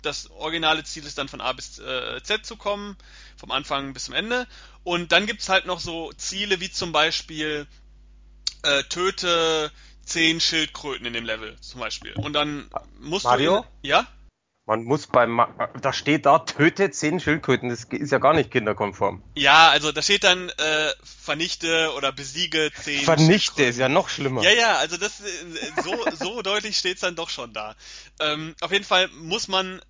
das 0.00 0.30
originale 0.30 0.82
Ziel 0.82 1.04
ist 1.04 1.18
dann 1.18 1.28
von 1.28 1.42
A 1.42 1.52
bis 1.52 1.78
äh, 1.78 2.22
Z 2.22 2.46
zu 2.46 2.56
kommen, 2.56 2.96
vom 3.36 3.50
Anfang 3.50 3.92
bis 3.92 4.04
zum 4.06 4.14
Ende. 4.14 4.46
Und 4.82 5.12
dann 5.12 5.26
gibt's 5.26 5.50
halt 5.50 5.66
noch 5.66 5.78
so 5.78 6.10
Ziele 6.14 6.58
wie 6.60 6.70
zum 6.70 6.90
Beispiel 6.90 7.66
äh, 8.62 8.82
töte 8.84 9.70
zehn 10.04 10.40
Schildkröten 10.40 11.04
in 11.04 11.12
dem 11.12 11.26
Level 11.26 11.54
zum 11.60 11.80
Beispiel. 11.80 12.14
Und 12.14 12.32
dann 12.32 12.70
musst 12.98 13.26
Mario? 13.26 13.60
du. 13.60 13.66
In, 13.82 13.90
ja? 13.90 14.06
Man 14.72 14.84
muss 14.84 15.06
beim, 15.06 15.38
da 15.82 15.92
steht 15.92 16.24
da, 16.24 16.38
töte 16.38 16.90
zehn 16.90 17.20
Schildkröten, 17.20 17.68
das 17.68 17.84
ist 17.84 18.10
ja 18.10 18.16
gar 18.16 18.32
nicht 18.32 18.50
kinderkonform. 18.50 19.22
Ja, 19.34 19.68
also 19.68 19.92
da 19.92 20.00
steht 20.00 20.24
dann, 20.24 20.48
äh, 20.48 20.90
vernichte 21.04 21.92
oder 21.94 22.10
besiege 22.10 22.70
zehn 22.82 23.04
Vernichte 23.04 23.64
ist 23.64 23.76
ja 23.78 23.90
noch 23.90 24.08
schlimmer. 24.08 24.42
Ja, 24.42 24.50
ja, 24.50 24.78
also 24.78 24.96
das, 24.96 25.20
äh, 25.20 25.82
so, 25.82 25.94
so 26.18 26.40
deutlich 26.42 26.78
steht's 26.78 27.02
dann 27.02 27.16
doch 27.16 27.28
schon 27.28 27.52
da. 27.52 27.76
Ähm, 28.18 28.54
auf 28.62 28.72
jeden 28.72 28.86
Fall 28.86 29.08
muss 29.08 29.46
man, 29.46 29.82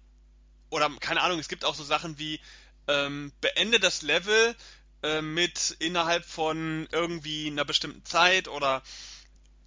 oder 0.71 0.91
keine 0.99 1.21
Ahnung, 1.21 1.39
es 1.39 1.47
gibt 1.47 1.65
auch 1.65 1.77
so 1.77 1.85
Sachen 1.85 2.19
wie, 2.19 2.41
ähm, 2.89 3.31
beende 3.41 3.79
das 3.79 4.03
Level 4.03 4.57
äh, 5.05 5.23
mit 5.23 5.77
innerhalb 5.79 6.25
von 6.25 6.89
irgendwie 6.91 7.47
einer 7.47 7.65
bestimmten 7.65 8.05
Zeit 8.05 8.49
oder 8.49 8.83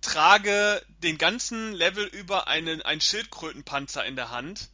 trage 0.02 0.82
den 1.02 1.18
ganzen 1.18 1.72
Level 1.72 2.04
über 2.04 2.50
einen, 2.50 2.82
einen 2.82 3.00
Schildkrötenpanzer 3.00 4.04
in 4.04 4.18
der 4.18 4.30
Hand 4.30 4.72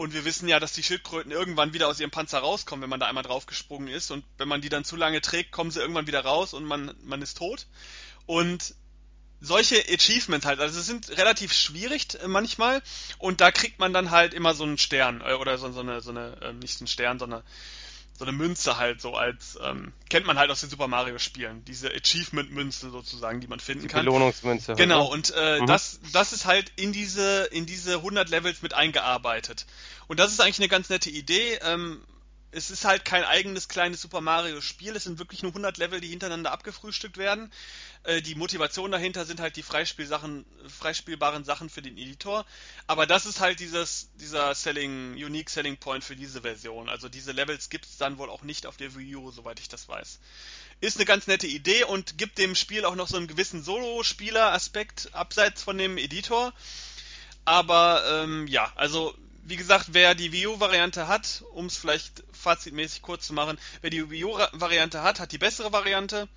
und 0.00 0.14
wir 0.14 0.24
wissen 0.24 0.48
ja, 0.48 0.58
dass 0.58 0.72
die 0.72 0.82
Schildkröten 0.82 1.30
irgendwann 1.30 1.74
wieder 1.74 1.86
aus 1.86 2.00
ihrem 2.00 2.10
Panzer 2.10 2.38
rauskommen, 2.38 2.82
wenn 2.82 2.88
man 2.88 3.00
da 3.00 3.06
einmal 3.06 3.22
draufgesprungen 3.22 3.88
ist. 3.88 4.10
Und 4.10 4.24
wenn 4.38 4.48
man 4.48 4.62
die 4.62 4.70
dann 4.70 4.82
zu 4.82 4.96
lange 4.96 5.20
trägt, 5.20 5.52
kommen 5.52 5.70
sie 5.70 5.80
irgendwann 5.80 6.06
wieder 6.06 6.24
raus 6.24 6.54
und 6.54 6.64
man, 6.64 6.94
man 7.02 7.20
ist 7.20 7.36
tot. 7.36 7.66
Und 8.24 8.74
solche 9.42 9.76
Achievements 9.92 10.46
halt, 10.46 10.58
also 10.58 10.80
sind 10.80 11.10
relativ 11.18 11.52
schwierig 11.52 12.14
äh, 12.14 12.28
manchmal. 12.28 12.82
Und 13.18 13.42
da 13.42 13.50
kriegt 13.50 13.78
man 13.78 13.92
dann 13.92 14.10
halt 14.10 14.32
immer 14.32 14.54
so 14.54 14.64
einen 14.64 14.78
Stern 14.78 15.20
äh, 15.20 15.34
oder 15.34 15.58
so, 15.58 15.70
so 15.70 15.80
eine, 15.80 16.00
so 16.00 16.12
eine, 16.12 16.34
äh, 16.40 16.54
nicht 16.54 16.80
einen 16.80 16.88
Stern, 16.88 17.18
sondern 17.18 17.42
so 18.20 18.26
eine 18.26 18.32
Münze 18.32 18.76
halt 18.76 19.00
so 19.00 19.14
als 19.14 19.58
ähm, 19.64 19.94
kennt 20.10 20.26
man 20.26 20.38
halt 20.38 20.50
aus 20.50 20.60
den 20.60 20.68
Super 20.68 20.88
Mario 20.88 21.18
Spielen 21.18 21.64
diese 21.64 21.90
Achievement 21.90 22.52
Münze 22.52 22.90
sozusagen 22.90 23.40
die 23.40 23.46
man 23.46 23.60
finden 23.60 23.84
die 23.84 23.88
kann. 23.88 24.04
Belohnungsmünze 24.04 24.74
genau 24.74 25.06
und 25.10 25.32
äh, 25.34 25.58
mhm. 25.58 25.66
das 25.66 26.00
das 26.12 26.34
ist 26.34 26.44
halt 26.44 26.70
in 26.76 26.92
diese 26.92 27.44
in 27.44 27.64
diese 27.64 27.94
100 27.94 28.28
Levels 28.28 28.60
mit 28.60 28.74
eingearbeitet. 28.74 29.64
Und 30.06 30.20
das 30.20 30.32
ist 30.32 30.40
eigentlich 30.40 30.58
eine 30.58 30.68
ganz 30.68 30.90
nette 30.90 31.08
Idee 31.08 31.58
ähm, 31.62 32.02
es 32.52 32.70
ist 32.70 32.84
halt 32.84 33.04
kein 33.04 33.24
eigenes 33.24 33.68
kleines 33.68 34.00
Super 34.02 34.20
Mario 34.20 34.60
Spiel 34.60 34.96
es 34.96 35.04
sind 35.04 35.18
wirklich 35.18 35.42
nur 35.42 35.52
100 35.52 35.78
Level 35.78 36.00
die 36.00 36.08
hintereinander 36.08 36.52
abgefrühstückt 36.52 37.16
werden 37.16 37.50
äh, 38.02 38.22
die 38.22 38.34
Motivation 38.34 38.90
dahinter 38.90 39.26
sind 39.26 39.40
halt 39.40 39.56
die 39.56 39.62
Freispielsachen, 39.62 40.46
freispielbaren 40.68 41.44
Sachen 41.44 41.68
für 41.68 41.82
den 41.82 41.98
Editor. 41.98 42.46
Aber 42.86 43.06
das 43.06 43.26
ist 43.26 43.40
halt 43.40 43.60
dieses, 43.60 44.10
dieser 44.14 44.54
Selling, 44.54 45.12
Unique 45.12 45.50
Selling 45.50 45.76
Point 45.76 46.02
für 46.02 46.16
diese 46.16 46.42
Version. 46.42 46.88
Also 46.88 47.08
diese 47.08 47.32
Levels 47.32 47.68
gibt 47.68 47.84
es 47.84 47.98
dann 47.98 48.18
wohl 48.18 48.30
auch 48.30 48.42
nicht 48.42 48.66
auf 48.66 48.76
der 48.76 48.94
Wii 48.94 49.16
U, 49.16 49.30
soweit 49.30 49.60
ich 49.60 49.68
das 49.68 49.88
weiß. 49.88 50.18
Ist 50.80 50.96
eine 50.96 51.04
ganz 51.04 51.26
nette 51.26 51.46
Idee 51.46 51.84
und 51.84 52.16
gibt 52.16 52.38
dem 52.38 52.54
Spiel 52.54 52.86
auch 52.86 52.94
noch 52.94 53.08
so 53.08 53.18
einen 53.18 53.26
gewissen 53.26 53.62
Solo-Spieler-Aspekt 53.62 55.10
abseits 55.12 55.62
von 55.62 55.76
dem 55.76 55.98
Editor. 55.98 56.54
Aber 57.44 58.02
ähm, 58.06 58.46
ja, 58.46 58.72
also 58.76 59.14
wie 59.42 59.56
gesagt, 59.56 59.88
wer 59.92 60.14
die 60.14 60.32
Wii 60.32 60.48
U-Variante 60.48 61.08
hat, 61.08 61.44
um 61.52 61.66
es 61.66 61.76
vielleicht 61.76 62.22
fazitmäßig 62.32 63.02
kurz 63.02 63.26
zu 63.26 63.32
machen, 63.32 63.58
wer 63.80 63.90
die 63.90 64.10
Wii 64.10 64.24
U-Variante 64.24 65.02
hat, 65.02 65.20
hat 65.20 65.32
die 65.32 65.38
bessere 65.38 65.72
Variante 65.72 66.28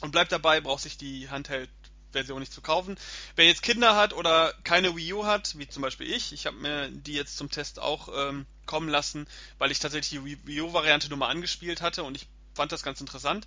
und 0.00 0.12
bleibt 0.12 0.32
dabei, 0.32 0.60
braucht 0.60 0.82
sich 0.82 0.96
die 0.96 1.30
Handheld-Version 1.30 2.40
nicht 2.40 2.52
zu 2.52 2.60
kaufen. 2.60 2.96
Wer 3.36 3.46
jetzt 3.46 3.62
Kinder 3.62 3.96
hat 3.96 4.12
oder 4.12 4.54
keine 4.64 4.96
Wii 4.96 5.12
U 5.14 5.26
hat, 5.26 5.56
wie 5.58 5.68
zum 5.68 5.82
Beispiel 5.82 6.10
ich, 6.10 6.32
ich 6.32 6.46
habe 6.46 6.56
mir 6.56 6.88
die 6.90 7.14
jetzt 7.14 7.36
zum 7.36 7.50
Test 7.50 7.78
auch 7.78 8.08
ähm, 8.14 8.46
kommen 8.66 8.88
lassen, 8.88 9.26
weil 9.58 9.70
ich 9.70 9.78
tatsächlich 9.78 10.20
die 10.20 10.46
Wii 10.46 10.60
U-Variante 10.62 11.08
nur 11.08 11.18
mal 11.18 11.28
angespielt 11.28 11.82
hatte 11.82 12.02
und 12.02 12.16
ich 12.16 12.26
fand 12.54 12.72
das 12.72 12.82
ganz 12.82 13.00
interessant. 13.00 13.46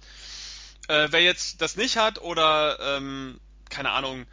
Äh, 0.88 1.08
wer 1.12 1.22
jetzt 1.22 1.62
das 1.62 1.76
nicht 1.76 1.98
hat 1.98 2.20
oder 2.22 2.80
ähm, 2.80 3.40
keine 3.70 3.92
Ahnung, 3.92 4.26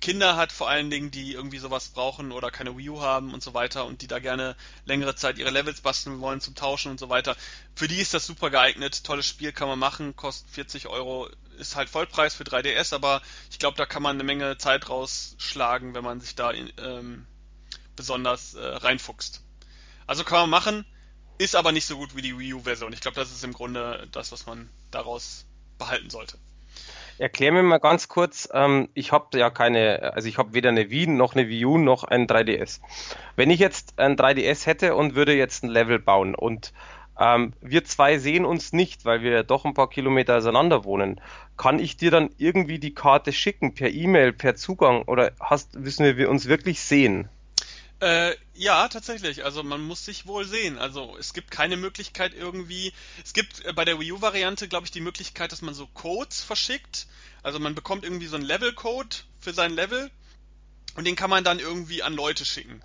Kinder 0.00 0.36
hat 0.36 0.50
vor 0.50 0.68
allen 0.68 0.90
Dingen, 0.90 1.10
die 1.10 1.32
irgendwie 1.32 1.58
sowas 1.58 1.88
brauchen 1.88 2.32
oder 2.32 2.50
keine 2.50 2.76
Wii 2.76 2.88
U 2.88 3.00
haben 3.02 3.34
und 3.34 3.42
so 3.42 3.52
weiter 3.52 3.84
und 3.84 4.00
die 4.00 4.06
da 4.06 4.18
gerne 4.18 4.56
längere 4.86 5.14
Zeit 5.14 5.38
ihre 5.38 5.50
Levels 5.50 5.82
basteln 5.82 6.20
wollen 6.20 6.40
zum 6.40 6.54
Tauschen 6.54 6.90
und 6.90 6.98
so 6.98 7.10
weiter. 7.10 7.36
Für 7.74 7.86
die 7.86 8.00
ist 8.00 8.14
das 8.14 8.26
super 8.26 8.48
geeignet. 8.50 9.04
Tolles 9.04 9.26
Spiel 9.26 9.52
kann 9.52 9.68
man 9.68 9.78
machen, 9.78 10.16
kostet 10.16 10.50
40 10.50 10.86
Euro, 10.86 11.28
ist 11.58 11.76
halt 11.76 11.90
Vollpreis 11.90 12.34
für 12.34 12.44
3DS, 12.44 12.94
aber 12.94 13.20
ich 13.50 13.58
glaube, 13.58 13.76
da 13.76 13.84
kann 13.84 14.02
man 14.02 14.16
eine 14.16 14.24
Menge 14.24 14.56
Zeit 14.56 14.88
rausschlagen, 14.88 15.94
wenn 15.94 16.04
man 16.04 16.20
sich 16.20 16.34
da 16.34 16.52
ähm, 16.52 17.26
besonders 17.94 18.54
äh, 18.54 18.64
reinfuchst. 18.64 19.42
Also 20.06 20.24
kann 20.24 20.40
man 20.40 20.50
machen. 20.50 20.86
ist 21.36 21.54
aber 21.54 21.72
nicht 21.72 21.86
so 21.86 21.96
gut 21.96 22.16
wie 22.16 22.22
die 22.22 22.38
Wii 22.38 22.54
U-Version. 22.54 22.92
Ich 22.94 23.00
glaube, 23.00 23.16
das 23.16 23.30
ist 23.30 23.44
im 23.44 23.52
Grunde 23.52 24.08
das, 24.12 24.32
was 24.32 24.46
man 24.46 24.70
daraus 24.90 25.44
behalten 25.78 26.08
sollte. 26.08 26.38
Erklär 27.20 27.52
mir 27.52 27.62
mal 27.62 27.76
ganz 27.76 28.08
kurz, 28.08 28.48
ähm, 28.54 28.88
ich 28.94 29.12
habe 29.12 29.38
ja 29.38 29.50
keine, 29.50 30.14
also 30.14 30.26
ich 30.26 30.38
habe 30.38 30.54
weder 30.54 30.70
eine 30.70 30.88
Wii 30.88 31.06
noch 31.06 31.34
eine 31.34 31.50
Wii 31.50 31.66
U 31.66 31.76
noch 31.76 32.02
ein 32.02 32.26
3DS. 32.26 32.80
Wenn 33.36 33.50
ich 33.50 33.60
jetzt 33.60 33.98
ein 33.98 34.16
3DS 34.16 34.64
hätte 34.64 34.94
und 34.94 35.14
würde 35.14 35.34
jetzt 35.34 35.62
ein 35.62 35.68
Level 35.68 35.98
bauen 35.98 36.34
und 36.34 36.72
ähm, 37.18 37.52
wir 37.60 37.84
zwei 37.84 38.16
sehen 38.16 38.46
uns 38.46 38.72
nicht, 38.72 39.04
weil 39.04 39.20
wir 39.20 39.42
doch 39.42 39.66
ein 39.66 39.74
paar 39.74 39.90
Kilometer 39.90 40.38
auseinander 40.38 40.84
wohnen. 40.84 41.20
Kann 41.58 41.78
ich 41.78 41.98
dir 41.98 42.10
dann 42.10 42.30
irgendwie 42.38 42.78
die 42.78 42.94
Karte 42.94 43.34
schicken, 43.34 43.74
per 43.74 43.90
E-Mail, 43.90 44.32
per 44.32 44.54
Zugang 44.56 45.02
oder 45.02 45.32
hast, 45.38 45.78
müssen 45.78 46.16
wir 46.16 46.30
uns 46.30 46.48
wirklich 46.48 46.80
sehen? 46.80 47.28
Äh, 48.00 48.34
ja, 48.54 48.88
tatsächlich. 48.88 49.44
Also 49.44 49.62
man 49.62 49.82
muss 49.82 50.06
sich 50.06 50.26
wohl 50.26 50.46
sehen. 50.46 50.78
Also 50.78 51.16
es 51.18 51.34
gibt 51.34 51.50
keine 51.50 51.76
Möglichkeit 51.76 52.34
irgendwie. 52.34 52.92
Es 53.24 53.34
gibt 53.34 53.64
äh, 53.64 53.74
bei 53.74 53.84
der 53.84 54.00
Wii 54.00 54.12
U-Variante, 54.12 54.68
glaube 54.68 54.86
ich, 54.86 54.90
die 54.90 55.02
Möglichkeit, 55.02 55.52
dass 55.52 55.60
man 55.60 55.74
so 55.74 55.86
Codes 55.86 56.42
verschickt. 56.42 57.06
Also 57.42 57.58
man 57.58 57.74
bekommt 57.74 58.04
irgendwie 58.04 58.26
so 58.26 58.36
einen 58.36 58.44
Level-Code 58.44 59.16
für 59.38 59.52
sein 59.52 59.72
Level 59.72 60.10
und 60.94 61.06
den 61.06 61.16
kann 61.16 61.30
man 61.30 61.44
dann 61.44 61.58
irgendwie 61.58 62.02
an 62.02 62.14
Leute 62.14 62.44
schicken. 62.44 62.82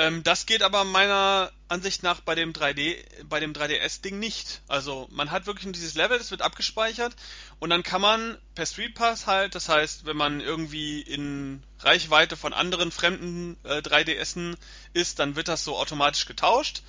Ähm, 0.00 0.22
das 0.22 0.46
geht 0.46 0.62
aber 0.62 0.84
meiner 0.84 1.52
Ansicht 1.68 2.02
nach 2.02 2.22
bei 2.22 2.34
dem 2.34 2.54
3D, 2.54 2.96
bei 3.28 3.38
dem 3.38 3.52
3DS-Ding 3.52 4.18
nicht. 4.18 4.62
Also 4.66 5.06
man 5.10 5.30
hat 5.30 5.44
wirklich 5.44 5.70
dieses 5.72 5.94
Level, 5.94 6.16
das 6.16 6.30
wird 6.30 6.40
abgespeichert 6.40 7.14
und 7.58 7.68
dann 7.68 7.82
kann 7.82 8.00
man 8.00 8.38
per 8.54 8.64
Street 8.64 8.94
Pass 8.94 9.26
halt, 9.26 9.54
das 9.54 9.68
heißt, 9.68 10.06
wenn 10.06 10.16
man 10.16 10.40
irgendwie 10.40 11.02
in 11.02 11.62
Reichweite 11.80 12.38
von 12.38 12.54
anderen 12.54 12.92
fremden 12.92 13.58
äh, 13.64 13.82
3DSen 13.82 14.56
ist, 14.94 15.18
dann 15.18 15.36
wird 15.36 15.48
das 15.48 15.64
so 15.64 15.76
automatisch 15.76 16.24
getauscht 16.24 16.82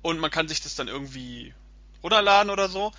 und 0.00 0.18
man 0.18 0.30
kann 0.30 0.48
sich 0.48 0.62
das 0.62 0.76
dann 0.76 0.88
irgendwie 0.88 1.52
runterladen 2.02 2.50
oder 2.50 2.70
so. 2.70 2.90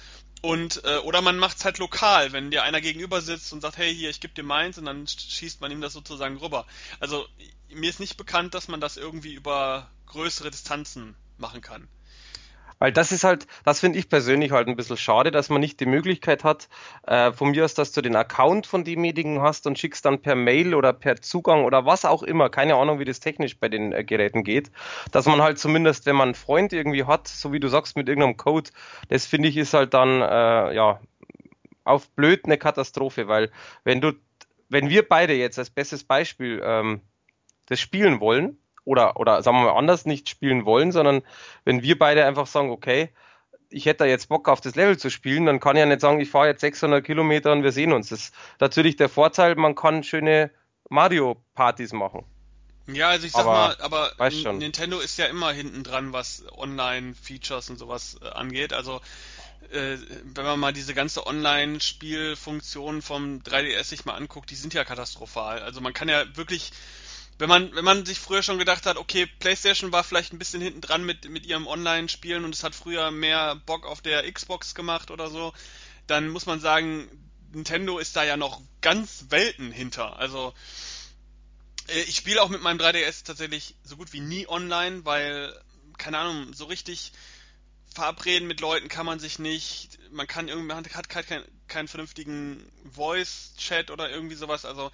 Und, 0.42 0.84
äh, 0.84 0.98
oder 0.98 1.22
man 1.22 1.40
macht 1.40 1.58
es 1.58 1.66
halt 1.66 1.80
lokal, 1.80 2.32
wenn 2.32 2.52
dir 2.52 2.64
einer 2.64 2.82
gegenüber 2.82 3.22
sitzt 3.22 3.52
und 3.54 3.62
sagt, 3.62 3.78
hey, 3.78 3.94
hier, 3.94 4.10
ich 4.10 4.20
gebe 4.20 4.34
dir 4.34 4.44
meins 4.44 4.78
und 4.78 4.86
dann 4.86 5.08
schießt 5.08 5.62
man 5.62 5.72
ihm 5.72 5.82
das 5.82 5.94
sozusagen 5.94 6.38
rüber. 6.38 6.66
Also 7.00 7.28
mir 7.70 7.90
ist 7.90 8.00
nicht 8.00 8.18
bekannt, 8.18 8.54
dass 8.54 8.68
man 8.68 8.80
das 8.80 8.98
irgendwie 8.98 9.34
über 9.34 9.90
größere 10.06 10.52
Distanzen 10.52 11.16
machen 11.38 11.62
kann. 11.62 11.88
Weil 12.80 12.91
das 12.91 13.11
ist 13.11 13.23
halt, 13.23 13.47
das 13.65 13.80
finde 13.80 13.99
ich 13.99 14.09
persönlich 14.09 14.51
halt 14.51 14.67
ein 14.67 14.75
bisschen 14.75 14.97
schade, 14.97 15.32
dass 15.32 15.49
man 15.49 15.61
nicht 15.61 15.80
die 15.80 15.86
Möglichkeit 15.86 16.43
hat, 16.43 16.69
äh, 17.05 17.32
von 17.32 17.51
mir 17.51 17.65
aus, 17.65 17.73
dass 17.73 17.91
du 17.91 18.01
den 18.01 18.15
Account 18.15 18.67
von 18.67 18.84
demjenigen 18.84 19.41
hast 19.41 19.67
und 19.67 19.80
schickst 19.80 20.05
dann 20.05 20.21
per 20.21 20.36
Mail 20.36 20.75
oder 20.75 20.93
per 20.93 21.21
Zugang 21.21 21.65
oder 21.65 21.86
was 21.86 22.05
auch 22.05 22.23
immer, 22.23 22.49
keine 22.49 22.75
Ahnung, 22.75 22.99
wie 22.99 23.05
das 23.05 23.19
technisch 23.19 23.59
bei 23.59 23.69
den 23.69 23.91
äh, 23.93 24.03
Geräten 24.03 24.43
geht, 24.43 24.71
dass 25.11 25.25
man 25.25 25.41
halt 25.41 25.59
zumindest, 25.59 26.05
wenn 26.05 26.15
man 26.15 26.30
einen 26.30 26.36
Freund 26.36 26.73
irgendwie 26.73 27.05
hat, 27.05 27.28
so 27.28 27.51
wie 27.51 27.59
du 27.59 27.67
sagst, 27.67 27.97
mit 27.97 28.07
irgendeinem 28.07 28.38
Code, 28.38 28.69
das 29.09 29.25
finde 29.25 29.49
ich 29.49 29.57
ist 29.57 29.73
halt 29.73 29.93
dann, 29.93 30.21
äh, 30.21 30.75
ja, 30.75 30.99
auf 31.84 32.09
blöd 32.11 32.45
eine 32.45 32.57
Katastrophe, 32.57 33.28
weil 33.28 33.51
wenn 33.84 34.01
du, 34.01 34.13
wenn 34.69 34.89
wir 34.89 35.07
beide 35.07 35.34
jetzt 35.34 35.57
als 35.57 35.69
bestes 35.69 36.03
Beispiel 36.03 36.61
ähm, 36.63 37.01
das 37.67 37.80
spielen 37.80 38.19
wollen, 38.19 38.57
oder, 38.88 39.18
oder 39.18 39.44
sagen 39.44 39.58
wir 39.58 39.66
mal 39.66 39.78
anders, 39.78 40.06
nicht 40.06 40.30
spielen 40.30 40.66
wollen, 40.66 40.92
sondern 40.92 41.22
wenn 41.66 41.84
wir 41.84 42.00
beide 42.00 42.26
einfach 42.26 42.48
sagen, 42.48 42.72
okay, 42.72 43.10
ich 43.70 43.86
hätte 43.86 44.00
da 44.00 44.06
jetzt 44.06 44.30
Bock 44.30 44.48
auf 44.48 44.62
das 44.62 44.76
Level 44.76 44.98
zu 44.98 45.10
spielen, 45.10 45.46
dann 45.46 45.60
kann 45.60 45.76
ich 45.76 45.82
ja 45.82 45.86
nicht 45.86 46.00
sagen, 46.00 46.22
ich 46.22 46.30
fahre 46.30 46.48
jetzt 46.48 46.62
600 46.62 47.04
Kilometer 47.04 47.52
und 47.52 47.64
wir 47.64 47.74
sehen 47.74 47.92
uns. 47.92 48.10
Das 48.10 48.20
ist 48.20 48.36
natürlich 48.60 48.96
der 48.96 49.10
Vorteil, 49.10 49.56
man 49.56 49.76
kann 49.76 50.04
schöne 50.04 50.52
Mario-Partys 50.90 51.92
machen. 51.92 52.24
Ja, 52.88 53.10
also 53.10 53.28
ich 53.28 53.34
sag 53.34 53.42
aber, 53.42 53.52
mal, 53.52 53.78
aber 53.82 54.54
Nintendo 54.54 55.00
ist 55.00 55.18
ja 55.18 55.26
immer 55.26 55.52
hinten 55.52 55.84
dran, 55.84 56.14
was 56.14 56.46
Online-Features 56.56 57.70
und 57.70 57.78
sowas 57.78 58.18
äh, 58.22 58.30
angeht. 58.30 58.72
Also 58.72 59.02
äh, 59.72 59.98
wenn 60.24 60.46
man 60.46 60.58
mal 60.62 60.72
diese 60.72 60.94
ganze 60.94 61.28
Online-Spielfunktion 61.28 63.02
vom 63.02 63.40
3DS 63.40 63.84
sich 63.84 64.06
mal 64.06 64.16
anguckt, 64.16 64.50
die 64.50 64.56
sind 64.56 64.74
ja 64.74 64.86
katastrophal. 64.86 65.60
Also 65.60 65.82
man 65.82 65.92
kann 65.92 66.08
ja 66.08 66.24
wirklich 66.38 66.72
wenn 67.40 67.50
man, 67.50 67.76
wenn 67.76 67.86
man 67.86 68.06
sich 68.06 68.20
früher 68.20 68.42
schon 68.42 68.58
gedacht 68.58 68.86
hat, 68.86 68.98
okay, 68.98 69.28
PlayStation 69.40 69.92
war 69.92 70.04
vielleicht 70.04 70.34
ein 70.34 70.40
bisschen 70.40 70.62
hinten 70.62 70.82
dran 70.82 71.06
mit, 71.06 71.30
mit 71.30 71.46
ihrem 71.46 71.68
Online-Spielen 71.68 72.44
und 72.44 72.56
es 72.56 72.64
hat 72.64 72.74
früher 72.74 73.12
mehr 73.12 73.56
Bock 73.56 73.86
auf 73.86 74.02
der 74.02 74.32
Xbox 74.32 74.74
gemacht 74.74 75.12
oder 75.12 75.30
so, 75.30 75.54
dann 76.08 76.30
muss 76.30 76.46
man 76.46 76.60
sagen, 76.60 77.08
Nintendo 77.54 78.00
ist 78.00 78.16
da 78.16 78.24
ja 78.24 78.38
noch 78.38 78.62
ganz 78.82 79.26
Welten 79.30 79.72
hinter. 79.72 80.18
Also, 80.18 80.54
äh, 81.88 82.02
ich 82.02 82.16
spiele 82.16 82.42
auch 82.42 82.50
mit 82.50 82.62
meinem 82.62 82.80
3DS 82.80 83.24
tatsächlich 83.24 83.76
so 83.84 83.98
gut 83.98 84.14
wie 84.14 84.20
nie 84.20 84.48
online, 84.48 85.06
weil, 85.06 85.54
keine 85.98 86.18
Ahnung, 86.18 86.54
so 86.54 86.66
richtig 86.66 87.12
verabreden 87.94 88.48
mit 88.48 88.62
Leuten 88.62 88.90
kann 88.90 89.06
man 89.06 89.20
sich 89.20 89.40
nicht. 89.40 89.98
Man 90.12 90.28
kann 90.28 90.48
irgendwie, 90.48 90.68
man 90.68 90.86
hat 90.86 91.10
keinen, 91.10 91.44
keinen 91.68 91.88
vernünftigen 91.88 92.64
Voice-Chat 92.94 93.92
oder 93.92 94.10
irgendwie 94.10 94.36
sowas. 94.36 94.66
Also 94.66 94.92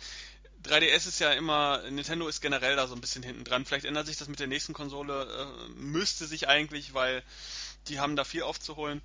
3DS 0.66 1.08
ist 1.08 1.20
ja 1.20 1.32
immer, 1.32 1.82
Nintendo 1.90 2.28
ist 2.28 2.42
generell 2.42 2.76
da 2.76 2.88
so 2.88 2.96
ein 2.96 3.02
bisschen 3.02 3.24
hinten 3.24 3.44
dran. 3.44 3.66
Vielleicht 3.66 3.86
ändert 3.86 4.08
sich 4.08 4.18
das 4.18 4.28
mit 4.28 4.40
der 4.40 4.48
nächsten 4.48 4.74
Konsole, 4.74 5.24
äh, 5.24 5.70
müsste 5.80 6.26
sich 6.26 6.48
eigentlich, 6.48 6.94
weil 6.94 7.24
die 7.88 8.00
haben 8.00 8.16
da 8.16 8.24
viel 8.24 8.44
aufzuholen. 8.44 9.02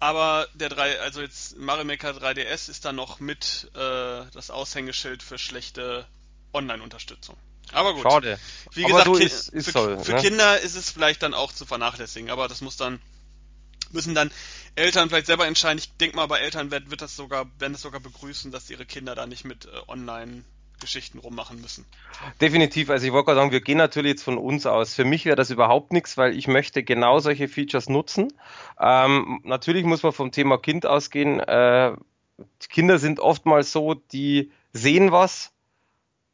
Aber 0.00 0.46
der 0.54 0.68
3, 0.68 1.00
also 1.00 1.20
jetzt 1.20 1.56
Mario 1.56 1.84
Maker 1.84 2.10
3DS 2.10 2.68
ist 2.68 2.84
da 2.84 2.92
noch 2.92 3.20
mit 3.20 3.70
äh, 3.74 4.24
das 4.32 4.50
Aushängeschild 4.50 5.22
für 5.22 5.38
schlechte 5.38 6.06
Online-Unterstützung. 6.52 7.36
Aber 7.72 7.94
gut. 7.94 8.02
Schade. 8.02 8.38
Wie 8.72 8.84
aber 8.84 9.04
gesagt, 9.04 9.24
ist, 9.24 9.48
ist 9.48 9.64
für, 9.66 9.72
so, 9.72 9.98
für 9.98 10.12
ne? 10.12 10.20
Kinder 10.20 10.60
ist 10.60 10.76
es 10.76 10.90
vielleicht 10.90 11.22
dann 11.22 11.34
auch 11.34 11.52
zu 11.52 11.66
vernachlässigen, 11.66 12.30
aber 12.30 12.48
das 12.48 12.60
muss 12.60 12.76
dann 12.76 13.00
müssen 13.90 14.14
dann 14.14 14.30
Eltern 14.74 15.08
vielleicht 15.08 15.26
selber 15.26 15.46
entscheiden. 15.46 15.78
Ich 15.78 15.90
denke 15.96 16.16
mal, 16.16 16.26
bei 16.26 16.40
Eltern 16.40 16.70
wird, 16.70 16.90
wird 16.90 17.00
das 17.00 17.16
sogar, 17.16 17.46
werden 17.58 17.72
das 17.72 17.82
sogar 17.82 18.00
begrüßen, 18.00 18.52
dass 18.52 18.70
ihre 18.70 18.84
Kinder 18.84 19.14
da 19.14 19.26
nicht 19.26 19.44
mit 19.44 19.64
äh, 19.64 19.70
online 19.88 20.44
Geschichten 20.80 21.18
rummachen 21.18 21.60
müssen. 21.60 21.84
Definitiv, 22.40 22.90
also 22.90 23.06
ich 23.06 23.12
wollte 23.12 23.26
gerade 23.26 23.40
sagen, 23.40 23.52
wir 23.52 23.60
gehen 23.60 23.78
natürlich 23.78 24.10
jetzt 24.10 24.22
von 24.22 24.38
uns 24.38 24.66
aus. 24.66 24.94
Für 24.94 25.04
mich 25.04 25.24
wäre 25.24 25.36
das 25.36 25.50
überhaupt 25.50 25.92
nichts, 25.92 26.16
weil 26.16 26.36
ich 26.36 26.48
möchte 26.48 26.82
genau 26.82 27.18
solche 27.18 27.48
Features 27.48 27.88
nutzen. 27.88 28.32
Ähm, 28.80 29.40
natürlich 29.44 29.84
muss 29.84 30.02
man 30.02 30.12
vom 30.12 30.32
Thema 30.32 30.58
Kind 30.58 30.86
ausgehen. 30.86 31.40
Äh, 31.40 31.92
Kinder 32.68 32.98
sind 32.98 33.20
oftmals 33.20 33.72
so, 33.72 33.94
die 33.94 34.50
sehen 34.72 35.12
was, 35.12 35.52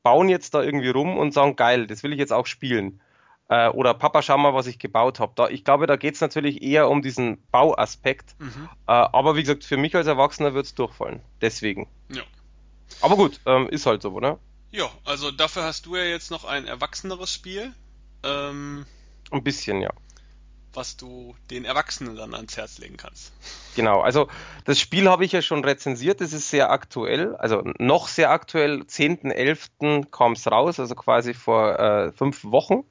bauen 0.03 0.29
jetzt 0.29 0.55
da 0.55 0.63
irgendwie 0.63 0.91
rum 0.91 1.17
und 1.17 1.33
sagen, 1.33 1.57
geil, 1.57 1.87
das 1.87 2.03
will 2.03 2.13
ich 2.13 2.19
jetzt 2.19 2.33
auch 2.33 2.47
spielen. 2.47 3.01
Äh, 3.49 3.69
oder 3.69 3.95
Papa, 3.95 4.23
schau 4.23 4.39
mal, 4.39 4.55
was 4.55 4.67
ich 4.67 4.79
gebaut 4.79 5.21
habe. 5.21 5.53
ich 5.53 5.65
glaube, 5.65 5.87
da 5.87 5.97
geht 5.97 6.15
es 6.15 6.21
natürlich 6.21 6.63
eher 6.63 6.89
um 6.89 7.03
diesen 7.03 7.43
Bauaspekt. 7.51 8.35
Mhm. 8.39 8.69
Äh, 8.87 8.93
aber 8.93 9.37
wie 9.37 9.43
gesagt, 9.43 9.65
für 9.65 9.77
mich 9.77 9.95
als 9.95 10.07
Erwachsener 10.07 10.55
wird 10.55 10.67
es 10.67 10.75
durchfallen. 10.75 11.21
Deswegen. 11.41 11.89
Ja. 12.11 12.23
Aber 13.05 13.17
gut, 13.17 13.39
ähm, 13.45 13.69
ist 13.69 13.85
halt 13.85 14.01
so, 14.01 14.13
oder? 14.13 14.39
Ja, 14.71 14.89
also 15.05 15.31
dafür 15.31 15.65
hast 15.65 15.85
du 15.85 15.95
ja 15.95 16.05
jetzt 16.05 16.31
noch 16.31 16.47
ein 16.47 16.67
erwachseneres 16.67 17.31
Spiel. 17.31 17.75
Ähm, 18.23 18.87
ein 19.31 19.45
bisschen, 19.45 19.83
ja. 19.83 19.91
Was 20.73 20.97
du 20.97 21.37
den 21.51 21.67
Erwachsenen 21.67 22.17
dann 22.17 22.35
ans 22.35 22.57
Herz 22.57 22.79
legen 22.79 22.97
kannst. 22.97 23.35
Genau, 23.77 24.01
also 24.01 24.29
das 24.65 24.81
Spiel 24.81 25.07
habe 25.07 25.27
ich 25.27 25.33
ja 25.33 25.43
schon 25.43 25.63
rezensiert, 25.63 26.23
es 26.23 26.33
ist 26.33 26.49
sehr 26.49 26.71
aktuell, 26.71 27.37
also 27.37 27.63
noch 27.79 28.09
sehr 28.09 28.31
aktuell, 28.31 28.81
10.11. 28.81 30.11
kam 30.11 30.33
es 30.33 30.51
raus, 30.51 30.81
also 30.81 30.95
quasi 30.95 31.35
vor 31.35 31.79
äh, 31.79 32.13
fünf 32.13 32.43
Wochen. 32.45 32.85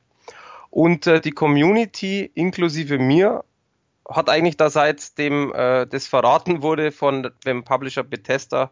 Und 0.70 1.08
äh, 1.08 1.22
die 1.22 1.32
Community 1.32 2.32
inklusive 2.36 3.00
mir 3.00 3.44
hat 4.08 4.30
eigentlich 4.30 4.58
da 4.58 4.70
seitdem 4.70 5.52
äh, 5.56 5.88
das 5.88 6.06
verraten 6.06 6.62
wurde 6.62 6.92
von 6.92 7.32
dem 7.46 7.64
Publisher 7.64 8.04
Bethesda 8.04 8.70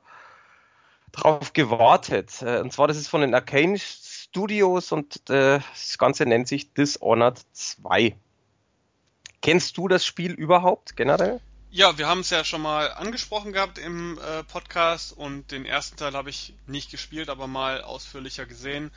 drauf 1.12 1.53
gewartet. 1.53 2.41
Äh, 2.41 2.59
und 2.59 2.74
zwar, 2.74 2.88
das 2.88 2.97
ist 2.97 3.07
von 3.07 3.22
den 3.22 3.34
Arcane 3.34 3.78
Studios 3.80 4.91
und 4.91 5.30
äh, 5.30 5.59
das 5.59 5.97
Ganze 5.97 6.26
nennt 6.26 6.47
sich 6.47 6.74
Dishonored 6.74 7.39
2. 7.51 8.16
Kennst 9.41 9.78
du 9.78 9.88
das 9.88 10.05
Spiel 10.05 10.32
überhaupt 10.32 10.95
generell? 10.95 11.41
Ja, 11.74 11.97
wir 11.97 12.07
haben 12.07 12.20
es 12.20 12.30
ja 12.30 12.43
schon 12.43 12.62
mal 12.62 12.91
angesprochen 12.91 13.53
gehabt 13.53 13.78
im 13.78 14.20
äh, 14.20 14.43
Podcast 14.43 15.18
und 15.18 15.51
den 15.51 15.66
ersten 15.66 15.95
Teil 15.95 16.14
habe 16.14 16.30
ich 16.30 16.53
nicht 16.68 16.91
gespielt, 16.91 17.30
aber 17.30 17.47
mal 17.47 17.82
ausführlicher 17.82 18.45
gesehen. 18.45 18.91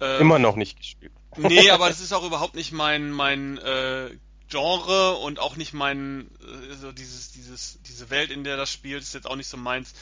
Ähm, 0.00 0.22
Immer 0.22 0.38
noch 0.38 0.56
nicht 0.56 0.78
gespielt. 0.78 1.12
Nee, 1.36 1.70
aber 1.70 1.88
das 1.88 2.00
ist 2.00 2.12
auch 2.12 2.24
überhaupt 2.24 2.54
nicht 2.54 2.72
mein 2.72 3.10
mein 3.10 3.58
äh, 3.58 4.10
Genre 4.48 5.16
und 5.16 5.38
auch 5.38 5.56
nicht 5.56 5.74
mein 5.74 6.30
äh, 6.40 6.74
so 6.76 6.92
dieses 6.92 7.32
dieses 7.32 7.78
diese 7.82 8.08
Welt, 8.08 8.30
in 8.30 8.42
der 8.42 8.56
das 8.56 8.72
spielt, 8.72 9.02
ist 9.02 9.14
jetzt 9.14 9.26
auch 9.26 9.36
nicht 9.36 9.48
so 9.48 9.58
meins. 9.58 9.92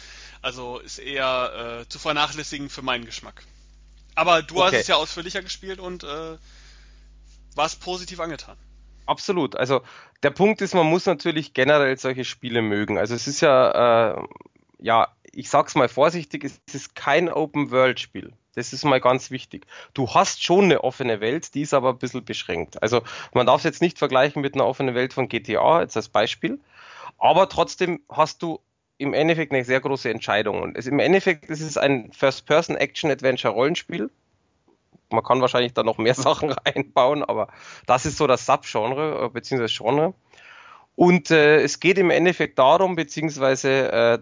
Also 0.42 0.78
ist 0.78 0.98
eher 0.98 1.80
äh, 1.82 1.88
zu 1.88 1.98
vernachlässigen 1.98 2.68
für 2.70 2.82
meinen 2.82 3.04
Geschmack. 3.04 3.42
Aber 4.14 4.42
du 4.42 4.56
okay. 4.56 4.64
hast 4.64 4.74
es 4.74 4.86
ja 4.88 4.96
ausführlicher 4.96 5.42
gespielt 5.42 5.78
und 5.78 6.04
äh, 6.04 6.36
warst 7.54 7.80
positiv 7.80 8.20
angetan. 8.20 8.56
Absolut. 9.06 9.56
Also 9.56 9.82
der 10.22 10.30
Punkt 10.30 10.60
ist, 10.62 10.74
man 10.74 10.86
muss 10.86 11.06
natürlich 11.06 11.54
generell 11.54 11.96
solche 11.98 12.24
Spiele 12.24 12.62
mögen. 12.62 12.98
Also 12.98 13.14
es 13.14 13.26
ist 13.26 13.40
ja, 13.40 14.14
äh, 14.14 14.22
ja, 14.78 15.08
ich 15.32 15.50
sag's 15.50 15.74
mal 15.74 15.88
vorsichtig, 15.88 16.44
es 16.44 16.60
ist 16.72 16.94
kein 16.94 17.28
Open-World-Spiel. 17.28 18.32
Das 18.54 18.72
ist 18.72 18.84
mal 18.84 19.00
ganz 19.00 19.30
wichtig. 19.30 19.66
Du 19.92 20.14
hast 20.14 20.42
schon 20.42 20.64
eine 20.64 20.82
offene 20.82 21.20
Welt, 21.20 21.54
die 21.54 21.60
ist 21.60 21.74
aber 21.74 21.90
ein 21.90 21.98
bisschen 21.98 22.24
beschränkt. 22.24 22.82
Also 22.82 23.02
man 23.34 23.46
darf 23.46 23.58
es 23.58 23.64
jetzt 23.64 23.82
nicht 23.82 23.98
vergleichen 23.98 24.40
mit 24.40 24.54
einer 24.54 24.66
offenen 24.66 24.94
Welt 24.94 25.12
von 25.12 25.28
GTA, 25.28 25.82
jetzt 25.82 25.96
als 25.96 26.08
Beispiel. 26.08 26.58
Aber 27.18 27.48
trotzdem 27.50 28.00
hast 28.08 28.42
du 28.42 28.60
im 28.98 29.14
Endeffekt 29.14 29.52
eine 29.52 29.64
sehr 29.64 29.80
große 29.80 30.10
Entscheidung. 30.10 30.62
Und 30.62 30.76
es, 30.76 30.86
im 30.86 30.98
Endeffekt 30.98 31.46
ist 31.46 31.60
es 31.60 31.76
ein 31.76 32.10
First-Person-Action-Adventure-Rollenspiel. 32.12 34.10
Man 35.10 35.22
kann 35.22 35.40
wahrscheinlich 35.40 35.74
da 35.74 35.82
noch 35.82 35.98
mehr 35.98 36.14
Sachen 36.14 36.50
reinbauen, 36.50 37.22
aber 37.24 37.48
das 37.86 38.06
ist 38.06 38.16
so 38.16 38.26
das 38.26 38.46
Subgenre, 38.46 39.26
äh, 39.26 39.28
beziehungsweise 39.28 39.74
Genre. 39.74 40.14
Und 40.94 41.30
äh, 41.30 41.60
es 41.60 41.78
geht 41.80 41.98
im 41.98 42.10
Endeffekt 42.10 42.58
darum, 42.58 42.96
beziehungsweise 42.96 43.92
äh, 43.92 44.18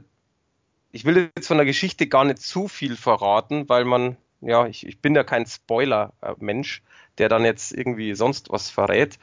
ich 0.91 1.05
will 1.05 1.31
jetzt 1.37 1.47
von 1.47 1.57
der 1.57 1.67
Geschichte 1.67 2.07
gar 2.07 2.25
nicht 2.25 2.41
zu 2.41 2.69
viel 2.69 2.97
verraten, 2.97 3.69
weil 3.69 3.85
man, 3.85 4.17
ja, 4.41 4.67
ich, 4.67 4.87
ich 4.87 5.01
bin 5.01 5.15
ja 5.15 5.25
kein 5.25 5.47
Spoiler-Mensch, 5.47 6.83
der 7.19 7.29
dann 7.29 7.45
jetzt 7.45 7.73
irgendwie 7.73 8.15
sonst 8.15 8.51
was 8.51 8.71
verrät. 8.71 9.19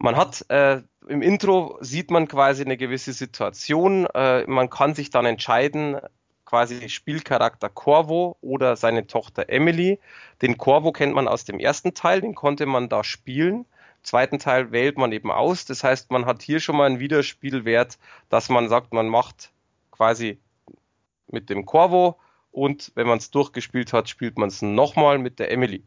Man 0.00 0.16
hat 0.16 0.44
äh, 0.48 0.82
im 1.08 1.22
Intro 1.22 1.78
sieht 1.80 2.10
man 2.10 2.26
quasi 2.26 2.64
eine 2.64 2.76
gewisse 2.76 3.12
Situation. 3.12 4.06
Äh, 4.06 4.44
man 4.46 4.70
kann 4.70 4.94
sich 4.94 5.10
dann 5.10 5.26
entscheiden, 5.26 5.98
quasi 6.44 6.88
Spielcharakter 6.88 7.68
Corvo 7.68 8.36
oder 8.40 8.74
seine 8.74 9.06
Tochter 9.06 9.48
Emily. 9.48 10.00
Den 10.42 10.58
Corvo 10.58 10.90
kennt 10.90 11.14
man 11.14 11.28
aus 11.28 11.44
dem 11.44 11.60
ersten 11.60 11.94
Teil, 11.94 12.20
den 12.20 12.34
konnte 12.34 12.66
man 12.66 12.88
da 12.88 13.04
spielen 13.04 13.66
zweiten 14.02 14.38
Teil 14.38 14.72
wählt 14.72 14.98
man 14.98 15.12
eben 15.12 15.30
aus. 15.30 15.64
Das 15.64 15.84
heißt, 15.84 16.10
man 16.10 16.26
hat 16.26 16.42
hier 16.42 16.60
schon 16.60 16.76
mal 16.76 16.86
einen 16.86 17.00
Wiederspielwert, 17.00 17.98
dass 18.28 18.48
man 18.48 18.68
sagt, 18.68 18.92
man 18.92 19.08
macht 19.08 19.52
quasi 19.90 20.38
mit 21.28 21.50
dem 21.50 21.66
Corvo 21.66 22.18
und 22.50 22.92
wenn 22.94 23.06
man 23.06 23.18
es 23.18 23.30
durchgespielt 23.30 23.92
hat, 23.92 24.08
spielt 24.08 24.38
man 24.38 24.48
es 24.48 24.62
nochmal 24.62 25.18
mit 25.18 25.38
der 25.38 25.50
Emily. 25.50 25.84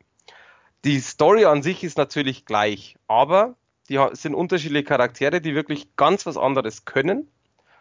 Die 0.86 0.99
Story 0.99 1.45
an 1.45 1.64
sich 1.64 1.84
ist 1.84 1.97
natürlich 1.97 2.45
gleich, 2.45 2.95
aber 3.07 3.55
die 3.90 4.00
sind 4.14 4.34
unterschiedliche 4.34 4.86
Charaktere, 4.86 5.42
die 5.42 5.56
wirklich 5.56 5.96
ganz 5.96 6.26
was 6.26 6.38
anderes 6.38 6.86
können, 6.86 7.28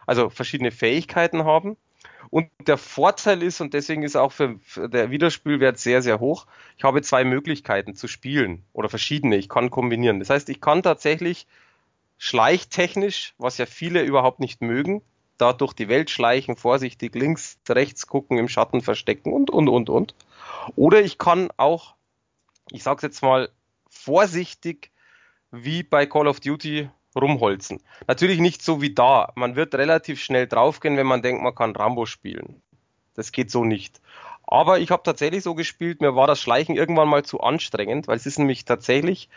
also 0.06 0.30
verschiedene 0.30 0.70
Fähigkeiten 0.70 1.44
haben 1.44 1.76
und 2.30 2.48
der 2.66 2.78
Vorteil 2.78 3.42
ist, 3.42 3.60
und 3.60 3.74
deswegen 3.74 4.02
ist 4.02 4.16
auch 4.16 4.32
für, 4.32 4.58
für 4.64 4.88
der 4.88 5.10
Wiederspielwert 5.10 5.78
sehr, 5.78 6.02
sehr 6.02 6.20
hoch, 6.20 6.46
ich 6.76 6.84
habe 6.84 7.02
zwei 7.02 7.24
Möglichkeiten 7.24 7.94
zu 7.94 8.08
spielen 8.08 8.64
oder 8.72 8.88
verschiedene. 8.88 9.36
Ich 9.36 9.48
kann 9.48 9.70
kombinieren. 9.70 10.18
Das 10.18 10.30
heißt, 10.30 10.48
ich 10.48 10.60
kann 10.60 10.82
tatsächlich 10.82 11.46
schleichtechnisch, 12.18 13.34
was 13.38 13.58
ja 13.58 13.66
viele 13.66 14.02
überhaupt 14.02 14.40
nicht 14.40 14.62
mögen, 14.62 15.02
da 15.38 15.52
durch 15.52 15.72
die 15.72 15.88
Welt 15.88 16.10
schleichen, 16.10 16.56
vorsichtig 16.56 17.14
links, 17.14 17.58
rechts 17.68 18.06
gucken, 18.06 18.38
im 18.38 18.48
Schatten 18.48 18.80
verstecken 18.80 19.32
und, 19.32 19.50
und, 19.50 19.68
und, 19.68 19.90
und. 19.90 20.14
Oder 20.76 21.02
ich 21.02 21.18
kann 21.18 21.50
auch, 21.56 21.94
ich 22.70 22.82
sag's 22.82 23.02
jetzt 23.02 23.22
mal, 23.22 23.50
vorsichtig 23.90 24.91
wie 25.52 25.82
bei 25.82 26.06
Call 26.06 26.26
of 26.26 26.40
Duty 26.40 26.90
rumholzen. 27.14 27.80
Natürlich 28.08 28.40
nicht 28.40 28.62
so 28.62 28.80
wie 28.80 28.94
da. 28.94 29.32
Man 29.36 29.54
wird 29.54 29.74
relativ 29.74 30.20
schnell 30.20 30.46
draufgehen, 30.46 30.96
wenn 30.96 31.06
man 31.06 31.22
denkt, 31.22 31.42
man 31.42 31.54
kann 31.54 31.76
Rambo 31.76 32.06
spielen. 32.06 32.62
Das 33.14 33.32
geht 33.32 33.50
so 33.50 33.64
nicht. 33.64 34.00
Aber 34.44 34.80
ich 34.80 34.90
habe 34.90 35.02
tatsächlich 35.02 35.44
so 35.44 35.54
gespielt, 35.54 36.00
mir 36.00 36.16
war 36.16 36.26
das 36.26 36.40
Schleichen 36.40 36.74
irgendwann 36.74 37.08
mal 37.08 37.24
zu 37.24 37.40
anstrengend, 37.40 38.08
weil 38.08 38.16
es 38.16 38.26
ist 38.26 38.38
nämlich 38.38 38.64
tatsächlich, 38.64 39.28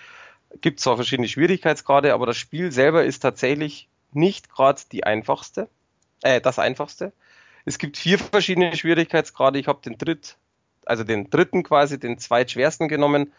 gibt 0.61 0.80
zwar 0.80 0.95
verschiedene 0.95 1.28
Schwierigkeitsgrade, 1.28 2.13
aber 2.13 2.26
das 2.26 2.38
Spiel 2.38 2.72
selber 2.72 3.03
ist 3.03 3.20
tatsächlich 3.20 3.89
nicht 4.13 4.49
gerade 4.49 4.82
die 4.91 5.03
einfachste, 5.03 5.70
äh, 6.22 6.41
das 6.41 6.59
einfachste. 6.59 7.11
Es 7.66 7.78
gibt 7.78 7.97
vier 7.97 8.18
verschiedene 8.20 8.76
Schwierigkeitsgrade. 8.76 9.59
Ich 9.59 9.68
habe 9.68 9.82
den 9.84 9.97
dritt, 9.97 10.38
also 10.86 11.03
den 11.03 11.30
dritten 11.30 11.63
quasi, 11.63 11.99
den 11.99 12.18
zweitschwersten 12.18 12.88
genommen. 12.88 13.34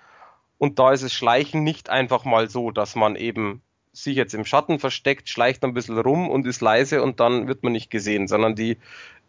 Und 0.59 0.79
da 0.79 0.93
ist 0.93 1.03
es 1.03 1.13
Schleichen 1.13 1.63
nicht 1.63 1.91
einfach 1.91 2.25
mal 2.25 2.49
so, 2.49 2.71
dass 2.71 2.97
man 2.97 3.17
eben 3.17 3.63
sich 3.93 4.17
jetzt 4.17 4.35
im 4.35 4.45
Schatten 4.45 4.79
versteckt, 4.79 5.29
schleicht 5.29 5.65
ein 5.65 5.75
bisschen 5.75 5.99
rum 5.99 6.29
und 6.29 6.47
ist 6.47 6.61
leise 6.61 7.03
und 7.03 7.19
dann 7.21 7.49
wird 7.49 7.63
man 7.63 7.73
nicht 7.73 7.91
gesehen, 7.91 8.29
sondern 8.29 8.55
die, 8.55 8.79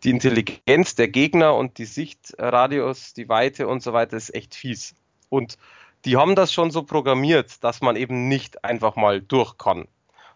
die 0.04 0.10
Intelligenz 0.10 0.96
der 0.96 1.08
Gegner 1.08 1.56
und 1.56 1.78
die 1.78 1.86
Sichtradius, 1.86 3.14
die 3.14 3.30
Weite 3.30 3.68
und 3.68 3.82
so 3.82 3.94
weiter 3.94 4.18
ist 4.18 4.34
echt 4.36 4.56
fies. 4.56 4.94
Und 5.30 5.58
die 6.06 6.18
haben 6.18 6.36
das 6.36 6.54
schon 6.54 6.72
so 6.72 6.84
programmiert, 6.84 7.64
dass 7.64 7.82
man 7.82 7.96
eben 7.96 8.28
nicht 8.28 8.64
einfach 8.64 8.96
mal 8.96 9.22
durch 9.22 9.58
kann. 9.58 9.88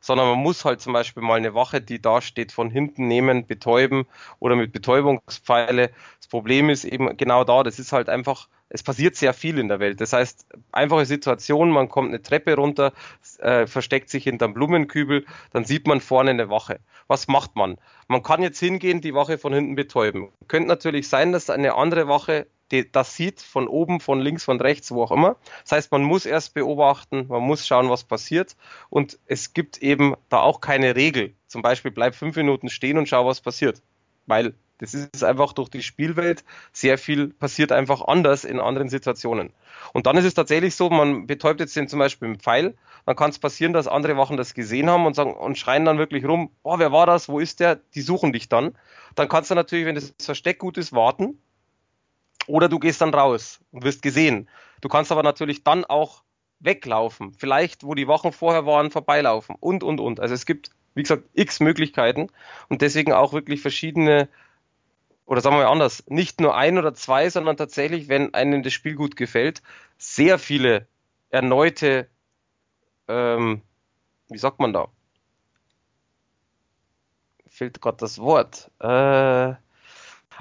Sondern 0.01 0.27
man 0.27 0.39
muss 0.39 0.65
halt 0.65 0.81
zum 0.81 0.93
Beispiel 0.93 1.23
mal 1.23 1.37
eine 1.37 1.53
Wache, 1.53 1.79
die 1.79 2.01
da 2.01 2.21
steht, 2.21 2.51
von 2.51 2.69
hinten 2.69 3.07
nehmen, 3.07 3.47
betäuben 3.47 4.05
oder 4.39 4.57
mit 4.57 4.73
Betäubungspfeile. 4.73 5.91
Das 6.17 6.27
Problem 6.27 6.69
ist 6.69 6.83
eben 6.83 7.15
genau 7.15 7.45
da, 7.45 7.63
das 7.63 7.79
ist 7.79 7.93
halt 7.93 8.09
einfach 8.09 8.47
es 8.73 8.83
passiert 8.83 9.15
sehr 9.15 9.33
viel 9.33 9.59
in 9.59 9.67
der 9.67 9.79
Welt. 9.79 9.99
Das 9.99 10.13
heißt, 10.13 10.45
einfache 10.71 11.05
Situation, 11.05 11.71
man 11.71 11.89
kommt 11.89 12.09
eine 12.09 12.21
Treppe 12.21 12.55
runter, 12.55 12.93
äh, 13.39 13.67
versteckt 13.67 14.09
sich 14.09 14.23
hinterm 14.23 14.53
Blumenkübel, 14.53 15.25
dann 15.51 15.65
sieht 15.65 15.87
man 15.87 15.99
vorne 15.99 16.31
eine 16.31 16.49
Wache. 16.49 16.79
Was 17.07 17.27
macht 17.27 17.55
man? 17.55 17.77
Man 18.07 18.23
kann 18.23 18.41
jetzt 18.41 18.59
hingehen, 18.59 19.01
die 19.01 19.13
Wache 19.13 19.37
von 19.37 19.53
hinten 19.53 19.75
betäuben. 19.75 20.29
Könnte 20.47 20.69
natürlich 20.69 21.09
sein, 21.09 21.33
dass 21.33 21.49
eine 21.49 21.75
andere 21.75 22.07
Wache 22.07 22.47
das 22.91 23.15
sieht, 23.15 23.41
von 23.41 23.67
oben, 23.67 23.99
von 23.99 24.19
links, 24.19 24.43
von 24.43 24.59
rechts, 24.59 24.91
wo 24.91 25.03
auch 25.03 25.11
immer. 25.11 25.35
Das 25.63 25.73
heißt, 25.73 25.91
man 25.91 26.03
muss 26.03 26.25
erst 26.25 26.53
beobachten, 26.53 27.27
man 27.27 27.41
muss 27.41 27.67
schauen, 27.67 27.89
was 27.89 28.03
passiert. 28.03 28.55
Und 28.89 29.19
es 29.25 29.53
gibt 29.53 29.77
eben 29.79 30.15
da 30.29 30.39
auch 30.39 30.61
keine 30.61 30.95
Regel. 30.95 31.33
Zum 31.47 31.61
Beispiel 31.61 31.91
bleib 31.91 32.15
fünf 32.15 32.35
Minuten 32.35 32.69
stehen 32.69 32.97
und 32.97 33.07
schau, 33.07 33.25
was 33.25 33.41
passiert. 33.41 33.81
Weil 34.25 34.53
das 34.81 34.95
ist 34.95 35.23
einfach 35.23 35.53
durch 35.53 35.69
die 35.69 35.83
Spielwelt 35.83 36.43
sehr 36.73 36.97
viel 36.97 37.27
passiert 37.27 37.71
einfach 37.71 38.01
anders 38.01 38.43
in 38.43 38.59
anderen 38.59 38.89
Situationen. 38.89 39.53
Und 39.93 40.07
dann 40.07 40.17
ist 40.17 40.25
es 40.25 40.33
tatsächlich 40.33 40.75
so, 40.75 40.89
man 40.89 41.27
betäubt 41.27 41.59
jetzt 41.59 41.75
den 41.75 41.87
zum 41.87 41.99
Beispiel 41.99 42.29
im 42.29 42.39
Pfeil, 42.39 42.73
dann 43.05 43.15
kann 43.15 43.29
es 43.29 43.37
passieren, 43.37 43.73
dass 43.73 43.87
andere 43.87 44.17
Wachen 44.17 44.37
das 44.37 44.55
gesehen 44.55 44.89
haben 44.89 45.05
und 45.05 45.15
sagen 45.15 45.33
und 45.33 45.57
schreien 45.57 45.85
dann 45.85 45.99
wirklich 45.99 46.25
rum, 46.25 46.49
oh, 46.63 46.79
wer 46.79 46.91
war 46.91 47.05
das, 47.05 47.29
wo 47.29 47.39
ist 47.39 47.59
der? 47.59 47.75
Die 47.93 48.01
suchen 48.01 48.33
dich 48.33 48.49
dann. 48.49 48.75
Dann 49.13 49.29
kannst 49.29 49.51
du 49.51 49.55
natürlich, 49.55 49.85
wenn 49.85 49.95
das 49.95 50.15
Versteck 50.19 50.57
gut 50.57 50.77
ist, 50.79 50.93
warten. 50.93 51.37
Oder 52.47 52.69
du 52.69 52.79
gehst 52.79 53.01
dann 53.01 53.13
raus 53.13 53.59
und 53.71 53.83
wirst 53.83 54.01
gesehen. 54.01 54.49
Du 54.81 54.89
kannst 54.89 55.11
aber 55.11 55.23
natürlich 55.23 55.63
dann 55.63 55.85
auch 55.85 56.23
weglaufen. 56.59 57.33
Vielleicht, 57.33 57.83
wo 57.83 57.95
die 57.95 58.07
Wachen 58.07 58.31
vorher 58.31 58.65
waren, 58.65 58.91
vorbeilaufen 58.91 59.55
und, 59.59 59.83
und, 59.83 59.99
und. 59.99 60.19
Also 60.19 60.33
es 60.33 60.45
gibt, 60.45 60.71
wie 60.95 61.03
gesagt, 61.03 61.23
x 61.33 61.59
Möglichkeiten 61.59 62.27
und 62.69 62.81
deswegen 62.81 63.13
auch 63.13 63.33
wirklich 63.33 63.61
verschiedene 63.61 64.29
oder 65.31 65.39
sagen 65.39 65.55
wir 65.55 65.63
mal 65.63 65.71
anders, 65.71 66.03
nicht 66.07 66.41
nur 66.41 66.57
ein 66.57 66.77
oder 66.77 66.93
zwei, 66.93 67.29
sondern 67.29 67.55
tatsächlich, 67.55 68.09
wenn 68.09 68.33
einem 68.33 68.63
das 68.63 68.73
Spiel 68.73 68.95
gut 68.95 69.15
gefällt, 69.15 69.61
sehr 69.97 70.37
viele 70.37 70.87
erneute, 71.29 72.09
ähm, 73.07 73.61
wie 74.27 74.37
sagt 74.37 74.59
man 74.59 74.73
da? 74.73 74.89
Fehlt 77.47 77.81
gerade 77.81 77.95
das 77.97 78.19
Wort. 78.19 78.71
Äh, 78.79 79.53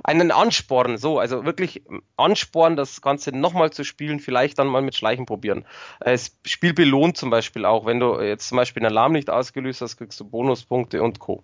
einen 0.05 0.31
Ansporn, 0.31 0.99
so, 0.99 1.19
also 1.19 1.45
wirklich 1.45 1.83
Ansporn, 2.17 2.77
das 2.77 3.01
Ganze 3.01 3.37
nochmal 3.37 3.71
zu 3.71 3.85
spielen, 3.85 4.21
vielleicht 4.21 4.59
dann 4.59 4.67
mal 4.67 4.83
mit 4.83 4.95
Schleichen 4.95 5.27
probieren. 5.27 5.65
Das 6.01 6.37
Spiel 6.47 6.73
belohnt 6.73 7.17
zum 7.17 7.31
Beispiel 7.31 7.65
auch, 7.65 7.87
wenn 7.87 8.01
du 8.01 8.21
jetzt 8.21 8.49
zum 8.49 8.57
Beispiel 8.57 8.83
einen 8.83 8.93
Alarm 8.93 9.13
nicht 9.13 9.31
ausgelöst 9.31 9.81
hast, 9.81 9.97
kriegst 9.97 10.19
du 10.21 10.25
Bonuspunkte 10.25 11.03
und 11.03 11.19
Co. 11.19 11.43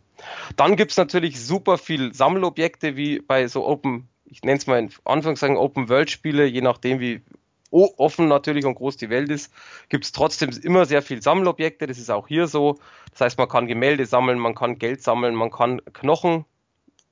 Dann 0.57 0.77
gibt's 0.77 0.97
natürlich 0.97 1.45
super 1.45 1.79
viel 1.79 2.15
Sammelobjekte, 2.15 2.97
wie 2.97 3.21
bei 3.21 3.47
so 3.49 3.67
Open, 3.67 4.09
ich 4.25 4.43
nenne 4.43 4.59
es 4.59 4.67
mal 4.67 4.79
in 4.79 4.91
Anführungszeichen 5.05 5.57
Open-World-Spiele, 5.57 6.47
je 6.47 6.63
nachdem 6.63 7.01
wie 7.01 7.23
offen 7.71 8.29
natürlich 8.29 8.65
und 8.65 8.77
groß 8.77 8.97
die 8.97 9.11
Welt 9.11 9.29
ist, 9.29 9.53
gibt's 9.89 10.13
trotzdem 10.13 10.51
immer 10.63 10.87
sehr 10.87 11.03
viel 11.03 11.21
Sammelobjekte. 11.21 11.87
Das 11.87 11.99
ist 11.99 12.11
auch 12.11 12.29
hier 12.29 12.47
so. 12.47 12.79
Das 13.11 13.21
heißt, 13.21 13.39
man 13.39 13.49
kann 13.49 13.67
Gemälde 13.67 14.07
sammeln, 14.07 14.39
man 14.39 14.55
kann 14.55 14.79
Geld 14.79 15.03
sammeln, 15.03 15.35
man 15.35 15.51
kann 15.51 15.83
Knochen 15.93 16.45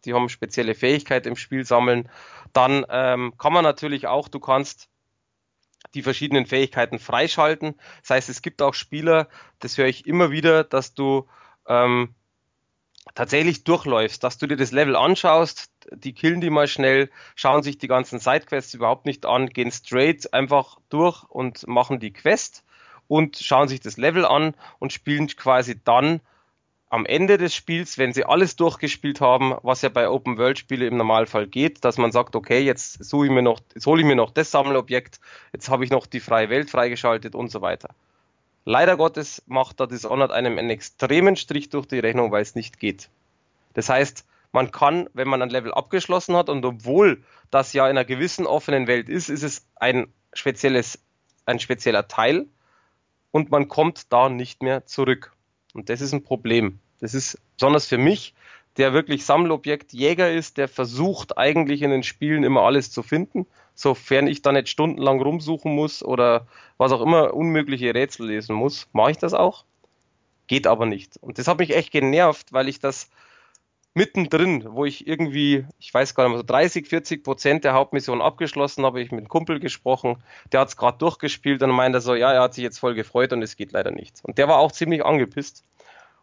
die 0.04 0.14
haben 0.14 0.28
spezielle 0.28 0.74
Fähigkeit 0.74 1.26
im 1.26 1.36
Spiel 1.36 1.64
sammeln. 1.64 2.08
Dann 2.52 2.84
ähm, 2.88 3.34
kann 3.38 3.52
man 3.52 3.64
natürlich 3.64 4.06
auch, 4.06 4.28
du 4.28 4.40
kannst 4.40 4.88
die 5.94 6.02
verschiedenen 6.02 6.46
Fähigkeiten 6.46 6.98
freischalten. 6.98 7.74
Das 8.02 8.10
heißt, 8.10 8.28
es 8.28 8.42
gibt 8.42 8.62
auch 8.62 8.74
Spieler, 8.74 9.28
das 9.60 9.78
höre 9.78 9.86
ich 9.86 10.06
immer 10.06 10.30
wieder, 10.30 10.64
dass 10.64 10.94
du 10.94 11.28
ähm, 11.68 12.14
tatsächlich 13.14 13.64
durchläufst, 13.64 14.24
dass 14.24 14.38
du 14.38 14.46
dir 14.46 14.56
das 14.56 14.72
Level 14.72 14.96
anschaust, 14.96 15.70
die 15.92 16.14
killen 16.14 16.40
die 16.40 16.50
mal 16.50 16.66
schnell, 16.66 17.10
schauen 17.36 17.62
sich 17.62 17.78
die 17.78 17.88
ganzen 17.88 18.18
Sidequests 18.18 18.74
überhaupt 18.74 19.06
nicht 19.06 19.26
an, 19.26 19.50
gehen 19.50 19.70
straight 19.70 20.32
einfach 20.32 20.78
durch 20.88 21.22
und 21.24 21.66
machen 21.66 22.00
die 22.00 22.12
Quest 22.12 22.64
und 23.06 23.36
schauen 23.36 23.68
sich 23.68 23.80
das 23.80 23.96
Level 23.96 24.24
an 24.24 24.54
und 24.78 24.92
spielen 24.92 25.26
quasi 25.28 25.80
dann 25.82 26.20
am 26.94 27.06
Ende 27.06 27.38
des 27.38 27.52
Spiels, 27.52 27.98
wenn 27.98 28.12
sie 28.12 28.24
alles 28.24 28.54
durchgespielt 28.54 29.20
haben, 29.20 29.56
was 29.62 29.82
ja 29.82 29.88
bei 29.88 30.08
Open 30.08 30.38
World 30.38 30.60
Spiele 30.60 30.86
im 30.86 30.96
Normalfall 30.96 31.48
geht, 31.48 31.84
dass 31.84 31.98
man 31.98 32.12
sagt, 32.12 32.36
okay, 32.36 32.60
jetzt 32.60 33.02
suche 33.02 33.26
ich 33.26 33.32
mir 33.32 33.42
noch, 33.42 33.58
jetzt 33.74 33.84
hole 33.86 34.00
ich 34.00 34.06
mir 34.06 34.14
noch 34.14 34.30
das 34.30 34.52
Sammelobjekt, 34.52 35.18
jetzt 35.52 35.68
habe 35.68 35.82
ich 35.84 35.90
noch 35.90 36.06
die 36.06 36.20
freie 36.20 36.50
Welt 36.50 36.70
freigeschaltet 36.70 37.34
und 37.34 37.50
so 37.50 37.62
weiter. 37.62 37.96
Leider 38.64 38.96
Gottes 38.96 39.42
macht 39.46 39.80
da 39.80 39.86
Dishonored 39.86 40.30
einem 40.30 40.56
einen 40.56 40.70
extremen 40.70 41.34
Strich 41.34 41.68
durch 41.68 41.86
die 41.86 41.98
Rechnung, 41.98 42.30
weil 42.30 42.42
es 42.42 42.54
nicht 42.54 42.78
geht. 42.78 43.10
Das 43.72 43.88
heißt, 43.88 44.24
man 44.52 44.70
kann, 44.70 45.08
wenn 45.14 45.26
man 45.26 45.42
ein 45.42 45.50
Level 45.50 45.74
abgeschlossen 45.74 46.36
hat 46.36 46.48
und 46.48 46.64
obwohl 46.64 47.24
das 47.50 47.72
ja 47.72 47.86
in 47.86 47.96
einer 47.96 48.04
gewissen 48.04 48.46
offenen 48.46 48.86
Welt 48.86 49.08
ist, 49.08 49.30
ist 49.30 49.42
es 49.42 49.66
ein 49.74 50.06
spezielles, 50.32 51.02
ein 51.44 51.58
spezieller 51.58 52.06
Teil 52.06 52.46
und 53.32 53.50
man 53.50 53.66
kommt 53.66 54.12
da 54.12 54.28
nicht 54.28 54.62
mehr 54.62 54.86
zurück. 54.86 55.32
Und 55.72 55.88
das 55.88 56.00
ist 56.00 56.12
ein 56.12 56.22
Problem. 56.22 56.78
Das 57.00 57.14
ist 57.14 57.38
besonders 57.56 57.86
für 57.86 57.98
mich, 57.98 58.34
der 58.76 58.92
wirklich 58.92 59.24
Sammelobjekt 59.24 59.92
Jäger 59.92 60.32
ist, 60.32 60.56
der 60.56 60.68
versucht 60.68 61.38
eigentlich 61.38 61.82
in 61.82 61.90
den 61.90 62.02
Spielen 62.02 62.42
immer 62.42 62.62
alles 62.62 62.90
zu 62.90 63.02
finden, 63.02 63.46
sofern 63.74 64.26
ich 64.26 64.42
da 64.42 64.52
nicht 64.52 64.68
stundenlang 64.68 65.20
rumsuchen 65.20 65.74
muss 65.74 66.02
oder 66.02 66.46
was 66.76 66.92
auch 66.92 67.00
immer 67.00 67.34
unmögliche 67.34 67.94
Rätsel 67.94 68.26
lesen 68.26 68.54
muss, 68.54 68.88
mache 68.92 69.12
ich 69.12 69.18
das 69.18 69.34
auch. 69.34 69.64
Geht 70.46 70.66
aber 70.66 70.86
nicht. 70.86 71.16
Und 71.18 71.38
das 71.38 71.48
hat 71.48 71.58
mich 71.58 71.74
echt 71.74 71.90
genervt, 71.90 72.52
weil 72.52 72.68
ich 72.68 72.78
das 72.78 73.08
mittendrin, 73.94 74.64
wo 74.70 74.84
ich 74.84 75.06
irgendwie, 75.06 75.64
ich 75.78 75.94
weiß 75.94 76.14
gar 76.14 76.24
nicht 76.24 76.32
mehr, 76.32 76.38
so 76.38 76.44
30, 76.44 76.88
40 76.88 77.22
Prozent 77.22 77.64
der 77.64 77.74
Hauptmission 77.74 78.20
abgeschlossen 78.20 78.84
habe, 78.84 79.00
ich 79.00 79.12
mit 79.12 79.20
einem 79.20 79.28
Kumpel 79.28 79.60
gesprochen, 79.60 80.16
der 80.52 80.60
hat 80.60 80.68
es 80.68 80.76
gerade 80.76 80.98
durchgespielt 80.98 81.62
und 81.62 81.70
meinte 81.70 82.00
so, 82.00 82.14
ja, 82.14 82.32
er 82.32 82.42
hat 82.42 82.54
sich 82.54 82.64
jetzt 82.64 82.78
voll 82.78 82.94
gefreut 82.94 83.32
und 83.32 83.42
es 83.42 83.56
geht 83.56 83.72
leider 83.72 83.92
nicht. 83.92 84.18
Und 84.24 84.36
der 84.36 84.48
war 84.48 84.58
auch 84.58 84.72
ziemlich 84.72 85.04
angepisst. 85.04 85.62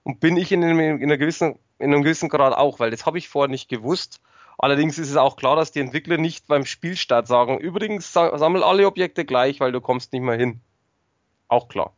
Und 0.03 0.19
bin 0.19 0.37
ich 0.37 0.51
in 0.51 0.63
einem, 0.63 0.79
in 0.79 1.03
einer 1.03 1.17
gewissen, 1.17 1.59
in 1.79 1.93
einem 1.93 2.03
gewissen 2.03 2.29
Grad 2.29 2.53
auch, 2.53 2.79
weil 2.79 2.91
das 2.91 3.05
habe 3.05 3.17
ich 3.17 3.29
vorher 3.29 3.49
nicht 3.49 3.69
gewusst. 3.69 4.21
Allerdings 4.57 4.97
ist 4.99 5.09
es 5.09 5.17
auch 5.17 5.35
klar, 5.35 5.55
dass 5.55 5.71
die 5.71 5.79
Entwickler 5.79 6.17
nicht 6.17 6.47
beim 6.47 6.65
Spielstart 6.65 7.27
sagen, 7.27 7.59
übrigens 7.59 8.13
sammel 8.13 8.63
alle 8.63 8.85
Objekte 8.85 9.25
gleich, 9.25 9.59
weil 9.59 9.71
du 9.71 9.81
kommst 9.81 10.13
nicht 10.13 10.21
mehr 10.21 10.37
hin. 10.37 10.61
Auch 11.47 11.67
klar. 11.67 11.93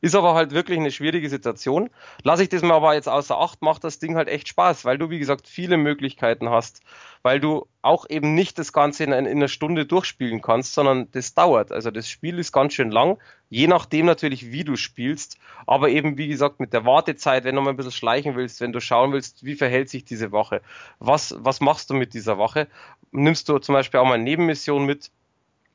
Ist 0.00 0.14
aber 0.14 0.34
halt 0.34 0.52
wirklich 0.52 0.78
eine 0.78 0.92
schwierige 0.92 1.28
Situation. 1.28 1.90
Lass 2.22 2.38
ich 2.38 2.48
das 2.48 2.62
mal 2.62 2.74
aber 2.74 2.94
jetzt 2.94 3.08
außer 3.08 3.36
Acht, 3.36 3.62
macht 3.62 3.82
das 3.82 3.98
Ding 3.98 4.14
halt 4.14 4.28
echt 4.28 4.46
Spaß, 4.46 4.84
weil 4.84 4.96
du, 4.96 5.10
wie 5.10 5.18
gesagt, 5.18 5.48
viele 5.48 5.76
Möglichkeiten 5.76 6.50
hast, 6.50 6.82
weil 7.22 7.40
du 7.40 7.66
auch 7.82 8.06
eben 8.08 8.34
nicht 8.34 8.58
das 8.58 8.72
Ganze 8.72 9.02
in, 9.02 9.12
in 9.12 9.26
einer 9.26 9.48
Stunde 9.48 9.86
durchspielen 9.86 10.40
kannst, 10.40 10.74
sondern 10.74 11.10
das 11.10 11.34
dauert. 11.34 11.72
Also 11.72 11.90
das 11.90 12.08
Spiel 12.08 12.38
ist 12.38 12.52
ganz 12.52 12.74
schön 12.74 12.92
lang, 12.92 13.18
je 13.50 13.66
nachdem 13.66 14.06
natürlich, 14.06 14.52
wie 14.52 14.62
du 14.62 14.76
spielst, 14.76 15.36
aber 15.66 15.88
eben, 15.88 16.16
wie 16.16 16.28
gesagt, 16.28 16.60
mit 16.60 16.72
der 16.72 16.84
Wartezeit, 16.84 17.42
wenn 17.42 17.56
du 17.56 17.62
mal 17.62 17.70
ein 17.70 17.76
bisschen 17.76 17.90
schleichen 17.90 18.36
willst, 18.36 18.60
wenn 18.60 18.72
du 18.72 18.80
schauen 18.80 19.12
willst, 19.12 19.44
wie 19.44 19.56
verhält 19.56 19.90
sich 19.90 20.04
diese 20.04 20.30
Wache, 20.30 20.62
was, 21.00 21.34
was 21.38 21.60
machst 21.60 21.90
du 21.90 21.94
mit 21.94 22.14
dieser 22.14 22.38
Wache, 22.38 22.68
nimmst 23.10 23.48
du 23.48 23.58
zum 23.58 23.72
Beispiel 23.72 23.98
auch 23.98 24.06
mal 24.06 24.14
eine 24.14 24.22
Nebenmission 24.24 24.86
mit, 24.86 25.10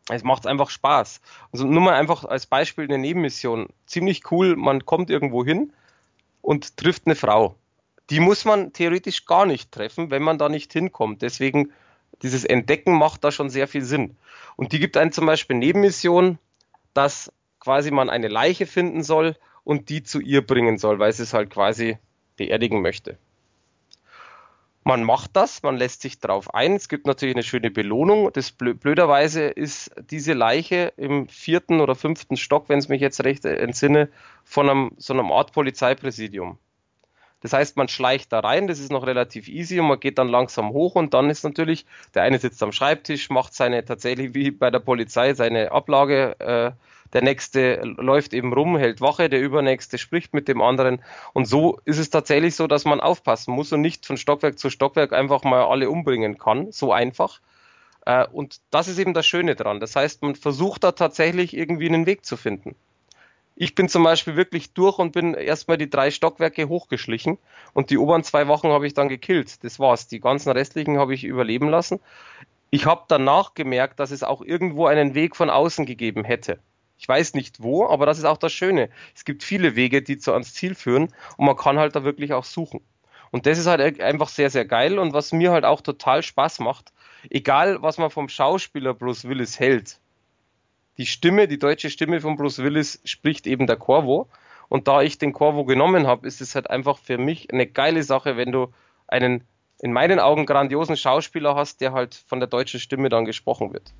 es 0.09 0.23
macht 0.23 0.47
einfach 0.47 0.69
Spaß. 0.69 1.21
Also 1.51 1.65
nur 1.65 1.81
mal 1.81 1.95
einfach 1.95 2.25
als 2.25 2.45
Beispiel 2.45 2.85
eine 2.85 2.97
Nebenmission. 2.97 3.67
Ziemlich 3.85 4.31
cool, 4.31 4.55
man 4.55 4.85
kommt 4.85 5.09
irgendwo 5.09 5.45
hin 5.45 5.71
und 6.41 6.77
trifft 6.77 7.03
eine 7.05 7.15
Frau. 7.15 7.55
Die 8.09 8.19
muss 8.19 8.43
man 8.43 8.73
theoretisch 8.73 9.25
gar 9.25 9.45
nicht 9.45 9.71
treffen, 9.71 10.11
wenn 10.11 10.21
man 10.21 10.37
da 10.37 10.49
nicht 10.49 10.73
hinkommt. 10.73 11.21
Deswegen, 11.21 11.71
dieses 12.21 12.43
Entdecken 12.43 12.97
macht 12.97 13.23
da 13.23 13.31
schon 13.31 13.49
sehr 13.49 13.67
viel 13.67 13.83
Sinn. 13.83 14.17
Und 14.57 14.73
die 14.73 14.79
gibt 14.79 14.97
einen 14.97 15.13
zum 15.13 15.25
Beispiel 15.25 15.55
Nebenmission, 15.55 16.37
dass 16.93 17.31
quasi 17.59 17.91
man 17.91 18.09
eine 18.09 18.27
Leiche 18.27 18.65
finden 18.65 19.03
soll 19.03 19.37
und 19.63 19.87
die 19.87 20.03
zu 20.03 20.19
ihr 20.19 20.45
bringen 20.45 20.77
soll, 20.77 20.99
weil 20.99 21.13
sie 21.13 21.23
es 21.23 21.33
halt 21.33 21.49
quasi 21.49 21.97
beerdigen 22.35 22.81
möchte. 22.81 23.17
Man 24.85 25.03
macht 25.03 25.35
das, 25.35 25.63
man 25.63 25.77
lässt 25.77 26.01
sich 26.01 26.19
darauf 26.19 26.53
ein. 26.53 26.75
Es 26.75 26.89
gibt 26.89 27.07
natürlich 27.07 27.35
eine 27.35 27.43
schöne 27.43 27.71
Belohnung. 27.71 28.31
Das 28.33 28.51
blöderweise 28.51 29.43
ist 29.43 29.91
diese 30.11 30.33
Leiche 30.33 30.91
im 30.97 31.29
vierten 31.29 31.79
oder 31.79 31.95
fünften 31.95 32.35
Stock, 32.35 32.67
wenn 32.67 32.79
es 32.79 32.89
mich 32.89 32.99
jetzt 32.99 33.23
recht 33.23 33.45
entsinne, 33.45 34.09
von 34.43 34.69
einem, 34.69 34.91
so 34.97 35.13
einem 35.13 35.31
Art 35.31 35.53
Polizeipräsidium. 35.53 36.57
Das 37.39 37.53
heißt, 37.53 37.75
man 37.75 37.89
schleicht 37.89 38.31
da 38.31 38.39
rein, 38.39 38.67
das 38.67 38.79
ist 38.79 38.91
noch 38.91 39.05
relativ 39.05 39.49
easy 39.49 39.79
und 39.79 39.87
man 39.87 39.99
geht 39.99 40.17
dann 40.17 40.29
langsam 40.29 40.69
hoch 40.69 40.95
und 40.95 41.13
dann 41.13 41.29
ist 41.29 41.43
natürlich, 41.43 41.85
der 42.13 42.23
eine 42.23 42.39
sitzt 42.39 42.63
am 42.63 42.71
Schreibtisch, 42.71 43.29
macht 43.29 43.53
seine 43.53 43.83
tatsächlich 43.83 44.33
wie 44.33 44.49
bei 44.49 44.71
der 44.71 44.79
Polizei 44.79 45.33
seine 45.33 45.71
Ablage, 45.73 46.39
äh, 46.39 46.71
der 47.13 47.21
nächste 47.21 47.81
läuft 47.83 48.33
eben 48.33 48.53
rum, 48.53 48.77
hält 48.77 48.99
Wache, 48.99 49.29
der 49.29 49.41
übernächste 49.41 49.97
spricht 49.97 50.33
mit 50.33 50.47
dem 50.47 50.61
anderen. 50.61 51.01
Und 51.33 51.45
so 51.45 51.79
ist 51.85 51.99
es 51.99 52.09
tatsächlich 52.09 52.55
so, 52.55 52.67
dass 52.67 52.85
man 52.85 52.99
aufpassen 52.99 53.53
muss 53.53 53.71
und 53.71 53.81
nicht 53.81 54.05
von 54.05 54.17
Stockwerk 54.17 54.57
zu 54.57 54.69
Stockwerk 54.69 55.13
einfach 55.13 55.43
mal 55.43 55.63
alle 55.65 55.89
umbringen 55.89 56.37
kann. 56.37 56.71
So 56.71 56.91
einfach. 56.91 57.39
Äh, 58.05 58.25
und 58.27 58.61
das 58.71 58.87
ist 58.87 58.97
eben 58.97 59.13
das 59.13 59.27
Schöne 59.27 59.55
dran. 59.55 59.79
Das 59.79 59.95
heißt, 59.95 60.23
man 60.23 60.35
versucht 60.35 60.83
da 60.83 60.91
tatsächlich 60.93 61.55
irgendwie 61.55 61.87
einen 61.87 62.05
Weg 62.05 62.25
zu 62.25 62.35
finden. 62.35 62.75
Ich 63.55 63.75
bin 63.75 63.87
zum 63.87 64.03
Beispiel 64.03 64.35
wirklich 64.35 64.73
durch 64.73 64.97
und 64.97 65.11
bin 65.11 65.35
erstmal 65.35 65.77
die 65.77 65.89
drei 65.89 66.09
Stockwerke 66.09 66.67
hochgeschlichen 66.67 67.37
und 67.73 67.91
die 67.91 67.99
oberen 67.99 68.23
zwei 68.23 68.47
Wochen 68.47 68.69
habe 68.69 68.87
ich 68.87 68.95
dann 68.95 69.09
gekillt. 69.09 69.63
Das 69.63 69.79
war's. 69.79 70.07
Die 70.07 70.19
ganzen 70.19 70.51
restlichen 70.51 70.97
habe 70.97 71.13
ich 71.13 71.23
überleben 71.23 71.69
lassen. 71.69 71.99
Ich 72.71 72.87
habe 72.87 73.03
danach 73.07 73.53
gemerkt, 73.53 73.99
dass 73.99 74.09
es 74.09 74.23
auch 74.23 74.41
irgendwo 74.41 74.87
einen 74.87 75.13
Weg 75.13 75.35
von 75.35 75.51
außen 75.51 75.85
gegeben 75.85 76.23
hätte. 76.23 76.59
Ich 76.97 77.07
weiß 77.07 77.33
nicht 77.33 77.61
wo, 77.61 77.87
aber 77.87 78.05
das 78.05 78.17
ist 78.17 78.25
auch 78.25 78.37
das 78.37 78.53
Schöne. 78.53 78.89
Es 79.15 79.25
gibt 79.25 79.43
viele 79.43 79.75
Wege, 79.75 80.01
die 80.01 80.17
zu 80.17 80.31
ans 80.33 80.53
Ziel 80.53 80.75
führen 80.75 81.13
und 81.37 81.45
man 81.45 81.57
kann 81.57 81.77
halt 81.77 81.95
da 81.95 82.03
wirklich 82.03 82.33
auch 82.33 82.45
suchen. 82.45 82.81
Und 83.31 83.45
das 83.45 83.57
ist 83.57 83.65
halt 83.65 83.99
einfach 83.99 84.29
sehr, 84.29 84.49
sehr 84.49 84.65
geil 84.65 84.99
und 84.99 85.13
was 85.13 85.31
mir 85.31 85.51
halt 85.51 85.65
auch 85.65 85.81
total 85.81 86.21
Spaß 86.21 86.59
macht, 86.59 86.93
egal 87.29 87.81
was 87.81 87.97
man 87.97 88.11
vom 88.11 88.29
Schauspieler 88.29 88.93
Bruce 88.93 89.27
Willis 89.27 89.59
hält. 89.59 89.99
Die 90.97 91.07
Stimme, 91.07 91.47
die 91.47 91.57
deutsche 91.57 91.89
Stimme 91.89 92.21
von 92.21 92.35
Bruce 92.35 92.59
Willis 92.59 93.01
spricht 93.05 93.47
eben 93.47 93.65
der 93.65 93.77
Corvo. 93.77 94.29
Und 94.69 94.87
da 94.87 95.01
ich 95.01 95.17
den 95.17 95.33
Corvo 95.33 95.65
genommen 95.65 96.07
habe, 96.07 96.27
ist 96.27 96.41
es 96.41 96.55
halt 96.55 96.69
einfach 96.69 96.97
für 96.97 97.17
mich 97.17 97.51
eine 97.51 97.67
geile 97.67 98.03
Sache, 98.03 98.37
wenn 98.37 98.51
du 98.51 98.71
einen 99.07 99.43
in 99.79 99.91
meinen 99.91 100.19
Augen 100.19 100.45
grandiosen 100.45 100.95
Schauspieler 100.95 101.55
hast, 101.55 101.81
der 101.81 101.91
halt 101.91 102.15
von 102.27 102.39
der 102.39 102.47
deutschen 102.47 102.79
Stimme 102.79 103.09
dann 103.09 103.25
gesprochen 103.25 103.73
wird. 103.73 103.93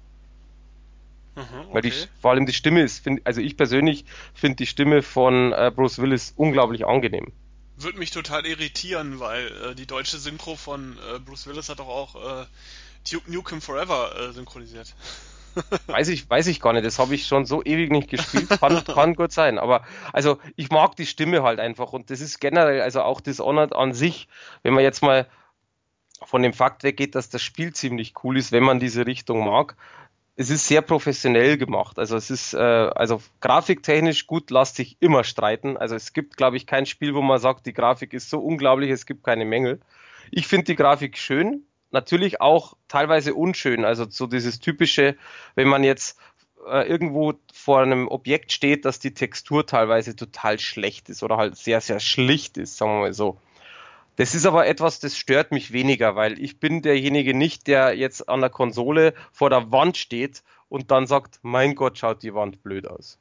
Mhm, 1.36 1.42
okay. 1.42 1.68
Weil 1.72 1.82
die, 1.82 1.94
vor 2.22 2.32
allem 2.32 2.46
die 2.46 2.54
Stimme 2.54 2.82
ist, 2.82 3.04
find, 3.04 3.26
also 3.26 3.42
ich 3.42 3.58
persönlich 3.58 4.06
finde 4.34 4.58
die 4.58 4.68
Stimme 4.68 5.02
von 5.02 5.52
äh, 5.52 5.72
Bruce 5.76 6.00
Willis 6.00 6.34
unglaublich 6.36 6.86
angenehm. 6.86 7.32
Würde 7.76 7.98
mich 7.98 8.12
total 8.12 8.46
irritieren, 8.46 9.20
weil 9.20 9.48
äh, 9.48 9.76
die 9.76 9.88
deutsche 9.88 10.18
Synchro 10.18 10.56
von 10.56 10.98
äh, 11.14 11.20
Bruce 11.20 11.48
Willis 11.48 11.70
hat 11.70 11.80
doch 11.80 11.88
auch 11.88 12.44
äh, 12.44 12.46
Duke 13.12 13.32
Nukem 13.32 13.62
Forever 13.62 14.30
äh, 14.30 14.32
synchronisiert. 14.32 14.94
weiß 15.88 16.08
ich, 16.10 16.30
weiß 16.30 16.48
ich 16.48 16.60
gar 16.60 16.74
nicht. 16.74 16.86
Das 16.86 17.00
habe 17.00 17.16
ich 17.16 17.26
schon 17.26 17.46
so 17.46 17.64
ewig 17.64 17.92
nicht 17.92 18.10
gespielt. 18.10 18.50
Kann, 18.50 18.84
kann 18.86 19.16
gut 19.16 19.32
sein. 19.32 19.58
Aber 19.58 19.84
also 20.12 20.40
ich 20.56 20.70
mag 20.70 20.96
die 20.96 21.06
Stimme 21.06 21.44
halt 21.44 21.60
einfach 21.60 21.94
und 21.94 22.10
das 22.10 22.22
ist 22.22 22.40
generell, 22.40 22.82
also 22.82 23.02
auch 23.02 23.22
Dishonored 23.22 23.74
an 23.74 23.94
sich, 23.94 24.28
wenn 24.62 24.74
man 24.74 24.84
jetzt 24.84 25.02
mal 25.02 25.28
von 26.24 26.42
dem 26.42 26.54
Fakt 26.54 26.84
weggeht, 26.84 27.16
dass 27.16 27.30
das 27.30 27.42
Spiel 27.42 27.74
ziemlich 27.74 28.14
cool 28.24 28.38
ist, 28.38 28.52
wenn 28.52 28.64
man 28.64 28.80
diese 28.80 29.06
Richtung 29.06 29.44
mag, 29.46 29.76
es 30.36 30.50
ist 30.50 30.68
sehr 30.68 30.82
professionell 30.82 31.58
gemacht. 31.58 32.00
Also 32.00 32.16
es 32.16 32.32
ist, 32.32 32.54
äh, 32.54 32.58
also 32.58 33.22
grafiktechnisch 33.42 34.26
gut, 34.26 34.50
lasst 34.50 34.78
sich 34.78 34.98
immer 35.00 35.24
streiten. 35.24 35.78
Also 35.78 35.96
es 35.96 36.14
gibt, 36.14 36.38
glaube 36.38 36.58
ich, 36.58 36.66
kein 36.66 36.86
Spiel, 36.86 37.14
wo 37.14 37.22
man 37.22 37.40
sagt, 37.40 37.66
die 37.66 37.74
Grafik 37.74 38.14
ist 38.14 38.30
so 38.30 38.40
unglaublich, 38.40 38.90
es 38.90 39.06
gibt 39.06 39.24
keine 39.24 39.46
Mängel. 39.46 39.80
Ich 40.32 40.48
finde 40.48 40.66
die 40.66 40.76
Grafik 40.76 41.18
schön, 41.18 41.66
natürlich 41.92 42.42
auch 42.42 42.76
teilweise 42.88 43.36
unschön. 43.36 43.86
Also 43.86 44.06
so 44.10 44.26
dieses 44.26 44.60
typische, 44.60 45.16
wenn 45.54 45.68
man 45.68 45.84
jetzt 45.84 46.18
äh, 46.68 46.88
irgendwo 46.88 47.34
vor 47.54 47.82
einem 47.82 48.08
Objekt 48.08 48.52
steht, 48.52 48.86
dass 48.86 49.00
die 49.00 49.14
Textur 49.14 49.68
teilweise 49.68 50.16
total 50.16 50.60
schlecht 50.60 51.10
ist 51.10 51.22
oder 51.22 51.38
halt 51.38 51.58
sehr, 51.58 51.82
sehr 51.82 52.00
schlicht 52.00 52.58
ist, 52.58 52.78
sagen 52.78 52.92
wir 52.94 53.00
mal 53.02 53.14
so. 53.14 53.38
Das 54.16 54.36
ist 54.36 54.46
aber 54.46 54.68
etwas, 54.68 55.00
das 55.00 55.18
stört 55.18 55.52
mich 55.52 55.74
weniger, 55.74 56.16
weil 56.16 56.40
ich 56.40 56.60
bin 56.60 56.82
derjenige 56.82 57.34
nicht, 57.34 57.68
der 57.68 57.96
jetzt 57.96 58.30
an 58.30 58.42
der 58.42 58.52
Konsole 58.52 59.14
vor 59.32 59.50
der 59.50 59.72
Wand 59.72 59.98
steht 59.98 60.44
und 60.70 60.92
dann 60.92 61.08
sagt, 61.08 61.40
mein 61.42 61.76
Gott, 61.76 61.98
schaut 61.98 62.22
die 62.22 62.34
Wand 62.34 62.62
blöd 62.62 62.88
aus. 62.88 63.18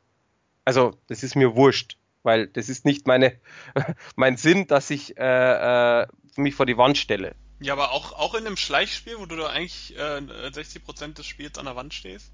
Also, 0.64 0.92
das 1.06 1.22
ist 1.22 1.34
mir 1.34 1.56
wurscht, 1.56 1.96
weil 2.22 2.46
das 2.46 2.68
ist 2.68 2.84
nicht 2.84 3.06
meine, 3.06 3.38
mein 4.16 4.36
Sinn, 4.36 4.66
dass 4.66 4.90
ich 4.90 5.16
äh, 5.16 6.02
äh, 6.02 6.06
mich 6.36 6.54
vor 6.54 6.66
die 6.66 6.76
Wand 6.76 6.98
stelle. 6.98 7.34
Ja, 7.60 7.72
aber 7.72 7.92
auch, 7.92 8.12
auch 8.12 8.34
in 8.34 8.46
einem 8.46 8.56
Schleichspiel, 8.56 9.18
wo 9.18 9.26
du 9.26 9.36
da 9.36 9.48
eigentlich 9.48 9.96
äh, 9.96 10.18
60% 10.18 11.14
des 11.14 11.26
Spiels 11.26 11.58
an 11.58 11.64
der 11.64 11.76
Wand 11.76 11.94
stehst? 11.94 12.32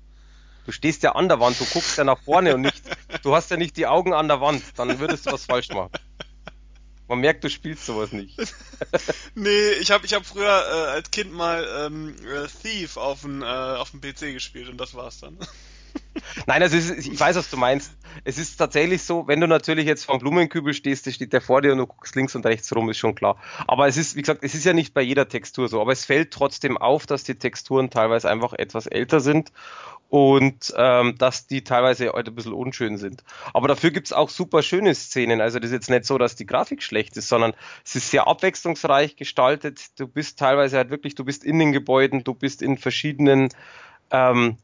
Du 0.66 0.72
stehst 0.72 1.02
ja 1.02 1.12
an 1.12 1.28
der 1.28 1.40
Wand, 1.40 1.58
du 1.60 1.64
guckst 1.64 1.96
ja 1.96 2.04
nach 2.04 2.18
vorne 2.18 2.54
und 2.54 2.62
nicht, 2.62 2.82
du 3.22 3.34
hast 3.34 3.50
ja 3.50 3.56
nicht 3.56 3.76
die 3.76 3.86
Augen 3.86 4.12
an 4.12 4.28
der 4.28 4.40
Wand, 4.40 4.62
dann 4.76 4.98
würdest 4.98 5.26
du 5.26 5.32
was 5.32 5.46
falsch 5.46 5.68
machen. 5.70 5.92
Man 7.08 7.20
merkt, 7.20 7.42
du 7.42 7.48
spielst 7.48 7.86
sowas 7.86 8.12
nicht. 8.12 8.38
nee, 9.34 9.70
ich 9.80 9.90
habe 9.90 10.04
ich 10.04 10.12
hab 10.12 10.26
früher 10.26 10.46
äh, 10.46 10.90
als 10.90 11.10
Kind 11.10 11.32
mal 11.32 11.66
ähm, 11.86 12.14
äh, 12.26 12.46
Thief 12.46 12.98
auf 12.98 13.22
dem 13.22 13.42
äh, 13.42 13.46
auf 13.46 13.90
dem 13.92 14.02
PC 14.02 14.34
gespielt 14.34 14.68
und 14.68 14.78
das 14.78 14.94
war's 14.94 15.20
dann. 15.20 15.38
Nein, 16.46 16.62
also 16.62 16.76
ist, 16.76 16.90
ich 16.90 17.18
weiß, 17.18 17.36
was 17.36 17.50
du 17.50 17.56
meinst. 17.56 17.92
Es 18.24 18.38
ist 18.38 18.56
tatsächlich 18.56 19.02
so, 19.02 19.26
wenn 19.28 19.40
du 19.40 19.46
natürlich 19.46 19.86
jetzt 19.86 20.04
vom 20.04 20.18
Blumenkübel 20.18 20.74
stehst, 20.74 21.06
der 21.06 21.12
steht 21.12 21.32
der 21.32 21.40
vor 21.40 21.62
dir 21.62 21.72
und 21.72 21.78
du 21.78 21.86
guckst 21.86 22.16
links 22.16 22.34
und 22.34 22.44
rechts 22.46 22.74
rum, 22.74 22.88
ist 22.90 22.98
schon 22.98 23.14
klar. 23.14 23.36
Aber 23.66 23.86
es 23.86 23.96
ist, 23.96 24.16
wie 24.16 24.22
gesagt, 24.22 24.42
es 24.42 24.54
ist 24.54 24.64
ja 24.64 24.72
nicht 24.72 24.94
bei 24.94 25.02
jeder 25.02 25.28
Textur 25.28 25.68
so, 25.68 25.80
aber 25.80 25.92
es 25.92 26.04
fällt 26.04 26.32
trotzdem 26.32 26.76
auf, 26.76 27.06
dass 27.06 27.24
die 27.24 27.36
Texturen 27.36 27.90
teilweise 27.90 28.30
einfach 28.30 28.52
etwas 28.52 28.86
älter 28.86 29.20
sind 29.20 29.52
und 30.08 30.72
ähm, 30.76 31.16
dass 31.18 31.46
die 31.46 31.64
teilweise 31.64 32.12
heute 32.12 32.30
ein 32.30 32.34
bisschen 32.34 32.54
unschön 32.54 32.96
sind. 32.96 33.24
Aber 33.52 33.68
dafür 33.68 33.90
gibt's 33.90 34.12
auch 34.12 34.30
super 34.30 34.62
schöne 34.62 34.94
Szenen. 34.94 35.40
Also 35.40 35.58
das 35.58 35.70
ist 35.70 35.74
jetzt 35.74 35.90
nicht 35.90 36.04
so, 36.04 36.18
dass 36.18 36.34
die 36.34 36.46
Grafik 36.46 36.82
schlecht 36.82 37.16
ist, 37.16 37.28
sondern 37.28 37.52
es 37.84 37.94
ist 37.94 38.10
sehr 38.10 38.26
abwechslungsreich 38.26 39.16
gestaltet. 39.16 39.98
Du 39.98 40.08
bist 40.08 40.38
teilweise 40.38 40.78
halt 40.78 40.90
wirklich, 40.90 41.14
du 41.14 41.24
bist 41.24 41.44
in 41.44 41.58
den 41.58 41.72
Gebäuden, 41.72 42.24
du 42.24 42.34
bist 42.34 42.62
in 42.62 42.78
verschiedenen 42.78 43.50
ähm, 44.10 44.56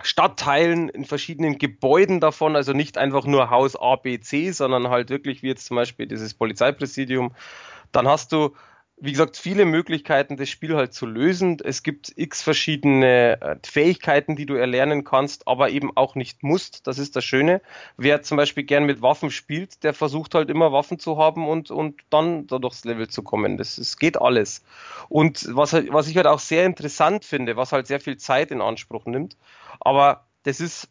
Stadtteilen, 0.00 0.88
in 0.88 1.04
verschiedenen 1.04 1.58
Gebäuden 1.58 2.20
davon, 2.20 2.56
also 2.56 2.72
nicht 2.72 2.96
einfach 2.98 3.26
nur 3.26 3.50
Haus 3.50 3.76
A, 3.76 3.96
B, 3.96 4.18
C, 4.20 4.50
sondern 4.52 4.88
halt 4.88 5.10
wirklich 5.10 5.42
wie 5.42 5.48
jetzt 5.48 5.66
zum 5.66 5.76
Beispiel 5.76 6.06
dieses 6.06 6.34
Polizeipräsidium. 6.34 7.34
Dann 7.92 8.08
hast 8.08 8.32
du 8.32 8.54
wie 9.04 9.10
gesagt, 9.10 9.36
viele 9.36 9.64
Möglichkeiten, 9.64 10.36
das 10.36 10.48
Spiel 10.48 10.76
halt 10.76 10.94
zu 10.94 11.06
lösen. 11.06 11.56
Es 11.64 11.82
gibt 11.82 12.12
x 12.14 12.40
verschiedene 12.40 13.40
äh, 13.40 13.56
Fähigkeiten, 13.64 14.36
die 14.36 14.46
du 14.46 14.54
erlernen 14.54 15.02
kannst, 15.02 15.48
aber 15.48 15.70
eben 15.70 15.96
auch 15.96 16.14
nicht 16.14 16.44
musst. 16.44 16.86
Das 16.86 16.98
ist 16.98 17.16
das 17.16 17.24
Schöne. 17.24 17.62
Wer 17.96 18.22
zum 18.22 18.36
Beispiel 18.36 18.62
gern 18.62 18.84
mit 18.84 19.02
Waffen 19.02 19.32
spielt, 19.32 19.82
der 19.82 19.92
versucht 19.92 20.36
halt 20.36 20.50
immer 20.50 20.70
Waffen 20.70 21.00
zu 21.00 21.18
haben 21.18 21.48
und, 21.48 21.72
und 21.72 22.00
dann 22.10 22.46
da 22.46 22.60
durchs 22.60 22.84
Level 22.84 23.08
zu 23.08 23.24
kommen. 23.24 23.56
Das, 23.56 23.74
das 23.74 23.96
geht 23.96 24.20
alles. 24.20 24.62
Und 25.08 25.48
was, 25.50 25.72
was 25.72 26.06
ich 26.06 26.16
halt 26.16 26.28
auch 26.28 26.38
sehr 26.38 26.64
interessant 26.64 27.24
finde, 27.24 27.56
was 27.56 27.72
halt 27.72 27.88
sehr 27.88 27.98
viel 27.98 28.18
Zeit 28.18 28.52
in 28.52 28.60
Anspruch 28.60 29.04
nimmt, 29.06 29.36
aber 29.80 30.28
das 30.44 30.60
ist, 30.60 30.88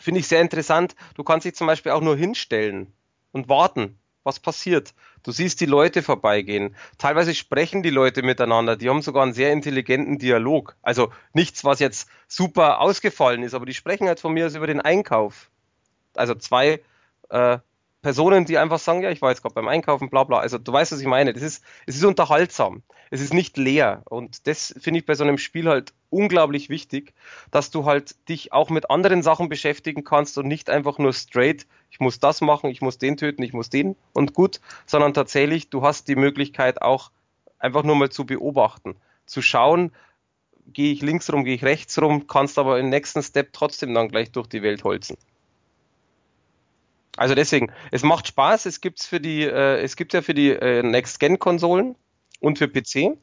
finde 0.00 0.20
ich 0.20 0.26
sehr 0.26 0.40
interessant. 0.40 0.94
Du 1.16 1.22
kannst 1.22 1.44
dich 1.44 1.54
zum 1.54 1.66
Beispiel 1.66 1.92
auch 1.92 2.00
nur 2.00 2.16
hinstellen 2.16 2.94
und 3.32 3.50
warten 3.50 3.99
was 4.24 4.40
passiert. 4.40 4.94
Du 5.22 5.32
siehst 5.32 5.60
die 5.60 5.66
Leute 5.66 6.02
vorbeigehen. 6.02 6.74
Teilweise 6.98 7.34
sprechen 7.34 7.82
die 7.82 7.90
Leute 7.90 8.22
miteinander. 8.22 8.76
Die 8.76 8.88
haben 8.88 9.02
sogar 9.02 9.22
einen 9.22 9.32
sehr 9.32 9.52
intelligenten 9.52 10.18
Dialog. 10.18 10.76
Also 10.82 11.12
nichts, 11.32 11.64
was 11.64 11.78
jetzt 11.78 12.08
super 12.28 12.80
ausgefallen 12.80 13.42
ist, 13.42 13.54
aber 13.54 13.66
die 13.66 13.74
sprechen 13.74 14.08
halt 14.08 14.20
von 14.20 14.32
mir 14.32 14.46
aus 14.46 14.54
über 14.54 14.66
den 14.66 14.80
Einkauf. 14.80 15.50
Also 16.14 16.34
zwei 16.34 16.80
äh, 17.30 17.58
Personen, 18.02 18.46
die 18.46 18.58
einfach 18.58 18.78
sagen, 18.78 19.02
ja, 19.02 19.10
ich 19.10 19.20
war 19.20 19.30
jetzt 19.30 19.42
gerade 19.42 19.54
beim 19.54 19.68
Einkaufen, 19.68 20.08
bla 20.08 20.24
bla. 20.24 20.38
Also 20.38 20.58
du 20.58 20.72
weißt, 20.72 20.92
was 20.92 21.00
ich 21.00 21.06
meine. 21.06 21.32
Das 21.32 21.42
ist, 21.42 21.62
es 21.86 21.96
ist 21.96 22.04
unterhaltsam. 22.04 22.82
Es 23.10 23.20
ist 23.20 23.34
nicht 23.34 23.56
leer. 23.56 24.02
Und 24.08 24.46
das 24.46 24.74
finde 24.78 25.00
ich 25.00 25.06
bei 25.06 25.14
so 25.14 25.24
einem 25.24 25.36
Spiel 25.36 25.68
halt 25.68 25.92
unglaublich 26.08 26.70
wichtig, 26.70 27.12
dass 27.50 27.70
du 27.70 27.84
halt 27.84 28.16
dich 28.28 28.52
auch 28.52 28.70
mit 28.70 28.90
anderen 28.90 29.22
Sachen 29.22 29.48
beschäftigen 29.48 30.04
kannst 30.04 30.38
und 30.38 30.48
nicht 30.48 30.70
einfach 30.70 30.98
nur 30.98 31.12
straight, 31.12 31.66
ich 31.90 32.00
muss 32.00 32.20
das 32.20 32.40
machen, 32.40 32.70
ich 32.70 32.80
muss 32.80 32.98
den 32.98 33.16
töten, 33.16 33.42
ich 33.42 33.52
muss 33.52 33.68
den 33.68 33.96
und 34.12 34.32
gut, 34.32 34.60
sondern 34.86 35.12
tatsächlich, 35.12 35.70
du 35.70 35.82
hast 35.82 36.08
die 36.08 36.16
Möglichkeit 36.16 36.82
auch 36.82 37.10
einfach 37.58 37.82
nur 37.82 37.96
mal 37.96 38.10
zu 38.10 38.24
beobachten, 38.24 38.96
zu 39.26 39.42
schauen, 39.42 39.92
gehe 40.72 40.92
ich 40.92 41.02
links 41.02 41.32
rum, 41.32 41.44
gehe 41.44 41.54
ich 41.54 41.64
rechts 41.64 42.00
rum, 42.00 42.26
kannst 42.26 42.58
aber 42.58 42.78
im 42.78 42.88
nächsten 42.88 43.22
Step 43.22 43.52
trotzdem 43.52 43.92
dann 43.94 44.08
gleich 44.08 44.30
durch 44.32 44.46
die 44.46 44.62
Welt 44.62 44.84
holzen. 44.84 45.16
Also 47.20 47.34
deswegen, 47.34 47.70
es 47.90 48.02
macht 48.02 48.28
Spaß. 48.28 48.64
Es 48.64 48.80
gibt's 48.80 49.06
für 49.06 49.20
die, 49.20 49.42
äh, 49.42 49.82
es 49.82 49.96
gibt 49.96 50.14
ja 50.14 50.22
für 50.22 50.32
die 50.32 50.52
äh, 50.52 50.82
Next-Gen-Konsolen 50.82 51.94
und 52.40 52.56
für 52.56 52.66
PC. 52.66 53.18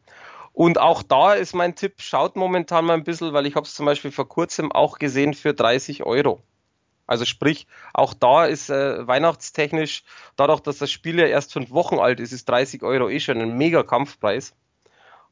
Und 0.53 0.77
auch 0.77 1.01
da 1.01 1.33
ist 1.33 1.55
mein 1.55 1.73
Tipp, 1.73 1.95
schaut 1.97 2.35
momentan 2.35 2.85
mal 2.85 2.93
ein 2.93 3.03
bisschen, 3.03 3.33
weil 3.33 3.47
ich 3.47 3.55
habe 3.55 3.65
es 3.65 3.73
zum 3.73 3.87
Beispiel 3.87 4.11
vor 4.11 4.29
kurzem 4.29 4.71
auch 4.71 4.99
gesehen 4.99 5.33
für 5.33 5.55
30 5.55 6.03
Euro. 6.03 6.43
Also 7.07 7.25
sprich, 7.25 7.65
auch 7.91 8.13
da 8.13 8.45
ist 8.45 8.69
äh, 8.69 9.07
weihnachtstechnisch, 9.07 10.03
dadurch, 10.35 10.59
dass 10.59 10.77
das 10.77 10.91
Spiel 10.91 11.17
ja 11.17 11.25
erst 11.25 11.53
fünf 11.53 11.71
Wochen 11.71 11.97
alt 11.97 12.19
ist, 12.19 12.33
ist 12.33 12.47
30 12.47 12.83
Euro 12.83 13.09
eh 13.09 13.19
schon 13.19 13.41
ein 13.41 13.57
mega 13.57 13.81
Kampfpreis. 13.81 14.53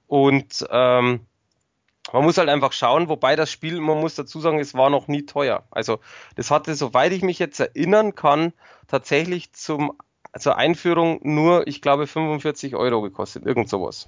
Und 0.08 0.66
ähm, 0.72 1.20
man 2.14 2.24
muss 2.24 2.38
halt 2.38 2.50
einfach 2.50 2.72
schauen, 2.72 3.10
wobei 3.10 3.36
das 3.36 3.52
Spiel, 3.52 3.80
man 3.80 4.00
muss 4.00 4.16
dazu 4.16 4.40
sagen, 4.40 4.60
es 4.60 4.74
war 4.74 4.90
noch 4.90 5.08
nie 5.08 5.26
teuer. 5.26 5.64
Also 5.72 6.00
das 6.36 6.52
hatte, 6.52 6.76
soweit 6.76 7.12
ich 7.12 7.24
mich 7.24 7.40
jetzt 7.40 7.60
erinnern 7.60 8.16
kann, 8.16 8.54
tatsächlich 8.88 9.54
zum, 9.54 9.94
zur 10.38 10.58
Einführung 10.58 11.20
nur, 11.24 11.68
ich 11.68 11.82
glaube, 11.82 12.08
45 12.08 12.76
Euro 12.76 13.02
gekostet, 13.02 13.46
irgend 13.46 13.70
sowas. 13.70 14.08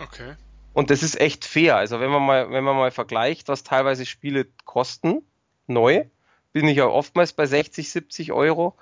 Okay. 0.00 0.34
Und 0.72 0.90
das 0.90 1.02
ist 1.02 1.20
echt 1.20 1.44
fair. 1.44 1.76
Also 1.76 2.00
wenn 2.00 2.10
man 2.10 2.22
mal, 2.22 2.50
wenn 2.50 2.64
man 2.64 2.76
mal 2.76 2.90
vergleicht, 2.90 3.48
was 3.48 3.62
teilweise 3.62 4.06
Spiele 4.06 4.46
kosten, 4.64 5.22
neu, 5.66 6.04
bin 6.52 6.68
ich 6.68 6.76
ja 6.76 6.86
oftmals 6.86 7.32
bei 7.32 7.46
60, 7.46 7.90
70 7.90 8.32
Euro. 8.32 8.74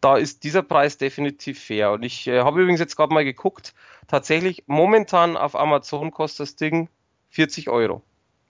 Da 0.00 0.16
ist 0.16 0.44
dieser 0.44 0.62
Preis 0.62 0.98
definitiv 0.98 1.62
fair. 1.62 1.92
Und 1.92 2.02
ich 2.02 2.26
äh, 2.26 2.40
habe 2.40 2.60
übrigens 2.60 2.80
jetzt 2.80 2.96
gerade 2.96 3.14
mal 3.14 3.24
geguckt, 3.24 3.74
tatsächlich 4.08 4.64
momentan 4.66 5.36
auf 5.36 5.54
Amazon 5.54 6.10
kostet 6.10 6.40
das 6.40 6.56
Ding 6.56 6.88
40 7.34 7.68
Euro. 7.68 8.02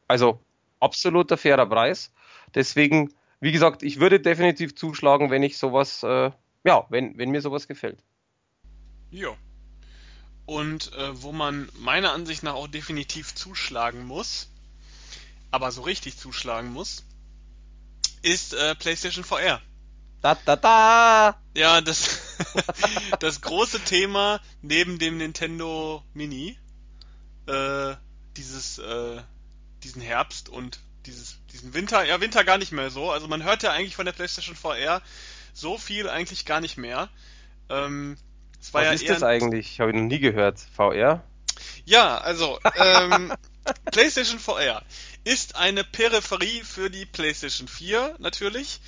Also 0.09 0.41
absoluter 0.79 1.39
fairer 1.39 1.67
Preis. 1.67 2.13
Deswegen, 2.55 3.15
wie 3.41 3.51
gesagt, 3.51 3.83
ich 3.83 3.99
würde 3.99 4.21
definitiv 4.21 4.77
zuschlagen, 4.77 5.31
wenn 5.31 5.43
ich 5.43 5.57
sowas, 5.57 6.03
äh, 6.03 6.31
ja, 6.65 6.87
wenn, 6.91 7.17
wenn 7.17 7.31
mir 7.31 7.41
sowas 7.41 7.67
gefällt. 7.67 7.99
Ja. 9.11 9.31
Und 10.45 10.93
äh, 10.93 11.23
wo 11.23 11.33
man 11.33 11.71
meiner 11.79 12.13
Ansicht 12.13 12.43
nach 12.43 12.55
auch 12.55 12.69
definitiv 12.69 13.35
zuschlagen 13.35 14.05
muss, 14.07 14.51
aber 15.51 15.73
so 15.73 15.81
richtig 15.81 16.19
zuschlagen 16.19 16.71
muss, 16.71 17.05
ist 18.21 18.53
äh, 18.53 18.75
PlayStation 18.75 19.25
VR. 19.25 19.63
Da, 20.21 20.37
da, 20.45 20.57
da! 20.57 21.41
Ja, 21.57 21.81
das, 21.81 22.21
das 23.21 23.41
große 23.41 23.81
Thema 23.81 24.41
neben 24.61 24.99
dem 24.99 25.17
Nintendo 25.17 26.03
Mini. 26.13 26.59
Äh, 27.47 27.95
dieses, 28.37 28.79
äh, 28.79 29.23
diesen 29.83 30.03
Herbst 30.03 30.49
und 30.49 30.81
dieses, 31.07 31.39
diesen 31.53 31.75
Winter, 31.75 32.05
ja, 32.05 32.21
Winter 32.21 32.45
gar 32.45 32.59
nicht 32.59 32.73
mehr 32.73 32.91
so. 32.91 33.11
Also 33.11 33.29
man 33.29 33.43
hört 33.45 33.63
ja 33.63 33.73
eigentlich 33.73 33.97
von 33.97 34.07
der 34.07 34.13
PlayStation 34.13 34.57
VR 34.57 35.03
so 35.53 35.79
viel 35.79 36.09
eigentlich 36.09 36.45
gar 36.45 36.61
nicht 36.61 36.77
mehr. 36.77 37.09
Ähm, 37.69 38.17
es 38.61 38.73
war 38.73 38.83
Was 38.83 38.87
ja 38.87 38.93
ist 38.95 39.09
das 39.09 39.23
eigentlich? 39.23 39.81
Habe 39.81 39.91
ich 39.91 39.97
noch 39.97 40.05
nie 40.05 40.19
gehört. 40.19 40.59
VR? 40.75 41.23
Ja, 41.85 42.19
also 42.19 42.59
ähm, 42.77 43.33
PlayStation 43.93 44.39
VR 44.39 44.83
ist 45.25 45.57
eine 45.57 45.85
Peripherie 45.85 46.63
für 46.63 46.91
die 46.91 47.07
PlayStation 47.07 47.69
4 47.69 48.17
natürlich, 48.19 48.81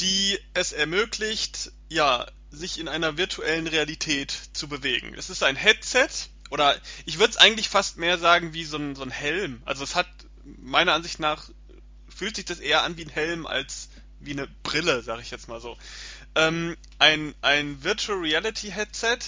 die 0.00 0.38
es 0.54 0.72
ermöglicht, 0.72 1.72
ja, 1.88 2.26
sich 2.50 2.78
in 2.78 2.88
einer 2.88 3.16
virtuellen 3.16 3.66
Realität 3.66 4.32
zu 4.52 4.68
bewegen. 4.68 5.14
Es 5.16 5.30
ist 5.30 5.42
ein 5.42 5.56
Headset, 5.56 6.08
oder 6.50 6.76
ich 7.06 7.18
würde 7.18 7.32
es 7.32 7.36
eigentlich 7.36 7.68
fast 7.68 7.96
mehr 7.96 8.18
sagen 8.18 8.52
wie 8.52 8.64
so 8.64 8.76
ein, 8.76 8.94
so 8.94 9.02
ein 9.02 9.10
Helm. 9.10 9.62
Also 9.64 9.84
es 9.84 9.94
hat 9.94 10.08
meiner 10.44 10.92
Ansicht 10.92 11.20
nach 11.20 11.48
fühlt 12.14 12.36
sich 12.36 12.44
das 12.44 12.60
eher 12.60 12.82
an 12.82 12.96
wie 12.96 13.04
ein 13.04 13.10
Helm 13.10 13.46
als 13.46 13.88
wie 14.20 14.32
eine 14.32 14.46
Brille, 14.62 15.02
sag 15.02 15.20
ich 15.20 15.30
jetzt 15.30 15.48
mal 15.48 15.60
so. 15.60 15.76
Ähm, 16.34 16.76
ein, 16.98 17.34
ein 17.42 17.82
Virtual 17.84 18.18
Reality 18.18 18.70
Headset, 18.70 19.18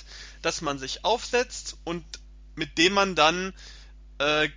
das 0.42 0.60
man 0.60 0.78
sich 0.78 1.04
aufsetzt 1.04 1.76
und 1.84 2.04
mit 2.54 2.78
dem 2.78 2.94
man 2.94 3.14
dann 3.14 3.52
äh, 4.18 4.48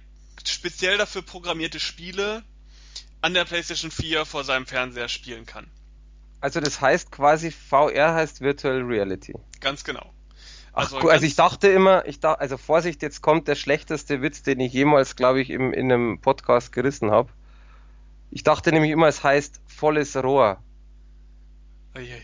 speziell 0.46 0.98
dafür 0.98 1.22
programmierte 1.22 1.80
Spiele 1.80 2.44
an 3.22 3.34
der 3.34 3.46
PlayStation 3.46 3.92
4 3.92 4.26
vor 4.26 4.44
seinem 4.44 4.66
Fernseher 4.66 5.10
spielen 5.10 5.46
kann. 5.46 5.70
Also 6.42 6.62
das 6.62 6.80
heißt 6.80 7.12
quasi 7.12 7.52
VR 7.52 8.14
heißt 8.14 8.40
Virtual 8.40 8.82
Reality. 8.82 9.34
Ganz 9.60 9.84
genau. 9.84 10.14
Also, 10.74 11.00
Ach, 11.00 11.06
also 11.06 11.26
ich 11.26 11.36
dachte 11.36 11.68
immer, 11.68 12.06
ich 12.06 12.20
dachte, 12.20 12.42
also 12.42 12.58
Vorsicht, 12.58 13.02
jetzt 13.02 13.22
kommt 13.22 13.48
der 13.48 13.56
schlechteste 13.56 14.22
Witz, 14.22 14.44
den 14.44 14.60
ich 14.60 14.74
jemals, 14.74 15.16
glaube 15.16 15.42
ich, 15.42 15.50
im, 15.50 15.74
in 15.74 15.92
einem 15.92 16.22
Podcast 16.22 16.72
gerissen 16.72 17.12
habe. 17.12 17.30
Ich 18.32 18.44
dachte 18.44 18.72
nämlich 18.72 18.92
immer, 18.92 19.08
es 19.08 19.24
heißt 19.24 19.62
volles 19.66 20.16
Rohr. 20.16 20.62
Eieiei. 21.94 22.22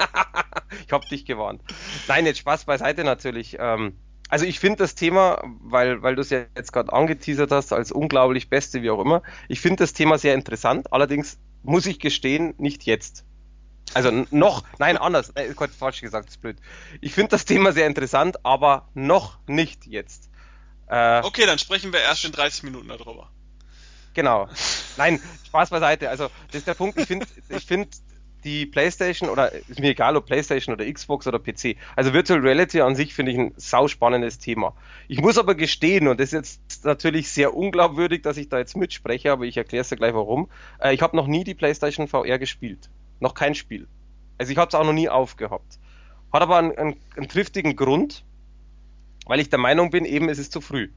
ich 0.86 0.92
hab 0.92 1.08
dich 1.08 1.24
gewarnt. 1.24 1.62
Nein, 2.08 2.26
jetzt 2.26 2.38
Spaß 2.38 2.64
beiseite 2.64 3.04
natürlich. 3.04 3.56
Ähm, 3.60 3.96
also 4.28 4.44
ich 4.46 4.58
finde 4.58 4.78
das 4.78 4.94
Thema, 4.94 5.42
weil, 5.60 6.02
weil 6.02 6.16
du 6.16 6.22
es 6.22 6.30
ja 6.30 6.44
jetzt 6.56 6.72
gerade 6.72 6.92
angeteasert 6.92 7.52
hast, 7.52 7.72
als 7.72 7.92
unglaublich 7.92 8.48
Beste, 8.48 8.82
wie 8.82 8.90
auch 8.90 9.00
immer, 9.00 9.22
ich 9.48 9.60
finde 9.60 9.84
das 9.84 9.92
Thema 9.92 10.18
sehr 10.18 10.34
interessant. 10.34 10.92
Allerdings 10.92 11.38
muss 11.62 11.86
ich 11.86 12.00
gestehen, 12.00 12.54
nicht 12.58 12.84
jetzt. 12.84 13.24
Also 13.94 14.26
noch, 14.30 14.64
nein, 14.78 14.96
anders, 14.96 15.30
äh, 15.34 15.52
Gott, 15.54 15.70
falsch 15.70 16.00
gesagt, 16.00 16.28
ist 16.28 16.40
blöd. 16.40 16.56
Ich 17.00 17.12
finde 17.12 17.30
das 17.30 17.44
Thema 17.44 17.72
sehr 17.72 17.86
interessant, 17.86 18.44
aber 18.44 18.88
noch 18.94 19.38
nicht 19.46 19.86
jetzt. 19.86 20.30
Äh, 20.88 21.22
okay, 21.22 21.46
dann 21.46 21.58
sprechen 21.58 21.92
wir 21.92 22.00
erst 22.00 22.24
in 22.24 22.32
30 22.32 22.64
Minuten 22.64 22.88
darüber. 22.88 23.30
Genau. 24.14 24.48
Nein, 24.96 25.20
Spaß 25.46 25.70
beiseite. 25.70 26.10
Also, 26.10 26.28
das 26.48 26.56
ist 26.56 26.66
der 26.66 26.74
Punkt. 26.74 26.98
Ich 26.98 27.06
finde, 27.06 27.26
ich 27.48 27.64
finde 27.64 27.88
die 28.44 28.66
PlayStation 28.66 29.28
oder 29.28 29.52
ist 29.52 29.78
mir 29.78 29.90
egal, 29.90 30.16
ob 30.16 30.26
PlayStation 30.26 30.74
oder 30.74 30.90
Xbox 30.90 31.26
oder 31.26 31.38
PC. 31.38 31.76
Also 31.94 32.12
Virtual 32.12 32.40
Reality 32.40 32.80
an 32.80 32.96
sich 32.96 33.14
finde 33.14 33.32
ich 33.32 33.38
ein 33.38 33.54
sauspannendes 33.56 34.38
Thema. 34.38 34.74
Ich 35.08 35.20
muss 35.20 35.38
aber 35.38 35.54
gestehen, 35.54 36.08
und 36.08 36.18
das 36.18 36.32
ist 36.32 36.32
jetzt 36.32 36.84
natürlich 36.84 37.30
sehr 37.30 37.54
unglaubwürdig, 37.54 38.22
dass 38.22 38.36
ich 38.36 38.48
da 38.48 38.58
jetzt 38.58 38.76
mitspreche, 38.76 39.30
aber 39.30 39.44
ich 39.44 39.56
erkläre 39.56 39.82
es 39.82 39.88
dir 39.88 39.96
gleich 39.96 40.14
warum. 40.14 40.50
Äh, 40.80 40.94
ich 40.94 41.02
habe 41.02 41.16
noch 41.16 41.26
nie 41.26 41.44
die 41.44 41.54
PlayStation 41.54 42.08
VR 42.08 42.38
gespielt. 42.38 42.90
Noch 43.22 43.34
kein 43.34 43.54
Spiel. 43.54 43.86
Also 44.36 44.50
ich 44.50 44.58
habe 44.58 44.68
es 44.68 44.74
auch 44.74 44.84
noch 44.84 44.92
nie 44.92 45.08
aufgehabt. 45.08 45.78
Hat 46.32 46.42
aber 46.42 46.58
einen, 46.58 46.76
einen, 46.76 46.96
einen 47.16 47.28
triftigen 47.28 47.76
Grund, 47.76 48.24
weil 49.26 49.38
ich 49.38 49.48
der 49.48 49.60
Meinung 49.60 49.90
bin, 49.90 50.04
eben 50.04 50.28
es 50.28 50.40
ist 50.40 50.52
zu 50.52 50.60
früh. 50.60 50.90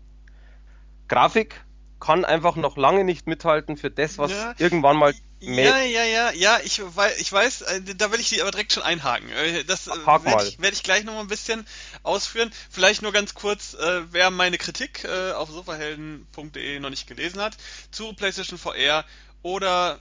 Grafik 1.07 1.63
kann 1.99 2.25
einfach 2.25 2.55
noch 2.55 2.77
lange 2.77 3.03
nicht 3.03 3.27
mithalten 3.27 3.77
für 3.77 3.91
das, 3.91 4.17
was 4.17 4.31
ja, 4.31 4.55
irgendwann 4.57 4.97
mal 4.97 5.13
mehr. 5.39 5.65
Ja, 5.65 5.83
ja, 5.83 6.03
ja, 6.03 6.31
ja, 6.31 6.59
ich, 6.63 6.81
weiß, 6.83 7.19
ich 7.19 7.31
weiß, 7.31 7.61
äh, 7.61 7.81
da 7.95 8.11
will 8.11 8.19
ich 8.19 8.29
sie 8.29 8.41
aber 8.41 8.49
direkt 8.49 8.73
schon 8.73 8.81
einhaken. 8.81 9.29
Äh, 9.29 9.63
das 9.63 9.85
werde 9.85 10.47
ich, 10.47 10.59
werd 10.59 10.73
ich 10.73 10.81
gleich 10.81 11.03
noch 11.03 11.13
mal 11.13 11.21
ein 11.21 11.27
bisschen 11.27 11.63
ausführen. 12.01 12.51
Vielleicht 12.71 13.03
nur 13.03 13.11
ganz 13.11 13.35
kurz, 13.35 13.75
äh, 13.75 14.01
wer 14.11 14.31
meine 14.31 14.57
Kritik 14.57 15.03
äh, 15.03 15.33
auf 15.33 15.51
sofahelden.de 15.51 16.79
noch 16.79 16.89
nicht 16.89 17.05
gelesen 17.05 17.39
hat, 17.39 17.55
zu 17.91 18.13
PlayStation 18.13 18.57
VR 18.57 19.05
oder 19.43 19.99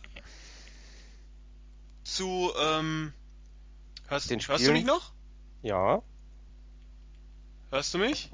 zu, 2.05 2.53
ähm, 2.61 3.13
hörst, 4.09 4.31
hörst 4.31 4.67
du 4.67 4.73
mich 4.73 4.85
noch? 4.85 5.13
Ja. 5.63 6.03
Hörst 7.71 7.95
du 7.95 7.99
mich? 7.99 8.31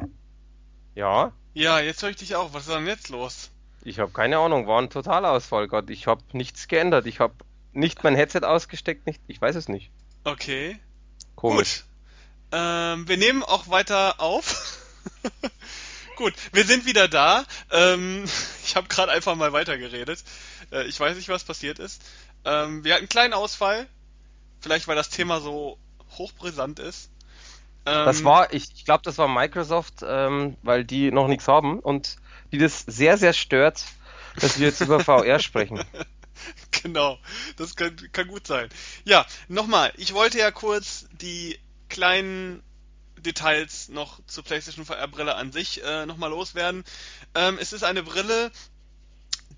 Ja. 0.95 1.33
Ja, 1.55 1.81
jetzt 1.81 2.03
höre 2.03 2.11
ich 2.11 2.17
dich 2.17 2.37
auch. 2.37 2.53
Was 2.53 2.67
ist 2.67 2.75
denn 2.75 2.87
jetzt 2.87 3.09
los? 3.09 3.51
Ich 3.83 3.99
habe 3.99 4.13
keine 4.13 4.39
Ahnung, 4.39 4.67
war 4.67 4.81
ein 4.81 4.91
Totalausfall 4.91 5.69
Gott. 5.69 5.89
Ich 5.91 6.07
habe 6.07 6.23
nichts 6.33 6.69
geändert. 6.69 7.07
Ich 7.07 7.21
habe 7.21 7.35
nicht 7.73 8.03
mein 8.05 8.15
Headset 8.15 8.43
ausgesteckt, 8.43 9.07
nicht. 9.07 9.21
Ich 9.27 9.41
weiß 9.41 9.57
es 9.57 9.69
nicht. 9.69 9.91
Okay. 10.25 10.79
Komisch. 11.37 11.81
Gut. 11.81 11.87
Ähm, 12.53 13.09
wir 13.09 13.17
nehmen 13.17 13.43
auch 13.43 13.69
weiter 13.69 14.21
auf. 14.21 14.79
Gut, 16.17 16.35
wir 16.53 16.65
sind 16.65 16.85
wieder 16.85 17.09
da. 17.09 17.45
Ähm, 17.71 18.25
ich 18.65 18.77
habe 18.77 18.89
gerade 18.89 19.13
einfach 19.13 19.37
mal 19.37 19.53
weitergeredet. 19.53 20.23
Äh, 20.71 20.85
ich 20.85 21.01
weiß 21.01 21.17
nicht, 21.17 21.29
was 21.29 21.45
passiert 21.45 21.79
ist. 21.79 22.03
Ähm, 22.45 22.85
wir 22.85 22.95
hatten 22.95 23.03
einen 23.03 23.09
kleinen 23.09 23.35
Ausfall. 23.35 23.87
Vielleicht, 24.61 24.89
weil 24.89 24.97
das 24.97 25.09
Thema 25.09 25.41
so 25.41 25.79
hochbrisant 26.19 26.79
ist. 26.79 27.11
Ähm, 27.87 28.05
das 28.05 28.25
war, 28.25 28.53
ich, 28.53 28.69
ich 28.75 28.85
glaube, 28.85 29.03
das 29.05 29.19
war 29.19 29.29
Microsoft, 29.29 30.03
ähm, 30.03 30.57
weil 30.63 30.85
die 30.85 31.11
noch 31.11 31.29
nichts 31.29 31.49
haben 31.49 31.79
und 31.79 32.17
die 32.53 32.59
das 32.59 32.81
sehr, 32.81 33.17
sehr 33.17 33.33
stört, 33.33 33.85
dass 34.37 34.59
wir 34.59 34.69
jetzt 34.69 34.81
über 34.81 35.01
VR 35.05 35.39
sprechen. 35.39 35.83
Genau, 36.83 37.19
das 37.57 37.77
kann, 37.77 37.97
kann 38.13 38.29
gut 38.29 38.47
sein. 38.47 38.71
Ja, 39.05 39.27
nochmal, 39.49 39.93
ich 39.97 40.15
wollte 40.15 40.39
ja 40.39 40.51
kurz 40.51 41.07
die 41.13 41.59
kleinen 41.89 42.63
Details 43.19 43.89
noch 43.91 44.21
zur 44.27 44.45
PlayStation 44.45 44.87
VR-Brille 44.87 45.35
an 45.35 45.53
sich 45.53 45.85
äh, 45.85 46.07
nochmal 46.07 46.31
loswerden. 46.31 46.85
Ähm, 47.35 47.59
es 47.61 47.73
ist 47.73 47.85
eine 47.85 48.03
Brille, 48.03 48.51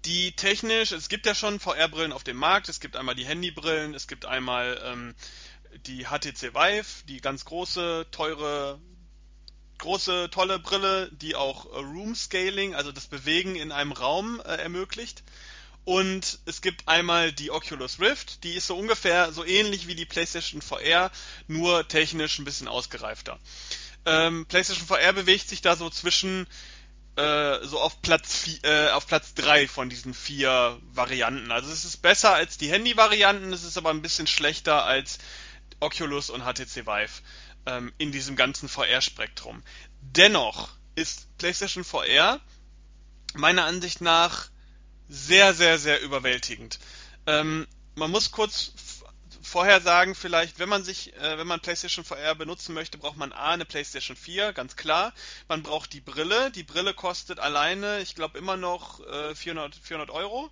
die 0.04 0.32
technisch, 0.32 0.92
es 0.92 1.08
gibt 1.08 1.26
ja 1.26 1.34
schon 1.34 1.60
VR-Brillen 1.60 2.12
auf 2.12 2.24
dem 2.24 2.36
Markt, 2.36 2.68
es 2.68 2.80
gibt 2.80 2.96
einmal 2.96 3.14
die 3.14 3.26
Handybrillen, 3.26 3.94
es 3.94 4.08
gibt 4.08 4.24
einmal 4.26 4.80
ähm, 4.84 5.14
die 5.86 6.04
HTC 6.04 6.54
Vive, 6.54 7.04
die 7.06 7.20
ganz 7.20 7.44
große, 7.44 8.06
teure, 8.10 8.80
große, 9.78 10.28
tolle 10.30 10.58
Brille, 10.58 11.10
die 11.12 11.34
auch 11.34 11.66
äh, 11.66 11.78
Room 11.78 12.14
Scaling, 12.14 12.74
also 12.74 12.92
das 12.92 13.06
Bewegen 13.06 13.56
in 13.56 13.72
einem 13.72 13.92
Raum 13.92 14.40
äh, 14.40 14.56
ermöglicht. 14.56 15.22
Und 15.84 16.38
es 16.44 16.62
gibt 16.62 16.86
einmal 16.86 17.32
die 17.32 17.50
Oculus 17.50 17.98
Rift, 17.98 18.44
die 18.44 18.54
ist 18.54 18.68
so 18.68 18.76
ungefähr 18.76 19.32
so 19.32 19.44
ähnlich 19.44 19.88
wie 19.88 19.96
die 19.96 20.04
PlayStation 20.04 20.62
VR, 20.62 21.10
nur 21.48 21.88
technisch 21.88 22.38
ein 22.38 22.44
bisschen 22.44 22.68
ausgereifter. 22.68 23.38
Ähm, 24.04 24.46
PlayStation 24.46 24.86
VR 24.86 25.12
bewegt 25.12 25.48
sich 25.48 25.60
da 25.60 25.74
so 25.74 25.90
zwischen 25.90 26.46
äh, 27.16 27.64
so 27.64 27.80
auf 27.80 28.00
Platz 28.02 28.36
vier, 28.36 28.64
äh, 28.64 28.90
auf 28.90 29.06
Platz 29.06 29.34
drei 29.34 29.68
von 29.68 29.90
diesen 29.90 30.14
vier 30.14 30.78
Varianten. 30.92 31.52
Also 31.52 31.70
es 31.70 31.84
ist 31.84 31.98
besser 31.98 32.34
als 32.34 32.58
die 32.58 32.70
Handy-Varianten, 32.70 33.52
es 33.52 33.64
ist 33.64 33.76
aber 33.76 33.90
ein 33.90 34.02
bisschen 34.02 34.26
schlechter 34.26 34.84
als 34.84 35.18
Oculus 35.80 36.30
und 36.30 36.42
HTC 36.42 36.86
Vive 36.86 37.22
ähm, 37.66 37.92
in 37.98 38.12
diesem 38.12 38.36
ganzen 38.36 38.68
VR-Spektrum. 38.68 39.62
Dennoch 40.00 40.70
ist 40.94 41.36
PlayStation 41.38 41.84
VR 41.84 42.40
meiner 43.34 43.64
Ansicht 43.64 44.00
nach 44.00 44.48
sehr, 45.08 45.54
sehr, 45.54 45.78
sehr 45.78 46.00
überwältigend. 46.02 46.78
Ähm, 47.26 47.66
man 47.94 48.10
muss 48.10 48.30
kurz 48.30 48.72
vorher 49.42 49.80
sagen, 49.80 50.14
vielleicht, 50.14 50.58
wenn 50.58 50.68
man 50.68 50.84
sich, 50.84 51.14
äh, 51.16 51.38
wenn 51.38 51.46
man 51.46 51.60
PlayStation 51.60 52.04
VR 52.04 52.34
benutzen 52.34 52.74
möchte, 52.74 52.98
braucht 52.98 53.16
man 53.16 53.32
A, 53.32 53.50
eine 53.50 53.64
PlayStation 53.64 54.16
4, 54.16 54.52
ganz 54.52 54.76
klar. 54.76 55.12
Man 55.48 55.62
braucht 55.62 55.92
die 55.92 56.00
Brille. 56.00 56.50
Die 56.50 56.62
Brille 56.62 56.94
kostet 56.94 57.38
alleine, 57.38 58.00
ich 58.00 58.14
glaube, 58.14 58.38
immer 58.38 58.56
noch 58.56 59.00
äh, 59.06 59.34
400, 59.34 59.74
400 59.74 60.10
Euro. 60.10 60.50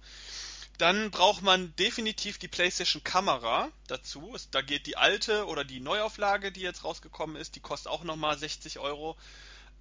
Dann 0.79 1.11
braucht 1.11 1.43
man 1.43 1.75
definitiv 1.77 2.39
die 2.39 2.49
PlayStation 2.49 3.05
Kamera 3.05 3.69
dazu. 3.87 4.35
Da 4.51 4.63
geht 4.63 4.87
die 4.87 4.97
alte 4.97 5.47
oder 5.47 5.63
die 5.63 5.81
Neuauflage, 5.81 6.53
die 6.53 6.63
jetzt 6.63 6.85
rausgekommen 6.85 7.37
ist, 7.37 7.55
die 7.57 7.61
kostet 7.61 7.93
auch 7.93 8.03
nochmal 8.03 8.39
60 8.39 8.79
Euro. 8.79 9.17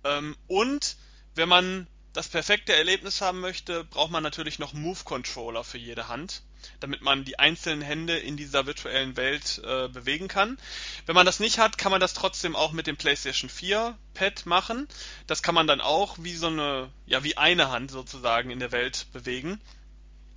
Ähm, 0.04 0.36
und 0.48 0.98
wenn 1.36 1.48
man 1.50 1.88
das 2.14 2.28
perfekte 2.28 2.76
Erlebnis 2.76 3.22
haben 3.22 3.40
möchte, 3.40 3.84
braucht 3.86 4.12
man 4.12 4.24
natürlich 4.24 4.60
noch 4.60 4.74
Move 4.74 5.04
Controller 5.06 5.64
für 5.64 5.78
jede 5.78 6.08
Hand, 6.08 6.42
damit 6.80 7.02
man 7.02 7.24
die 7.24 7.40
einzelnen 7.40 7.82
Hände 7.82 8.18
in 8.18 8.38
dieser 8.38 8.66
virtuellen 8.66 9.18
Welt 9.18 9.62
äh, 9.64 9.88
bewegen 9.88 10.28
kann. 10.28 10.58
Wenn 11.06 11.16
man 11.16 11.26
das 11.26 11.40
nicht 11.40 11.60
hat, 11.60 11.78
kann 11.78 11.92
man 11.92 12.02
das 12.02 12.14
trotzdem 12.14 12.56
auch 12.56 12.72
mit 12.72 12.88
dem 12.88 12.98
PlayStation 12.98 13.50
4 13.50 13.98
Pad 14.14 14.46
machen. 14.46 14.88
Das 15.28 15.44
kann 15.44 15.56
man 15.56 15.68
dann 15.68 15.82
auch 15.82 16.18
wie 16.20 16.36
so 16.36 16.48
eine, 16.48 16.90
ja, 17.06 17.24
wie 17.24 17.38
eine 17.38 17.70
Hand 17.70 17.92
sozusagen 17.92 18.50
in 18.50 18.60
der 18.60 18.72
Welt 18.72 19.08
bewegen. 19.14 19.60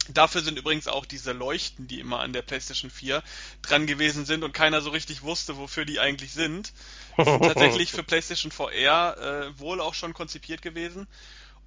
Dafür 0.09 0.43
sind 0.43 0.59
übrigens 0.59 0.89
auch 0.89 1.07
diese 1.07 1.33
Leuchten, 1.33 1.87
die 1.87 2.01
immer 2.01 2.19
an 2.21 2.33
der 2.33 2.43
PlayStation 2.43 2.91
4 2.91 3.23
dran 3.63 3.87
gewesen 3.87 4.25
sind 4.25 4.43
und 4.43 4.53
keiner 4.53 4.81
so 4.81 4.91
richtig 4.91 5.23
wusste, 5.23 5.57
wofür 5.57 5.85
die 5.85 6.01
eigentlich 6.01 6.33
sind. 6.33 6.73
sind 7.17 7.43
tatsächlich 7.43 7.93
für 7.93 8.03
PlayStation 8.03 8.51
VR 8.51 9.17
äh, 9.17 9.59
wohl 9.61 9.81
auch 9.81 9.95
schon 9.95 10.13
konzipiert 10.13 10.61
gewesen. 10.61 11.07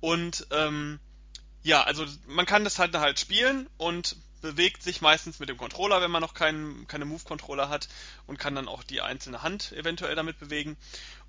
Und 0.01 0.47
ähm, 0.51 0.99
ja, 1.63 1.83
also 1.83 2.05
man 2.27 2.45
kann 2.45 2.63
das 2.63 2.77
halt 2.77 2.93
halt 2.95 3.19
spielen 3.19 3.69
und 3.77 4.17
bewegt 4.45 4.83
sich 4.83 5.01
meistens 5.01 5.39
mit 5.39 5.49
dem 5.49 5.57
Controller, 5.57 6.01
wenn 6.01 6.11
man 6.11 6.21
noch 6.21 6.35
keinen, 6.35 6.87
keine 6.87 7.05
Move-Controller 7.05 7.67
hat 7.67 7.87
und 8.27 8.37
kann 8.37 8.53
dann 8.53 8.67
auch 8.67 8.83
die 8.83 9.01
einzelne 9.01 9.41
Hand 9.41 9.71
eventuell 9.71 10.13
damit 10.13 10.37
bewegen. 10.37 10.77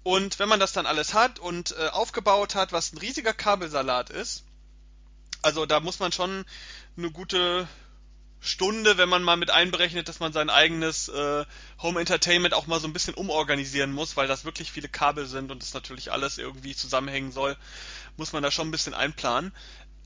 Und 0.03 0.39
wenn 0.39 0.51
man 0.51 0.61
das 0.61 0.75
dann 0.75 0.85
alles 0.85 1.14
hat 1.14 1.39
und 1.39 1.75
äh, 1.79 1.89
aufgebaut 1.89 2.55
hat, 2.55 2.73
was 2.73 2.93
ein 2.93 2.99
riesiger 2.99 3.33
Kabelsalat 3.33 4.11
ist, 4.11 4.45
also 5.41 5.64
da 5.64 5.81
muss 5.81 5.99
man 5.99 6.12
schon 6.12 6.45
eine 6.99 7.11
gute 7.11 7.67
Stunde, 8.41 8.99
wenn 8.99 9.09
man 9.09 9.23
mal 9.23 9.39
mit 9.39 9.51
einberechnet, 9.51 10.09
dass 10.09 10.21
man 10.21 10.35
sein 10.35 10.51
eigenes 10.51 11.09
äh, 11.09 11.47
Home 11.81 11.99
Entertainment 11.99 12.53
auch 12.53 12.67
mal 12.67 12.81
so 12.81 12.87
ein 12.87 12.93
bisschen 12.93 13.14
umorganisieren 13.14 13.93
muss, 13.93 14.19
weil 14.19 14.29
das 14.29 14.45
wirklich 14.45 14.71
viele 14.71 14.89
Kabel 14.89 15.27
sind 15.27 15.51
und 15.51 15.62
das 15.62 15.73
natürlich 15.73 16.12
alles 16.12 16.37
irgendwie 16.37 16.77
zusammenhängen 16.77 17.33
soll, 17.33 17.57
muss 18.19 18.35
man 18.35 18.43
da 18.43 18.51
schon 18.51 18.69
ein 18.69 18.73
bisschen 18.73 18.95
einplanen. 18.95 19.53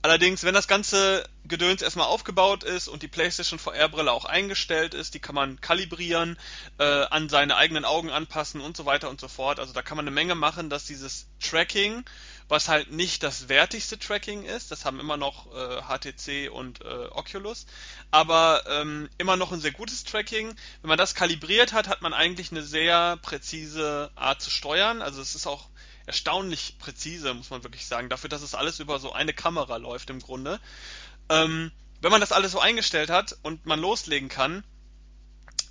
Allerdings, 0.03 0.45
wenn 0.45 0.55
das 0.55 0.67
ganze 0.67 1.29
Gedöns 1.45 1.83
erstmal 1.83 2.07
aufgebaut 2.07 2.65
ist 2.65 2.89
und 2.89 3.03
die 3.03 3.09
PlayStation 3.09 3.59
VR-Brille 3.59 4.11
auch 4.11 4.25
eingestellt 4.25 4.95
ist, 4.95 5.15
die 5.15 5.21
kann 5.21 5.35
man 5.35 5.61
kalibrieren, 5.61 6.39
äh, 6.79 6.85
an 6.85 7.29
seine 7.29 7.57
eigenen 7.57 7.85
Augen 7.85 8.11
anpassen 8.11 8.61
und 8.61 8.77
so 8.77 8.87
weiter 8.87 9.11
und 9.11 9.21
so 9.21 9.29
fort. 9.29 9.61
Also 9.61 9.73
da 9.73 9.83
kann 9.83 9.97
man 9.97 10.05
eine 10.05 10.15
Menge 10.15 10.35
machen, 10.35 10.71
dass 10.71 10.85
dieses 10.85 11.27
Tracking 11.41 12.05
was 12.51 12.69
halt 12.69 12.91
nicht 12.91 13.23
das 13.23 13.49
wertigste 13.49 13.99
Tracking 13.99 14.45
ist. 14.45 14.71
Das 14.73 14.85
haben 14.85 14.99
immer 14.99 15.17
noch 15.17 15.47
äh, 15.55 15.83
HTC 15.83 16.51
und 16.51 16.81
äh, 16.83 17.07
Oculus, 17.11 17.67
aber 18.11 18.65
ähm, 18.69 19.09
immer 19.19 19.37
noch 19.37 19.53
ein 19.53 19.61
sehr 19.61 19.71
gutes 19.71 20.05
Tracking. 20.05 20.49
Wenn 20.83 20.89
man 20.89 20.99
das 20.99 21.15
kalibriert 21.15 21.73
hat, 21.73 21.89
hat 21.89 22.03
man 22.03 22.13
eigentlich 22.13 22.51
eine 22.51 22.63
sehr 22.63 23.19
präzise 23.23 24.11
Art 24.17 24.43
zu 24.43 24.51
steuern. 24.51 25.01
Also 25.01 25.23
es 25.23 25.37
ist 25.37 25.47
auch 25.47 25.69
erstaunlich 26.11 26.77
präzise, 26.81 27.33
muss 27.35 27.51
man 27.51 27.63
wirklich 27.63 27.87
sagen, 27.87 28.09
dafür, 28.09 28.29
dass 28.29 28.43
es 28.43 28.57
alles 28.57 28.81
über 28.81 28.99
so 28.99 29.13
eine 29.13 29.33
Kamera 29.33 29.77
läuft 29.77 30.11
im 30.11 30.19
Grunde. 30.19 30.59
Ähm, 31.29 31.71
wenn 32.01 32.11
man 32.11 32.21
das 32.21 32.33
alles 32.33 32.51
so 32.51 32.59
eingestellt 32.59 33.11
hat 33.11 33.37
und 33.43 33.65
man 33.65 33.79
loslegen 33.79 34.29
kann, 34.29 34.65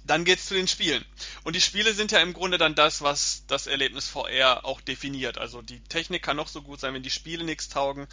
dann 0.06 0.24
geht's 0.24 0.46
zu 0.46 0.54
den 0.54 0.70
Spielen. 0.70 1.04
Und 1.44 1.58
die 1.58 1.62
Spiele 1.62 1.94
sind 1.94 2.14
ja 2.14 2.20
im 2.20 2.32
Grunde 2.34 2.58
dann 2.58 2.74
das, 2.74 3.02
was 3.02 3.44
das 3.48 3.68
Erlebnis 3.68 4.08
VR 4.08 4.64
auch 4.64 4.80
definiert. 4.80 5.38
Also 5.38 5.62
die 5.62 5.82
Technik 5.82 6.24
kann 6.24 6.38
noch 6.38 6.48
so 6.48 6.62
gut 6.62 6.80
sein, 6.80 6.94
wenn 6.94 7.04
die 7.04 7.10
Spiele 7.10 7.44
nichts 7.44 7.68
taugen. 7.68 8.08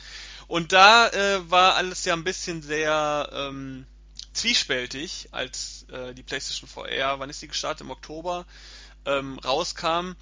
Und 0.49 0.73
da 0.73 1.09
äh, 1.09 1.49
war 1.49 1.77
alles 1.77 2.05
ja 2.05 2.15
ein 2.15 2.25
bisschen 2.25 2.61
sehr 2.61 3.31
ähm, 3.33 3.87
zwiespältig, 4.33 5.29
als 5.31 5.87
äh, 5.93 6.13
die 6.13 6.25
PlayStation 6.25 6.69
VR, 6.69 7.21
wann 7.21 7.31
ist 7.31 7.41
die 7.41 7.49
gestartet? 7.49 7.83
Im 7.83 7.93
Oktober 7.93 8.47
ähm, 9.05 9.39
rauskam. 9.39 10.17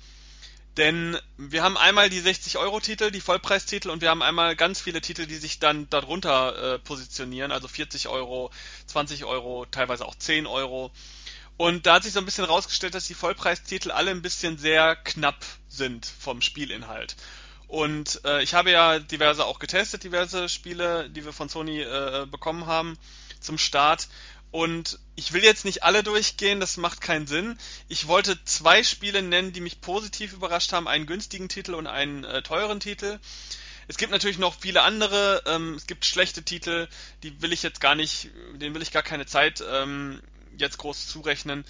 Denn 0.77 1.17
wir 1.37 1.63
haben 1.63 1.77
einmal 1.77 2.11
die 2.11 2.21
60-Euro-Titel, 2.21 3.11
die 3.13 3.21
Vollpreistitel, 3.21 3.91
und 3.91 4.01
wir 4.01 4.11
haben 4.11 4.23
einmal 4.23 4.57
ganz 4.57 4.81
viele 4.81 5.01
Titel, 5.01 5.27
die 5.27 5.37
sich 5.37 5.61
dann 5.61 5.89
darunter 5.89 6.75
äh, 6.75 6.79
positionieren, 6.81 7.53
also 7.53 7.69
40 7.69 8.09
Euro, 8.09 8.51
20 8.87 9.25
Euro, 9.25 9.67
teilweise 9.71 10.05
auch 10.05 10.17
10 10.17 10.47
Euro. 10.47 10.91
Und 11.57 11.87
da 11.87 11.95
hat 11.95 12.03
sich 12.03 12.13
so 12.13 12.19
ein 12.19 12.25
bisschen 12.25 12.45
rausgestellt, 12.45 12.95
dass 12.95 13.07
die 13.07 13.15
Vollpreistitel 13.15 13.93
alle 13.93 14.11
ein 14.11 14.23
bisschen 14.23 14.59
sehr 14.59 14.97
knapp 14.97 15.45
sind 15.69 16.07
vom 16.07 16.41
Spielinhalt. 16.41 17.15
Und 17.69 18.21
äh, 18.25 18.43
ich 18.43 18.55
habe 18.55 18.73
ja 18.73 18.99
diverse 18.99 19.45
auch 19.45 19.61
getestet, 19.61 20.03
diverse 20.03 20.49
Spiele, 20.49 21.09
die 21.11 21.25
wir 21.25 21.33
von 21.33 21.49
Sony 21.49 21.83
äh, 21.83 22.27
bekommen 22.29 22.67
haben 22.67 22.99
zum 23.41 23.59
Start. 23.59 24.09
Und 24.55 25.01
ich 25.17 25.33
will 25.33 25.43
jetzt 25.43 25.65
nicht 25.65 25.83
alle 25.83 26.05
durchgehen, 26.05 26.61
das 26.61 26.77
macht 26.77 27.01
keinen 27.01 27.27
Sinn. 27.27 27.59
Ich 27.89 28.07
wollte 28.07 28.39
zwei 28.45 28.85
Spiele 28.85 29.21
nennen, 29.21 29.53
die 29.53 29.61
mich 29.61 29.81
positiv 29.81 30.33
überrascht 30.33 30.73
haben, 30.73 30.87
einen 30.87 31.07
günstigen 31.07 31.49
Titel 31.49 31.75
und 31.75 31.89
einen 31.89 32.23
äh, 32.23 32.41
teuren 32.41 32.79
Titel. 32.79 33.19
Es 33.89 33.97
gibt 33.97 34.13
natürlich 34.13 34.39
noch 34.39 34.55
viele 34.55 34.83
andere. 34.83 35.43
Ähm, 35.47 35.75
es 35.75 35.89
gibt 35.89 36.05
schlechte 36.05 36.45
Titel, 36.45 36.87
die 37.25 37.43
will 37.43 37.53
ich 37.53 37.65
jetzt 37.65 37.81
gar 37.81 37.97
nicht, 37.97 38.31
denen 38.53 38.77
will 38.77 38.83
ich 38.83 38.93
gar 38.93 39.03
keine 39.03 39.27
Zeit 39.27 39.61
ähm, 39.69 40.23
jetzt 40.57 40.79
groß 40.79 41.09
zurechnen. 41.09 41.65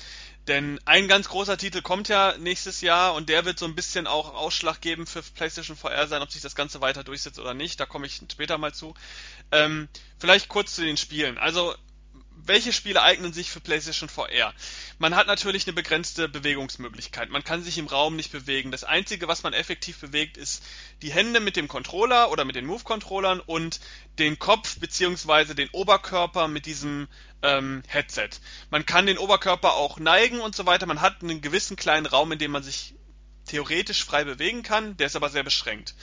Denn 0.47 0.79
ein 0.85 1.09
ganz 1.09 1.31
großer 1.31 1.57
Titel 1.57 1.81
kommt 1.81 2.09
ja 2.09 2.37
nächstes 2.37 2.83
Jahr 2.83 3.15
und 3.15 3.31
der 3.31 3.47
wird 3.47 3.59
so 3.59 3.65
ein 3.65 3.75
bisschen 3.75 4.07
auch 4.07 4.35
Ausschlag 4.35 4.83
geben 4.83 5.07
für 5.07 5.23
PlayStation 5.23 5.75
VR 5.75 6.07
sein, 6.07 6.21
ob 6.21 6.31
sich 6.31 6.43
das 6.43 6.55
Ganze 6.55 6.83
weiter 6.83 7.03
durchsetzt 7.03 7.39
oder 7.39 7.55
nicht. 7.55 7.81
Da 7.81 7.87
komme 7.87 8.05
ich 8.05 8.21
später 8.31 8.59
mal 8.59 8.75
zu. 8.75 8.93
Ähm, 9.53 9.89
vielleicht 10.19 10.51
kurz 10.51 10.75
zu 10.75 10.83
den 10.83 10.99
Spielen. 10.99 11.39
Also 11.39 11.75
welche 12.47 12.73
Spiele 12.73 13.03
eignen 13.03 13.33
sich 13.33 13.51
für 13.51 13.61
PlayStation 13.61 14.09
VR? 14.09 14.53
Man 14.99 15.15
hat 15.15 15.27
natürlich 15.27 15.67
eine 15.67 15.73
begrenzte 15.73 16.29
Bewegungsmöglichkeit. 16.29 17.31
Man 17.31 17.45
kann 17.45 17.63
sich 17.63 17.79
im 17.79 17.87
Raum 17.87 18.17
nicht 18.17 18.33
bewegen. 18.33 18.71
Das 18.71 18.85
Einzige, 18.85 19.29
was 19.29 19.43
man 19.43 19.53
effektiv 19.53 19.99
bewegt, 19.99 20.37
ist 20.37 20.63
die 21.03 21.13
Hände 21.13 21.41
mit 21.41 21.57
dem 21.57 21.69
Controller 21.69 22.31
oder 22.31 22.45
mit 22.45 22.57
den 22.57 22.67
Move-Controllern 22.67 23.41
und 23.41 23.81
den 24.19 24.39
Kopf 24.39 24.79
bzw. 24.79 25.55
den 25.55 25.71
Oberkörper 25.71 26.49
mit 26.49 26.67
diesem 26.67 27.09
ähm, 27.43 27.83
Headset. 27.87 28.31
Man 28.71 28.85
kann 28.85 29.07
den 29.07 29.19
Oberkörper 29.19 29.75
auch 29.75 29.99
neigen 29.99 30.41
und 30.41 30.55
so 30.55 30.67
weiter. 30.67 30.87
Man 30.87 31.01
hat 31.01 31.23
einen 31.23 31.41
gewissen 31.41 31.77
kleinen 31.77 32.07
Raum, 32.07 32.33
in 32.33 32.39
dem 32.39 32.51
man 32.51 32.63
sich 32.63 32.95
theoretisch 33.47 34.05
frei 34.05 34.25
bewegen 34.25 34.63
kann. 34.63 34.97
Der 34.97 35.07
ist 35.07 35.17
aber 35.17 35.31
sehr 35.31 35.45
beschränkt. 35.45 35.95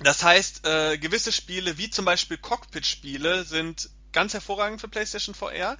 Das 0.00 0.22
heißt, 0.22 0.66
äh, 0.66 0.98
gewisse 0.98 1.32
Spiele, 1.32 1.78
wie 1.78 1.88
zum 1.88 2.04
Beispiel 2.04 2.36
Cockpit-Spiele, 2.36 3.44
sind 3.44 3.90
ganz 4.14 4.32
hervorragend 4.32 4.80
für 4.80 4.88
PlayStation 4.88 5.34
VR, 5.34 5.76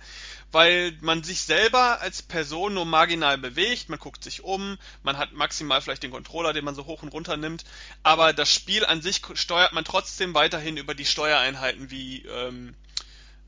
weil 0.52 0.96
man 1.00 1.24
sich 1.24 1.40
selber 1.40 2.02
als 2.02 2.20
Person 2.20 2.74
nur 2.74 2.84
marginal 2.84 3.38
bewegt, 3.38 3.88
man 3.88 3.98
guckt 3.98 4.22
sich 4.22 4.44
um, 4.44 4.76
man 5.02 5.16
hat 5.16 5.32
maximal 5.32 5.80
vielleicht 5.80 6.02
den 6.02 6.10
Controller, 6.10 6.52
den 6.52 6.64
man 6.64 6.74
so 6.74 6.84
hoch 6.84 7.02
und 7.02 7.14
runter 7.14 7.38
nimmt, 7.38 7.64
aber 8.02 8.34
das 8.34 8.52
Spiel 8.52 8.84
an 8.84 9.00
sich 9.00 9.22
steuert 9.34 9.72
man 9.72 9.84
trotzdem 9.84 10.34
weiterhin 10.34 10.76
über 10.76 10.94
die 10.94 11.06
Steuereinheiten 11.06 11.90
wie 11.90 12.26
ähm, 12.26 12.74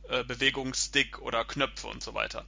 äh, 0.09 0.25
Bewegungsstick 0.25 1.19
oder 1.19 1.45
Knöpfe 1.45 1.89
und 1.89 2.03
so 2.03 2.15
weiter. 2.15 2.47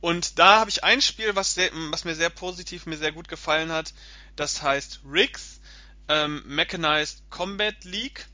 Und 0.00 0.38
da 0.38 0.60
habe 0.60 0.70
ich 0.70 0.82
ein 0.84 1.00
Spiel, 1.00 1.36
was, 1.36 1.54
sehr, 1.54 1.70
was 1.90 2.04
mir 2.04 2.14
sehr 2.14 2.30
positiv, 2.30 2.86
mir 2.86 2.96
sehr 2.96 3.12
gut 3.12 3.28
gefallen 3.28 3.70
hat, 3.70 3.94
das 4.36 4.62
heißt 4.62 5.00
Riggs 5.08 5.60
ähm, 6.08 6.42
Mechanized 6.46 7.22
Combat 7.30 7.84
League. 7.84 8.26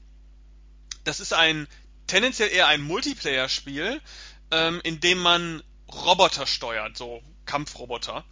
Das 1.05 1.21
ist 1.21 1.33
ein 1.33 1.67
tendenziell 2.11 2.51
eher 2.51 2.67
ein 2.67 2.83
Multiplayer-Spiel, 2.83 4.01
ähm, 4.51 4.81
in 4.83 4.99
dem 5.01 5.19
man 5.19 5.63
Roboter 5.89 6.47
steuert, 6.47 6.97
so 6.97 7.23
Kampfroboter, 7.47 8.25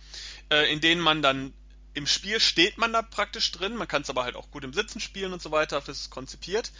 äh, 0.50 0.72
in 0.72 0.80
denen 0.80 1.00
man 1.00 1.22
dann 1.22 1.52
im 1.94 2.06
Spiel 2.06 2.38
steht 2.38 2.78
man 2.78 2.92
da 2.92 3.02
praktisch 3.02 3.50
drin, 3.50 3.74
man 3.74 3.88
kann 3.88 4.02
es 4.02 4.10
aber 4.10 4.22
halt 4.22 4.36
auch 4.36 4.50
gut 4.50 4.62
im 4.62 4.72
Sitzen 4.72 5.00
spielen 5.00 5.32
und 5.32 5.42
so 5.42 5.50
weiter, 5.50 5.76
dafür 5.76 5.92
ist 5.92 6.10
konzipiert. 6.10 6.70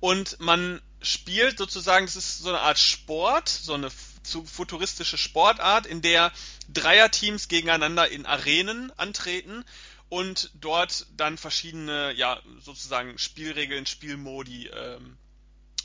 Und 0.00 0.40
man 0.40 0.80
spielt 1.00 1.58
sozusagen, 1.58 2.06
das 2.06 2.16
ist 2.16 2.38
so 2.38 2.48
eine 2.48 2.60
Art 2.60 2.78
Sport, 2.78 3.48
so 3.48 3.74
eine 3.74 3.90
futuristische 3.90 5.16
Sportart, 5.18 5.86
in 5.86 6.02
der 6.02 6.32
Dreierteams 6.72 7.46
gegeneinander 7.48 8.08
in 8.08 8.26
Arenen 8.26 8.90
antreten 8.96 9.64
und 10.08 10.50
dort 10.54 11.06
dann 11.16 11.38
verschiedene, 11.38 12.12
ja, 12.12 12.40
sozusagen 12.60 13.16
Spielregeln, 13.18 13.86
Spielmodi 13.86 14.68
ähm, 14.68 15.18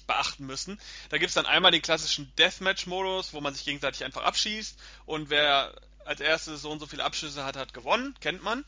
beachten 0.09 0.45
müssen. 0.45 0.79
Da 1.09 1.17
gibt 1.17 1.29
es 1.29 1.35
dann 1.35 1.45
einmal 1.45 1.71
den 1.71 1.81
klassischen 1.81 2.33
Deathmatch-Modus, 2.35 3.33
wo 3.33 3.41
man 3.41 3.53
sich 3.53 3.63
gegenseitig 3.63 4.03
einfach 4.03 4.23
abschießt 4.23 4.77
und 5.05 5.29
wer 5.29 5.73
als 6.03 6.19
erstes 6.19 6.63
so 6.63 6.71
und 6.71 6.79
so 6.79 6.87
viele 6.87 7.03
Abschüsse 7.03 7.45
hat, 7.45 7.55
hat 7.55 7.73
gewonnen, 7.73 8.15
kennt 8.19 8.43
man. 8.43 8.65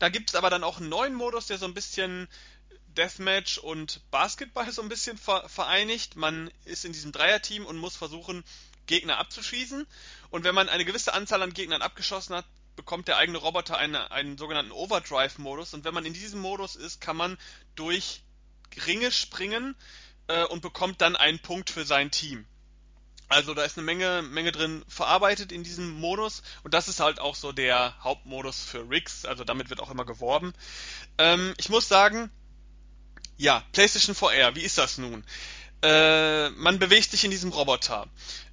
Da 0.00 0.08
gibt 0.08 0.30
es 0.30 0.34
aber 0.34 0.50
dann 0.50 0.64
auch 0.64 0.78
einen 0.78 0.88
neuen 0.88 1.14
Modus, 1.14 1.46
der 1.46 1.58
so 1.58 1.66
ein 1.66 1.74
bisschen 1.74 2.28
Deathmatch 2.96 3.58
und 3.58 4.00
Basketball 4.10 4.70
so 4.72 4.82
ein 4.82 4.88
bisschen 4.88 5.16
vereinigt. 5.16 6.16
Man 6.16 6.50
ist 6.64 6.84
in 6.84 6.92
diesem 6.92 7.12
Dreierteam 7.12 7.64
und 7.64 7.78
muss 7.78 7.96
versuchen, 7.96 8.42
Gegner 8.86 9.18
abzuschießen. 9.18 9.86
Und 10.30 10.44
wenn 10.44 10.54
man 10.54 10.68
eine 10.68 10.84
gewisse 10.84 11.14
Anzahl 11.14 11.42
an 11.42 11.54
Gegnern 11.54 11.82
abgeschossen 11.82 12.34
hat, 12.34 12.44
bekommt 12.74 13.06
der 13.06 13.18
eigene 13.18 13.38
Roboter 13.38 13.78
eine, 13.78 14.10
einen 14.10 14.36
sogenannten 14.36 14.72
Overdrive-Modus. 14.72 15.74
Und 15.74 15.84
wenn 15.84 15.94
man 15.94 16.04
in 16.04 16.12
diesem 16.12 16.40
Modus 16.40 16.74
ist, 16.74 17.00
kann 17.00 17.16
man 17.16 17.38
durch 17.76 18.22
Ringe 18.86 19.12
springen 19.12 19.76
äh, 20.30 20.44
und 20.44 20.62
bekommt 20.62 21.00
dann 21.00 21.16
einen 21.16 21.40
Punkt 21.40 21.70
für 21.70 21.84
sein 21.84 22.10
Team. 22.10 22.46
Also 23.28 23.54
da 23.54 23.62
ist 23.62 23.78
eine 23.78 23.84
Menge, 23.84 24.22
Menge 24.22 24.50
drin 24.50 24.84
verarbeitet 24.88 25.52
in 25.52 25.62
diesem 25.62 25.90
Modus 25.90 26.42
und 26.64 26.74
das 26.74 26.88
ist 26.88 26.98
halt 26.98 27.20
auch 27.20 27.36
so 27.36 27.52
der 27.52 27.94
Hauptmodus 28.02 28.64
für 28.64 28.88
Rigs, 28.90 29.24
also 29.24 29.44
damit 29.44 29.70
wird 29.70 29.80
auch 29.80 29.90
immer 29.90 30.04
geworben. 30.04 30.52
Ähm, 31.18 31.54
ich 31.58 31.68
muss 31.68 31.86
sagen, 31.88 32.30
ja, 33.36 33.62
PlayStation 33.72 34.16
VR, 34.16 34.56
wie 34.56 34.62
ist 34.62 34.78
das 34.78 34.98
nun? 34.98 35.24
Äh, 35.82 36.50
man 36.50 36.78
bewegt 36.78 37.10
sich 37.10 37.24
in 37.24 37.30
diesem 37.30 37.50
Roboter. 37.52 38.06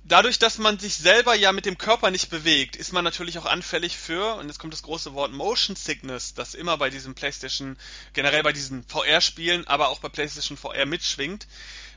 Dadurch, 0.05 0.39
dass 0.39 0.57
man 0.57 0.80
sich 0.80 0.95
selber 0.95 1.36
ja 1.36 1.51
mit 1.51 1.65
dem 1.65 1.78
Körper 1.78 2.09
nicht 2.09 2.30
bewegt, 2.30 2.78
ist 2.78 2.93
man 2.93 3.03
natürlich 3.03 3.38
auch 3.38 3.45
anfällig 3.45 3.97
für, 3.97 4.36
und 4.36 4.47
jetzt 4.47 4.59
kommt 4.59 4.71
das 4.71 4.84
große 4.84 5.13
Wort 5.13 5.34
Motion 5.34 5.75
Sickness, 5.75 6.34
das 6.34 6.53
immer 6.53 6.78
bei 6.78 6.89
diesem 6.89 7.13
PlayStation, 7.15 7.78
generell 8.13 8.43
bei 8.43 8.53
diesen 8.53 8.86
VR-Spielen, 8.86 9.67
aber 9.67 9.89
auch 9.89 9.99
bei 9.99 10.07
PlayStation 10.07 10.57
VR 10.57 10.86
mitschwingt. 10.86 11.47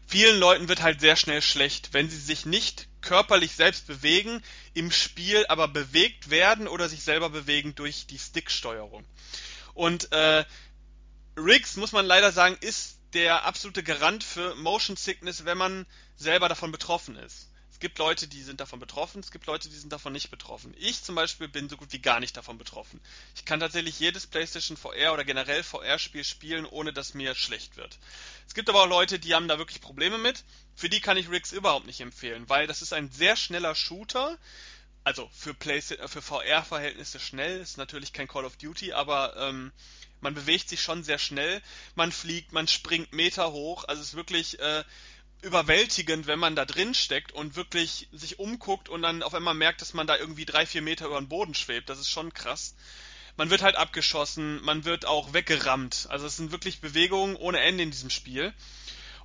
Vielen 0.09 0.41
Leuten 0.41 0.69
wird 0.69 0.83
halt 0.83 1.01
sehr 1.01 1.15
schnell 1.15 1.41
schlecht, 1.41 1.91
wenn 1.93 2.11
sie 2.11 2.19
sich 2.19 2.45
nicht 2.45 2.89
körperlich 3.01 3.53
selbst 3.53 3.87
bewegen, 3.87 4.43
im 4.75 4.91
Spiel 4.91 5.47
aber 5.49 5.69
bewegt 5.69 6.31
werden 6.31 6.67
oder 6.67 6.89
sich 6.89 7.05
selber 7.05 7.31
bewegen 7.31 7.77
durch 7.77 8.07
die 8.07 8.19
Sticksteuerung. 8.19 9.05
Und 9.75 10.11
äh, 10.11 10.45
Riggs, 11.37 11.77
muss 11.77 11.93
man 11.93 12.07
leider 12.07 12.33
sagen, 12.33 12.57
ist 12.61 13.00
der 13.13 13.45
absolute 13.45 13.83
Garant 13.83 14.25
für 14.25 14.55
Motion 14.57 14.97
Sickness, 14.97 15.45
wenn 15.45 15.59
man 15.59 15.87
selber 16.17 16.49
davon 16.49 16.73
betroffen 16.73 17.17
ist. 17.17 17.49
Es 17.73 17.79
gibt 17.79 17.99
Leute, 17.99 18.29
die 18.29 18.43
sind 18.43 18.61
davon 18.61 18.79
betroffen, 18.79 19.21
es 19.21 19.31
gibt 19.31 19.47
Leute, 19.47 19.71
die 19.71 19.77
sind 19.77 19.91
davon 19.91 20.13
nicht 20.13 20.31
betroffen. 20.31 20.75
Ich 20.79 21.03
zum 21.03 21.15
Beispiel 21.15 21.49
bin 21.49 21.71
so 21.71 21.79
gut 21.79 21.93
wie 21.93 21.99
gar 21.99 22.21
nicht 22.21 22.37
davon 22.37 22.59
betroffen. 22.59 23.01
Ich 23.35 23.47
kann 23.47 23.59
tatsächlich 23.59 23.99
jedes 23.99 24.27
PlayStation 24.27 24.77
VR 24.77 25.15
oder 25.15 25.25
generell 25.25 25.63
VR-Spiel 25.63 26.25
spielen, 26.25 26.67
ohne 26.67 26.93
dass 26.93 27.15
mir 27.15 27.35
schlecht 27.35 27.79
wird. 27.79 27.99
Es 28.47 28.53
gibt 28.53 28.69
aber 28.69 28.83
auch 28.83 28.89
Leute, 28.89 29.19
die 29.19 29.35
haben 29.35 29.49
da 29.49 29.57
wirklich 29.57 29.81
Probleme 29.81 30.19
mit. 30.19 30.45
Für 30.75 30.91
die 30.91 31.01
kann 31.01 31.17
ich 31.17 31.31
Riggs 31.31 31.53
überhaupt 31.53 31.87
nicht 31.87 32.01
empfehlen, 32.01 32.49
weil 32.51 32.67
das 32.67 32.83
ist 32.83 32.93
ein 32.93 33.11
sehr 33.11 33.35
schneller 33.35 33.75
Shooter. 33.75 34.37
Also 35.03 35.31
für, 35.33 35.55
für 35.55 36.21
VR-Verhältnisse 36.21 37.19
schnell, 37.19 37.61
ist 37.61 37.79
natürlich 37.79 38.13
kein 38.13 38.29
Call 38.29 38.45
of 38.45 38.59
Duty, 38.59 38.93
aber 38.93 39.35
ähm, 39.39 39.73
man 40.21 40.35
bewegt 40.35 40.69
sich 40.69 40.83
schon 40.83 41.03
sehr 41.03 41.19
schnell, 41.19 41.63
man 41.95 42.13
fliegt, 42.13 42.53
man 42.53 42.69
springt 42.69 43.13
Meter 43.13 43.53
hoch, 43.53 43.85
also 43.85 44.01
es 44.01 44.09
ist 44.09 44.15
wirklich 44.15 44.59
äh, 44.61 44.85
überwältigend, 45.43 46.27
wenn 46.27 46.39
man 46.39 46.57
da 46.57 46.65
drin 46.65 46.95
steckt 46.95 47.33
und 47.33 47.57
wirklich 47.57 48.09
sich 48.13 48.39
umguckt 48.39 48.89
und 48.89 49.03
dann 49.03 49.23
auf 49.23 49.35
einmal 49.35 49.55
merkt, 49.55 49.81
dass 49.81 49.95
man 49.95 50.07
da 50.07 50.17
irgendwie 50.17 50.45
drei, 50.45 50.67
vier 50.67 50.83
Meter 50.83 51.07
über 51.07 51.21
den 51.21 51.29
Boden 51.29 51.55
schwebt. 51.55 51.89
Das 51.89 51.99
ist 51.99 52.11
schon 52.11 52.35
krass. 52.35 52.75
Man 53.37 53.49
wird 53.49 53.63
halt 53.63 53.77
abgeschossen, 53.77 54.63
man 54.63 54.85
wird 54.85 55.07
auch 55.07 55.33
weggerammt. 55.33 56.07
Also 56.11 56.27
es 56.27 56.37
sind 56.37 56.53
wirklich 56.53 56.81
Bewegungen 56.81 57.37
ohne 57.37 57.61
Ende 57.61 57.83
in 57.83 57.91
diesem 57.91 58.11
Spiel. 58.11 58.53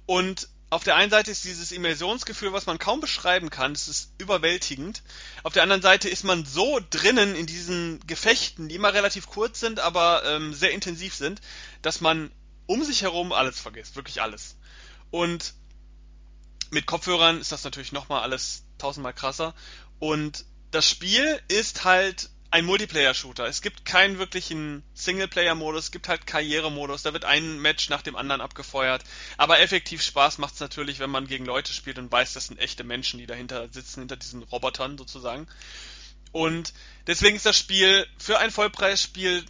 Und 0.05 0.47
auf 0.69 0.83
der 0.83 0.95
einen 0.95 1.11
Seite 1.11 1.31
ist 1.31 1.43
dieses 1.43 1.71
Immersionsgefühl, 1.71 2.51
was 2.51 2.65
man 2.65 2.79
kaum 2.79 2.99
beschreiben 2.99 3.49
kann, 3.49 3.73
es 3.73 3.87
ist 3.87 4.11
überwältigend. 4.17 5.03
Auf 5.43 5.53
der 5.53 5.63
anderen 5.63 5.81
Seite 5.81 6.09
ist 6.09 6.23
man 6.23 6.45
so 6.45 6.79
drinnen 6.89 7.35
in 7.35 7.45
diesen 7.45 7.99
Gefechten, 8.07 8.67
die 8.67 8.75
immer 8.75 8.93
relativ 8.93 9.27
kurz 9.27 9.59
sind, 9.59 9.79
aber 9.79 10.23
ähm, 10.25 10.53
sehr 10.53 10.71
intensiv 10.71 11.13
sind, 11.13 11.39
dass 11.81 12.01
man 12.01 12.31
um 12.65 12.83
sich 12.83 13.03
herum 13.03 13.31
alles 13.31 13.59
vergisst, 13.59 13.95
wirklich 13.95 14.21
alles. 14.21 14.57
Und 15.11 15.53
mit 16.71 16.87
Kopfhörern 16.87 17.39
ist 17.39 17.51
das 17.51 17.63
natürlich 17.63 17.91
nochmal 17.91 18.23
alles 18.23 18.63
tausendmal 18.79 19.13
krasser. 19.13 19.53
Und 19.99 20.45
das 20.71 20.89
Spiel 20.89 21.39
ist 21.47 21.85
halt 21.85 22.29
ein 22.55 22.63
Multiplayer-Shooter. 22.63 23.47
Es 23.47 23.61
gibt 23.61 23.83
keinen 23.83 24.17
wirklichen 24.17 24.81
Singleplayer-Modus, 24.93 25.85
es 25.85 25.91
gibt 25.91 26.07
halt 26.07 26.25
Karrieremodus, 26.25 27.03
da 27.03 27.11
wird 27.11 27.25
ein 27.25 27.59
Match 27.59 27.89
nach 27.89 28.01
dem 28.01 28.15
anderen 28.15 28.39
abgefeuert. 28.39 29.03
Aber 29.35 29.59
effektiv 29.59 30.01
Spaß 30.01 30.37
macht 30.37 30.53
es 30.53 30.61
natürlich, 30.61 30.99
wenn 30.99 31.09
man 31.09 31.27
gegen 31.27 31.43
Leute 31.43 31.73
spielt 31.73 31.97
und 31.97 32.09
weiß, 32.09 32.31
das 32.31 32.47
sind 32.47 32.57
echte 32.57 32.85
Menschen, 32.85 33.19
die 33.19 33.25
dahinter 33.25 33.67
sitzen, 33.73 33.99
hinter 33.99 34.15
diesen 34.15 34.41
Robotern 34.43 34.97
sozusagen. 34.97 35.47
Und 36.31 36.73
deswegen 37.07 37.35
ist 37.35 37.45
das 37.45 37.57
Spiel 37.57 38.07
für 38.17 38.39
ein 38.39 38.51
Vollpreisspiel 38.51 39.43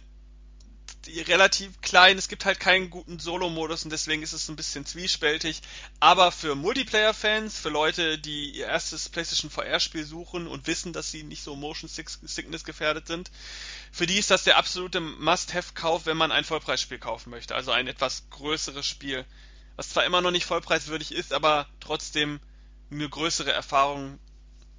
relativ 1.26 1.80
klein. 1.80 2.18
Es 2.18 2.28
gibt 2.28 2.44
halt 2.44 2.60
keinen 2.60 2.90
guten 2.90 3.18
Solo-Modus 3.18 3.84
und 3.84 3.90
deswegen 3.90 4.22
ist 4.22 4.32
es 4.32 4.48
ein 4.48 4.56
bisschen 4.56 4.86
zwiespältig. 4.86 5.62
Aber 6.00 6.32
für 6.32 6.54
Multiplayer-Fans, 6.54 7.58
für 7.58 7.68
Leute, 7.68 8.18
die 8.18 8.50
ihr 8.50 8.66
erstes 8.66 9.08
PlayStation 9.08 9.50
VR-Spiel 9.50 10.04
suchen 10.04 10.46
und 10.46 10.66
wissen, 10.66 10.92
dass 10.92 11.10
sie 11.10 11.22
nicht 11.22 11.42
so 11.42 11.56
Motion 11.56 11.88
Sickness 11.88 12.64
gefährdet 12.64 13.06
sind, 13.06 13.30
für 13.92 14.06
die 14.06 14.18
ist 14.18 14.30
das 14.30 14.44
der 14.44 14.58
absolute 14.58 15.00
Must-Have-Kauf, 15.00 16.06
wenn 16.06 16.16
man 16.16 16.32
ein 16.32 16.44
Vollpreisspiel 16.44 16.98
kaufen 16.98 17.30
möchte. 17.30 17.54
Also 17.54 17.70
ein 17.70 17.86
etwas 17.86 18.24
größeres 18.30 18.86
Spiel, 18.86 19.24
was 19.76 19.90
zwar 19.90 20.04
immer 20.04 20.20
noch 20.20 20.30
nicht 20.30 20.46
vollpreiswürdig 20.46 21.12
ist, 21.12 21.32
aber 21.32 21.66
trotzdem 21.80 22.40
eine 22.90 23.08
größere 23.08 23.52
Erfahrung 23.52 24.18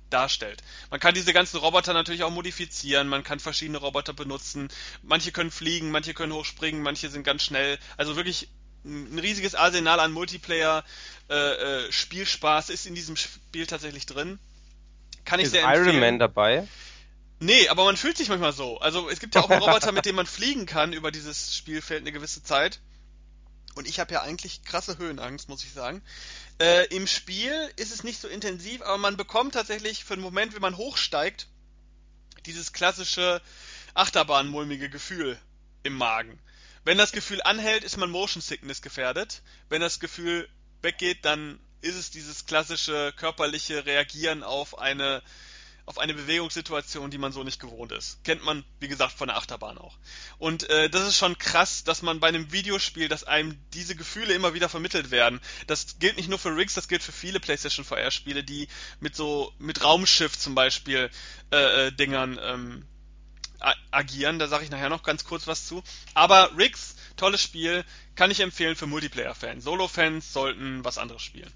darstellt. 0.10 0.64
Man 0.90 1.00
kann 1.00 1.14
diese 1.14 1.34
ganzen 1.34 1.58
Roboter 1.58 1.94
natürlich 1.94 2.24
auch 2.24 2.32
modifizieren, 2.32 3.08
man 3.08 3.24
kann 3.24 3.40
verschiedene 3.40 3.78
Roboter 3.78 4.14
benutzen. 4.14 4.70
Manche 5.04 5.32
können 5.32 5.52
fliegen, 5.52 5.92
manche 5.92 6.14
können 6.14 6.34
hochspringen, 6.34 6.82
manche 6.82 7.10
sind 7.10 7.24
ganz 7.24 7.44
schnell. 7.44 7.78
Also 7.98 8.16
wirklich 8.16 8.50
ein 8.86 9.20
riesiges 9.20 9.56
Arsenal 9.56 10.00
an 10.00 10.12
Multiplayer 10.12 10.84
äh, 11.30 11.86
äh, 11.86 11.90
ist 11.90 12.86
in 12.86 12.96
diesem 12.96 13.16
Spiel 13.16 13.68
tatsächlich 13.68 14.06
drin. 14.06 14.40
Kann 15.26 15.40
ich 15.40 15.48
ist 15.48 15.52
sehr 15.52 15.64
empfehlen. 15.64 15.88
Iron 15.88 16.00
Man 16.00 16.20
dabei? 16.20 16.68
Nee, 17.40 17.68
aber 17.68 17.86
man 17.86 17.98
fühlt 17.98 18.18
sich 18.18 18.30
manchmal 18.30 18.54
so. 18.54 18.80
Also 18.80 19.10
es 19.10 19.20
gibt 19.20 19.36
ja 19.36 19.42
auch 19.42 19.50
einen 19.50 19.62
Roboter, 19.64 19.92
mit 19.92 20.06
dem 20.06 20.16
man 20.16 20.26
fliegen 20.26 20.66
kann 20.66 20.94
über 20.94 21.12
dieses 21.12 21.56
Spielfeld 21.56 22.02
eine 22.02 22.12
gewisse 22.12 22.44
Zeit. 22.44 22.80
Und 23.76 23.88
ich 23.88 24.00
habe 24.00 24.12
ja 24.14 24.22
eigentlich 24.22 24.64
krasse 24.64 24.98
Höhenangst, 24.98 25.50
muss 25.50 25.64
ich 25.64 25.72
sagen. 25.72 26.02
Äh, 26.60 26.86
Im 26.96 27.06
Spiel 27.06 27.72
ist 27.76 27.94
es 27.94 28.04
nicht 28.04 28.20
so 28.20 28.28
intensiv, 28.28 28.82
aber 28.82 28.98
man 28.98 29.16
bekommt 29.16 29.54
tatsächlich 29.54 30.04
für 30.04 30.14
einen 30.14 30.24
Moment, 30.24 30.56
wenn 30.56 30.62
man 30.62 30.78
hochsteigt, 30.78 31.48
dieses 32.46 32.74
klassische 32.74 33.42
Achterbahnmulmige 33.94 34.90
Gefühl 34.90 35.40
im 35.84 35.94
Magen. 35.94 36.40
Wenn 36.84 36.98
das 36.98 37.12
Gefühl 37.12 37.42
anhält, 37.44 37.84
ist 37.84 37.98
man 37.98 38.10
Motion 38.10 38.42
Sickness 38.42 38.82
gefährdet. 38.82 39.42
Wenn 39.70 39.82
das 39.82 40.00
Gefühl 40.00 40.48
weggeht, 40.82 41.26
dann 41.26 41.60
ist 41.82 41.96
es 41.96 42.12
dieses 42.12 42.46
klassische 42.46 43.14
körperliche 43.18 43.86
Reagieren 43.86 44.42
auf 44.42 44.80
eine 44.80 45.22
auf 45.88 46.00
eine 46.00 46.14
Bewegungssituation, 46.14 47.12
die 47.12 47.18
man 47.18 47.32
so 47.32 47.46
nicht 47.46 47.62
gewohnt 47.62 47.94
ist. 47.94 48.22
Kennt 48.26 48.44
man, 48.44 48.66
wie 48.82 48.90
gesagt, 48.90 49.14
von 49.14 49.30
der 49.30 49.38
Achterbahn 49.38 49.78
auch. 49.78 49.98
Und 50.38 50.70
äh, 50.70 50.90
das 50.90 51.08
ist 51.08 51.16
schon 51.16 51.38
krass, 51.38 51.86
dass 51.86 52.02
man 52.02 52.20
bei 52.20 52.28
einem 52.28 52.52
Videospiel, 52.52 53.08
dass 53.08 53.24
einem 53.24 53.58
diese 53.74 53.96
Gefühle 53.96 54.34
immer 54.34 54.54
wieder 54.54 54.68
vermittelt 54.68 55.12
werden. 55.12 55.40
Das 55.66 55.98
gilt 55.98 56.18
nicht 56.18 56.28
nur 56.28 56.40
für 56.40 56.54
Rigs, 56.54 56.74
das 56.74 56.90
gilt 56.90 57.04
für 57.04 57.14
viele 57.14 57.40
PlayStation 57.40 57.86
VR-Spiele, 57.86 58.44
die 58.44 58.68
mit 59.00 59.16
so 59.16 59.54
mit 59.60 59.82
Raumschiff 59.82 60.38
zum 60.38 60.56
Beispiel 60.56 61.10
äh, 61.52 61.88
äh, 61.88 61.92
Dingern 61.94 62.38
ähm, 62.42 62.86
agieren. 63.90 64.40
Da 64.40 64.50
sage 64.50 64.66
ich 64.66 64.70
nachher 64.70 64.90
noch 64.90 65.04
ganz 65.04 65.24
kurz 65.24 65.48
was 65.48 65.68
zu. 65.68 65.82
Aber 66.14 66.52
Rigs, 66.58 66.98
tolles 67.16 67.42
Spiel, 67.42 67.86
kann 68.16 68.30
ich 68.30 68.42
empfehlen 68.42 68.76
für 68.76 68.88
Multiplayer-Fans. 68.88 69.64
Solo-Fans 69.64 70.34
sollten 70.34 70.84
was 70.84 70.98
anderes 70.98 71.22
spielen. 71.22 71.54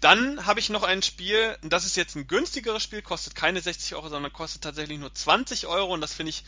Dann 0.00 0.46
habe 0.46 0.60
ich 0.60 0.70
noch 0.70 0.84
ein 0.84 1.02
Spiel, 1.02 1.58
das 1.62 1.84
ist 1.84 1.96
jetzt 1.96 2.14
ein 2.14 2.28
günstigeres 2.28 2.82
Spiel, 2.82 3.02
kostet 3.02 3.34
keine 3.34 3.60
60 3.60 3.96
Euro, 3.96 4.08
sondern 4.08 4.32
kostet 4.32 4.62
tatsächlich 4.62 4.98
nur 4.98 5.12
20 5.12 5.66
Euro 5.66 5.92
und 5.92 6.00
das 6.00 6.14
finde 6.14 6.30
ich 6.30 6.44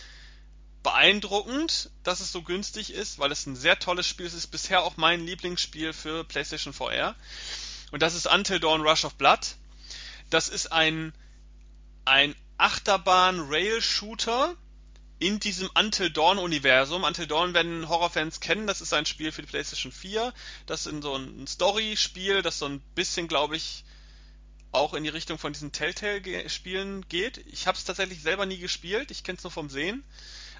beeindruckend, 0.82 1.90
dass 2.05 2.20
es 2.20 2.32
so 2.32 2.42
günstig 2.42 2.92
ist, 2.92 3.18
weil 3.18 3.32
es 3.32 3.46
ein 3.46 3.57
sehr 3.57 3.78
tolles 3.78 4.07
Spiel 4.07 4.26
ist. 4.26 4.34
Es 4.34 4.44
ist 4.44 4.51
bisher 4.51 4.82
auch 4.82 4.96
mein 4.96 5.26
Lieblingsspiel 5.26 5.92
für 5.92 6.24
PlayStation 6.24 6.72
VR. 6.72 7.14
Und 7.90 8.03
das 8.03 8.14
ist 8.14 8.26
Until 8.26 8.61
Dawn 8.61 8.82
Rush 8.82 9.05
of 9.05 9.16
Blood. 9.16 9.57
Das 10.30 10.48
ist 10.48 10.72
ein, 10.72 11.12
ein 12.05 12.36
Achterbahn-Rail-Shooter 12.57 14.57
in 15.21 15.39
diesem 15.39 15.71
Until 15.79 16.11
Dawn 16.11 16.39
Universum. 16.39 17.05
Until 17.05 17.27
Dawn 17.27 17.55
werden 17.55 17.89
Horrorfans 17.89 18.41
kennen, 18.41 18.66
das 18.66 18.81
ist 18.81 18.93
ein 18.93 19.07
Spiel 19.07 19.31
für 19.31 19.43
die 19.43 19.49
PlayStation 19.49 19.93
4. 19.93 20.33
Das 20.66 20.87
ist 20.87 21.03
so 21.03 21.14
ein 21.14 21.47
Story-Spiel, 21.47 22.43
das 22.43 22.59
so 22.59 22.66
ein 22.66 22.81
bisschen, 22.95 23.29
glaube 23.29 23.57
ich, 23.57 23.85
auch 24.73 24.95
in 24.95 25.05
die 25.05 25.11
Richtung 25.11 25.39
von 25.39 25.53
diesen 25.53 25.73
Telltale-Spielen 25.73 27.07
geht. 27.09 27.39
Ich 27.53 27.66
habe 27.66 27.77
es 27.77 27.85
tatsächlich 27.85 28.23
selber 28.23 28.47
nie 28.47 28.59
gespielt, 28.59 29.11
ich 29.11 29.23
kenne 29.23 29.37
es 29.37 29.45
nur 29.45 29.51
vom 29.51 29.68
Sehen. 29.68 30.05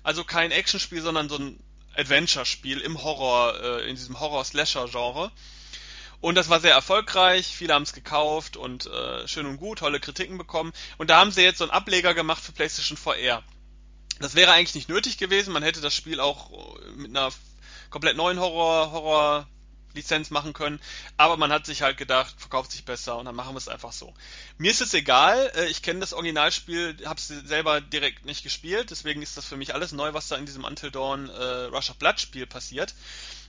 Also 0.03 0.25
kein 0.25 0.51
Actionspiel, 0.51 1.01
sondern 1.01 1.29
so 1.29 1.37
ein 1.37 1.59
Adventure-Spiel 1.97 2.81
im 2.81 3.03
Horror, 3.03 3.61
äh, 3.61 3.89
in 3.89 3.97
diesem 3.97 4.21
Horror-Slasher-Genre. 4.21 5.33
Und 6.21 6.35
das 6.35 6.51
war 6.51 6.61
sehr 6.61 6.75
erfolgreich, 6.75 7.47
viele 7.47 7.73
haben 7.73 7.85
es 7.85 7.95
gekauft 7.95 8.59
und 8.59 8.87
äh, 8.87 9.27
schön 9.27 9.47
und 9.47 9.57
gut, 9.57 9.79
tolle 9.79 10.01
Kritiken 10.01 10.37
bekommen. 10.37 10.73
Und 10.99 11.09
da 11.09 11.19
haben 11.19 11.33
sie 11.33 11.43
jetzt 11.43 11.59
so 11.59 11.65
einen 11.65 11.71
Ableger 11.71 12.13
gemacht 12.13 12.43
für 12.43 12.53
PlayStation 12.53 12.99
VR. 12.99 13.43
Das 14.21 14.35
wäre 14.35 14.53
eigentlich 14.53 14.75
nicht 14.75 14.89
nötig 14.89 15.19
gewesen. 15.19 15.53
Man 15.53 15.63
hätte 15.63 15.81
das 15.81 15.95
Spiel 15.95 16.21
auch 16.21 16.51
äh, 16.79 16.91
mit 16.97 17.11
einer 17.11 17.33
komplett 17.91 18.17
neuen 18.17 18.39
Horror, 18.39 18.93
Horror 18.93 19.49
Lizenz 19.95 20.31
machen 20.31 20.53
können, 20.53 20.81
aber 21.17 21.37
man 21.37 21.51
hat 21.51 21.67
sich 21.67 21.83
halt 21.83 21.97
gedacht, 21.97 22.35
verkauft 22.39 22.71
sich 22.71 22.85
besser 22.85 23.17
und 23.19 23.25
dann 23.25 23.35
machen 23.35 23.55
wir 23.55 23.59
es 23.59 23.69
einfach 23.69 23.93
so. 23.93 24.15
Mir 24.57 24.71
ist 24.71 24.81
es 24.81 24.95
egal, 24.95 25.51
äh, 25.57 25.67
ich 25.67 25.83
kenne 25.83 26.01
das 26.01 26.13
Originalspiel, 26.13 26.97
habe 27.05 27.19
es 27.19 27.27
selber 27.27 27.81
direkt 27.81 28.25
nicht 28.25 28.43
gespielt, 28.43 28.91
deswegen 28.91 29.23
ist 29.23 29.37
das 29.37 29.47
für 29.47 29.57
mich 29.57 29.75
alles 29.75 29.93
neu, 29.93 30.15
was 30.15 30.29
da 30.29 30.37
in 30.37 30.47
diesem 30.47 30.65
Until 30.65 30.91
Dawn 30.93 31.29
äh, 31.29 31.43
Rush 31.65 31.91
of 31.91 31.97
Blood 31.97 32.21
Spiel 32.21 32.47
passiert. 32.47 32.95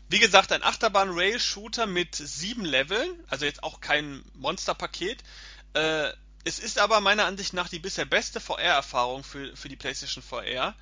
Wie 0.09 0.19
gesagt, 0.19 0.51
ein 0.51 0.63
Achterbahn-Rail-Shooter 0.63 1.85
mit 1.85 2.15
sieben 2.15 2.65
Leveln, 2.65 3.23
also 3.29 3.45
jetzt 3.45 3.63
auch 3.63 3.79
kein 3.79 4.23
Monsterpaket. 4.33 5.23
Äh, 5.73 6.11
es 6.43 6.59
ist 6.59 6.79
aber 6.79 7.01
meiner 7.01 7.25
Ansicht 7.25 7.53
nach 7.53 7.69
die 7.69 7.79
bisher 7.79 8.05
beste 8.05 8.39
VR-Erfahrung 8.39 9.23
für, 9.23 9.55
für 9.55 9.69
die 9.69 9.75
PlayStation 9.75 10.23
VR, 10.23 10.75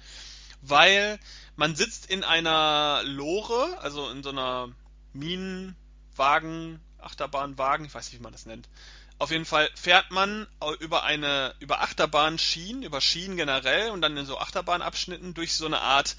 weil 0.62 1.20
man 1.56 1.76
sitzt 1.76 2.06
in 2.06 2.24
einer 2.24 3.02
Lore, 3.04 3.78
also 3.82 4.10
in 4.10 4.24
so 4.24 4.30
einer 4.30 4.70
Minenwagen, 5.14 6.80
Achterbahnwagen, 7.00 7.86
ich 7.86 7.94
weiß 7.94 8.08
nicht, 8.08 8.20
wie 8.20 8.24
man 8.24 8.32
das 8.32 8.46
nennt. 8.46 8.70
Auf 9.18 9.32
jeden 9.32 9.46
Fall 9.46 9.70
fährt 9.76 10.12
man 10.12 10.48
über 10.80 11.04
eine, 11.04 11.54
über 11.60 11.82
Achterbahnschienen, 11.82 12.84
über 12.84 13.02
Schienen 13.02 13.36
generell 13.36 13.90
und 13.90 14.02
dann 14.02 14.16
in 14.16 14.26
so 14.26 14.38
Achterbahnabschnitten 14.38 15.34
durch 15.34 15.54
so 15.54 15.66
eine 15.66 15.82
Art, 15.82 16.16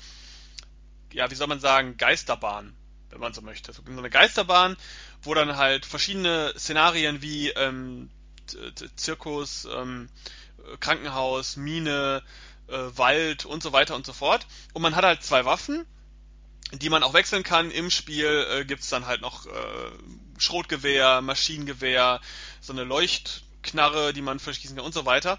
ja, 1.13 1.31
wie 1.31 1.35
soll 1.35 1.47
man 1.47 1.61
sagen, 1.61 1.97
Geisterbahn, 1.97 2.75
wenn 3.09 3.21
man 3.21 3.33
so 3.33 3.41
möchte. 3.41 3.73
So 3.73 3.83
eine 3.87 4.11
Geisterbahn, 4.11 4.77
wo 5.23 5.33
dann 5.33 5.57
halt 5.57 5.87
verschiedene 5.87 6.53
Szenarien 6.59 7.23
wie 7.23 7.49
ähm, 7.51 8.11
Zirkus, 8.97 9.67
ähm, 9.73 10.09
Krankenhaus, 10.81 11.57
Mine, 11.57 12.23
äh, 12.69 12.77
Wald 12.97 13.45
und 13.45 13.63
so 13.63 13.73
weiter 13.73 13.95
und 13.95 14.07
so 14.07 14.13
fort. 14.13 14.47
Und 14.73 14.83
man 14.83 14.97
hat 14.97 15.05
halt 15.05 15.23
zwei 15.23 15.45
Waffen, 15.45 15.87
die 16.73 16.89
man 16.89 17.03
auch 17.03 17.15
wechseln 17.15 17.43
kann. 17.43 17.71
Im 17.71 17.91
Spiel 17.91 18.47
äh, 18.51 18.65
gibt's 18.65 18.89
dann 18.89 19.07
halt 19.07 19.21
noch 19.21 19.47
äh, 19.47 19.51
Schrotgewehr, 20.39 21.21
Maschinengewehr, 21.21 22.21
so 22.61 22.73
eine 22.73 22.85
Leuchtknarre, 22.85 24.13
die 24.13 24.23
man 24.23 24.39
verschießen 24.39 24.77
kann 24.77 24.85
und 24.85 24.95
so 24.95 25.05
weiter. 25.05 25.39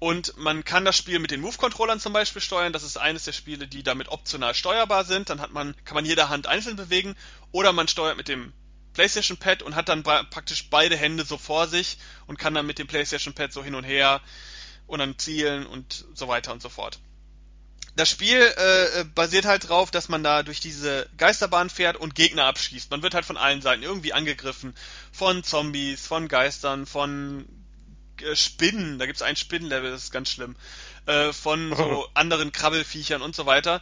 Und 0.00 0.36
man 0.36 0.64
kann 0.64 0.84
das 0.84 0.96
Spiel 0.96 1.18
mit 1.18 1.32
den 1.32 1.40
Move-Controllern 1.40 1.98
zum 1.98 2.12
Beispiel 2.12 2.40
steuern. 2.40 2.72
Das 2.72 2.84
ist 2.84 2.98
eines 2.98 3.24
der 3.24 3.32
Spiele, 3.32 3.66
die 3.66 3.82
damit 3.82 4.08
optional 4.08 4.54
steuerbar 4.54 5.04
sind. 5.04 5.28
Dann 5.28 5.40
hat 5.40 5.52
man, 5.52 5.74
kann 5.84 5.96
man 5.96 6.04
jede 6.04 6.28
Hand 6.28 6.46
einzeln 6.46 6.76
bewegen. 6.76 7.16
Oder 7.50 7.72
man 7.72 7.88
steuert 7.88 8.16
mit 8.16 8.28
dem 8.28 8.52
PlayStation 8.98 9.36
Pad 9.36 9.62
und 9.62 9.76
hat 9.76 9.88
dann 9.88 10.02
praktisch 10.02 10.70
beide 10.70 10.96
Hände 10.96 11.24
so 11.24 11.38
vor 11.38 11.68
sich 11.68 11.98
und 12.26 12.36
kann 12.36 12.52
dann 12.52 12.66
mit 12.66 12.80
dem 12.80 12.88
PlayStation 12.88 13.32
Pad 13.32 13.52
so 13.52 13.62
hin 13.62 13.76
und 13.76 13.84
her 13.84 14.20
und 14.88 14.98
dann 14.98 15.16
zielen 15.16 15.66
und 15.66 16.04
so 16.14 16.26
weiter 16.26 16.52
und 16.52 16.60
so 16.60 16.68
fort. 16.68 16.98
Das 17.94 18.10
Spiel 18.10 18.40
äh, 18.40 19.04
basiert 19.14 19.44
halt 19.44 19.68
drauf, 19.68 19.92
dass 19.92 20.08
man 20.08 20.24
da 20.24 20.42
durch 20.42 20.58
diese 20.58 21.08
Geisterbahn 21.16 21.70
fährt 21.70 21.96
und 21.96 22.16
Gegner 22.16 22.46
abschießt. 22.46 22.90
Man 22.90 23.02
wird 23.02 23.14
halt 23.14 23.24
von 23.24 23.36
allen 23.36 23.62
Seiten 23.62 23.84
irgendwie 23.84 24.14
angegriffen. 24.14 24.74
Von 25.12 25.44
Zombies, 25.44 26.04
von 26.04 26.26
Geistern, 26.26 26.84
von 26.84 27.48
äh, 28.20 28.34
Spinnen. 28.34 28.98
Da 28.98 29.06
gibt 29.06 29.18
es 29.18 29.22
ein 29.22 29.36
Spinnenlevel, 29.36 29.92
das 29.92 30.04
ist 30.04 30.12
ganz 30.12 30.28
schlimm. 30.28 30.56
Äh, 31.06 31.32
von 31.32 31.72
so 31.76 32.08
anderen 32.14 32.50
Krabbelfiechern 32.50 33.22
und 33.22 33.36
so 33.36 33.46
weiter. 33.46 33.80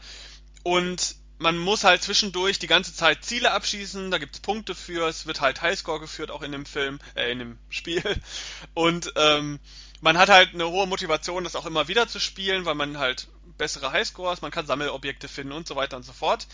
Und 0.63 1.17
man 1.39 1.59
muss 1.59 1.85
halt 1.85 2.03
zwischendurch 2.03 2.59
die 2.59 2.67
ganze 2.67 2.95
Zeit 2.95 3.25
Ziele 3.25 3.53
abschießen, 3.53 4.11
da 4.11 4.19
gibt's 4.19 4.41
Punkte 4.41 4.75
für, 4.75 5.09
es 5.09 5.27
wird 5.27 5.41
halt 5.41 5.63
Highscore 5.63 6.01
geführt, 6.01 6.31
auch 6.31 6.43
in 6.43 6.53
dem 6.53 6.67
Film, 6.67 6.99
äh, 7.15 7.31
in 7.31 7.39
dem 7.39 7.59
Spiel. 7.69 8.03
Und 8.75 9.13
ähm, 9.17 9.61
man 10.01 10.19
hat 10.19 10.29
halt 10.29 10.55
eine 10.55 10.69
hohe 10.69 10.87
Motivation, 10.87 11.45
das 11.45 11.57
auch 11.57 11.67
immer 11.67 11.89
wieder 11.89 12.09
zu 12.09 12.21
spielen, 12.21 12.65
weil 12.65 12.75
man 12.75 12.99
halt 12.99 13.29
bessere 13.59 13.93
Highscores, 13.93 14.43
man 14.43 14.51
kann 14.51 14.67
Sammelobjekte 14.67 15.29
finden 15.29 15.53
und 15.53 15.67
so 15.67 15.77
weiter 15.77 15.97
und 15.97 16.03
so 16.03 16.13
fort. 16.13 16.47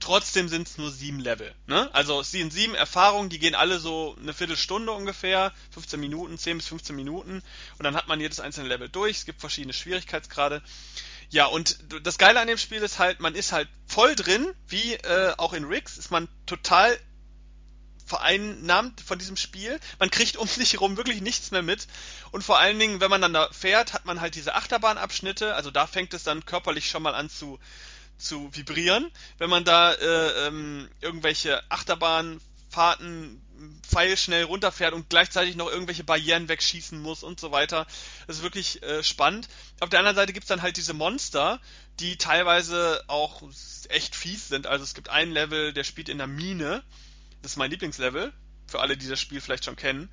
Trotzdem 0.00 0.48
sind 0.48 0.66
es 0.66 0.78
nur 0.78 0.90
sieben 0.90 1.20
Level. 1.20 1.54
Ne? 1.66 1.88
Also 1.92 2.20
es 2.20 2.32
sind 2.32 2.52
sieben 2.52 2.74
Erfahrungen, 2.74 3.28
die 3.30 3.38
gehen 3.38 3.54
alle 3.54 3.78
so 3.78 4.16
eine 4.20 4.34
Viertelstunde 4.34 4.90
ungefähr, 4.92 5.52
15 5.70 6.00
Minuten, 6.00 6.36
10 6.36 6.58
bis 6.58 6.68
15 6.68 6.96
Minuten 6.96 7.42
und 7.78 7.84
dann 7.84 7.94
hat 7.94 8.08
man 8.08 8.20
jedes 8.20 8.40
einzelne 8.40 8.68
Level 8.68 8.88
durch. 8.88 9.18
Es 9.18 9.24
gibt 9.24 9.40
verschiedene 9.40 9.72
Schwierigkeitsgrade. 9.72 10.62
Ja, 11.30 11.46
und 11.46 11.78
das 12.04 12.16
Geile 12.16 12.40
an 12.40 12.48
dem 12.48 12.58
Spiel 12.58 12.82
ist 12.82 12.98
halt, 12.98 13.20
man 13.20 13.34
ist 13.34 13.52
halt 13.52 13.68
voll 13.86 14.14
drin, 14.14 14.46
wie 14.66 14.94
äh, 14.94 15.34
auch 15.36 15.52
in 15.52 15.64
Riggs, 15.64 15.98
ist 15.98 16.10
man 16.10 16.28
total 16.46 16.98
vereinnahmt 18.06 19.02
von 19.02 19.18
diesem 19.18 19.36
Spiel. 19.36 19.78
Man 19.98 20.10
kriegt 20.10 20.36
um 20.36 20.48
sich 20.48 20.72
herum 20.72 20.96
wirklich 20.96 21.20
nichts 21.20 21.50
mehr 21.50 21.62
mit. 21.62 21.86
Und 22.30 22.42
vor 22.42 22.58
allen 22.58 22.78
Dingen, 22.78 23.00
wenn 23.00 23.10
man 23.10 23.20
dann 23.20 23.34
da 23.34 23.48
fährt, 23.52 23.92
hat 23.92 24.06
man 24.06 24.20
halt 24.20 24.34
diese 24.34 24.54
Achterbahn-Abschnitte. 24.54 25.54
Also 25.54 25.70
da 25.70 25.86
fängt 25.86 26.14
es 26.14 26.24
dann 26.24 26.46
körperlich 26.46 26.88
schon 26.88 27.02
mal 27.02 27.14
an 27.14 27.28
zu, 27.28 27.58
zu 28.16 28.48
vibrieren. 28.54 29.10
Wenn 29.36 29.50
man 29.50 29.64
da 29.64 29.92
äh, 29.92 30.46
ähm, 30.46 30.88
irgendwelche 31.02 31.62
Achterbahnfahrten 32.68 33.42
pfeilschnell 33.82 34.44
runterfährt 34.44 34.94
und 34.94 35.08
gleichzeitig 35.08 35.56
noch 35.56 35.68
irgendwelche 35.68 36.04
Barrieren 36.04 36.48
wegschießen 36.48 37.00
muss 37.00 37.22
und 37.22 37.40
so 37.40 37.50
weiter. 37.50 37.86
Das 38.26 38.36
ist 38.36 38.42
wirklich 38.42 38.82
äh, 38.82 39.02
spannend. 39.02 39.48
Auf 39.80 39.88
der 39.88 39.98
anderen 39.98 40.16
Seite 40.16 40.32
gibt's 40.32 40.48
dann 40.48 40.62
halt 40.62 40.76
diese 40.76 40.94
Monster, 40.94 41.60
die 41.98 42.16
teilweise 42.16 43.02
auch 43.08 43.42
echt 43.88 44.14
fies 44.14 44.48
sind. 44.48 44.66
Also 44.66 44.84
es 44.84 44.94
gibt 44.94 45.08
einen 45.08 45.32
Level, 45.32 45.72
der 45.72 45.84
spielt 45.84 46.08
in 46.08 46.18
der 46.18 46.26
Mine. 46.26 46.84
Das 47.42 47.52
ist 47.52 47.56
mein 47.56 47.70
Lieblingslevel, 47.70 48.32
für 48.66 48.80
alle, 48.80 48.96
die 48.96 49.08
das 49.08 49.20
Spiel 49.20 49.40
vielleicht 49.40 49.64
schon 49.64 49.76
kennen, 49.76 50.08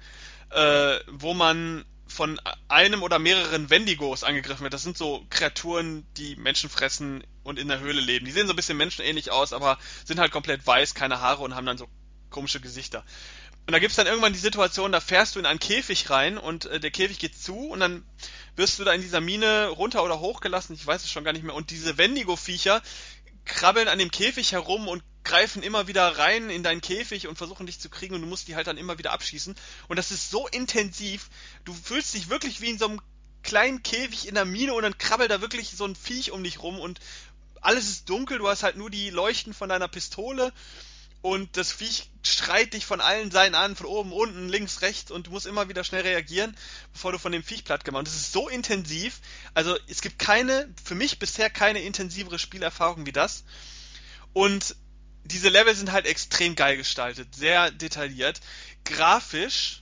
äh, 0.49 0.99
wo 1.07 1.33
man 1.33 1.85
von 2.07 2.39
einem 2.67 3.03
oder 3.03 3.19
mehreren 3.19 3.69
Wendigos 3.69 4.23
angegriffen 4.23 4.63
wird. 4.63 4.73
Das 4.73 4.83
sind 4.83 4.97
so 4.97 5.25
Kreaturen, 5.29 6.05
die 6.17 6.35
Menschen 6.35 6.69
fressen 6.69 7.23
und 7.43 7.59
in 7.59 7.67
der 7.67 7.79
Höhle 7.79 7.99
leben. 7.99 8.25
Die 8.25 8.31
sehen 8.31 8.47
so 8.47 8.53
ein 8.53 8.55
bisschen 8.55 8.77
menschenähnlich 8.77 9.31
aus, 9.31 9.53
aber 9.53 9.77
sind 10.05 10.19
halt 10.19 10.31
komplett 10.31 10.65
weiß, 10.65 10.93
keine 10.93 11.19
Haare 11.19 11.43
und 11.43 11.55
haben 11.55 11.65
dann 11.65 11.79
so 11.79 11.87
komische 12.29 12.59
Gesichter. 12.59 13.03
Und 13.67 13.71
da 13.71 13.79
gibt's 13.79 13.95
dann 13.95 14.05
irgendwann 14.05 14.33
die 14.33 14.39
Situation, 14.39 14.91
da 14.91 14.99
fährst 14.99 15.35
du 15.35 15.39
in 15.39 15.45
einen 15.45 15.59
Käfig 15.59 16.09
rein 16.09 16.37
und 16.37 16.65
äh, 16.65 16.79
der 16.79 16.91
Käfig 16.91 17.17
geht 17.17 17.37
zu 17.37 17.57
und 17.57 17.79
dann 17.79 18.05
wirst 18.55 18.77
du 18.77 18.83
da 18.83 18.93
in 18.93 19.01
dieser 19.01 19.21
Mine 19.21 19.69
runter 19.69 20.03
oder 20.03 20.19
hochgelassen, 20.19 20.75
ich 20.75 20.85
weiß 20.85 21.03
es 21.03 21.11
schon 21.11 21.23
gar 21.23 21.33
nicht 21.33 21.43
mehr. 21.43 21.55
Und 21.55 21.71
diese 21.71 21.97
Wendigo-Viecher 21.97 22.81
krabbeln 23.43 23.87
an 23.87 23.99
dem 23.99 24.11
Käfig 24.11 24.51
herum 24.51 24.87
und 24.87 25.03
greifen 25.23 25.63
immer 25.63 25.87
wieder 25.87 26.17
rein 26.17 26.51
in 26.51 26.61
deinen 26.61 26.81
Käfig 26.81 27.27
und 27.27 27.37
versuchen 27.37 27.65
dich 27.65 27.79
zu 27.79 27.89
kriegen 27.89 28.13
und 28.13 28.21
du 28.21 28.27
musst 28.27 28.47
die 28.47 28.55
halt 28.55 28.67
dann 28.67 28.77
immer 28.77 28.99
wieder 28.99 29.11
abschießen. 29.11 29.55
Und 29.87 29.95
das 29.97 30.11
ist 30.11 30.29
so 30.29 30.47
intensiv, 30.47 31.29
du 31.63 31.73
fühlst 31.73 32.13
dich 32.13 32.29
wirklich 32.29 32.61
wie 32.61 32.69
in 32.69 32.77
so 32.77 32.85
einem 32.85 33.01
kleinen 33.41 33.81
Käfig 33.81 34.27
in 34.27 34.35
der 34.35 34.45
Mine 34.45 34.73
und 34.73 34.83
dann 34.83 34.97
krabbelt 34.97 35.31
da 35.31 35.41
wirklich 35.41 35.71
so 35.71 35.85
ein 35.85 35.95
Viech 35.95 36.31
um 36.31 36.43
dich 36.43 36.61
rum 36.61 36.79
und 36.79 36.99
alles 37.61 37.89
ist 37.89 38.09
dunkel, 38.09 38.37
du 38.37 38.47
hast 38.47 38.61
halt 38.61 38.77
nur 38.77 38.91
die 38.91 39.09
Leuchten 39.09 39.53
von 39.53 39.69
deiner 39.69 39.87
Pistole 39.87 40.53
und 41.25 41.57
das 41.57 41.71
Viech 41.71 42.11
schreit 42.21 42.75
dich 42.75 42.85
von 42.85 43.01
allen 43.01 43.31
Seiten 43.31 43.55
an, 43.55 43.75
von 43.75 43.87
oben, 43.87 44.13
unten, 44.13 44.47
links, 44.47 44.83
rechts 44.83 45.09
und 45.09 45.25
du 45.25 45.31
musst 45.31 45.47
immer 45.47 45.67
wieder 45.67 45.83
schnell 45.83 46.03
reagieren, 46.03 46.55
bevor 46.93 47.13
du 47.13 47.17
von 47.17 47.31
dem 47.31 47.41
Viech 47.41 47.63
platt 47.63 47.83
gemacht. 47.83 48.01
Und 48.01 48.07
das 48.09 48.13
ist 48.13 48.31
so 48.31 48.47
intensiv. 48.47 49.21
Also 49.55 49.75
es 49.87 50.01
gibt 50.01 50.19
keine, 50.19 50.71
für 50.83 50.93
mich 50.93 51.17
bisher 51.17 51.49
keine 51.49 51.81
intensivere 51.81 52.37
Spielerfahrung 52.37 53.07
wie 53.07 53.11
das. 53.11 53.43
Und 54.33 54.75
diese 55.23 55.49
Level 55.49 55.75
sind 55.75 55.91
halt 55.91 56.05
extrem 56.05 56.53
geil 56.53 56.77
gestaltet, 56.77 57.33
sehr 57.33 57.71
detailliert, 57.71 58.39
grafisch 58.83 59.81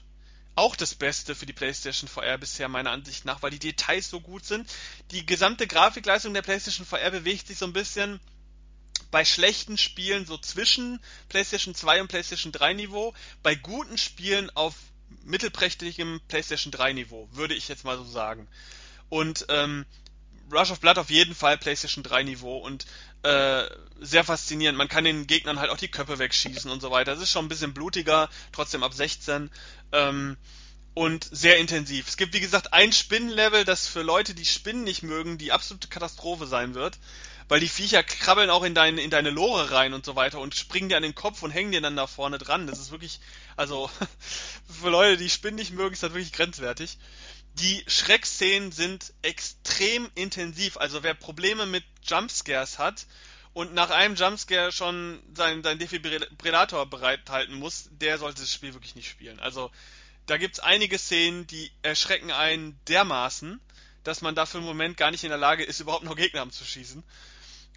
auch 0.54 0.76
das 0.76 0.94
Beste 0.94 1.34
für 1.34 1.44
die 1.44 1.52
PlayStation 1.52 2.08
VR 2.08 2.38
bisher 2.38 2.70
meiner 2.70 2.90
Ansicht 2.90 3.26
nach, 3.26 3.42
weil 3.42 3.50
die 3.50 3.58
Details 3.58 4.08
so 4.08 4.22
gut 4.22 4.46
sind. 4.46 4.72
Die 5.10 5.26
gesamte 5.26 5.66
Grafikleistung 5.66 6.32
der 6.32 6.40
PlayStation 6.40 6.86
VR 6.86 7.10
bewegt 7.10 7.48
sich 7.48 7.58
so 7.58 7.66
ein 7.66 7.74
bisschen 7.74 8.18
bei 9.10 9.24
schlechten 9.24 9.78
Spielen 9.78 10.26
so 10.26 10.38
zwischen 10.38 11.00
PlayStation 11.28 11.74
2 11.74 12.02
und 12.02 12.08
PlayStation 12.08 12.52
3 12.52 12.74
Niveau, 12.74 13.14
bei 13.42 13.54
guten 13.54 13.96
Spielen 13.96 14.50
auf 14.56 14.74
mittelprächtigem 15.22 16.20
PlayStation 16.28 16.72
3 16.72 16.94
Niveau, 16.94 17.28
würde 17.32 17.54
ich 17.54 17.68
jetzt 17.68 17.84
mal 17.84 17.96
so 17.96 18.04
sagen. 18.04 18.48
Und 19.08 19.46
ähm, 19.50 19.86
Rush 20.52 20.70
of 20.70 20.80
Blood 20.80 20.98
auf 20.98 21.10
jeden 21.10 21.34
Fall 21.34 21.58
PlayStation 21.58 22.02
3 22.02 22.24
Niveau 22.24 22.58
und 22.58 22.86
äh, 23.22 23.64
sehr 24.00 24.24
faszinierend. 24.24 24.76
Man 24.76 24.88
kann 24.88 25.04
den 25.04 25.26
Gegnern 25.26 25.58
halt 25.58 25.70
auch 25.70 25.78
die 25.78 25.88
Köpfe 25.88 26.18
wegschießen 26.18 26.70
und 26.70 26.80
so 26.80 26.90
weiter. 26.90 27.12
Es 27.12 27.20
ist 27.20 27.30
schon 27.30 27.44
ein 27.46 27.48
bisschen 27.48 27.72
blutiger, 27.72 28.28
trotzdem 28.52 28.82
ab 28.82 28.94
16. 28.94 29.50
Ähm, 29.92 30.36
und 30.94 31.28
sehr 31.32 31.58
intensiv. 31.58 32.06
Es 32.08 32.16
gibt, 32.16 32.34
wie 32.34 32.40
gesagt, 32.40 32.72
ein 32.72 32.92
Spinnenlevel, 32.92 33.64
das 33.64 33.88
für 33.88 34.02
Leute, 34.02 34.34
die 34.34 34.44
Spinnen 34.44 34.84
nicht 34.84 35.02
mögen, 35.02 35.38
die 35.38 35.50
absolute 35.50 35.88
Katastrophe 35.88 36.46
sein 36.46 36.74
wird 36.74 36.98
weil 37.48 37.60
die 37.60 37.68
Viecher 37.68 38.02
krabbeln 38.02 38.50
auch 38.50 38.62
in 38.62 38.74
deine, 38.74 39.02
in 39.02 39.10
deine 39.10 39.30
Lore 39.30 39.70
rein 39.70 39.92
und 39.92 40.04
so 40.04 40.16
weiter 40.16 40.40
und 40.40 40.54
springen 40.54 40.88
dir 40.88 40.96
an 40.96 41.02
den 41.02 41.14
Kopf 41.14 41.42
und 41.42 41.50
hängen 41.50 41.72
dir 41.72 41.80
dann 41.80 41.96
da 41.96 42.06
vorne 42.06 42.38
dran. 42.38 42.66
Das 42.66 42.78
ist 42.78 42.90
wirklich, 42.90 43.20
also 43.56 43.90
für 44.80 44.90
Leute, 44.90 45.16
die 45.16 45.30
Spinnen 45.30 45.56
nicht 45.56 45.72
mögen, 45.72 45.92
ist 45.92 46.02
das 46.02 46.14
wirklich 46.14 46.32
grenzwertig. 46.32 46.98
Die 47.54 47.84
Schreckszenen 47.86 48.72
sind 48.72 49.12
extrem 49.22 50.10
intensiv. 50.14 50.76
Also 50.76 51.02
wer 51.02 51.14
Probleme 51.14 51.66
mit 51.66 51.84
Jumpscares 52.02 52.78
hat 52.78 53.06
und 53.52 53.74
nach 53.74 53.90
einem 53.90 54.16
Jumpscare 54.16 54.72
schon 54.72 55.22
seinen, 55.34 55.62
seinen 55.62 55.78
Defibrillator 55.78 56.86
bereithalten 56.86 57.54
muss, 57.54 57.88
der 57.92 58.18
sollte 58.18 58.40
das 58.40 58.52
Spiel 58.52 58.74
wirklich 58.74 58.96
nicht 58.96 59.08
spielen. 59.08 59.38
Also 59.38 59.70
da 60.26 60.38
gibt's 60.38 60.58
einige 60.58 60.98
Szenen, 60.98 61.46
die 61.46 61.70
erschrecken 61.82 62.32
einen 62.32 62.80
dermaßen, 62.88 63.60
dass 64.02 64.22
man 64.22 64.34
da 64.34 64.46
für 64.46 64.58
einen 64.58 64.66
Moment 64.66 64.96
gar 64.96 65.10
nicht 65.10 65.22
in 65.22 65.30
der 65.30 65.38
Lage 65.38 65.64
ist, 65.64 65.80
überhaupt 65.80 66.04
noch 66.04 66.16
Gegner 66.16 66.42
anzuschießen. 66.42 67.04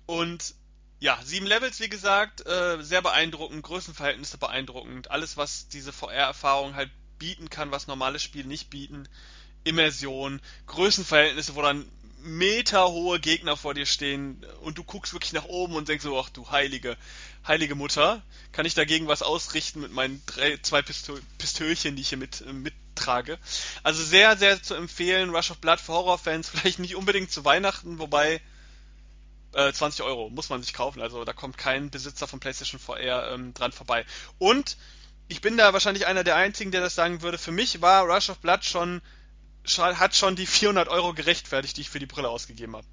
Und 0.08 0.56
ja, 1.00 1.20
sieben 1.24 1.46
Levels, 1.46 1.80
wie 1.80 1.90
gesagt, 1.90 2.46
äh, 2.48 2.82
sehr 2.82 3.04
beeindruckend, 3.04 3.62
Größenverhältnisse 3.62 4.40
beeindruckend, 4.40 5.12
alles, 5.12 5.38
was 5.38 5.68
diese 5.68 5.94
VR-Erfahrung 5.94 6.74
halt 6.74 6.90
bieten 7.20 7.50
kann, 7.50 7.72
was 7.72 7.86
normale 7.86 8.20
Spiele 8.20 8.48
nicht 8.48 8.72
bieten. 8.72 9.08
Immersion, 9.64 10.42
Größenverhältnisse, 10.66 11.56
wo 11.56 11.62
dann 11.62 11.86
meterhohe 12.20 13.20
Gegner 13.20 13.56
vor 13.56 13.74
dir 13.74 13.86
stehen 13.86 14.44
und 14.62 14.78
du 14.78 14.84
guckst 14.84 15.14
wirklich 15.14 15.34
nach 15.34 15.46
oben 15.46 15.76
und 15.76 15.88
denkst 15.88 16.04
so, 16.04 16.20
ach 16.20 16.30
du 16.30 16.50
heilige, 16.50 16.98
heilige 17.48 17.76
Mutter, 17.76 18.24
kann 18.52 18.66
ich 18.66 18.74
dagegen 18.74 19.08
was 19.08 19.22
ausrichten 19.22 19.82
mit 19.82 19.92
meinen 19.92 20.22
drei, 20.26 20.58
zwei 20.58 20.82
Pistö 20.82 21.20
Pistölchen, 21.38 21.96
die 21.96 22.02
ich 22.02 22.10
hier 22.10 22.18
mit, 22.18 22.42
äh, 22.42 22.54
mittrage. 22.54 23.38
Also 23.84 24.04
sehr, 24.04 24.36
sehr 24.36 24.62
zu 24.64 24.74
empfehlen, 24.74 25.30
Rush 25.30 25.52
of 25.52 25.60
Blood 25.60 25.80
für 25.80 25.94
Horrorfans, 25.94 26.50
vielleicht 26.54 26.80
nicht 26.80 26.96
unbedingt 26.96 27.32
zu 27.32 27.46
Weihnachten, 27.46 28.00
wobei 28.00 28.42
20 29.54 30.00
äh, 30.00 30.04
Euro 30.04 30.30
muss 30.30 30.50
man 30.50 30.62
sich 30.62 30.74
kaufen. 30.74 31.02
Also 31.02 31.24
da 31.26 31.34
kommt 31.34 31.58
kein 31.58 31.90
Besitzer 31.90 32.28
von 32.28 32.40
PlayStation 32.40 32.80
VR 32.80 33.32
ähm, 33.34 33.54
dran 33.54 33.72
vorbei. 33.72 34.06
Und 34.38 34.78
ich 35.28 35.42
bin 35.42 35.58
da 35.58 35.74
wahrscheinlich 35.74 36.08
einer 36.08 36.24
der 36.24 36.36
einzigen, 36.36 36.72
der 36.72 36.82
das 36.82 36.96
sagen 36.96 37.22
würde. 37.22 37.38
Für 37.38 37.52
mich 37.52 37.82
war 37.82 38.04
Rush 38.04 38.30
of 38.30 38.40
Blood 38.40 38.64
schon, 38.64 39.02
hat 39.78 40.16
schon 40.16 40.36
die 40.36 40.46
400 40.46 40.88
Euro 40.88 41.14
gerechtfertigt, 41.14 41.78
die 41.78 41.82
ich 41.82 41.90
für 41.90 42.00
die 42.00 42.06
Brille 42.06 42.30
ausgegeben 42.30 42.76
habe. 42.76 42.88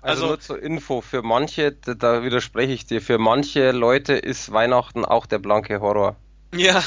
Also, 0.00 0.24
also 0.24 0.26
nur 0.26 0.40
zur 0.40 0.62
Info, 0.62 1.00
für 1.00 1.22
manche, 1.22 1.72
da 1.72 2.22
widerspreche 2.22 2.72
ich 2.72 2.84
dir, 2.84 3.00
für 3.00 3.18
manche 3.18 3.72
Leute 3.72 4.12
ist 4.12 4.52
Weihnachten 4.52 5.04
auch 5.04 5.24
der 5.24 5.38
blanke 5.38 5.80
Horror. 5.80 6.16
Ja, 6.54 6.84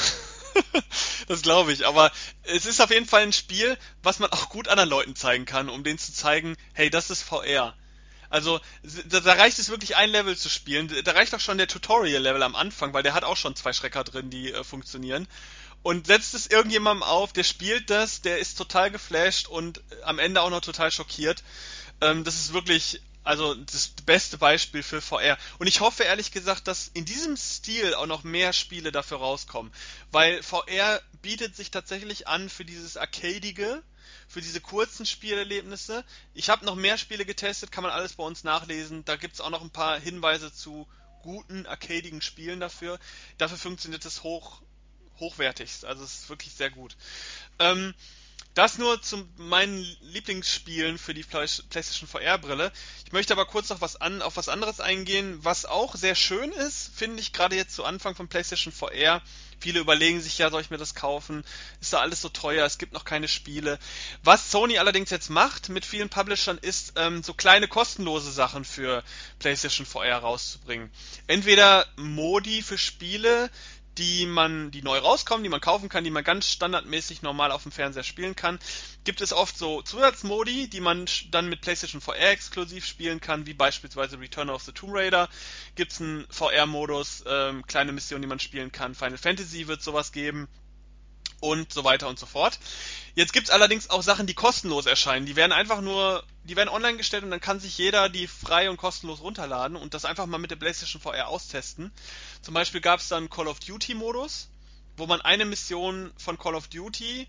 das 1.28 1.42
glaube 1.42 1.72
ich. 1.72 1.86
Aber 1.86 2.12
es 2.44 2.64
ist 2.64 2.80
auf 2.80 2.90
jeden 2.90 3.06
Fall 3.06 3.22
ein 3.22 3.32
Spiel, 3.32 3.76
was 4.02 4.20
man 4.20 4.30
auch 4.30 4.48
gut 4.48 4.68
anderen 4.68 4.88
Leuten 4.88 5.16
zeigen 5.16 5.46
kann, 5.46 5.68
um 5.68 5.82
denen 5.82 5.98
zu 5.98 6.12
zeigen, 6.12 6.56
hey, 6.74 6.90
das 6.90 7.10
ist 7.10 7.22
VR. 7.22 7.74
Also 8.30 8.60
da, 9.06 9.20
da, 9.20 9.32
reicht 9.32 9.58
es 9.58 9.70
wirklich 9.70 9.96
ein 9.96 10.10
Level 10.10 10.36
zu 10.36 10.48
spielen. 10.50 10.92
Da 11.04 11.12
reicht 11.12 11.34
auch 11.34 11.40
schon 11.40 11.58
der 11.58 11.68
Tutorial-Level 11.68 12.42
am 12.42 12.56
Anfang, 12.56 12.92
weil 12.92 13.02
der 13.02 13.14
hat 13.14 13.24
auch 13.24 13.36
schon 13.36 13.56
zwei 13.56 13.72
Schrecker 13.72 14.04
drin, 14.04 14.30
die 14.30 14.52
äh, 14.52 14.64
funktionieren. 14.64 15.26
Und 15.82 16.08
setzt 16.08 16.34
es 16.34 16.46
irgendjemandem 16.48 17.02
auf, 17.04 17.32
der 17.32 17.44
spielt 17.44 17.88
das, 17.88 18.20
der 18.20 18.38
ist 18.38 18.58
total 18.58 18.90
geflasht 18.90 19.48
und 19.48 19.78
äh, 19.78 20.02
am 20.02 20.18
Ende 20.18 20.42
auch 20.42 20.50
noch 20.50 20.60
total 20.60 20.90
schockiert. 20.90 21.42
Ähm, 22.00 22.24
das 22.24 22.34
ist 22.34 22.52
wirklich, 22.52 23.00
also 23.24 23.54
das 23.54 23.92
beste 24.04 24.36
Beispiel 24.36 24.82
für 24.82 25.00
VR. 25.00 25.38
Und 25.58 25.66
ich 25.66 25.80
hoffe 25.80 26.02
ehrlich 26.02 26.30
gesagt, 26.30 26.68
dass 26.68 26.90
in 26.92 27.06
diesem 27.06 27.36
Stil 27.36 27.94
auch 27.94 28.06
noch 28.06 28.24
mehr 28.24 28.52
Spiele 28.52 28.92
dafür 28.92 29.18
rauskommen. 29.18 29.72
Weil 30.10 30.42
VR 30.42 31.00
bietet 31.22 31.56
sich 31.56 31.70
tatsächlich 31.70 32.28
an 32.28 32.50
für 32.50 32.64
dieses 32.64 32.96
Arcadige 32.98 33.82
für 34.28 34.42
diese 34.42 34.60
kurzen 34.60 35.06
Spielerlebnisse. 35.06 36.04
Ich 36.34 36.50
habe 36.50 36.64
noch 36.64 36.76
mehr 36.76 36.98
Spiele 36.98 37.24
getestet, 37.24 37.72
kann 37.72 37.82
man 37.82 37.92
alles 37.92 38.12
bei 38.12 38.22
uns 38.22 38.44
nachlesen. 38.44 39.04
Da 39.06 39.16
gibt 39.16 39.34
es 39.34 39.40
auch 39.40 39.50
noch 39.50 39.62
ein 39.62 39.70
paar 39.70 39.98
Hinweise 39.98 40.52
zu 40.52 40.86
guten, 41.22 41.66
arcadigen 41.66 42.20
Spielen 42.20 42.60
dafür. 42.60 42.98
Dafür 43.38 43.56
funktioniert 43.56 44.04
es 44.04 44.22
hoch, 44.22 44.60
hochwertigst. 45.18 45.86
Also 45.86 46.04
es 46.04 46.20
ist 46.20 46.28
wirklich 46.28 46.54
sehr 46.54 46.70
gut. 46.70 46.96
Ähm, 47.58 47.94
das 48.54 48.78
nur 48.78 49.00
zu 49.00 49.28
meinen 49.36 49.84
Lieblingsspielen 50.00 50.98
für 50.98 51.14
die 51.14 51.22
PlayStation 51.22 52.08
VR-Brille. 52.08 52.72
Ich 53.06 53.12
möchte 53.12 53.32
aber 53.32 53.46
kurz 53.46 53.68
noch 53.68 53.80
was 53.80 54.00
an, 54.00 54.20
auf 54.20 54.36
was 54.36 54.48
anderes 54.48 54.80
eingehen, 54.80 55.38
was 55.42 55.64
auch 55.64 55.94
sehr 55.94 56.14
schön 56.14 56.50
ist, 56.52 56.90
finde 56.94 57.20
ich, 57.20 57.32
gerade 57.32 57.56
jetzt 57.56 57.74
zu 57.74 57.84
Anfang 57.84 58.14
von 58.14 58.28
PlayStation 58.28 58.72
VR. 58.72 59.22
Viele 59.60 59.80
überlegen 59.80 60.20
sich 60.20 60.38
ja, 60.38 60.50
soll 60.50 60.60
ich 60.60 60.70
mir 60.70 60.78
das 60.78 60.94
kaufen? 60.94 61.44
Ist 61.80 61.92
da 61.92 61.98
alles 61.98 62.20
so 62.20 62.28
teuer? 62.28 62.64
Es 62.64 62.78
gibt 62.78 62.92
noch 62.92 63.04
keine 63.04 63.26
Spiele. 63.26 63.78
Was 64.22 64.52
Sony 64.52 64.78
allerdings 64.78 65.10
jetzt 65.10 65.30
macht 65.30 65.68
mit 65.68 65.84
vielen 65.84 66.08
Publishern 66.08 66.58
ist, 66.58 66.92
ähm, 66.96 67.24
so 67.24 67.34
kleine 67.34 67.66
kostenlose 67.66 68.30
Sachen 68.30 68.64
für 68.64 69.02
PlayStation 69.40 69.84
VR 69.84 70.18
rauszubringen. 70.18 70.90
Entweder 71.26 71.86
Modi 71.96 72.62
für 72.62 72.78
Spiele, 72.78 73.50
die 73.98 74.26
man, 74.26 74.70
die 74.70 74.82
neu 74.82 74.98
rauskommen, 74.98 75.42
die 75.42 75.50
man 75.50 75.60
kaufen 75.60 75.88
kann, 75.88 76.04
die 76.04 76.10
man 76.10 76.24
ganz 76.24 76.50
standardmäßig 76.50 77.22
normal 77.22 77.50
auf 77.50 77.64
dem 77.64 77.72
Fernseher 77.72 78.04
spielen 78.04 78.36
kann, 78.36 78.58
gibt 79.04 79.20
es 79.20 79.32
oft 79.32 79.58
so 79.58 79.82
Zusatzmodi, 79.82 80.68
die 80.68 80.80
man 80.80 81.06
dann 81.30 81.48
mit 81.48 81.60
PlayStation 81.60 82.00
VR 82.00 82.30
exklusiv 82.30 82.86
spielen 82.86 83.20
kann, 83.20 83.46
wie 83.46 83.54
beispielsweise 83.54 84.20
Return 84.20 84.50
of 84.50 84.62
the 84.62 84.72
Tomb 84.72 84.94
Raider. 84.94 85.28
Gibt 85.74 85.92
es 85.92 86.00
einen 86.00 86.26
VR-Modus, 86.30 87.24
ähm, 87.26 87.66
kleine 87.66 87.92
Missionen, 87.92 88.22
die 88.22 88.28
man 88.28 88.40
spielen 88.40 88.72
kann. 88.72 88.94
Final 88.94 89.18
Fantasy 89.18 89.66
wird 89.66 89.82
sowas 89.82 90.12
geben 90.12 90.48
und 91.40 91.72
so 91.72 91.84
weiter 91.84 92.08
und 92.08 92.18
so 92.18 92.26
fort. 92.26 92.58
Jetzt 93.14 93.32
gibt's 93.32 93.50
allerdings 93.50 93.90
auch 93.90 94.02
Sachen, 94.02 94.26
die 94.26 94.34
kostenlos 94.34 94.86
erscheinen. 94.86 95.26
Die 95.26 95.36
werden 95.36 95.52
einfach 95.52 95.80
nur, 95.80 96.24
die 96.44 96.56
werden 96.56 96.68
online 96.68 96.96
gestellt 96.96 97.24
und 97.24 97.30
dann 97.30 97.40
kann 97.40 97.60
sich 97.60 97.76
jeder 97.78 98.08
die 98.08 98.26
frei 98.26 98.70
und 98.70 98.76
kostenlos 98.76 99.20
runterladen 99.20 99.76
und 99.76 99.94
das 99.94 100.04
einfach 100.04 100.26
mal 100.26 100.38
mit 100.38 100.50
der 100.50 100.56
PlayStation 100.56 101.00
VR 101.02 101.28
austesten. 101.28 101.92
Zum 102.42 102.54
Beispiel 102.54 102.80
gab's 102.80 103.08
dann 103.08 103.30
Call 103.30 103.48
of 103.48 103.60
Duty 103.60 103.94
Modus, 103.94 104.48
wo 104.96 105.06
man 105.06 105.20
eine 105.20 105.44
Mission 105.44 106.12
von 106.16 106.38
Call 106.38 106.54
of 106.54 106.68
Duty, 106.68 107.26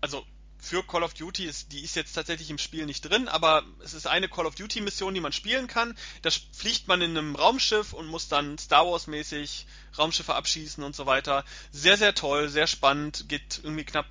also 0.00 0.24
für 0.66 0.82
Call 0.82 1.04
of 1.04 1.14
Duty 1.14 1.44
ist, 1.44 1.72
die 1.72 1.80
ist 1.80 1.94
jetzt 1.94 2.14
tatsächlich 2.14 2.50
im 2.50 2.58
Spiel 2.58 2.86
nicht 2.86 3.02
drin, 3.02 3.28
aber 3.28 3.62
es 3.84 3.94
ist 3.94 4.06
eine 4.06 4.28
Call 4.28 4.46
of 4.46 4.56
Duty 4.56 4.80
Mission, 4.80 5.14
die 5.14 5.20
man 5.20 5.32
spielen 5.32 5.68
kann. 5.68 5.96
Da 6.22 6.30
fliegt 6.52 6.88
man 6.88 7.00
in 7.02 7.16
einem 7.16 7.36
Raumschiff 7.36 7.92
und 7.92 8.06
muss 8.06 8.28
dann 8.28 8.58
Star 8.58 8.84
Wars 8.84 9.06
mäßig 9.06 9.66
Raumschiffe 9.96 10.34
abschießen 10.34 10.82
und 10.82 10.96
so 10.96 11.06
weiter. 11.06 11.44
Sehr, 11.70 11.96
sehr 11.96 12.14
toll, 12.14 12.48
sehr 12.48 12.66
spannend, 12.66 13.28
geht 13.28 13.60
irgendwie 13.62 13.84
knapp 13.84 14.06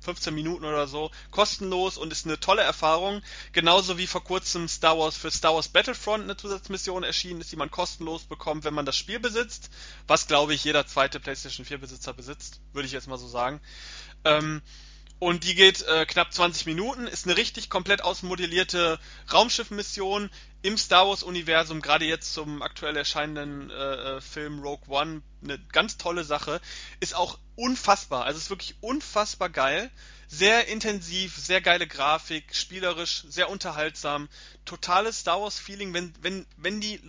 15 0.00 0.34
Minuten 0.34 0.64
oder 0.64 0.86
so, 0.86 1.10
kostenlos 1.30 1.98
und 1.98 2.12
ist 2.12 2.26
eine 2.26 2.38
tolle 2.38 2.62
Erfahrung. 2.62 3.22
Genauso 3.52 3.98
wie 3.98 4.06
vor 4.06 4.22
kurzem 4.22 4.68
Star 4.68 4.98
Wars 4.98 5.16
für 5.16 5.30
Star 5.30 5.54
Wars 5.54 5.68
Battlefront 5.68 6.24
eine 6.24 6.36
Zusatzmission 6.36 7.02
erschienen 7.04 7.40
ist, 7.40 7.50
die 7.50 7.56
man 7.56 7.70
kostenlos 7.70 8.24
bekommt, 8.24 8.64
wenn 8.64 8.74
man 8.74 8.86
das 8.86 8.96
Spiel 8.96 9.18
besitzt. 9.18 9.70
Was 10.06 10.26
glaube 10.26 10.54
ich 10.54 10.62
jeder 10.62 10.86
zweite 10.86 11.18
PlayStation 11.20 11.64
4 11.64 11.78
Besitzer 11.78 12.12
besitzt, 12.12 12.60
würde 12.72 12.86
ich 12.86 12.92
jetzt 12.92 13.08
mal 13.08 13.18
so 13.18 13.26
sagen. 13.26 13.60
Ähm, 14.24 14.62
und 15.18 15.44
die 15.44 15.54
geht 15.54 15.82
äh, 15.82 16.04
knapp 16.04 16.32
20 16.32 16.66
Minuten, 16.66 17.06
ist 17.06 17.26
eine 17.26 17.36
richtig 17.36 17.70
komplett 17.70 18.02
ausmodellierte 18.02 18.98
Raumschiffmission 19.32 20.30
im 20.60 20.76
Star 20.76 21.08
Wars-Universum, 21.08 21.80
gerade 21.80 22.04
jetzt 22.04 22.34
zum 22.34 22.60
aktuell 22.60 22.96
erscheinenden 22.96 23.70
äh, 23.70 24.16
äh, 24.16 24.20
Film 24.20 24.58
Rogue 24.58 24.88
One, 24.88 25.22
eine 25.42 25.58
ganz 25.72 25.96
tolle 25.96 26.24
Sache. 26.24 26.60
Ist 27.00 27.14
auch 27.14 27.38
unfassbar, 27.54 28.24
also 28.24 28.38
ist 28.38 28.50
wirklich 28.50 28.74
unfassbar 28.80 29.48
geil. 29.48 29.90
Sehr 30.28 30.66
intensiv, 30.66 31.36
sehr 31.36 31.60
geile 31.60 31.86
Grafik, 31.86 32.54
spielerisch, 32.54 33.22
sehr 33.28 33.48
unterhaltsam, 33.48 34.28
totales 34.64 35.20
Star 35.20 35.40
Wars-Feeling, 35.40 35.94
wenn, 35.94 36.12
wenn, 36.20 36.46
wenn 36.56 36.80
die, 36.80 37.00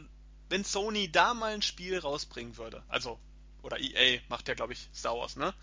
wenn 0.50 0.64
Sony 0.64 1.12
da 1.12 1.34
mal 1.34 1.54
ein 1.54 1.62
Spiel 1.62 1.98
rausbringen 1.98 2.56
würde. 2.58 2.84
Also, 2.88 3.20
oder 3.64 3.80
EA 3.80 4.22
macht 4.30 4.48
ja, 4.48 4.54
glaube 4.54 4.74
ich, 4.74 4.88
Star 4.94 5.18
Wars, 5.18 5.36
ne? 5.36 5.54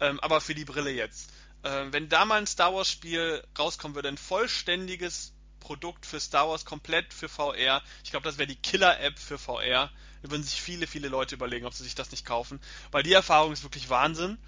Ähm, 0.00 0.20
aber 0.20 0.40
für 0.40 0.54
die 0.54 0.64
Brille 0.64 0.90
jetzt 0.90 1.30
äh, 1.62 1.86
wenn 1.90 2.08
da 2.08 2.24
mal 2.24 2.38
ein 2.38 2.46
Star 2.46 2.74
Wars 2.74 2.90
Spiel 2.90 3.42
rauskommen 3.58 3.94
würde, 3.94 4.08
ein 4.08 4.18
vollständiges 4.18 5.32
Produkt 5.60 6.06
für 6.06 6.20
Star 6.20 6.48
Wars 6.48 6.64
komplett 6.64 7.14
für 7.14 7.28
VR, 7.28 7.82
ich 8.04 8.10
glaube, 8.10 8.24
das 8.24 8.38
wäre 8.38 8.48
die 8.48 8.56
Killer-App 8.56 9.18
für 9.18 9.38
VR. 9.38 9.90
Da 10.22 10.30
würden 10.30 10.42
sich 10.42 10.60
viele, 10.60 10.86
viele 10.86 11.08
Leute 11.08 11.34
überlegen, 11.34 11.66
ob 11.66 11.74
sie 11.74 11.84
sich 11.84 11.94
das 11.94 12.10
nicht 12.10 12.24
kaufen, 12.24 12.60
weil 12.90 13.02
die 13.02 13.12
Erfahrung 13.12 13.52
ist 13.52 13.62
wirklich 13.62 13.90
Wahnsinn 13.90 14.38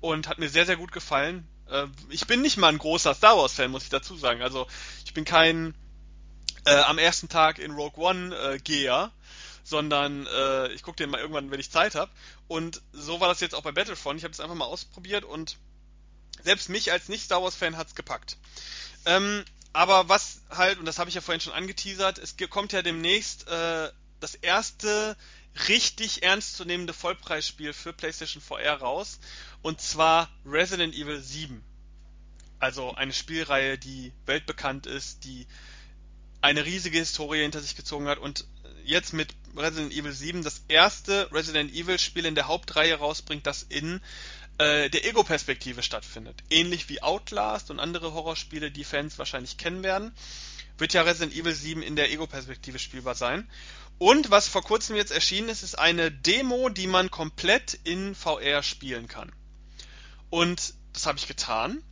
und 0.00 0.28
hat 0.28 0.38
mir 0.38 0.48
sehr, 0.48 0.66
sehr 0.66 0.76
gut 0.76 0.92
gefallen. 0.92 1.46
Äh, 1.68 1.86
ich 2.10 2.26
bin 2.26 2.42
nicht 2.42 2.56
mal 2.56 2.68
ein 2.68 2.78
großer 2.78 3.14
Star 3.14 3.36
Wars-Fan, 3.36 3.70
muss 3.70 3.84
ich 3.84 3.90
dazu 3.90 4.16
sagen. 4.16 4.42
Also 4.42 4.66
ich 5.04 5.14
bin 5.14 5.24
kein 5.24 5.74
äh, 6.66 6.74
am 6.74 6.98
ersten 6.98 7.28
Tag 7.28 7.58
in 7.58 7.72
Rogue 7.72 8.02
One 8.02 8.36
äh, 8.36 8.58
Geher, 8.58 9.12
sondern 9.62 10.26
äh, 10.26 10.72
ich 10.72 10.82
gucke 10.82 10.96
den 10.96 11.10
mal 11.10 11.20
irgendwann, 11.20 11.50
wenn 11.50 11.60
ich 11.60 11.70
Zeit 11.70 11.94
habe. 11.94 12.10
Und 12.48 12.82
so 12.92 13.20
war 13.20 13.28
das 13.28 13.40
jetzt 13.40 13.54
auch 13.54 13.62
bei 13.62 13.72
Battlefront. 13.72 14.18
Ich 14.18 14.24
habe 14.24 14.32
es 14.32 14.40
einfach 14.40 14.54
mal 14.54 14.66
ausprobiert 14.66 15.24
und 15.24 15.56
selbst 16.42 16.68
mich 16.68 16.92
als 16.92 17.08
Nicht-Star 17.08 17.42
Wars-Fan 17.42 17.76
hat's 17.76 17.94
gepackt. 17.94 18.36
Ähm, 19.04 19.44
aber 19.72 20.08
was 20.08 20.40
halt, 20.50 20.78
und 20.78 20.86
das 20.86 20.98
habe 20.98 21.10
ich 21.10 21.14
ja 21.14 21.20
vorhin 21.20 21.40
schon 21.40 21.52
angeteasert, 21.52 22.18
es 22.18 22.36
kommt 22.48 22.72
ja 22.72 22.82
demnächst 22.82 23.46
äh, 23.48 23.90
das 24.20 24.34
erste 24.34 25.16
richtig 25.68 26.22
ernstzunehmende 26.22 26.92
Vollpreisspiel 26.92 27.72
für 27.72 27.92
PlayStation 27.92 28.42
VR 28.42 28.78
raus. 28.78 29.18
Und 29.62 29.80
zwar 29.80 30.30
Resident 30.44 30.94
Evil 30.94 31.20
7. 31.20 31.62
Also 32.58 32.94
eine 32.94 33.12
Spielreihe, 33.12 33.78
die 33.78 34.12
weltbekannt 34.24 34.86
ist, 34.86 35.24
die 35.24 35.46
eine 36.40 36.64
riesige 36.64 36.98
Historie 36.98 37.42
hinter 37.42 37.60
sich 37.60 37.76
gezogen 37.76 38.08
hat 38.08 38.18
und 38.18 38.46
jetzt 38.84 39.12
mit 39.12 39.34
Resident 39.56 39.92
Evil 39.92 40.12
7 40.12 40.42
das 40.42 40.62
erste 40.68 41.30
Resident 41.32 41.72
Evil 41.72 41.98
Spiel 41.98 42.24
in 42.24 42.34
der 42.34 42.46
Hauptreihe 42.46 42.94
rausbringt, 42.94 43.46
das 43.46 43.62
in 43.62 44.00
äh, 44.58 44.88
der 44.88 45.04
Ego-Perspektive 45.04 45.82
stattfindet. 45.82 46.42
Ähnlich 46.50 46.88
wie 46.88 47.02
Outlast 47.02 47.70
und 47.70 47.78
andere 47.78 48.14
Horrorspiele, 48.14 48.70
die 48.70 48.84
Fans 48.84 49.18
wahrscheinlich 49.18 49.58
kennen 49.58 49.82
werden, 49.82 50.12
wird 50.78 50.92
ja 50.92 51.02
Resident 51.02 51.34
Evil 51.34 51.54
7 51.54 51.82
in 51.82 51.96
der 51.96 52.10
Ego-Perspektive 52.10 52.78
spielbar 52.78 53.14
sein. 53.14 53.48
Und 53.98 54.30
was 54.30 54.48
vor 54.48 54.62
kurzem 54.62 54.96
jetzt 54.96 55.12
erschienen 55.12 55.48
ist, 55.48 55.62
ist 55.62 55.78
eine 55.78 56.10
Demo, 56.10 56.68
die 56.68 56.86
man 56.86 57.10
komplett 57.10 57.78
in 57.84 58.14
VR 58.14 58.62
spielen 58.62 59.08
kann. 59.08 59.32
Und 60.28 60.74
das 60.92 61.06
habe 61.06 61.18
ich 61.18 61.28
getan, 61.28 61.82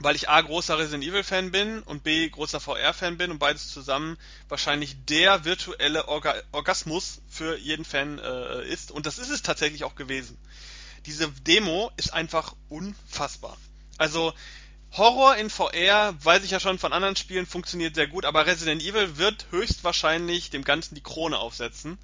weil 0.00 0.16
ich 0.16 0.28
A 0.28 0.40
großer 0.40 0.78
Resident 0.78 1.04
Evil 1.04 1.22
Fan 1.22 1.50
bin 1.50 1.82
und 1.82 2.02
B 2.02 2.28
großer 2.28 2.60
VR 2.60 2.92
Fan 2.92 3.16
bin 3.16 3.30
und 3.30 3.38
beides 3.38 3.68
zusammen 3.68 4.18
wahrscheinlich 4.48 4.96
der 5.06 5.44
virtuelle 5.44 6.08
Orga 6.08 6.34
Orgasmus 6.52 7.22
für 7.28 7.56
jeden 7.56 7.84
Fan 7.84 8.18
äh, 8.18 8.66
ist. 8.68 8.90
Und 8.90 9.06
das 9.06 9.18
ist 9.18 9.30
es 9.30 9.42
tatsächlich 9.42 9.84
auch 9.84 9.94
gewesen 9.94 10.36
diese 11.06 11.30
Demo 11.30 11.90
ist 11.96 12.12
einfach 12.12 12.54
unfassbar. 12.68 13.56
Also 13.98 14.32
Horror 14.92 15.36
in 15.36 15.50
VR, 15.50 16.14
weiß 16.22 16.44
ich 16.44 16.52
ja 16.52 16.60
schon 16.60 16.78
von 16.78 16.92
anderen 16.92 17.16
Spielen, 17.16 17.46
funktioniert 17.46 17.96
sehr 17.96 18.06
gut, 18.06 18.24
aber 18.24 18.46
Resident 18.46 18.82
Evil 18.82 19.16
wird 19.16 19.46
höchstwahrscheinlich 19.50 20.50
dem 20.50 20.62
Ganzen 20.62 20.94
die 20.94 21.02
Krone 21.02 21.38
aufsetzen. 21.38 21.98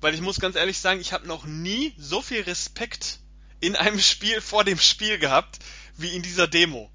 Weil 0.00 0.14
ich 0.14 0.20
muss 0.20 0.40
ganz 0.40 0.56
ehrlich 0.56 0.78
sagen, 0.78 1.00
ich 1.00 1.12
habe 1.12 1.28
noch 1.28 1.44
nie 1.44 1.94
so 1.98 2.22
viel 2.22 2.40
Respekt 2.42 3.18
in 3.60 3.76
einem 3.76 3.98
Spiel 4.00 4.40
vor 4.40 4.64
dem 4.64 4.78
Spiel 4.78 5.18
gehabt, 5.18 5.58
wie 5.96 6.08
in 6.08 6.22
dieser 6.22 6.48
Demo. 6.48 6.90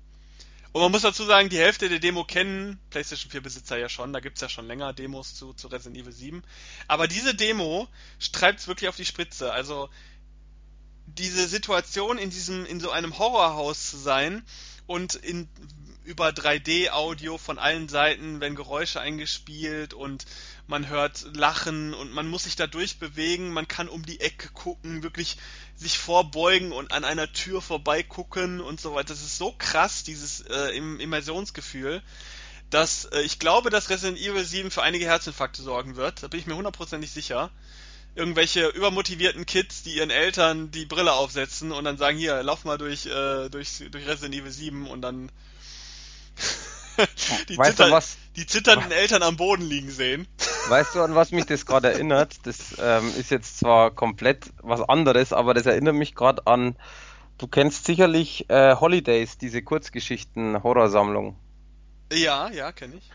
Und 0.74 0.82
man 0.82 0.92
muss 0.92 1.04
dazu 1.04 1.24
sagen, 1.24 1.50
die 1.50 1.58
Hälfte 1.58 1.88
der 1.88 2.00
Demo 2.00 2.24
kennen 2.24 2.80
PlayStation 2.90 3.32
4 3.32 3.42
Besitzer 3.42 3.78
ja 3.78 3.90
schon, 3.90 4.14
da 4.14 4.20
gibt's 4.20 4.42
ja 4.42 4.50
schon 4.50 4.68
länger 4.68 4.92
Demos 4.94 5.34
zu, 5.34 5.54
zu 5.54 5.68
Resident 5.68 5.98
Evil 5.98 6.12
7. 6.12 6.44
Aber 6.88 7.08
diese 7.08 7.34
Demo 7.34 7.88
streibt's 8.20 8.68
wirklich 8.68 8.90
auf 8.90 8.96
die 8.96 9.06
Spitze. 9.06 9.54
Also 9.54 9.90
diese 11.08 11.48
Situation 11.48 12.18
in 12.18 12.30
diesem, 12.30 12.66
in 12.66 12.80
so 12.80 12.92
einem 12.92 13.18
Horrorhaus 13.18 13.90
zu 13.90 13.98
sein 13.98 14.44
und 14.86 15.16
in 15.16 15.48
über 16.08 16.30
3D-Audio 16.30 17.38
von 17.38 17.60
allen 17.60 17.90
Seiten 17.90 18.40
werden 18.40 18.56
Geräusche 18.56 19.02
eingespielt 19.02 19.94
und 19.94 20.26
man 20.66 20.88
hört 20.88 21.26
Lachen 21.36 21.94
und 21.94 22.14
man 22.14 22.30
muss 22.30 22.46
sich 22.46 22.56
da 22.56 22.66
durchbewegen, 22.66 23.52
man 23.52 23.68
kann 23.68 23.90
um 23.90 24.06
die 24.06 24.22
Ecke 24.22 24.48
gucken, 24.54 25.04
wirklich 25.04 25.38
sich 25.76 25.98
vorbeugen 25.98 26.72
und 26.72 26.94
an 26.94 27.04
einer 27.04 27.32
Tür 27.34 27.62
vorbeigucken 27.62 28.62
und 28.62 28.80
so 28.80 28.96
weiter. 28.96 29.10
Das 29.10 29.22
ist 29.22 29.38
so 29.38 29.54
krass, 29.58 30.04
dieses 30.04 30.42
äh, 30.42 30.78
Immersionsgefühl, 30.78 32.02
dass 32.70 33.06
äh, 33.06 33.22
ich 33.22 33.38
glaube, 33.38 33.70
dass 33.70 33.90
Resident 33.90 34.18
Evil 34.18 34.46
7 34.46 34.72
für 34.72 34.84
einige 34.84 35.06
Herzinfarkte 35.06 35.62
sorgen 35.62 35.98
wird. 35.98 36.24
Da 36.24 36.30
bin 36.30 36.40
ich 36.40 36.48
mir 36.48 36.56
hundertprozentig 36.56 37.12
sicher 37.12 37.52
irgendwelche 38.18 38.68
übermotivierten 38.68 39.46
Kids, 39.46 39.84
die 39.84 39.98
ihren 39.98 40.10
Eltern 40.10 40.72
die 40.72 40.86
Brille 40.86 41.14
aufsetzen 41.14 41.72
und 41.72 41.84
dann 41.84 41.98
sagen, 41.98 42.18
hier, 42.18 42.42
lauf 42.42 42.66
mal 42.66 42.78
durch, 42.78 43.06
äh, 43.06 43.50
durch, 43.50 43.84
durch 43.92 44.08
Resident 44.08 44.36
Evil 44.36 44.52
7 44.52 44.88
und 44.88 45.02
dann 45.02 45.32
die, 47.50 47.58
weißt 47.58 47.78
zitter, 47.78 48.02
die 48.36 48.48
zitternden 48.48 48.92
Eltern 48.92 49.22
am 49.22 49.38
Boden 49.38 49.64
liegen 49.64 49.92
sehen. 49.92 50.28
Weißt 50.70 50.96
du, 50.96 51.02
an 51.02 51.16
was 51.16 51.32
mich 51.32 51.46
das 51.46 51.66
gerade 51.66 51.94
erinnert? 51.94 52.46
Das 52.46 52.76
ähm, 52.82 53.14
ist 53.18 53.32
jetzt 53.32 53.60
zwar 53.60 53.92
komplett 53.92 54.52
was 54.62 54.82
anderes, 54.82 55.32
aber 55.32 55.54
das 55.54 55.66
erinnert 55.66 55.96
mich 55.96 56.14
gerade 56.14 56.46
an, 56.46 56.76
du 57.38 57.48
kennst 57.48 57.86
sicherlich 57.86 58.50
äh, 58.50 58.76
Holidays, 58.76 59.38
diese 59.38 59.62
Kurzgeschichten-Horrorsammlung. 59.62 61.38
Ja, 62.12 62.50
ja, 62.50 62.74
kenne 62.74 62.96
ich. 62.96 63.10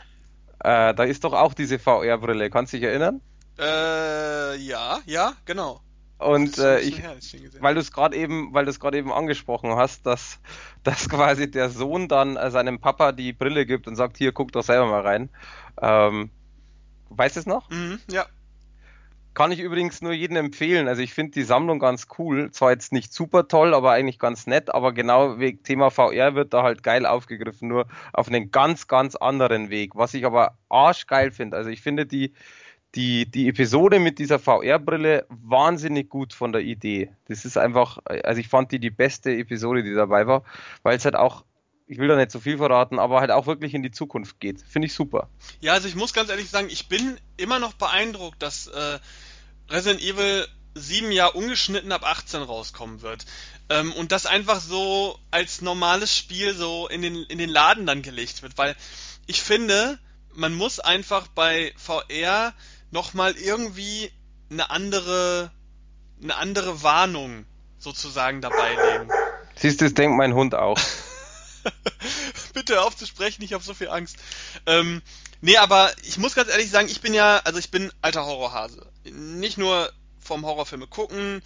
Äh, 0.61 0.95
da 0.95 1.05
ist 1.05 1.25
doch 1.25 1.35
auch 1.35 1.53
diese 1.53 1.79
VR-Brille, 1.79 2.49
kannst 2.49 2.73
du 2.73 2.79
dich 2.79 2.87
erinnern? 2.87 3.21
Äh, 3.59 4.57
ja, 4.57 5.01
ja, 5.07 5.35
genau. 5.45 5.81
Und 6.23 6.59
äh, 6.59 6.81
ich, 6.81 7.01
her, 7.01 7.17
weil 7.61 7.75
du 7.75 7.81
es 7.81 7.91
gerade 7.91 8.17
eben, 8.17 8.55
weil 8.55 8.65
du 8.65 8.71
es 8.71 8.79
gerade 8.79 8.97
eben 8.97 9.13
angesprochen 9.13 9.75
hast, 9.75 10.07
dass, 10.07 10.39
dass 10.85 11.09
quasi 11.09 11.51
der 11.51 11.69
Sohn 11.69 12.09
dann 12.09 12.37
äh, 12.37 12.51
seinem 12.51 12.81
Papa 12.81 13.13
die 13.13 13.33
Brille 13.33 13.67
gibt 13.67 13.89
und 13.89 13.97
sagt, 13.97 14.17
hier 14.17 14.33
guck 14.33 14.53
doch 14.53 14.63
selber 14.63 14.87
mal 14.87 15.03
rein. 15.03 15.31
Ähm, 15.81 16.31
weißt 17.11 17.37
du 17.37 17.41
es 17.41 17.47
noch? 17.47 17.69
Mhm, 17.71 17.99
ja. 18.11 18.27
Kann 19.35 19.51
ich 19.51 19.61
übrigens 19.61 20.03
nur 20.03 20.13
jedem 20.13 20.37
empfehlen. 20.37 20.89
Also 20.89 21.01
ich 21.01 21.15
finde 21.15 21.33
die 21.33 21.43
Sammlung 21.43 21.79
ganz 21.79 22.07
cool. 22.19 22.51
Zwar 22.51 22.73
jetzt 22.73 22.93
nicht 22.93 23.15
super 23.15 23.49
toll, 23.49 23.73
aber 23.73 23.93
eigentlich 23.93 24.19
ganz 24.19 24.47
nett. 24.47 24.75
Aber 24.75 24.93
genau 24.93 25.39
wegen 25.39 25.63
Thema 25.63 25.91
VR 25.91 26.35
wird 26.35 26.53
da 26.53 26.63
halt 26.63 26.83
geil 26.83 27.07
aufgegriffen, 27.07 27.69
nur 27.69 27.87
auf 28.13 28.29
einen 28.29 28.51
ganz, 28.51 28.89
ganz 28.89 29.17
anderen 29.17 29.71
Weg. 29.71 29.97
Was 29.97 30.13
ich 30.13 30.27
aber 30.27 30.59
arschgeil 30.69 31.31
finde. 31.31 31.57
Also 31.57 31.71
ich 31.71 31.81
finde 31.81 32.05
die, 32.05 32.35
die, 32.95 33.27
die 33.27 33.49
Episode 33.49 33.99
mit 33.99 34.19
dieser 34.19 34.39
VR-Brille 34.39 35.27
wahnsinnig 35.29 36.11
gut 36.11 36.35
von 36.35 36.53
der 36.53 36.63
Idee. 36.63 37.11
Das 37.29 37.45
ist 37.45 37.57
einfach, 37.57 37.99
also 38.05 38.41
ich 38.41 38.49
fand 38.49 38.71
die 38.73 38.79
die 38.79 38.91
beste 38.91 39.31
Episode, 39.31 39.83
die 39.83 39.95
dabei 39.95 40.27
war, 40.27 40.45
weil 40.83 40.97
es 40.97 41.05
halt 41.05 41.17
auch, 41.17 41.45
ich 41.87 41.99
will 41.99 42.09
da 42.09 42.17
nicht 42.17 42.31
so 42.31 42.41
viel 42.41 42.59
verraten, 42.59 42.99
aber 42.99 43.21
halt 43.21 43.31
auch 43.31 43.47
wirklich 43.47 43.75
in 43.75 43.83
die 43.83 43.91
Zukunft 43.91 44.41
geht. 44.41 44.61
Finde 44.61 44.87
ich 44.87 44.95
super. 44.95 45.29
Ja, 45.61 45.73
also 45.73 45.89
ich 45.89 45.95
muss 45.95 46.13
ganz 46.13 46.29
ehrlich 46.29 46.51
sagen, 46.51 46.69
ich 46.71 46.89
bin 46.89 47.19
immer 47.37 47.59
noch 47.59 47.73
beeindruckt, 47.73 48.43
dass 48.43 48.67
äh, 48.67 48.99
Resident 49.71 50.03
Evil 50.03 50.47
7 50.75 51.13
Jahre 51.13 51.33
ungeschnitten 51.33 51.93
ab 51.93 52.05
18 52.05 52.43
rauskommen 52.43 53.03
wird. 53.03 53.25
Ähm, 53.69 53.93
und 53.93 54.13
das 54.13 54.27
einfach 54.27 54.61
so 54.61 55.19
als 55.31 55.63
normales 55.63 56.17
Spiel 56.17 56.55
so 56.55 56.89
in 56.89 57.03
den, 57.03 57.17
in 57.25 57.39
den 57.39 57.51
Laden 57.51 57.87
dann 57.87 58.03
gelegt 58.03 58.43
wird, 58.43 58.59
weil 58.59 58.77
ich 59.27 59.43
finde, 59.43 59.99
man 60.35 60.55
muss 60.55 60.81
einfach 60.81 61.29
bei 61.29 61.73
VR 61.77 62.55
nochmal 62.93 63.37
irgendwie 63.37 64.13
eine 64.51 64.71
andere, 64.71 65.51
eine 66.23 66.37
andere 66.37 66.83
Warnung 66.83 67.47
sozusagen 67.79 68.41
dabei 68.41 68.71
legen. 68.71 69.11
Siehst 69.57 69.81
du, 69.81 69.87
das 69.87 69.95
denkt 69.95 70.17
mein 70.17 70.35
Hund 70.35 70.55
auch. 70.55 70.79
Bitte 72.55 72.75
hör 72.75 72.85
auf 72.85 72.97
zu 72.97 73.07
sprechen, 73.07 73.43
ich 73.43 73.55
habe 73.55 73.65
so 73.65 73.75
viel 73.75 73.89
Angst. 73.89 74.17
Ähm, 74.67 75.03
nee, 75.41 75.57
aber 75.57 75.91
ich 76.05 76.19
muss 76.19 76.35
ganz 76.35 76.51
ehrlich 76.51 76.71
sagen, 76.71 76.89
ich 76.89 77.01
bin 77.01 77.15
ja, 77.15 77.39
also 77.39 77.59
ich 77.59 77.71
bin 77.71 77.91
alter 78.03 78.25
Horrorhase. 78.25 78.87
Nicht 79.05 79.59
nur 79.59 79.93
vom 80.21 80.47
Horrorfilme 80.47 80.87
gucken, 80.87 81.43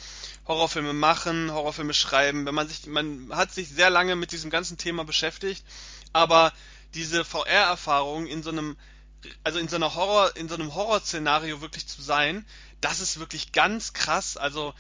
Horrorfilme 0.47 0.93
machen, 0.93 1.53
Horrorfilme 1.53 1.95
schreiben, 1.95 2.45
wenn 2.45 2.55
man 2.55 2.69
sich, 2.69 2.87
man 2.87 3.31
hat 3.33 3.53
sich 3.53 3.69
sehr 3.69 3.91
lange 3.91 4.17
mit 4.17 4.33
diesem 4.33 4.51
ganzen 4.51 4.77
Thema 4.77 5.05
beschäftigt, 5.05 5.65
aber 6.13 6.53
diese 6.95 7.25
VR-Erfahrung 7.25 8.27
in 8.27 8.43
so 8.43 8.51
einem, 8.51 8.77
also 9.45 9.59
in 9.59 9.69
so 9.69 9.77
einer 9.77 9.95
Horror, 9.95 10.37
in 10.37 10.49
so 10.49 10.55
einem 10.55 10.75
Horrorszenario 10.75 11.61
wirklich 11.61 11.87
zu 11.87 12.03
sein, 12.03 12.47
das 12.81 13.01
ist 13.01 13.19
wirklich 13.19 13.53
ganz 13.53 13.93
krass. 13.93 14.37
Also 14.37 14.75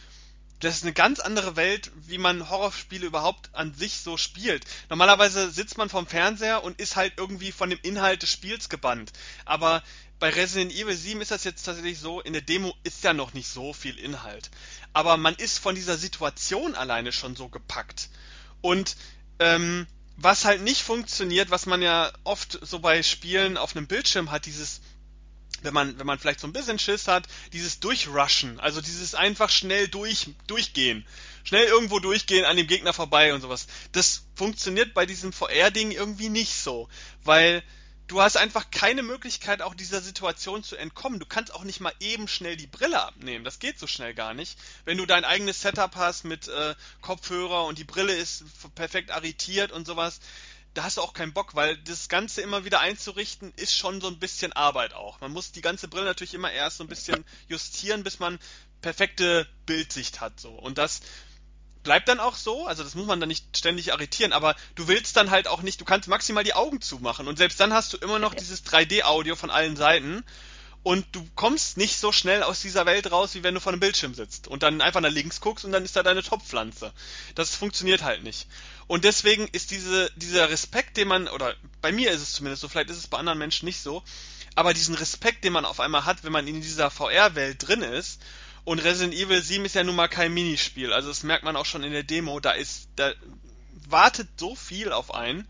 das 0.60 0.76
ist 0.76 0.82
eine 0.84 0.94
ganz 0.94 1.20
andere 1.20 1.56
Welt, 1.56 1.90
wie 1.94 2.18
man 2.18 2.48
Horrorspiele 2.48 3.06
überhaupt 3.06 3.50
an 3.54 3.74
sich 3.74 3.98
so 3.98 4.16
spielt. 4.16 4.64
Normalerweise 4.88 5.50
sitzt 5.50 5.76
man 5.76 5.90
vorm 5.90 6.06
Fernseher 6.06 6.64
und 6.64 6.80
ist 6.80 6.96
halt 6.96 7.14
irgendwie 7.16 7.52
von 7.52 7.68
dem 7.68 7.78
Inhalt 7.82 8.22
des 8.22 8.30
Spiels 8.30 8.68
gebannt. 8.68 9.12
Aber 9.44 9.82
bei 10.18 10.30
Resident 10.30 10.72
Evil 10.72 10.96
7 10.96 11.20
ist 11.20 11.30
das 11.30 11.44
jetzt 11.44 11.64
tatsächlich 11.64 11.98
so, 11.98 12.22
in 12.22 12.32
der 12.32 12.40
Demo 12.40 12.74
ist 12.84 13.04
ja 13.04 13.12
noch 13.12 13.34
nicht 13.34 13.48
so 13.48 13.74
viel 13.74 13.98
Inhalt. 13.98 14.50
Aber 14.94 15.18
man 15.18 15.34
ist 15.34 15.58
von 15.58 15.74
dieser 15.74 15.98
Situation 15.98 16.74
alleine 16.74 17.12
schon 17.12 17.36
so 17.36 17.50
gepackt. 17.50 18.08
Und 18.62 18.96
ähm, 19.38 19.86
was 20.16 20.44
halt 20.44 20.62
nicht 20.62 20.82
funktioniert, 20.82 21.50
was 21.50 21.66
man 21.66 21.82
ja 21.82 22.12
oft 22.24 22.58
so 22.62 22.78
bei 22.78 23.02
Spielen 23.02 23.56
auf 23.56 23.76
einem 23.76 23.86
Bildschirm 23.86 24.30
hat, 24.30 24.46
dieses 24.46 24.80
wenn 25.62 25.74
man, 25.74 25.98
wenn 25.98 26.06
man 26.06 26.18
vielleicht 26.18 26.40
so 26.40 26.46
ein 26.46 26.52
bisschen 26.52 26.78
Schiss 26.78 27.08
hat, 27.08 27.26
dieses 27.52 27.80
Durchrushen, 27.80 28.60
also 28.60 28.80
dieses 28.80 29.14
einfach 29.14 29.50
schnell 29.50 29.88
durch, 29.88 30.28
durchgehen. 30.46 31.06
Schnell 31.44 31.64
irgendwo 31.64 31.98
durchgehen, 31.98 32.44
an 32.44 32.56
dem 32.56 32.66
Gegner 32.66 32.92
vorbei 32.92 33.32
und 33.34 33.40
sowas. 33.40 33.66
Das 33.92 34.24
funktioniert 34.34 34.94
bei 34.94 35.06
diesem 35.06 35.32
VR-Ding 35.32 35.92
irgendwie 35.92 36.28
nicht 36.28 36.54
so, 36.54 36.88
weil 37.24 37.62
du 38.08 38.22
hast 38.22 38.36
einfach 38.36 38.70
keine 38.70 39.02
Möglichkeit, 39.02 39.62
auch 39.62 39.74
dieser 39.74 40.00
Situation 40.00 40.62
zu 40.62 40.76
entkommen. 40.76 41.18
Du 41.18 41.26
kannst 41.26 41.52
auch 41.52 41.64
nicht 41.64 41.80
mal 41.80 41.92
eben 42.00 42.28
schnell 42.28 42.56
die 42.56 42.66
Brille 42.66 43.00
abnehmen. 43.00 43.44
Das 43.44 43.58
geht 43.58 43.78
so 43.78 43.86
schnell 43.86 44.14
gar 44.14 44.34
nicht. 44.34 44.58
Wenn 44.84 44.98
du 44.98 45.06
dein 45.06 45.24
eigenes 45.24 45.60
Setup 45.60 45.94
hast 45.96 46.24
mit 46.24 46.48
äh, 46.48 46.74
Kopfhörer 47.00 47.64
und 47.64 47.78
die 47.78 47.84
Brille 47.84 48.14
ist 48.14 48.44
perfekt 48.74 49.10
arretiert 49.10 49.72
und 49.72 49.86
sowas, 49.86 50.20
da 50.74 50.84
hast 50.84 50.98
du 50.98 51.02
auch 51.02 51.14
keinen 51.14 51.32
Bock, 51.32 51.54
weil 51.54 51.78
das 51.78 52.08
Ganze 52.08 52.42
immer 52.42 52.64
wieder 52.66 52.80
einzurichten 52.80 53.52
ist 53.56 53.74
schon 53.74 54.00
so 54.00 54.08
ein 54.08 54.18
bisschen 54.18 54.52
Arbeit 54.52 54.92
auch. 54.92 55.20
Man 55.20 55.32
muss 55.32 55.52
die 55.52 55.62
ganze 55.62 55.88
Brille 55.88 56.04
natürlich 56.04 56.34
immer 56.34 56.52
erst 56.52 56.76
so 56.76 56.84
ein 56.84 56.88
bisschen 56.88 57.24
justieren, 57.48 58.04
bis 58.04 58.18
man 58.18 58.38
perfekte 58.82 59.48
Bildsicht 59.64 60.20
hat 60.20 60.38
so. 60.38 60.50
Und 60.50 60.76
das 60.76 61.00
bleibt 61.86 62.08
dann 62.08 62.18
auch 62.18 62.34
so, 62.34 62.66
also 62.66 62.82
das 62.82 62.96
muss 62.96 63.06
man 63.06 63.20
dann 63.20 63.28
nicht 63.28 63.56
ständig 63.56 63.92
arretieren, 63.92 64.32
aber 64.32 64.56
du 64.74 64.88
willst 64.88 65.16
dann 65.16 65.30
halt 65.30 65.46
auch 65.46 65.62
nicht, 65.62 65.80
du 65.80 65.84
kannst 65.84 66.08
maximal 66.08 66.42
die 66.42 66.54
Augen 66.54 66.80
zumachen 66.80 67.28
und 67.28 67.38
selbst 67.38 67.60
dann 67.60 67.72
hast 67.72 67.92
du 67.92 67.96
immer 67.98 68.18
noch 68.18 68.34
dieses 68.34 68.66
3D-Audio 68.66 69.36
von 69.36 69.50
allen 69.50 69.76
Seiten 69.76 70.24
und 70.82 71.06
du 71.12 71.24
kommst 71.36 71.76
nicht 71.76 71.96
so 71.98 72.10
schnell 72.10 72.42
aus 72.42 72.60
dieser 72.60 72.86
Welt 72.86 73.12
raus, 73.12 73.34
wie 73.34 73.44
wenn 73.44 73.54
du 73.54 73.60
vor 73.60 73.72
einem 73.72 73.78
Bildschirm 73.78 74.14
sitzt 74.14 74.48
und 74.48 74.64
dann 74.64 74.80
einfach 74.80 75.00
nach 75.00 75.10
links 75.10 75.40
guckst 75.40 75.64
und 75.64 75.70
dann 75.70 75.84
ist 75.84 75.94
da 75.94 76.02
deine 76.02 76.24
Topfpflanze. 76.24 76.92
Das 77.36 77.54
funktioniert 77.54 78.02
halt 78.02 78.24
nicht. 78.24 78.48
Und 78.88 79.04
deswegen 79.04 79.46
ist 79.52 79.70
diese, 79.70 80.10
dieser 80.16 80.50
Respekt, 80.50 80.96
den 80.96 81.06
man, 81.06 81.28
oder 81.28 81.54
bei 81.80 81.92
mir 81.92 82.10
ist 82.10 82.22
es 82.22 82.32
zumindest 82.32 82.62
so, 82.62 82.68
vielleicht 82.68 82.90
ist 82.90 82.98
es 82.98 83.06
bei 83.06 83.18
anderen 83.18 83.38
Menschen 83.38 83.66
nicht 83.66 83.80
so, 83.80 84.02
aber 84.56 84.74
diesen 84.74 84.96
Respekt, 84.96 85.44
den 85.44 85.52
man 85.52 85.64
auf 85.64 85.78
einmal 85.78 86.04
hat, 86.04 86.24
wenn 86.24 86.32
man 86.32 86.48
in 86.48 86.60
dieser 86.60 86.90
VR-Welt 86.90 87.66
drin 87.66 87.82
ist, 87.82 88.20
und 88.66 88.80
Resident 88.80 89.14
Evil 89.14 89.40
7 89.40 89.64
ist 89.64 89.76
ja 89.76 89.84
nun 89.84 89.94
mal 89.94 90.08
kein 90.08 90.34
Minispiel, 90.34 90.92
also 90.92 91.08
das 91.08 91.22
merkt 91.22 91.44
man 91.44 91.56
auch 91.56 91.64
schon 91.64 91.84
in 91.84 91.92
der 91.92 92.02
Demo, 92.02 92.40
da 92.40 92.50
ist, 92.50 92.88
da 92.96 93.12
wartet 93.88 94.28
so 94.36 94.56
viel 94.56 94.92
auf 94.92 95.14
einen, 95.14 95.46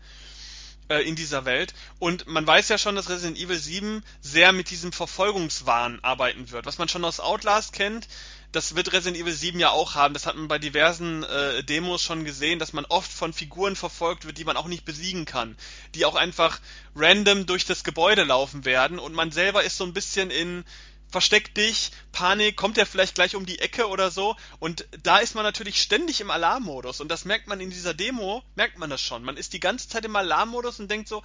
äh, 0.89 1.01
in 1.01 1.15
dieser 1.15 1.43
Welt. 1.43 1.73
Und 1.99 2.27
man 2.27 2.45
weiß 2.45 2.69
ja 2.69 2.77
schon, 2.77 2.95
dass 2.95 3.09
Resident 3.09 3.39
Evil 3.39 3.57
7 3.57 4.03
sehr 4.21 4.51
mit 4.51 4.69
diesem 4.69 4.91
Verfolgungswahn 4.91 5.99
arbeiten 6.03 6.51
wird. 6.51 6.67
Was 6.67 6.77
man 6.77 6.89
schon 6.89 7.03
aus 7.03 7.19
Outlast 7.19 7.73
kennt, 7.73 8.07
das 8.51 8.75
wird 8.75 8.93
Resident 8.93 9.21
Evil 9.21 9.33
7 9.33 9.59
ja 9.59 9.71
auch 9.71 9.95
haben. 9.95 10.13
Das 10.13 10.25
hat 10.25 10.35
man 10.35 10.47
bei 10.47 10.59
diversen 10.59 11.23
äh, 11.23 11.63
Demos 11.63 12.03
schon 12.03 12.23
gesehen, 12.23 12.59
dass 12.59 12.71
man 12.71 12.85
oft 12.85 13.11
von 13.11 13.33
Figuren 13.33 13.75
verfolgt 13.75 14.25
wird, 14.25 14.37
die 14.37 14.45
man 14.45 14.57
auch 14.57 14.67
nicht 14.67 14.85
besiegen 14.85 15.25
kann. 15.25 15.57
Die 15.95 16.05
auch 16.05 16.15
einfach 16.15 16.59
random 16.95 17.47
durch 17.47 17.65
das 17.65 17.83
Gebäude 17.83 18.23
laufen 18.23 18.63
werden 18.63 18.99
und 18.99 19.13
man 19.13 19.31
selber 19.31 19.63
ist 19.63 19.77
so 19.77 19.85
ein 19.85 19.93
bisschen 19.93 20.29
in 20.29 20.63
versteck 21.09 21.53
dich, 21.55 21.91
Panik, 22.11 22.57
kommt 22.57 22.77
er 22.77 22.85
vielleicht 22.85 23.15
gleich 23.15 23.35
um 23.35 23.45
die 23.45 23.59
Ecke 23.59 23.87
oder 23.87 24.11
so. 24.11 24.35
Und 24.59 24.85
da 25.03 25.17
ist 25.17 25.35
man 25.35 25.43
natürlich 25.43 25.81
ständig 25.81 26.21
im 26.21 26.31
Alarmmodus. 26.31 26.99
Und 26.99 27.09
das 27.09 27.25
merkt 27.25 27.47
man 27.47 27.59
in 27.61 27.69
dieser 27.69 27.93
Demo, 27.93 28.43
merkt 28.55 28.77
man 28.77 28.89
das 28.89 29.01
schon. 29.01 29.23
Man 29.23 29.37
ist 29.37 29.53
die 29.53 29.59
ganze 29.59 29.87
Zeit 29.87 30.05
im 30.05 30.15
Alarmmodus 30.15 30.79
und 30.79 30.91
denkt 30.91 31.07
so, 31.07 31.23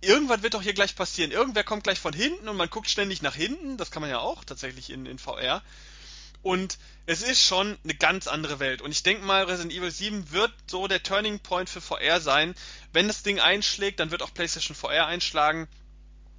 irgendwas 0.00 0.42
wird 0.42 0.54
doch 0.54 0.62
hier 0.62 0.74
gleich 0.74 0.94
passieren. 0.94 1.32
Irgendwer 1.32 1.64
kommt 1.64 1.84
gleich 1.84 1.98
von 1.98 2.12
hinten 2.12 2.48
und 2.48 2.56
man 2.56 2.70
guckt 2.70 2.90
ständig 2.90 3.22
nach 3.22 3.34
hinten. 3.34 3.76
Das 3.76 3.90
kann 3.90 4.02
man 4.02 4.10
ja 4.10 4.18
auch 4.20 4.44
tatsächlich 4.44 4.90
in, 4.90 5.06
in 5.06 5.18
VR. 5.18 5.62
Und 6.42 6.78
es 7.06 7.22
ist 7.22 7.42
schon 7.42 7.76
eine 7.82 7.94
ganz 7.94 8.28
andere 8.28 8.60
Welt. 8.60 8.80
Und 8.80 8.92
ich 8.92 9.02
denke 9.02 9.24
mal, 9.24 9.44
Resident 9.44 9.72
Evil 9.72 9.90
7 9.90 10.30
wird 10.30 10.52
so 10.66 10.86
der 10.86 11.02
Turning 11.02 11.40
Point 11.40 11.68
für 11.68 11.80
VR 11.80 12.20
sein. 12.20 12.54
Wenn 12.92 13.08
das 13.08 13.22
Ding 13.22 13.40
einschlägt, 13.40 13.98
dann 13.98 14.10
wird 14.10 14.22
auch 14.22 14.32
PlayStation 14.32 14.76
VR 14.76 15.06
einschlagen. 15.06 15.68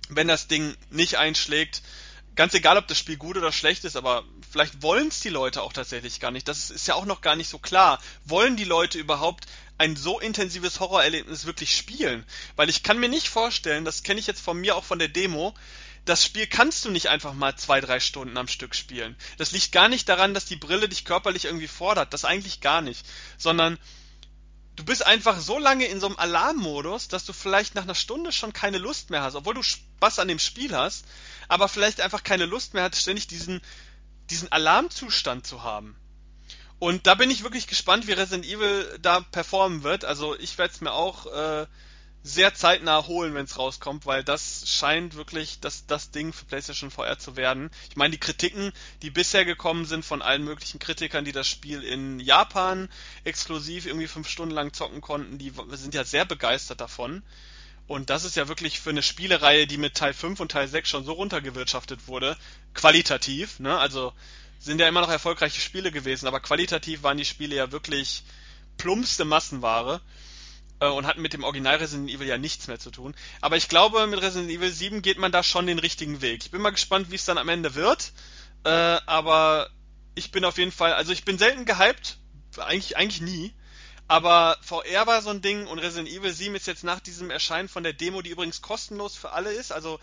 Wenn 0.07 0.27
das 0.27 0.47
Ding 0.47 0.75
nicht 0.89 1.17
einschlägt, 1.17 1.83
ganz 2.39 2.53
egal, 2.53 2.77
ob 2.77 2.87
das 2.87 2.97
Spiel 2.97 3.17
gut 3.17 3.35
oder 3.35 3.51
schlecht 3.51 3.83
ist, 3.83 3.97
aber 3.97 4.23
vielleicht 4.49 4.81
wollen 4.81 5.09
es 5.09 5.19
die 5.19 5.27
Leute 5.27 5.61
auch 5.61 5.73
tatsächlich 5.73 6.21
gar 6.21 6.31
nicht. 6.31 6.47
Das 6.47 6.69
ist 6.69 6.87
ja 6.87 6.95
auch 6.95 7.03
noch 7.03 7.19
gar 7.19 7.35
nicht 7.35 7.49
so 7.49 7.59
klar. 7.59 7.99
Wollen 8.23 8.55
die 8.55 8.63
Leute 8.63 8.97
überhaupt 8.97 9.45
ein 9.77 9.97
so 9.97 10.21
intensives 10.21 10.79
Horrorerlebnis 10.79 11.43
wirklich 11.43 11.75
spielen? 11.75 12.25
Weil 12.55 12.69
ich 12.69 12.81
kann 12.81 12.97
mir 12.97 13.09
nicht 13.09 13.27
vorstellen, 13.27 13.83
das 13.83 14.03
kenne 14.03 14.21
ich 14.21 14.27
jetzt 14.27 14.39
von 14.39 14.57
mir 14.57 14.77
auch 14.77 14.85
von 14.85 14.99
der 14.99 15.09
Demo, 15.09 15.53
das 16.05 16.23
Spiel 16.23 16.47
kannst 16.47 16.85
du 16.85 16.91
nicht 16.91 17.07
einfach 17.07 17.33
mal 17.33 17.57
zwei, 17.57 17.81
drei 17.81 17.99
Stunden 17.99 18.37
am 18.37 18.47
Stück 18.47 18.73
spielen. 18.73 19.17
Das 19.37 19.51
liegt 19.51 19.73
gar 19.73 19.89
nicht 19.89 20.07
daran, 20.07 20.33
dass 20.33 20.45
die 20.45 20.55
Brille 20.55 20.87
dich 20.87 21.03
körperlich 21.03 21.43
irgendwie 21.43 21.67
fordert. 21.67 22.13
Das 22.13 22.23
eigentlich 22.23 22.61
gar 22.61 22.81
nicht. 22.81 23.05
Sondern 23.37 23.77
du 24.77 24.85
bist 24.85 25.05
einfach 25.05 25.41
so 25.41 25.59
lange 25.59 25.87
in 25.87 25.99
so 25.99 26.07
einem 26.07 26.17
Alarmmodus, 26.17 27.09
dass 27.09 27.25
du 27.25 27.33
vielleicht 27.33 27.75
nach 27.75 27.83
einer 27.83 27.95
Stunde 27.95 28.31
schon 28.31 28.53
keine 28.53 28.77
Lust 28.77 29.09
mehr 29.09 29.23
hast, 29.23 29.35
obwohl 29.35 29.55
du 29.55 29.61
Spaß 29.61 30.19
an 30.19 30.29
dem 30.29 30.39
Spiel 30.39 30.73
hast, 30.73 31.03
aber 31.49 31.67
vielleicht 31.67 31.99
einfach 31.99 32.23
keine 32.23 32.45
Lust 32.45 32.73
mehr 32.73 32.83
hat, 32.83 32.95
ständig 32.95 33.27
diesen, 33.27 33.59
diesen 34.29 34.51
Alarmzustand 34.51 35.45
zu 35.45 35.63
haben. 35.63 35.97
Und 36.77 37.07
da 37.07 37.15
bin 37.15 37.29
ich 37.29 37.43
wirklich 37.43 37.67
gespannt, 37.67 38.07
wie 38.07 38.13
Resident 38.13 38.45
Evil 38.45 38.97
da 39.01 39.19
performen 39.19 39.83
wird. 39.83 40.05
Also 40.05 40.39
ich 40.39 40.57
werde 40.57 40.73
es 40.73 40.79
mir 40.79 40.93
auch 40.93 41.25
äh, 41.25 41.65
sehr 42.23 42.53
zeitnah 42.53 43.07
holen, 43.07 43.33
wenn 43.33 43.45
es 43.45 43.57
rauskommt, 43.57 44.05
weil 44.05 44.23
das 44.23 44.63
scheint 44.69 45.15
wirklich 45.15 45.59
das, 45.59 45.85
das 45.87 46.11
Ding 46.11 46.31
für 46.31 46.45
PlayStation 46.45 46.91
VR 46.91 47.17
zu 47.17 47.35
werden. 47.35 47.69
Ich 47.89 47.97
meine, 47.97 48.11
die 48.11 48.19
Kritiken, 48.19 48.71
die 49.01 49.09
bisher 49.09 49.43
gekommen 49.43 49.85
sind 49.85 50.05
von 50.05 50.21
allen 50.21 50.43
möglichen 50.43 50.79
Kritikern, 50.79 51.25
die 51.25 51.31
das 51.33 51.47
Spiel 51.47 51.83
in 51.83 52.19
Japan 52.19 52.89
exklusiv 53.23 53.85
irgendwie 53.85 54.07
fünf 54.07 54.29
Stunden 54.29 54.53
lang 54.53 54.71
zocken 54.71 55.01
konnten, 55.01 55.37
die 55.37 55.51
sind 55.71 55.93
ja 55.93 56.05
sehr 56.05 56.25
begeistert 56.25 56.79
davon. 56.79 57.23
Und 57.89 58.11
das 58.11 58.23
ist 58.23 58.35
ja 58.35 58.47
wirklich 58.47 58.79
für 58.79 58.91
eine 58.91 59.01
Spielereihe, 59.01 59.65
die 59.65 59.77
mit 59.77 59.95
Teil 59.95 60.13
5 60.13 60.39
und 60.39 60.51
Teil 60.51 60.67
6 60.67 60.87
schon 60.87 61.05
so 61.05 61.13
runtergewirtschaftet 61.13 62.07
wurde, 62.07 62.37
qualitativ, 62.75 63.59
ne? 63.59 63.79
Also 63.79 64.13
sind 64.59 64.79
ja 64.79 64.87
immer 64.87 65.01
noch 65.01 65.09
erfolgreiche 65.09 65.59
Spiele 65.59 65.91
gewesen, 65.91 66.27
aber 66.27 66.39
qualitativ 66.39 67.01
waren 67.01 67.17
die 67.17 67.25
Spiele 67.25 67.55
ja 67.55 67.71
wirklich 67.71 68.21
plumpste 68.77 69.25
Massenware 69.25 70.01
äh, 70.79 70.85
und 70.85 71.07
hatten 71.07 71.23
mit 71.23 71.33
dem 71.33 71.43
Original 71.43 71.77
Resident 71.77 72.11
Evil 72.11 72.27
ja 72.27 72.37
nichts 72.37 72.67
mehr 72.67 72.77
zu 72.77 72.91
tun. 72.91 73.15
Aber 73.41 73.57
ich 73.57 73.69
glaube, 73.69 74.05
mit 74.05 74.21
Resident 74.21 74.51
Evil 74.51 74.71
7 74.71 75.01
geht 75.01 75.17
man 75.17 75.31
da 75.31 75.41
schon 75.41 75.65
den 75.65 75.79
richtigen 75.79 76.21
Weg. 76.21 76.43
Ich 76.43 76.51
bin 76.51 76.61
mal 76.61 76.69
gespannt, 76.69 77.09
wie 77.09 77.15
es 77.15 77.25
dann 77.25 77.39
am 77.39 77.49
Ende 77.49 77.73
wird. 77.73 78.13
Äh, 78.65 78.69
aber 78.69 79.71
ich 80.13 80.29
bin 80.29 80.45
auf 80.45 80.59
jeden 80.59 80.71
Fall, 80.71 80.93
also 80.93 81.11
ich 81.11 81.25
bin 81.25 81.39
selten 81.39 81.65
gehypt, 81.65 82.19
eigentlich, 82.55 82.97
eigentlich 82.97 83.21
nie. 83.21 83.51
Aber 84.09 84.57
VR 84.61 85.05
war 85.05 85.21
so 85.21 85.29
ein 85.29 85.43
Ding 85.43 85.67
und 85.67 85.77
Resident 85.77 86.09
Evil 86.09 86.33
7 86.33 86.55
ist 86.55 86.65
jetzt 86.65 86.83
nach 86.83 86.99
diesem 86.99 87.29
Erscheinen 87.29 87.69
von 87.69 87.83
der 87.83 87.93
Demo, 87.93 88.23
die 88.23 88.31
übrigens 88.31 88.59
kostenlos 88.59 89.15
für 89.15 89.33
alle 89.33 89.51
ist, 89.51 89.71
also 89.71 89.99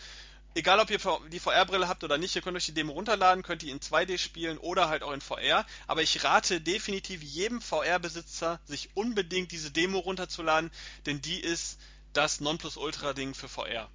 egal 0.55 0.79
ob 0.79 0.91
ihr 0.91 1.01
die 1.33 1.41
VR-Brille 1.41 1.89
habt 1.89 2.05
oder 2.05 2.17
nicht, 2.17 2.37
ihr 2.37 2.41
könnt 2.41 2.57
euch 2.57 2.67
die 2.67 2.73
Demo 2.73 2.93
runterladen, 2.93 3.43
könnt 3.43 3.63
die 3.63 3.71
in 3.71 3.81
2D 3.81 4.19
spielen 4.19 4.59
oder 4.59 4.89
halt 4.89 5.03
auch 5.03 5.11
in 5.11 5.21
VR. 5.21 5.67
Aber 5.89 6.03
ich 6.03 6.23
rate 6.23 6.61
definitiv 6.61 7.21
jedem 7.21 7.61
VR-Besitzer, 7.61 8.61
sich 8.65 8.91
unbedingt 8.95 9.51
diese 9.51 9.73
Demo 9.73 9.99
runterzuladen, 9.99 10.71
denn 11.07 11.21
die 11.21 11.41
ist 11.41 11.81
das 12.13 12.39
Nonplusultra-Ding 12.41 13.35
für 13.35 13.49
VR. 13.49 13.91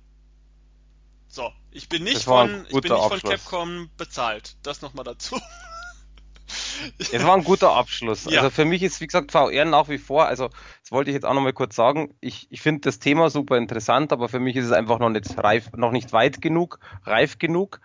So, 1.30 1.54
ich 1.72 1.88
bin 1.88 2.04
nicht 2.04 2.24
von, 2.24 2.66
ich 2.66 2.82
bin 2.82 2.92
nicht 2.92 3.08
von 3.08 3.22
Capcom 3.22 3.90
bezahlt. 3.96 4.58
Das 4.62 4.82
nochmal 4.82 5.06
dazu. 5.06 5.40
Es 7.00 7.26
war 7.26 7.36
ein 7.36 7.44
guter 7.44 7.76
Abschluss. 7.76 8.26
Ja. 8.26 8.40
Also 8.40 8.50
für 8.50 8.66
mich 8.66 8.84
ist, 8.84 9.02
wie 9.02 9.08
gesagt, 9.08 9.32
VR 9.32 9.66
nach 9.66 9.90
wie 9.90 9.98
vor, 9.98 10.26
also 10.26 10.50
das 10.82 10.92
wollte 10.92 11.12
ich 11.12 11.16
jetzt 11.16 11.26
auch 11.26 11.34
nochmal 11.34 11.54
kurz 11.54 11.76
sagen, 11.76 12.14
ich, 12.22 12.48
ich 12.50 12.62
finde 12.62 12.82
das 12.82 13.00
Thema 13.00 13.30
super 13.30 13.58
interessant, 13.58 14.12
aber 14.14 14.30
für 14.30 14.40
mich 14.40 14.56
ist 14.56 14.66
es 14.66 14.72
einfach 14.72 15.00
noch 15.00 15.10
nicht 15.10 15.38
reif, 15.38 15.72
noch 15.76 15.92
nicht 15.92 16.14
weit 16.14 16.42
genug, 16.42 16.80
reif 17.04 17.38
genug. 17.38 17.82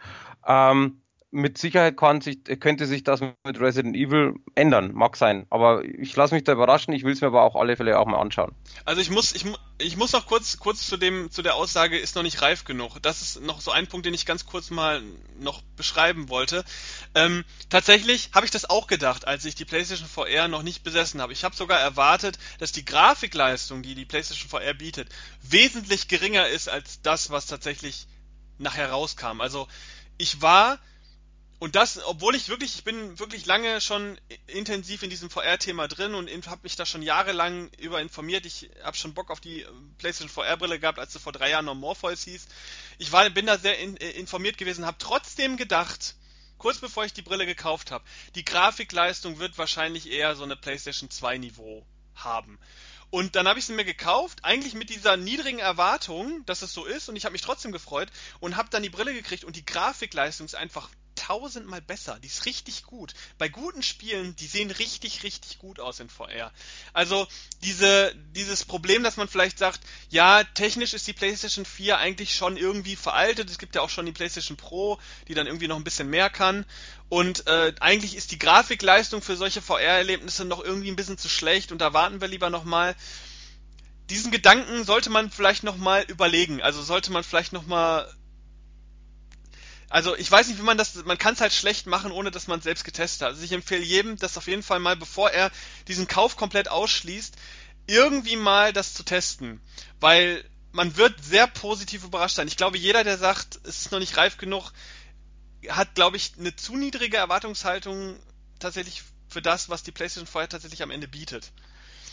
Ähm, 0.46 1.00
mit 1.36 1.58
Sicherheit 1.58 1.96
sich, 2.22 2.38
könnte 2.60 2.86
sich 2.86 3.04
das 3.04 3.20
mit 3.20 3.60
Resident 3.60 3.94
Evil 3.94 4.36
ändern, 4.54 4.92
mag 4.94 5.16
sein. 5.16 5.46
Aber 5.50 5.84
ich 5.84 6.16
lasse 6.16 6.34
mich 6.34 6.44
da 6.44 6.52
überraschen, 6.52 6.94
ich 6.94 7.04
will 7.04 7.12
es 7.12 7.20
mir 7.20 7.26
aber 7.26 7.42
auch 7.42 7.56
alle 7.56 7.76
Fälle 7.76 7.98
auch 7.98 8.06
mal 8.06 8.18
anschauen. 8.18 8.54
Also 8.86 9.02
ich 9.02 9.10
muss, 9.10 9.34
ich, 9.34 9.44
ich 9.76 9.98
muss 9.98 10.12
noch 10.12 10.26
kurz, 10.26 10.56
kurz 10.56 10.86
zu 10.86 10.96
dem, 10.96 11.30
zu 11.30 11.42
der 11.42 11.54
Aussage, 11.54 11.98
ist 11.98 12.16
noch 12.16 12.22
nicht 12.22 12.40
reif 12.40 12.64
genug. 12.64 13.02
Das 13.02 13.20
ist 13.20 13.42
noch 13.42 13.60
so 13.60 13.70
ein 13.70 13.86
Punkt, 13.86 14.06
den 14.06 14.14
ich 14.14 14.24
ganz 14.24 14.46
kurz 14.46 14.70
mal 14.70 15.02
noch 15.38 15.60
beschreiben 15.76 16.30
wollte. 16.30 16.64
Ähm, 17.14 17.44
tatsächlich 17.68 18.30
habe 18.32 18.46
ich 18.46 18.50
das 18.50 18.70
auch 18.70 18.86
gedacht, 18.86 19.26
als 19.26 19.44
ich 19.44 19.54
die 19.54 19.66
PlayStation 19.66 20.08
VR 20.08 20.48
noch 20.48 20.62
nicht 20.62 20.84
besessen 20.84 21.20
habe. 21.20 21.34
Ich 21.34 21.44
habe 21.44 21.54
sogar 21.54 21.78
erwartet, 21.78 22.38
dass 22.60 22.72
die 22.72 22.86
Grafikleistung, 22.86 23.82
die 23.82 23.94
die 23.94 24.06
PlayStation 24.06 24.48
VR 24.48 24.72
bietet, 24.72 25.10
wesentlich 25.42 26.08
geringer 26.08 26.48
ist 26.48 26.70
als 26.70 27.02
das, 27.02 27.28
was 27.28 27.46
tatsächlich 27.46 28.06
nachher 28.56 28.90
rauskam. 28.90 29.42
Also 29.42 29.68
ich 30.16 30.40
war 30.40 30.78
und 31.58 31.74
das, 31.74 32.04
obwohl 32.04 32.34
ich 32.34 32.50
wirklich, 32.50 32.74
ich 32.74 32.84
bin 32.84 33.18
wirklich 33.18 33.46
lange 33.46 33.80
schon 33.80 34.18
intensiv 34.46 35.02
in 35.02 35.08
diesem 35.08 35.30
VR-Thema 35.30 35.88
drin 35.88 36.14
und 36.14 36.28
habe 36.48 36.60
mich 36.64 36.76
da 36.76 36.84
schon 36.84 37.00
jahrelang 37.00 37.70
über 37.78 38.00
informiert. 38.02 38.44
Ich 38.44 38.68
habe 38.82 38.96
schon 38.96 39.14
Bock 39.14 39.30
auf 39.30 39.40
die 39.40 39.62
äh, 39.62 39.68
PlayStation 39.96 40.28
VR-Brille 40.28 40.78
gehabt, 40.78 40.98
als 40.98 41.14
sie 41.14 41.18
vor 41.18 41.32
drei 41.32 41.50
Jahren 41.50 41.64
noch 41.64 41.74
Morpheus 41.74 42.24
hieß. 42.24 42.46
Ich 42.98 43.10
war, 43.10 43.28
bin 43.30 43.46
da 43.46 43.56
sehr 43.56 43.78
in, 43.78 43.96
äh, 43.96 44.10
informiert 44.10 44.58
gewesen, 44.58 44.84
habe 44.84 44.98
trotzdem 44.98 45.56
gedacht, 45.56 46.16
kurz 46.58 46.78
bevor 46.78 47.06
ich 47.06 47.14
die 47.14 47.22
Brille 47.22 47.46
gekauft 47.46 47.90
habe, 47.90 48.04
die 48.34 48.44
Grafikleistung 48.44 49.38
wird 49.38 49.56
wahrscheinlich 49.56 50.10
eher 50.10 50.36
so 50.36 50.44
eine 50.44 50.56
PlayStation 50.56 51.10
2 51.10 51.38
Niveau 51.38 51.86
haben. 52.14 52.58
Und 53.08 53.34
dann 53.34 53.48
habe 53.48 53.58
ich 53.58 53.64
sie 53.64 53.72
mir 53.72 53.84
gekauft, 53.84 54.40
eigentlich 54.42 54.74
mit 54.74 54.90
dieser 54.90 55.16
niedrigen 55.16 55.60
Erwartung, 55.60 56.44
dass 56.44 56.60
es 56.60 56.74
so 56.74 56.84
ist, 56.84 57.08
und 57.08 57.16
ich 57.16 57.24
habe 57.24 57.32
mich 57.32 57.40
trotzdem 57.40 57.72
gefreut 57.72 58.10
und 58.40 58.56
habe 58.56 58.68
dann 58.68 58.82
die 58.82 58.90
Brille 58.90 59.14
gekriegt 59.14 59.44
und 59.44 59.56
die 59.56 59.64
Grafikleistung 59.64 60.44
ist 60.44 60.54
einfach 60.54 60.90
tausendmal 61.16 61.82
besser. 61.82 62.18
Die 62.22 62.28
ist 62.28 62.46
richtig 62.46 62.84
gut. 62.84 63.14
Bei 63.38 63.48
guten 63.48 63.82
Spielen, 63.82 64.36
die 64.36 64.46
sehen 64.46 64.70
richtig, 64.70 65.22
richtig 65.24 65.58
gut 65.58 65.80
aus 65.80 65.98
in 65.98 66.08
VR. 66.08 66.52
Also 66.92 67.26
diese, 67.62 68.14
dieses 68.34 68.64
Problem, 68.64 69.02
dass 69.02 69.16
man 69.16 69.28
vielleicht 69.28 69.58
sagt, 69.58 69.80
ja, 70.08 70.44
technisch 70.44 70.94
ist 70.94 71.06
die 71.06 71.12
PlayStation 71.12 71.64
4 71.64 71.98
eigentlich 71.98 72.36
schon 72.36 72.56
irgendwie 72.56 72.96
veraltet. 72.96 73.50
Es 73.50 73.58
gibt 73.58 73.74
ja 73.74 73.80
auch 73.80 73.90
schon 73.90 74.06
die 74.06 74.12
PlayStation 74.12 74.56
Pro, 74.56 74.98
die 75.26 75.34
dann 75.34 75.46
irgendwie 75.46 75.68
noch 75.68 75.76
ein 75.76 75.84
bisschen 75.84 76.08
mehr 76.08 76.30
kann. 76.30 76.64
Und 77.08 77.46
äh, 77.46 77.72
eigentlich 77.80 78.16
ist 78.16 78.32
die 78.32 78.38
Grafikleistung 78.38 79.22
für 79.22 79.36
solche 79.36 79.62
VR-Erlebnisse 79.62 80.44
noch 80.44 80.62
irgendwie 80.62 80.90
ein 80.90 80.96
bisschen 80.96 81.18
zu 81.18 81.28
schlecht 81.28 81.72
und 81.72 81.78
da 81.78 81.92
warten 81.92 82.20
wir 82.20 82.28
lieber 82.28 82.50
nochmal. 82.50 82.96
Diesen 84.10 84.30
Gedanken 84.30 84.84
sollte 84.84 85.10
man 85.10 85.30
vielleicht 85.30 85.64
nochmal 85.64 86.04
überlegen. 86.04 86.62
Also 86.62 86.82
sollte 86.82 87.10
man 87.12 87.24
vielleicht 87.24 87.52
nochmal 87.52 88.12
also 89.88 90.16
ich 90.16 90.30
weiß 90.30 90.48
nicht, 90.48 90.58
wie 90.58 90.64
man 90.64 90.78
das, 90.78 90.94
man 91.04 91.18
kann 91.18 91.34
es 91.34 91.40
halt 91.40 91.52
schlecht 91.52 91.86
machen, 91.86 92.10
ohne 92.10 92.30
dass 92.30 92.48
man 92.48 92.58
es 92.58 92.64
selbst 92.64 92.84
getestet 92.84 93.22
hat. 93.22 93.28
Also 93.30 93.42
ich 93.44 93.52
empfehle 93.52 93.82
jedem, 93.82 94.16
das 94.16 94.36
auf 94.36 94.48
jeden 94.48 94.62
Fall 94.62 94.80
mal, 94.80 94.96
bevor 94.96 95.30
er 95.30 95.50
diesen 95.86 96.08
Kauf 96.08 96.36
komplett 96.36 96.68
ausschließt, 96.68 97.36
irgendwie 97.86 98.36
mal 98.36 98.72
das 98.72 98.94
zu 98.94 99.04
testen. 99.04 99.60
Weil 100.00 100.44
man 100.72 100.96
wird 100.96 101.24
sehr 101.24 101.46
positiv 101.46 102.04
überrascht 102.04 102.36
sein. 102.36 102.48
Ich 102.48 102.56
glaube, 102.56 102.78
jeder, 102.78 103.04
der 103.04 103.16
sagt, 103.16 103.60
es 103.64 103.82
ist 103.82 103.92
noch 103.92 104.00
nicht 104.00 104.16
reif 104.16 104.36
genug, 104.36 104.72
hat, 105.68 105.94
glaube 105.94 106.16
ich, 106.16 106.32
eine 106.38 106.54
zu 106.54 106.76
niedrige 106.76 107.16
Erwartungshaltung 107.16 108.18
tatsächlich 108.58 109.02
für 109.28 109.42
das, 109.42 109.68
was 109.68 109.82
die 109.82 109.92
PlayStation 109.92 110.26
vorher 110.26 110.48
tatsächlich 110.48 110.82
am 110.82 110.90
Ende 110.90 111.08
bietet. 111.08 111.52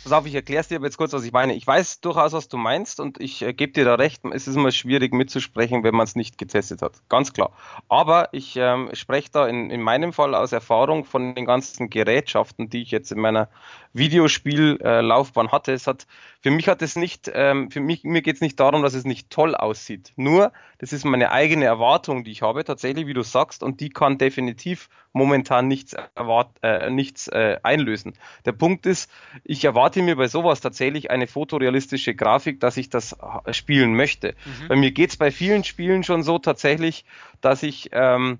Pass 0.03 0.11
auf, 0.11 0.25
ich 0.25 0.35
erkläre 0.35 0.59
es 0.59 0.67
dir 0.67 0.75
aber 0.75 0.85
jetzt 0.85 0.97
kurz, 0.97 1.13
was 1.13 1.23
ich 1.23 1.31
meine. 1.31 1.53
Ich 1.53 1.65
weiß 1.65 2.01
durchaus, 2.01 2.33
was 2.33 2.49
du 2.49 2.57
meinst 2.57 2.99
und 2.99 3.21
ich 3.21 3.41
äh, 3.41 3.53
gebe 3.53 3.71
dir 3.71 3.85
da 3.85 3.95
recht. 3.95 4.21
Es 4.33 4.49
ist 4.49 4.57
immer 4.57 4.71
schwierig 4.71 5.13
mitzusprechen, 5.13 5.85
wenn 5.85 5.95
man 5.95 6.03
es 6.03 6.15
nicht 6.15 6.37
getestet 6.37 6.81
hat. 6.81 6.93
Ganz 7.07 7.31
klar. 7.31 7.53
Aber 7.87 8.27
ich 8.33 8.57
ähm, 8.57 8.89
spreche 8.91 9.31
da 9.31 9.47
in, 9.47 9.69
in 9.69 9.81
meinem 9.81 10.11
Fall 10.11 10.35
aus 10.35 10.51
Erfahrung 10.51 11.05
von 11.05 11.35
den 11.35 11.45
ganzen 11.45 11.89
Gerätschaften, 11.89 12.69
die 12.69 12.81
ich 12.81 12.91
jetzt 12.91 13.13
in 13.13 13.19
meiner 13.21 13.47
Videospiellaufbahn 13.93 15.47
äh, 15.47 15.49
hatte. 15.49 15.71
Es 15.71 15.87
hat, 15.87 16.05
für 16.41 16.51
mich 16.51 16.67
hat 16.67 16.81
es 16.81 16.95
nicht, 16.95 17.31
ähm, 17.33 17.71
für 17.71 17.79
mich, 17.79 18.03
mir 18.03 18.21
geht 18.21 18.35
es 18.35 18.41
nicht 18.41 18.59
darum, 18.59 18.83
dass 18.83 18.95
es 18.95 19.05
nicht 19.05 19.29
toll 19.29 19.55
aussieht. 19.55 20.11
Nur, 20.17 20.51
das 20.79 20.91
ist 20.91 21.05
meine 21.05 21.31
eigene 21.31 21.65
Erwartung, 21.65 22.23
die 22.23 22.31
ich 22.31 22.41
habe, 22.41 22.65
tatsächlich, 22.65 23.07
wie 23.07 23.13
du 23.13 23.21
sagst, 23.21 23.63
und 23.63 23.79
die 23.79 23.89
kann 23.89 24.17
definitiv 24.17 24.89
momentan 25.13 25.67
nichts, 25.67 25.95
erwart 26.15 26.49
äh, 26.63 26.89
nichts 26.89 27.27
äh, 27.27 27.59
einlösen. 27.63 28.13
Der 28.45 28.51
Punkt 28.51 28.85
ist, 28.85 29.09
ich 29.43 29.63
erwarte 29.63 29.92
mir 30.01 30.15
bei 30.15 30.27
sowas 30.27 30.61
tatsächlich 30.61 31.11
eine 31.11 31.27
fotorealistische 31.27 32.15
Grafik, 32.15 32.59
dass 32.59 32.77
ich 32.77 32.89
das 32.89 33.15
spielen 33.51 33.95
möchte. 33.95 34.35
Mhm. 34.45 34.67
Bei 34.67 34.75
mir 34.75 34.91
geht's 34.91 35.17
bei 35.17 35.31
vielen 35.31 35.63
Spielen 35.63 36.03
schon 36.03 36.23
so 36.23 36.39
tatsächlich, 36.39 37.05
dass 37.41 37.63
ich 37.63 37.89
ähm, 37.91 38.39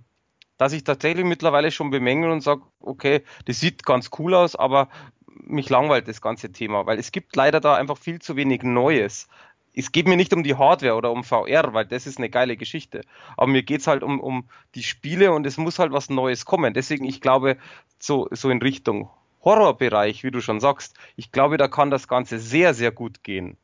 dass 0.58 0.74
ich 0.74 0.84
tatsächlich 0.84 1.26
mittlerweile 1.26 1.72
schon 1.72 1.90
bemängel 1.90 2.32
und 2.32 2.42
sage, 2.42 2.62
okay, 2.80 3.24
das 3.46 3.60
sieht 3.60 3.86
ganz 3.86 4.10
cool 4.18 4.34
aus, 4.34 4.56
aber 4.56 4.88
mich 5.28 5.70
langweilt 5.70 6.08
das 6.08 6.22
ganze 6.22 6.52
Thema, 6.52 6.86
weil 6.86 7.00
es 7.00 7.12
gibt 7.12 7.36
leider 7.36 7.60
da 7.60 7.76
einfach 7.76 7.98
viel 7.98 8.20
zu 8.20 8.36
wenig 8.36 8.64
Neues. 8.64 9.28
Es 9.76 9.92
geht 9.92 10.08
mir 10.08 10.16
nicht 10.16 10.34
um 10.34 10.44
die 10.44 10.56
Hardware 10.56 10.96
oder 10.96 11.12
um 11.12 11.24
VR, 11.24 11.74
weil 11.74 11.86
das 11.86 12.06
ist 12.06 12.20
eine 12.20 12.30
geile 12.30 12.56
Geschichte. 12.56 13.02
Aber 13.36 13.48
mir 13.48 13.64
geht 13.64 13.82
es 13.82 13.88
halt 13.88 14.04
um, 14.04 14.20
um 14.20 14.48
die 14.76 14.84
Spiele 14.84 15.32
und 15.34 15.48
es 15.48 15.58
muss 15.58 15.80
halt 15.80 15.92
was 15.92 16.10
Neues 16.10 16.46
kommen. 16.46 16.76
Deswegen, 16.76 17.06
ich 17.06 17.22
glaube, 17.22 17.58
so, 17.98 18.28
so 18.32 18.52
in 18.52 18.62
Richtung 18.62 19.10
Horrorbereich, 19.44 20.24
wie 20.24 20.32
du 20.32 20.42
schon 20.42 20.60
sagst, 20.60 20.96
ich 21.16 21.32
glaube, 21.32 21.58
da 21.58 21.68
kann 21.68 21.90
das 21.90 22.08
Ganze 22.08 22.40
sehr, 22.40 22.74
sehr 22.74 22.92
gut 22.92 23.24
gehen. 23.24 23.58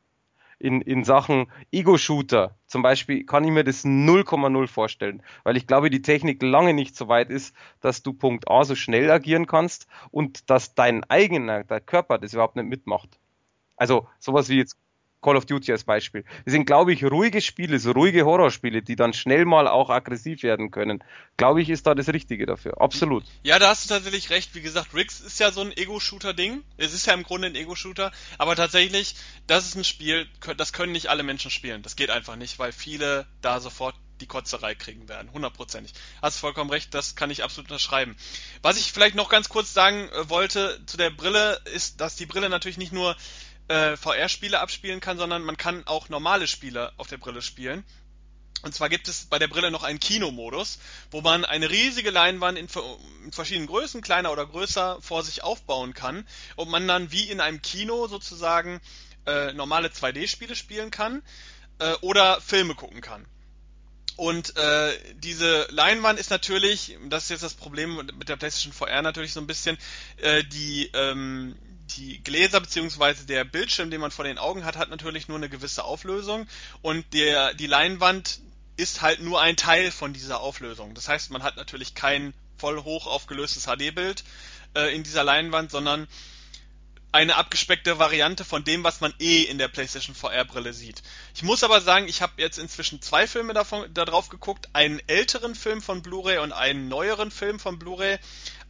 In, 0.58 0.82
in 0.82 1.04
Sachen 1.04 1.50
Ego-Shooter. 1.72 2.54
Zum 2.66 2.82
Beispiel 2.82 3.24
kann 3.24 3.44
ich 3.44 3.50
mir 3.50 3.64
das 3.64 3.82
0,0 3.82 4.66
vorstellen, 4.66 5.22
weil 5.42 5.56
ich 5.56 5.66
glaube, 5.66 5.88
die 5.88 6.02
Technik 6.02 6.42
lange 6.42 6.74
nicht 6.74 6.94
so 6.94 7.08
weit 7.08 7.30
ist, 7.30 7.56
dass 7.80 8.02
du 8.02 8.12
Punkt 8.12 8.50
A 8.50 8.64
so 8.64 8.74
schnell 8.74 9.10
agieren 9.10 9.46
kannst 9.46 9.86
und 10.10 10.50
dass 10.50 10.74
dein 10.74 11.02
eigener, 11.04 11.64
dein 11.64 11.86
Körper 11.86 12.18
das 12.18 12.34
überhaupt 12.34 12.56
nicht 12.56 12.68
mitmacht. 12.68 13.18
Also 13.76 14.06
sowas 14.18 14.50
wie 14.50 14.58
jetzt 14.58 14.76
Call 15.22 15.36
of 15.36 15.46
Duty 15.46 15.72
als 15.72 15.84
Beispiel. 15.84 16.24
Das 16.44 16.52
sind, 16.52 16.64
glaube 16.64 16.92
ich, 16.92 17.04
ruhige 17.04 17.40
Spiele, 17.40 17.78
so 17.78 17.92
ruhige 17.92 18.24
Horrorspiele, 18.24 18.82
die 18.82 18.96
dann 18.96 19.12
schnell 19.12 19.44
mal 19.44 19.68
auch 19.68 19.90
aggressiv 19.90 20.42
werden 20.42 20.70
können. 20.70 21.04
Glaube 21.36 21.60
ich, 21.62 21.70
ist 21.70 21.86
da 21.86 21.94
das 21.94 22.08
Richtige 22.08 22.46
dafür. 22.46 22.80
Absolut. 22.80 23.24
Ja, 23.42 23.58
da 23.58 23.68
hast 23.68 23.84
du 23.84 23.88
tatsächlich 23.94 24.30
recht. 24.30 24.54
Wie 24.54 24.62
gesagt, 24.62 24.94
Rix 24.94 25.20
ist 25.20 25.38
ja 25.40 25.52
so 25.52 25.60
ein 25.60 25.76
Ego-Shooter-Ding. 25.76 26.62
Es 26.76 26.94
ist 26.94 27.06
ja 27.06 27.14
im 27.14 27.22
Grunde 27.22 27.48
ein 27.48 27.54
Ego-Shooter. 27.54 28.12
Aber 28.38 28.56
tatsächlich, 28.56 29.14
das 29.46 29.66
ist 29.66 29.76
ein 29.76 29.84
Spiel, 29.84 30.26
das 30.56 30.72
können 30.72 30.92
nicht 30.92 31.08
alle 31.08 31.22
Menschen 31.22 31.50
spielen. 31.50 31.82
Das 31.82 31.96
geht 31.96 32.10
einfach 32.10 32.36
nicht, 32.36 32.58
weil 32.58 32.72
viele 32.72 33.26
da 33.42 33.60
sofort 33.60 33.94
die 34.20 34.26
Kotzerei 34.26 34.74
kriegen 34.74 35.08
werden. 35.08 35.32
Hundertprozentig. 35.32 35.94
Hast 36.22 36.38
vollkommen 36.38 36.70
recht, 36.70 36.94
das 36.94 37.16
kann 37.16 37.30
ich 37.30 37.42
absolut 37.42 37.70
unterschreiben. 37.70 38.16
Was 38.62 38.78
ich 38.78 38.92
vielleicht 38.92 39.14
noch 39.14 39.28
ganz 39.28 39.48
kurz 39.48 39.72
sagen 39.72 40.08
äh, 40.08 40.28
wollte 40.28 40.80
zu 40.86 40.96
der 40.96 41.10
Brille, 41.10 41.60
ist, 41.72 42.00
dass 42.00 42.16
die 42.16 42.26
Brille 42.26 42.48
natürlich 42.48 42.78
nicht 42.78 42.92
nur 42.92 43.16
äh, 43.70 43.96
VR-Spiele 43.96 44.58
abspielen 44.58 45.00
kann, 45.00 45.16
sondern 45.16 45.42
man 45.42 45.56
kann 45.56 45.86
auch 45.86 46.08
normale 46.08 46.48
Spiele 46.48 46.92
auf 46.96 47.06
der 47.06 47.18
Brille 47.18 47.40
spielen. 47.40 47.84
Und 48.62 48.74
zwar 48.74 48.88
gibt 48.88 49.08
es 49.08 49.24
bei 49.24 49.38
der 49.38 49.48
Brille 49.48 49.70
noch 49.70 49.84
einen 49.84 50.00
Kinomodus, 50.00 50.80
wo 51.10 51.22
man 51.22 51.44
eine 51.44 51.70
riesige 51.70 52.10
Leinwand 52.10 52.58
in, 52.58 52.66
in, 53.24 53.32
verschiedenen 53.32 53.68
Größen, 53.68 54.02
kleiner 54.02 54.32
oder 54.32 54.44
größer, 54.44 54.98
vor 55.00 55.22
sich 55.22 55.44
aufbauen 55.44 55.94
kann 55.94 56.26
und 56.56 56.68
man 56.68 56.86
dann 56.86 57.12
wie 57.12 57.30
in 57.30 57.40
einem 57.40 57.62
Kino 57.62 58.08
sozusagen 58.08 58.80
äh, 59.26 59.52
normale 59.52 59.88
2D-Spiele 59.88 60.56
spielen 60.56 60.90
kann 60.90 61.22
äh, 61.78 61.94
oder 62.02 62.40
Filme 62.40 62.74
gucken 62.74 63.00
kann. 63.00 63.24
Und 64.16 64.56
äh, 64.56 64.98
diese 65.14 65.68
Leinwand 65.70 66.18
ist 66.18 66.30
natürlich, 66.30 66.98
das 67.08 67.24
ist 67.24 67.30
jetzt 67.30 67.44
das 67.44 67.54
Problem 67.54 67.96
mit 67.96 68.28
der 68.28 68.36
PlayStation 68.36 68.72
VR 68.72 69.00
natürlich 69.00 69.32
so 69.32 69.40
ein 69.40 69.46
bisschen, 69.46 69.78
äh, 70.18 70.44
die 70.44 70.90
ähm, 70.92 71.56
die 71.96 72.22
Gläser 72.22 72.60
beziehungsweise 72.60 73.26
der 73.26 73.44
Bildschirm, 73.44 73.90
den 73.90 74.00
man 74.00 74.10
vor 74.10 74.24
den 74.24 74.38
Augen 74.38 74.64
hat, 74.64 74.76
hat 74.76 74.90
natürlich 74.90 75.28
nur 75.28 75.36
eine 75.36 75.48
gewisse 75.48 75.84
Auflösung 75.84 76.46
und 76.82 77.04
der, 77.12 77.54
die 77.54 77.66
Leinwand 77.66 78.40
ist 78.76 79.02
halt 79.02 79.20
nur 79.20 79.40
ein 79.40 79.56
Teil 79.56 79.90
von 79.90 80.12
dieser 80.12 80.40
Auflösung. 80.40 80.94
Das 80.94 81.08
heißt, 81.08 81.30
man 81.30 81.42
hat 81.42 81.56
natürlich 81.56 81.94
kein 81.94 82.32
voll 82.56 82.82
hoch 82.82 83.06
aufgelöstes 83.06 83.66
HD-Bild 83.66 84.24
äh, 84.74 84.94
in 84.94 85.02
dieser 85.02 85.24
Leinwand, 85.24 85.70
sondern 85.70 86.08
eine 87.12 87.36
abgespeckte 87.36 87.98
Variante 87.98 88.44
von 88.44 88.62
dem, 88.62 88.84
was 88.84 89.00
man 89.00 89.12
eh 89.18 89.42
in 89.42 89.58
der 89.58 89.68
PlayStation 89.68 90.14
VR-Brille 90.14 90.72
sieht. 90.72 91.02
Ich 91.34 91.42
muss 91.42 91.64
aber 91.64 91.80
sagen, 91.80 92.06
ich 92.06 92.22
habe 92.22 92.34
jetzt 92.36 92.58
inzwischen 92.58 93.02
zwei 93.02 93.26
Filme 93.26 93.52
davon, 93.52 93.92
da 93.92 94.04
drauf 94.04 94.28
geguckt, 94.28 94.68
einen 94.74 95.00
älteren 95.08 95.54
Film 95.54 95.82
von 95.82 96.02
Blu-ray 96.02 96.38
und 96.38 96.52
einen 96.52 96.88
neueren 96.88 97.32
Film 97.32 97.58
von 97.58 97.78
Blu-ray. 97.78 98.18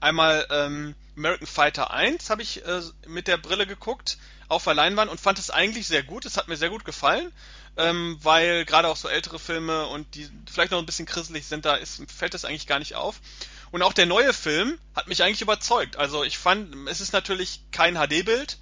Einmal 0.01 0.47
ähm, 0.51 0.95
American 1.21 1.47
Fighter 1.47 1.91
1 1.91 2.31
habe 2.31 2.41
ich 2.41 2.65
äh, 2.65 2.81
mit 3.07 3.29
der 3.29 3.37
Brille 3.37 3.67
geguckt 3.67 4.17
auf 4.49 4.65
der 4.65 4.75
Leinwand 4.75 5.11
und 5.11 5.21
fand 5.21 5.39
es 5.39 5.51
eigentlich 5.51 5.87
sehr 5.87 6.03
gut. 6.03 6.25
Es 6.25 6.39
hat 6.39 6.49
mir 6.49 6.57
sehr 6.57 6.71
gut 6.71 6.87
gefallen, 6.87 7.31
ähm, 7.77 8.19
weil 8.23 8.65
gerade 8.65 8.89
auch 8.89 8.97
so 8.97 9.07
ältere 9.07 9.39
Filme 9.39 9.87
und 9.87 10.15
die 10.15 10.29
vielleicht 10.51 10.73
noch 10.73 10.79
ein 10.79 10.87
bisschen 10.87 11.05
krisselig 11.05 11.47
sind, 11.47 11.67
da 11.67 11.75
ist, 11.75 12.03
fällt 12.11 12.33
das 12.33 12.47
eigentlich 12.47 12.67
gar 12.67 12.79
nicht 12.79 12.95
auf. 12.95 13.21
Und 13.71 13.83
auch 13.83 13.93
der 13.93 14.07
neue 14.07 14.33
Film 14.33 14.79
hat 14.97 15.09
mich 15.09 15.23
eigentlich 15.23 15.43
überzeugt. 15.43 15.97
Also 15.97 16.25
ich 16.25 16.39
fand, 16.39 16.89
es 16.89 17.03
ist 17.03 17.13
natürlich 17.13 17.61
kein 17.71 17.97
HD-Bild, 17.97 18.59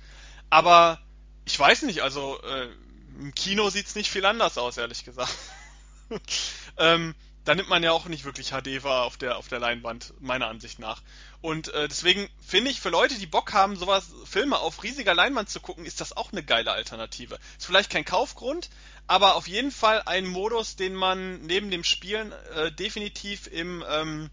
aber 0.51 1.01
ich 1.45 1.59
weiß 1.59 1.83
nicht, 1.83 2.03
also 2.03 2.43
äh, 2.43 2.69
im 3.21 3.35
Kino 3.35 3.71
sieht's 3.71 3.95
nicht 3.95 4.11
viel 4.11 4.27
anders 4.27 4.59
aus, 4.59 4.77
ehrlich 4.77 5.05
gesagt. 5.05 5.33
ähm, 6.77 7.15
da 7.49 7.55
nimmt 7.55 7.71
man 7.71 7.83
ja 7.83 7.93
auch 7.93 8.05
nicht 8.05 8.27
wirklich 8.27 8.51
HD 8.51 8.85
wahr 8.85 9.05
auf 9.05 9.17
der, 9.17 9.39
auf 9.39 9.49
der 9.49 9.59
Leinwand, 9.59 10.13
meiner 10.21 10.49
Ansicht 10.49 10.79
nach. 10.79 11.01
Und 11.41 11.73
äh, 11.73 11.89
deswegen 11.89 12.29
finde 12.47 12.71
ich, 12.71 12.79
für 12.79 12.91
Leute, 12.91 13.15
die 13.15 13.27
Bock 13.27 13.55
haben, 13.55 13.75
sowas, 13.77 14.13
Filme 14.27 14.59
auf 14.59 14.83
riesiger 14.83 15.15
Leinwand 15.15 15.49
zu 15.49 15.59
gucken, 15.59 15.87
ist 15.87 16.03
das 16.03 16.15
auch 16.15 16.31
eine 16.31 16.43
geile 16.43 16.73
Alternative. 16.73 17.39
Ist 17.57 17.65
vielleicht 17.65 17.89
kein 17.89 18.05
Kaufgrund, 18.05 18.69
aber 19.07 19.35
auf 19.35 19.49
jeden 19.49 19.71
Fall 19.71 20.03
ein 20.05 20.27
Modus, 20.27 20.77
den 20.77 20.95
man 20.95 21.41
neben 21.41 21.71
dem 21.71 21.85
Spielen 21.85 22.33
äh, 22.55 22.71
definitiv 22.71 23.47
im, 23.47 23.83
ähm, 23.89 24.29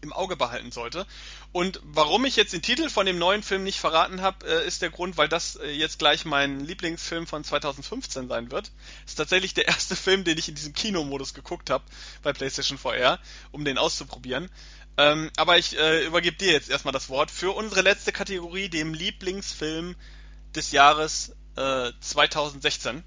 im 0.00 0.12
Auge 0.12 0.36
behalten 0.36 0.72
sollte. 0.72 1.06
Und 1.52 1.80
warum 1.84 2.24
ich 2.24 2.36
jetzt 2.36 2.52
den 2.52 2.62
Titel 2.62 2.88
von 2.88 3.06
dem 3.06 3.18
neuen 3.18 3.42
Film 3.42 3.64
nicht 3.64 3.78
verraten 3.78 4.20
habe, 4.20 4.46
äh, 4.46 4.66
ist 4.66 4.82
der 4.82 4.90
Grund, 4.90 5.16
weil 5.16 5.28
das 5.28 5.56
äh, 5.56 5.70
jetzt 5.70 5.98
gleich 5.98 6.24
mein 6.24 6.60
Lieblingsfilm 6.60 7.26
von 7.26 7.44
2015 7.44 8.28
sein 8.28 8.50
wird. 8.50 8.72
Ist 9.06 9.16
tatsächlich 9.16 9.54
der 9.54 9.68
erste 9.68 9.96
Film, 9.96 10.24
den 10.24 10.38
ich 10.38 10.48
in 10.48 10.54
diesem 10.54 10.72
Kinomodus 10.72 11.34
geguckt 11.34 11.70
habe 11.70 11.84
bei 12.22 12.32
PlayStation 12.32 12.78
VR, 12.78 13.18
um 13.52 13.64
den 13.64 13.78
auszuprobieren. 13.78 14.50
Ähm, 14.98 15.30
aber 15.36 15.58
ich 15.58 15.78
äh, 15.78 16.06
übergebe 16.06 16.36
dir 16.36 16.52
jetzt 16.52 16.70
erstmal 16.70 16.92
das 16.92 17.08
Wort 17.08 17.30
für 17.30 17.54
unsere 17.54 17.82
letzte 17.82 18.12
Kategorie, 18.12 18.68
dem 18.68 18.94
Lieblingsfilm 18.94 19.94
des 20.54 20.72
Jahres 20.72 21.36
äh, 21.56 21.92
2016. 22.00 23.02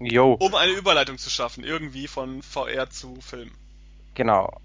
Jo. 0.00 0.34
Um 0.34 0.54
eine 0.54 0.72
Überleitung 0.72 1.18
zu 1.18 1.30
schaffen, 1.30 1.64
irgendwie 1.64 2.08
von 2.08 2.42
VR 2.42 2.90
zu 2.90 3.20
Film. 3.20 3.50
Genau. 4.14 4.60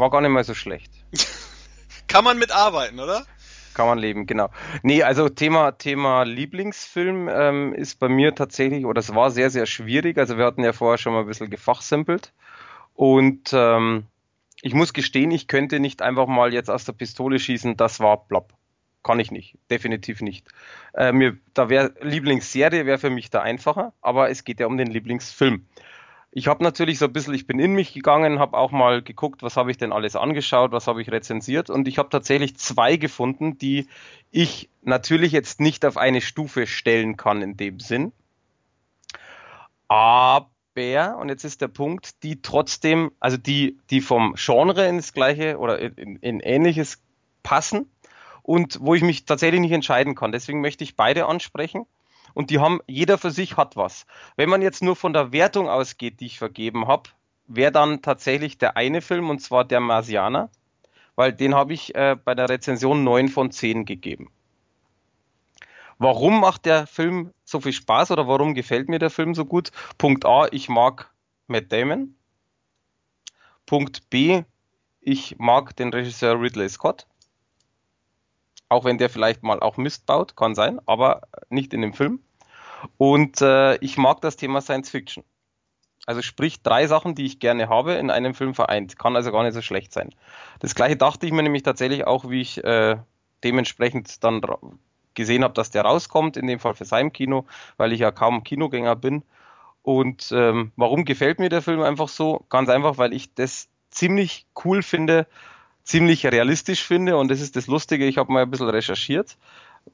War 0.00 0.08
gar 0.08 0.22
nicht 0.22 0.30
mal 0.30 0.44
so 0.44 0.54
schlecht. 0.54 0.90
Kann 2.08 2.24
man 2.24 2.38
mitarbeiten, 2.38 2.98
oder? 2.98 3.26
Kann 3.74 3.86
man 3.86 3.98
leben, 3.98 4.24
genau. 4.24 4.48
Nee, 4.82 5.02
also 5.02 5.28
Thema, 5.28 5.72
Thema 5.72 6.22
Lieblingsfilm 6.22 7.28
ähm, 7.28 7.74
ist 7.74 8.00
bei 8.00 8.08
mir 8.08 8.34
tatsächlich, 8.34 8.86
oder 8.86 8.98
es 8.98 9.14
war 9.14 9.30
sehr, 9.30 9.50
sehr 9.50 9.66
schwierig. 9.66 10.16
Also 10.16 10.38
wir 10.38 10.46
hatten 10.46 10.64
ja 10.64 10.72
vorher 10.72 10.96
schon 10.96 11.12
mal 11.12 11.20
ein 11.20 11.26
bisschen 11.26 11.50
gefachsimpelt. 11.50 12.32
Und 12.94 13.50
ähm, 13.52 14.04
ich 14.62 14.72
muss 14.72 14.94
gestehen, 14.94 15.32
ich 15.32 15.48
könnte 15.48 15.80
nicht 15.80 16.00
einfach 16.00 16.26
mal 16.26 16.54
jetzt 16.54 16.70
aus 16.70 16.86
der 16.86 16.94
Pistole 16.94 17.38
schießen, 17.38 17.76
das 17.76 18.00
war 18.00 18.26
plopp. 18.26 18.54
Kann 19.02 19.20
ich 19.20 19.30
nicht, 19.30 19.58
definitiv 19.70 20.22
nicht. 20.22 20.48
Äh, 20.94 21.12
mir, 21.12 21.36
da 21.52 21.68
wäre 21.68 21.92
Lieblingsserie 22.00 22.86
wäre 22.86 22.98
für 22.98 23.10
mich 23.10 23.28
da 23.28 23.42
einfacher, 23.42 23.92
aber 24.00 24.30
es 24.30 24.44
geht 24.44 24.60
ja 24.60 24.66
um 24.66 24.78
den 24.78 24.90
Lieblingsfilm. 24.90 25.66
Ich 26.32 26.46
habe 26.46 26.62
natürlich 26.62 26.98
so 26.98 27.06
ein 27.06 27.12
bisschen, 27.12 27.34
ich 27.34 27.46
bin 27.46 27.58
in 27.58 27.72
mich 27.72 27.92
gegangen, 27.92 28.38
habe 28.38 28.56
auch 28.56 28.70
mal 28.70 29.02
geguckt, 29.02 29.42
was 29.42 29.56
habe 29.56 29.70
ich 29.72 29.78
denn 29.78 29.92
alles 29.92 30.14
angeschaut, 30.14 30.70
was 30.70 30.86
habe 30.86 31.02
ich 31.02 31.10
rezensiert 31.10 31.70
und 31.70 31.88
ich 31.88 31.98
habe 31.98 32.08
tatsächlich 32.08 32.56
zwei 32.56 32.96
gefunden, 32.96 33.58
die 33.58 33.88
ich 34.30 34.70
natürlich 34.82 35.32
jetzt 35.32 35.60
nicht 35.60 35.84
auf 35.84 35.96
eine 35.96 36.20
Stufe 36.20 36.68
stellen 36.68 37.16
kann 37.16 37.42
in 37.42 37.56
dem 37.56 37.80
Sinn. 37.80 38.12
Aber 39.88 40.50
und 41.18 41.28
jetzt 41.28 41.44
ist 41.44 41.60
der 41.60 41.68
Punkt, 41.68 42.22
die 42.22 42.40
trotzdem, 42.40 43.10
also 43.20 43.36
die, 43.36 43.78
die 43.90 44.00
vom 44.00 44.34
Genre 44.36 44.86
ins 44.86 45.12
gleiche 45.12 45.58
oder 45.58 45.78
in, 45.78 46.16
in 46.16 46.40
ähnliches 46.40 47.02
passen 47.42 47.90
und 48.42 48.78
wo 48.80 48.94
ich 48.94 49.02
mich 49.02 49.26
tatsächlich 49.26 49.60
nicht 49.60 49.72
entscheiden 49.72 50.14
kann. 50.14 50.32
Deswegen 50.32 50.62
möchte 50.62 50.84
ich 50.84 50.96
beide 50.96 51.26
ansprechen 51.26 51.84
und 52.34 52.50
die 52.50 52.58
haben, 52.58 52.80
jeder 52.86 53.18
für 53.18 53.30
sich 53.30 53.56
hat 53.56 53.76
was. 53.76 54.06
Wenn 54.36 54.48
man 54.48 54.62
jetzt 54.62 54.82
nur 54.82 54.96
von 54.96 55.12
der 55.12 55.32
Wertung 55.32 55.68
ausgeht, 55.68 56.20
die 56.20 56.26
ich 56.26 56.38
vergeben 56.38 56.86
habe, 56.86 57.10
wäre 57.46 57.72
dann 57.72 58.02
tatsächlich 58.02 58.58
der 58.58 58.76
eine 58.76 59.00
Film 59.00 59.30
und 59.30 59.40
zwar 59.40 59.64
der 59.64 59.80
Marsianer, 59.80 60.50
weil 61.16 61.32
den 61.32 61.54
habe 61.54 61.72
ich 61.72 61.94
äh, 61.94 62.16
bei 62.22 62.34
der 62.34 62.48
Rezension 62.48 63.04
9 63.04 63.28
von 63.28 63.50
10 63.50 63.84
gegeben. 63.84 64.30
Warum 65.98 66.40
macht 66.40 66.64
der 66.64 66.86
Film 66.86 67.34
so 67.44 67.60
viel 67.60 67.74
Spaß 67.74 68.10
oder 68.12 68.26
warum 68.26 68.54
gefällt 68.54 68.88
mir 68.88 68.98
der 68.98 69.10
Film 69.10 69.34
so 69.34 69.44
gut? 69.44 69.70
Punkt 69.98 70.24
A, 70.24 70.46
ich 70.50 70.70
mag 70.70 71.12
Matt 71.46 71.70
Damon. 71.70 72.14
Punkt 73.66 74.08
B, 74.08 74.44
ich 75.00 75.36
mag 75.38 75.76
den 75.76 75.92
Regisseur 75.92 76.40
Ridley 76.40 76.68
Scott. 76.68 77.06
Auch 78.70 78.84
wenn 78.84 78.96
der 78.96 79.10
vielleicht 79.10 79.42
mal 79.42 79.60
auch 79.60 79.76
Mist 79.76 80.06
baut, 80.06 80.36
kann 80.36 80.54
sein, 80.54 80.80
aber 80.86 81.22
nicht 81.50 81.74
in 81.74 81.82
dem 81.82 81.92
Film. 81.92 82.20
Und 82.96 83.42
äh, 83.42 83.76
ich 83.76 83.98
mag 83.98 84.20
das 84.22 84.36
Thema 84.36 84.62
Science 84.62 84.88
Fiction. 84.88 85.24
Also 86.06 86.22
sprich 86.22 86.62
drei 86.62 86.86
Sachen, 86.86 87.14
die 87.14 87.26
ich 87.26 87.40
gerne 87.40 87.68
habe, 87.68 87.94
in 87.94 88.10
einem 88.10 88.32
Film 88.32 88.54
vereint. 88.54 88.98
Kann 88.98 89.16
also 89.16 89.32
gar 89.32 89.42
nicht 89.42 89.52
so 89.54 89.60
schlecht 89.60 89.92
sein. 89.92 90.14
Das 90.60 90.74
gleiche 90.74 90.96
dachte 90.96 91.26
ich 91.26 91.32
mir 91.32 91.42
nämlich 91.42 91.62
tatsächlich 91.62 92.06
auch, 92.06 92.30
wie 92.30 92.40
ich 92.40 92.64
äh, 92.64 92.96
dementsprechend 93.44 94.22
dann 94.24 94.40
gesehen 95.14 95.44
habe, 95.44 95.54
dass 95.54 95.70
der 95.70 95.82
rauskommt, 95.82 96.36
in 96.36 96.46
dem 96.46 96.60
Fall 96.60 96.74
für 96.74 96.84
sein 96.84 97.12
Kino, 97.12 97.44
weil 97.76 97.92
ich 97.92 98.00
ja 98.00 98.12
kaum 98.12 98.44
Kinogänger 98.44 98.96
bin. 98.96 99.24
Und 99.82 100.30
ähm, 100.32 100.72
warum 100.76 101.04
gefällt 101.04 101.38
mir 101.38 101.48
der 101.48 101.62
Film 101.62 101.82
einfach 101.82 102.08
so? 102.08 102.46
Ganz 102.48 102.68
einfach, 102.68 102.98
weil 102.98 103.12
ich 103.12 103.34
das 103.34 103.68
ziemlich 103.90 104.46
cool 104.64 104.82
finde, 104.82 105.26
ziemlich 105.90 106.24
realistisch 106.24 106.84
finde 106.84 107.16
und 107.16 107.30
das 107.30 107.40
ist 107.40 107.56
das 107.56 107.66
Lustige, 107.66 108.06
ich 108.06 108.16
habe 108.16 108.32
mal 108.32 108.42
ein 108.42 108.50
bisschen 108.50 108.68
recherchiert. 108.68 109.36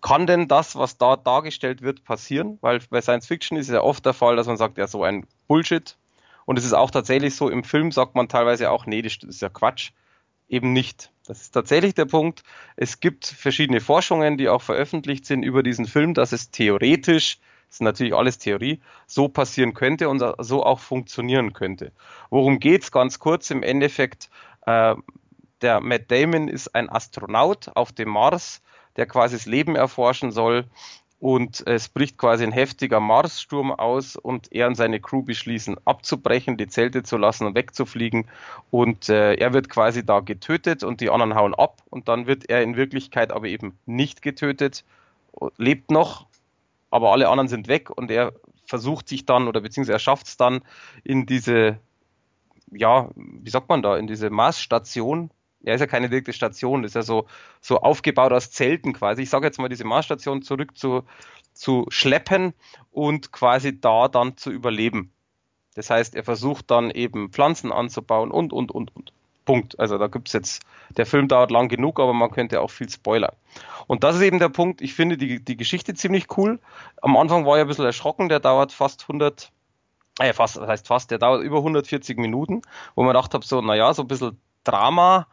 Kann 0.02 0.26
denn 0.26 0.46
das, 0.46 0.76
was 0.76 0.98
da 0.98 1.16
dargestellt 1.16 1.80
wird, 1.80 2.04
passieren? 2.04 2.58
Weil 2.60 2.80
bei 2.90 3.00
Science 3.00 3.26
Fiction 3.26 3.56
ist 3.56 3.68
es 3.68 3.72
ja 3.74 3.80
oft 3.80 4.04
der 4.04 4.12
Fall, 4.12 4.36
dass 4.36 4.46
man 4.46 4.58
sagt, 4.58 4.76
ja, 4.76 4.86
so 4.86 5.04
ein 5.04 5.26
Bullshit. 5.48 5.96
Und 6.44 6.58
es 6.58 6.64
ist 6.64 6.74
auch 6.74 6.90
tatsächlich 6.90 7.34
so, 7.34 7.48
im 7.48 7.64
Film 7.64 7.92
sagt 7.92 8.14
man 8.14 8.28
teilweise 8.28 8.70
auch, 8.70 8.84
nee, 8.84 9.00
das 9.00 9.16
ist 9.26 9.40
ja 9.40 9.48
Quatsch 9.48 9.92
eben 10.48 10.72
nicht. 10.74 11.10
Das 11.26 11.40
ist 11.40 11.52
tatsächlich 11.52 11.94
der 11.94 12.04
Punkt. 12.04 12.42
Es 12.76 13.00
gibt 13.00 13.24
verschiedene 13.26 13.80
Forschungen, 13.80 14.36
die 14.36 14.50
auch 14.50 14.62
veröffentlicht 14.62 15.24
sind 15.24 15.44
über 15.44 15.62
diesen 15.62 15.86
Film, 15.86 16.12
dass 16.12 16.32
es 16.32 16.50
theoretisch, 16.50 17.38
das 17.68 17.76
ist 17.76 17.82
natürlich 17.82 18.14
alles 18.14 18.38
Theorie, 18.38 18.80
so 19.06 19.28
passieren 19.28 19.72
könnte 19.72 20.10
und 20.10 20.22
so 20.40 20.62
auch 20.62 20.80
funktionieren 20.80 21.54
könnte. 21.54 21.92
Worum 22.28 22.58
geht's? 22.58 22.92
Ganz 22.92 23.18
kurz 23.18 23.50
im 23.50 23.62
Endeffekt. 23.62 24.28
Äh, 24.66 24.94
der 25.62 25.80
Matt 25.80 26.10
Damon 26.10 26.48
ist 26.48 26.74
ein 26.74 26.90
Astronaut 26.90 27.70
auf 27.74 27.92
dem 27.92 28.10
Mars, 28.10 28.62
der 28.96 29.06
quasi 29.06 29.36
das 29.36 29.46
Leben 29.46 29.76
erforschen 29.76 30.30
soll. 30.30 30.64
Und 31.18 31.66
es 31.66 31.88
bricht 31.88 32.18
quasi 32.18 32.44
ein 32.44 32.52
heftiger 32.52 33.00
Marssturm 33.00 33.72
aus 33.72 34.16
und 34.16 34.52
er 34.52 34.66
und 34.66 34.74
seine 34.74 35.00
Crew 35.00 35.22
beschließen 35.22 35.78
abzubrechen, 35.86 36.58
die 36.58 36.68
Zelte 36.68 37.02
zu 37.04 37.16
lassen 37.16 37.46
und 37.46 37.54
wegzufliegen. 37.54 38.26
Und 38.70 39.08
äh, 39.08 39.34
er 39.34 39.54
wird 39.54 39.70
quasi 39.70 40.04
da 40.04 40.20
getötet 40.20 40.84
und 40.84 41.00
die 41.00 41.08
anderen 41.08 41.34
hauen 41.34 41.54
ab. 41.54 41.82
Und 41.88 42.08
dann 42.08 42.26
wird 42.26 42.50
er 42.50 42.62
in 42.62 42.76
Wirklichkeit 42.76 43.32
aber 43.32 43.46
eben 43.46 43.78
nicht 43.86 44.20
getötet, 44.20 44.84
lebt 45.56 45.90
noch, 45.90 46.26
aber 46.90 47.12
alle 47.12 47.28
anderen 47.28 47.48
sind 47.48 47.66
weg 47.66 47.90
und 47.90 48.10
er 48.10 48.32
versucht 48.66 49.08
sich 49.08 49.24
dann 49.24 49.48
oder 49.48 49.60
beziehungsweise 49.60 49.94
er 49.94 49.98
schafft 50.00 50.26
es 50.26 50.36
dann 50.36 50.60
in 51.02 51.24
diese 51.24 51.78
ja, 52.72 53.08
wie 53.14 53.50
sagt 53.50 53.68
man 53.68 53.82
da, 53.82 53.96
in 53.96 54.06
diese 54.06 54.30
Marsstation 54.30 55.30
ja, 55.66 55.74
ist 55.74 55.80
ja 55.80 55.86
keine 55.86 56.08
direkte 56.08 56.32
Station, 56.32 56.84
ist 56.84 56.94
ja 56.94 57.02
so, 57.02 57.26
so 57.60 57.80
aufgebaut 57.80 58.32
aus 58.32 58.50
Zelten 58.52 58.92
quasi. 58.92 59.22
Ich 59.22 59.30
sage 59.30 59.46
jetzt 59.46 59.58
mal, 59.58 59.68
diese 59.68 59.84
Marsstation 59.84 60.42
zurück 60.42 60.78
zu, 60.78 61.02
zu 61.52 61.86
schleppen 61.88 62.54
und 62.92 63.32
quasi 63.32 63.78
da 63.78 64.08
dann 64.08 64.36
zu 64.36 64.50
überleben. 64.50 65.10
Das 65.74 65.90
heißt, 65.90 66.14
er 66.14 66.22
versucht 66.22 66.70
dann 66.70 66.90
eben 66.90 67.30
Pflanzen 67.30 67.72
anzubauen 67.72 68.30
und, 68.30 68.52
und, 68.52 68.70
und, 68.70 68.94
und. 68.94 69.12
Punkt. 69.44 69.78
Also 69.78 69.98
da 69.98 70.08
gibt's 70.08 70.32
jetzt, 70.32 70.62
der 70.96 71.06
Film 71.06 71.28
dauert 71.28 71.50
lang 71.50 71.68
genug, 71.68 72.00
aber 72.00 72.12
man 72.12 72.30
könnte 72.30 72.60
auch 72.60 72.70
viel 72.70 72.88
Spoiler. 72.88 73.34
Und 73.86 74.04
das 74.04 74.16
ist 74.16 74.22
eben 74.22 74.38
der 74.38 74.48
Punkt, 74.48 74.80
ich 74.82 74.94
finde 74.94 75.16
die, 75.16 75.44
die 75.44 75.56
Geschichte 75.56 75.94
ziemlich 75.94 76.36
cool. 76.36 76.58
Am 77.00 77.16
Anfang 77.16 77.46
war 77.46 77.56
ich 77.56 77.62
ein 77.62 77.68
bisschen 77.68 77.84
erschrocken, 77.84 78.28
der 78.28 78.40
dauert 78.40 78.72
fast 78.72 79.02
100, 79.02 79.52
äh, 80.18 80.32
fast, 80.32 80.56
das 80.56 80.68
heißt 80.68 80.86
fast, 80.88 81.10
der 81.10 81.18
dauert 81.18 81.42
über 81.42 81.58
140 81.58 82.18
Minuten, 82.18 82.62
wo 82.94 83.02
man 83.02 83.12
gedacht 83.12 83.34
habe, 83.34 83.44
so, 83.44 83.60
naja, 83.60 83.94
so 83.94 84.02
ein 84.02 84.08
bisschen 84.08 84.40
Drama, 84.64 85.28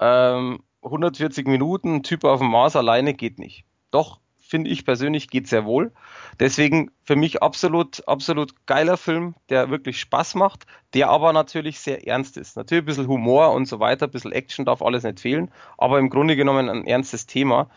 ähm, 0.00 0.60
140 0.82 1.46
Minuten, 1.46 2.02
Typ 2.02 2.24
auf 2.24 2.40
dem 2.40 2.50
Mars 2.50 2.76
alleine 2.76 3.14
geht 3.14 3.38
nicht. 3.38 3.64
Doch, 3.90 4.20
finde 4.38 4.70
ich 4.70 4.84
persönlich, 4.84 5.28
geht 5.28 5.48
sehr 5.48 5.64
wohl. 5.64 5.92
Deswegen 6.38 6.90
für 7.02 7.16
mich 7.16 7.42
absolut, 7.42 8.06
absolut 8.06 8.54
geiler 8.66 8.96
Film, 8.96 9.34
der 9.48 9.70
wirklich 9.70 10.00
Spaß 10.00 10.36
macht, 10.36 10.66
der 10.94 11.08
aber 11.10 11.32
natürlich 11.32 11.80
sehr 11.80 12.06
ernst 12.06 12.36
ist. 12.36 12.56
Natürlich 12.56 12.82
ein 12.82 12.86
bisschen 12.86 13.08
Humor 13.08 13.52
und 13.52 13.66
so 13.66 13.80
weiter, 13.80 14.06
ein 14.06 14.12
bisschen 14.12 14.32
Action 14.32 14.64
darf 14.64 14.82
alles 14.82 15.02
nicht 15.02 15.20
fehlen, 15.20 15.50
aber 15.76 15.98
im 15.98 16.10
Grunde 16.10 16.36
genommen 16.36 16.68
ein 16.68 16.86
ernstes 16.86 17.26
Thema, 17.26 17.68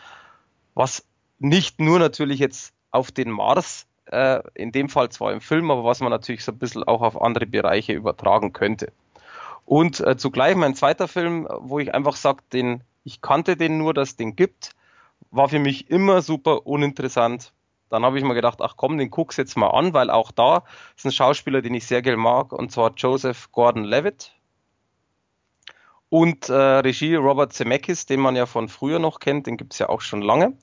was 0.76 1.06
nicht 1.40 1.80
nur 1.80 2.00
natürlich 2.00 2.40
jetzt 2.40 2.74
auf 2.92 3.12
den 3.12 3.32
Mars, 3.32 3.88
äh, 4.06 4.42
in 4.56 4.72
dem 4.72 4.90
Fall 4.90 5.10
zwar 5.10 5.34
im 5.34 5.42
Film, 5.42 5.72
aber 5.72 5.84
was 5.84 6.00
man 6.00 6.12
natürlich 6.12 6.44
so 6.44 6.52
ein 6.52 6.60
bisschen 6.60 6.84
auch 6.84 7.02
auf 7.02 7.22
andere 7.22 7.46
Bereiche 7.46 7.94
übertragen 7.94 8.54
könnte. 8.54 8.92
Und 9.70 10.00
äh, 10.00 10.18
zugleich 10.18 10.56
mein 10.56 10.74
zweiter 10.74 11.08
Film, 11.08 11.48
wo 11.60 11.78
ich 11.78 11.94
einfach 11.94 12.16
sage, 12.16 12.42
den, 12.52 12.84
ich 13.04 13.22
kannte 13.22 13.56
den 13.56 13.78
nur, 13.78 13.94
dass 13.94 14.10
es 14.10 14.16
den 14.16 14.36
gibt, 14.36 14.72
war 15.30 15.48
für 15.48 15.60
mich 15.60 15.92
immer 15.92 16.24
super 16.24 16.66
uninteressant. 16.66 17.54
Dann 17.90 18.04
habe 18.04 18.18
ich 18.18 18.24
mir 18.24 18.34
gedacht, 18.34 18.62
ach 18.64 18.78
komm, 18.78 18.98
den 18.98 19.12
guck's 19.12 19.38
jetzt 19.38 19.56
mal 19.58 19.68
an, 19.68 19.94
weil 19.94 20.10
auch 20.10 20.32
da 20.32 20.64
ist 20.98 21.06
ein 21.06 21.12
Schauspieler, 21.12 21.62
den 21.62 21.76
ich 21.76 21.86
sehr 21.86 22.02
gerne 22.02 22.18
mag, 22.18 22.52
und 22.52 22.72
zwar 22.72 22.94
Joseph 22.96 23.52
Gordon-Levitt. 23.52 24.34
Und 26.10 26.50
äh, 26.50 26.54
Regie 26.56 27.14
Robert 27.14 27.54
Zemeckis, 27.54 28.08
den 28.08 28.22
man 28.22 28.36
ja 28.36 28.48
von 28.48 28.70
früher 28.70 28.98
noch 28.98 29.20
kennt, 29.20 29.46
den 29.46 29.56
gibt's 29.56 29.78
ja 29.78 29.88
auch 29.88 30.02
schon 30.02 30.24
lange. 30.24 30.58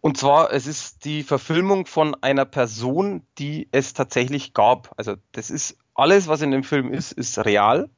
Und 0.00 0.16
zwar, 0.16 0.54
es 0.54 0.66
ist 0.66 1.04
die 1.04 1.22
Verfilmung 1.22 1.84
von 1.84 2.16
einer 2.22 2.46
Person, 2.46 3.26
die 3.36 3.68
es 3.72 3.92
tatsächlich 3.92 4.54
gab. 4.54 4.94
Also 4.96 5.16
das 5.32 5.50
ist 5.50 5.76
alles, 5.98 6.28
was 6.28 6.42
in 6.42 6.52
dem 6.52 6.62
Film 6.62 6.92
ist, 6.92 7.12
ist 7.12 7.38
real. 7.44 7.90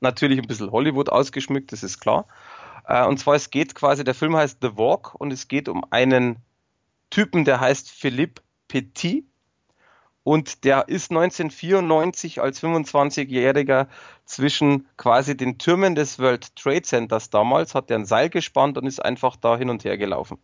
Natürlich 0.00 0.38
ein 0.38 0.46
bisschen 0.46 0.72
Hollywood 0.72 1.08
ausgeschmückt, 1.08 1.72
das 1.72 1.82
ist 1.82 2.00
klar. 2.00 2.26
Äh, 2.86 3.06
und 3.06 3.18
zwar, 3.18 3.36
es 3.36 3.50
geht 3.50 3.74
quasi, 3.74 4.02
der 4.02 4.14
Film 4.14 4.36
heißt 4.36 4.58
The 4.60 4.76
Walk 4.76 5.14
und 5.14 5.32
es 5.32 5.46
geht 5.46 5.68
um 5.68 5.84
einen 5.90 6.36
Typen, 7.10 7.44
der 7.44 7.60
heißt 7.60 7.90
Philippe 7.90 8.42
Petit. 8.66 9.24
Und 10.24 10.64
der 10.64 10.88
ist 10.88 11.10
1994 11.10 12.40
als 12.40 12.62
25-Jähriger 12.62 13.88
zwischen 14.24 14.88
quasi 14.96 15.36
den 15.36 15.58
Türmen 15.58 15.94
des 15.94 16.18
World 16.18 16.56
Trade 16.56 16.82
Centers 16.82 17.30
damals, 17.30 17.74
hat 17.74 17.90
er 17.90 17.98
ein 17.98 18.06
Seil 18.06 18.30
gespannt 18.30 18.78
und 18.78 18.86
ist 18.86 19.04
einfach 19.04 19.36
da 19.36 19.56
hin 19.56 19.70
und 19.70 19.84
her 19.84 19.98
gelaufen. 19.98 20.38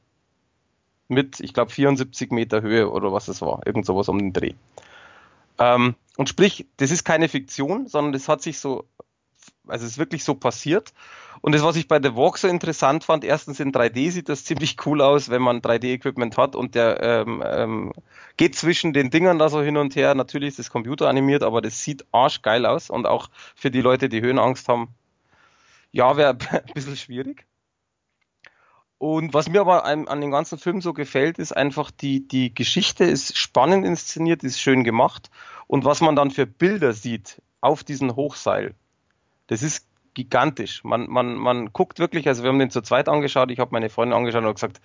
Mit, 1.09 1.41
ich 1.41 1.55
glaube, 1.55 1.73
74 1.73 2.31
Meter 2.31 2.63
Höhe 2.63 2.91
oder 2.91 3.13
was 3.13 3.29
es 3.29 3.41
war. 3.41 3.67
Irgend 3.67 3.87
sowas 3.87 4.09
um 4.09 4.19
den 4.19 4.33
Dreh. 4.33 4.55
Ähm, 5.61 5.95
und 6.17 6.29
sprich, 6.29 6.67
das 6.79 6.91
ist 6.91 7.05
keine 7.05 7.29
Fiktion, 7.29 7.87
sondern 7.87 8.13
das 8.13 8.29
hat 8.29 8.43
sich 8.43 8.59
so, 8.59 8.89
also 9.69 9.85
es 9.85 9.93
ist 9.93 9.99
wirklich 9.99 10.25
so 10.25 10.35
passiert. 10.35 10.93
Und 11.43 11.55
das, 11.55 11.63
was 11.63 11.77
ich 11.77 11.89
bei 11.89 12.01
The 12.03 12.17
Walk 12.17 12.39
so 12.39 12.49
interessant 12.49 13.05
fand, 13.05 13.25
erstens 13.25 13.61
in 13.61 13.73
3D 13.73 14.11
sieht 14.11 14.29
das 14.29 14.45
ziemlich 14.47 14.77
cool 14.87 15.01
aus, 15.01 15.31
wenn 15.31 15.43
man 15.43 15.61
3D-Equipment 15.61 16.37
hat 16.37 16.57
und 16.57 16.75
der 16.75 17.03
ähm, 17.03 17.43
ähm, 17.47 17.93
geht 18.37 18.57
zwischen 18.57 18.93
den 18.93 19.11
Dingern 19.11 19.39
da 19.39 19.49
so 19.49 19.63
hin 19.63 19.77
und 19.77 19.97
her. 19.97 20.15
Natürlich 20.15 20.49
ist 20.51 20.59
das 20.59 20.71
Computer 20.71 21.09
animiert, 21.09 21.43
aber 21.43 21.61
das 21.61 21.83
sieht 21.83 22.05
arschgeil 22.13 22.67
aus 22.67 22.91
und 22.91 23.07
auch 23.07 23.29
für 23.55 23.71
die 23.71 23.81
Leute, 23.83 24.09
die 24.09 24.21
Höhenangst 24.21 24.69
haben, 24.69 24.89
ja, 25.93 26.17
wäre 26.17 26.37
ein 26.51 26.75
bisschen 26.75 26.97
schwierig. 26.97 27.47
Und 29.01 29.33
was 29.33 29.49
mir 29.49 29.63
aber 29.63 29.87
an, 29.87 30.09
an 30.09 30.21
dem 30.21 30.31
ganzen 30.31 30.59
Film 30.59 30.83
so 30.83 30.93
gefällt, 30.93 31.39
ist 31.39 31.57
einfach 31.57 31.91
die, 31.91 32.29
die 32.29 32.55
Geschichte 32.55 33.05
ist 33.05 33.35
spannend 33.35 33.87
inszeniert, 33.87 34.45
ist 34.45 34.61
schön 34.61 34.85
gemacht. 34.85 35.31
Und 35.67 35.87
was 35.87 36.03
man 36.03 36.17
dann 36.17 36.31
für 36.31 36.45
Bilder 36.45 36.93
sieht 36.93 37.41
auf 37.63 37.83
diesem 37.83 38.15
Hochseil, 38.15 38.75
das 39.47 39.63
ist 39.63 39.87
gigantisch. 40.13 40.85
Man, 40.85 41.09
man, 41.09 41.37
man 41.37 41.73
guckt 41.73 41.99
wirklich, 41.99 42.29
also 42.29 42.43
wir 42.43 42.51
haben 42.51 42.59
den 42.59 42.71
zu 42.71 42.83
zweit 42.83 43.09
angeschaut, 43.09 43.51
ich 43.51 43.59
habe 43.59 43.71
meine 43.73 43.89
Freundin 43.89 44.19
angeschaut 44.19 44.45
und 44.45 44.53
gesagt, 44.53 44.83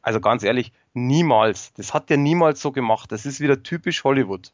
also 0.00 0.18
ganz 0.18 0.44
ehrlich, 0.44 0.72
niemals. 0.94 1.74
Das 1.74 1.92
hat 1.92 2.08
der 2.08 2.16
niemals 2.16 2.62
so 2.62 2.72
gemacht. 2.72 3.12
Das 3.12 3.26
ist 3.26 3.38
wieder 3.38 3.62
typisch 3.62 4.02
Hollywood. 4.02 4.50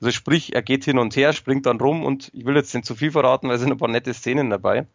Also 0.00 0.12
sprich, 0.12 0.54
er 0.54 0.62
geht 0.62 0.84
hin 0.84 1.00
und 1.00 1.16
her, 1.16 1.32
springt 1.32 1.66
dann 1.66 1.80
rum 1.80 2.04
und 2.04 2.30
ich 2.32 2.44
will 2.44 2.54
jetzt 2.54 2.72
nicht 2.76 2.86
zu 2.86 2.94
viel 2.94 3.10
verraten, 3.10 3.48
weil 3.48 3.56
es 3.56 3.60
sind 3.60 3.72
ein 3.72 3.78
paar 3.78 3.88
nette 3.88 4.14
Szenen 4.14 4.50
dabei. 4.50 4.86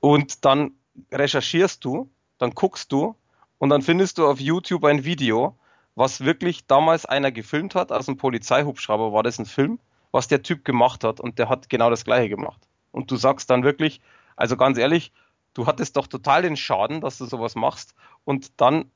Und 0.00 0.44
dann 0.44 0.72
recherchierst 1.10 1.82
du, 1.82 2.10
dann 2.38 2.50
guckst 2.50 2.92
du 2.92 3.16
und 3.58 3.70
dann 3.70 3.82
findest 3.82 4.18
du 4.18 4.26
auf 4.26 4.40
YouTube 4.40 4.84
ein 4.84 5.04
Video, 5.04 5.56
was 5.94 6.24
wirklich 6.24 6.66
damals 6.66 7.06
einer 7.06 7.32
gefilmt 7.32 7.74
hat, 7.74 7.92
aus 7.92 8.08
einem 8.08 8.16
Polizeihubschrauber 8.16 9.12
war 9.12 9.22
das 9.22 9.38
ein 9.38 9.46
Film, 9.46 9.78
was 10.10 10.28
der 10.28 10.42
Typ 10.42 10.64
gemacht 10.64 11.04
hat 11.04 11.20
und 11.20 11.38
der 11.38 11.48
hat 11.48 11.68
genau 11.68 11.90
das 11.90 12.04
gleiche 12.04 12.28
gemacht 12.28 12.60
und 12.94 13.10
du 13.10 13.16
sagst 13.16 13.50
dann 13.50 13.64
wirklich, 13.64 14.00
also 14.36 14.56
ganz 14.56 14.78
ehrlich, 14.78 15.12
du 15.52 15.66
hattest 15.66 15.96
doch 15.96 16.06
total 16.06 16.42
den 16.42 16.56
Schaden, 16.56 17.00
dass 17.00 17.18
du 17.18 17.26
sowas 17.26 17.54
machst 17.54 17.94
und 18.24 18.60
dann 18.60 18.90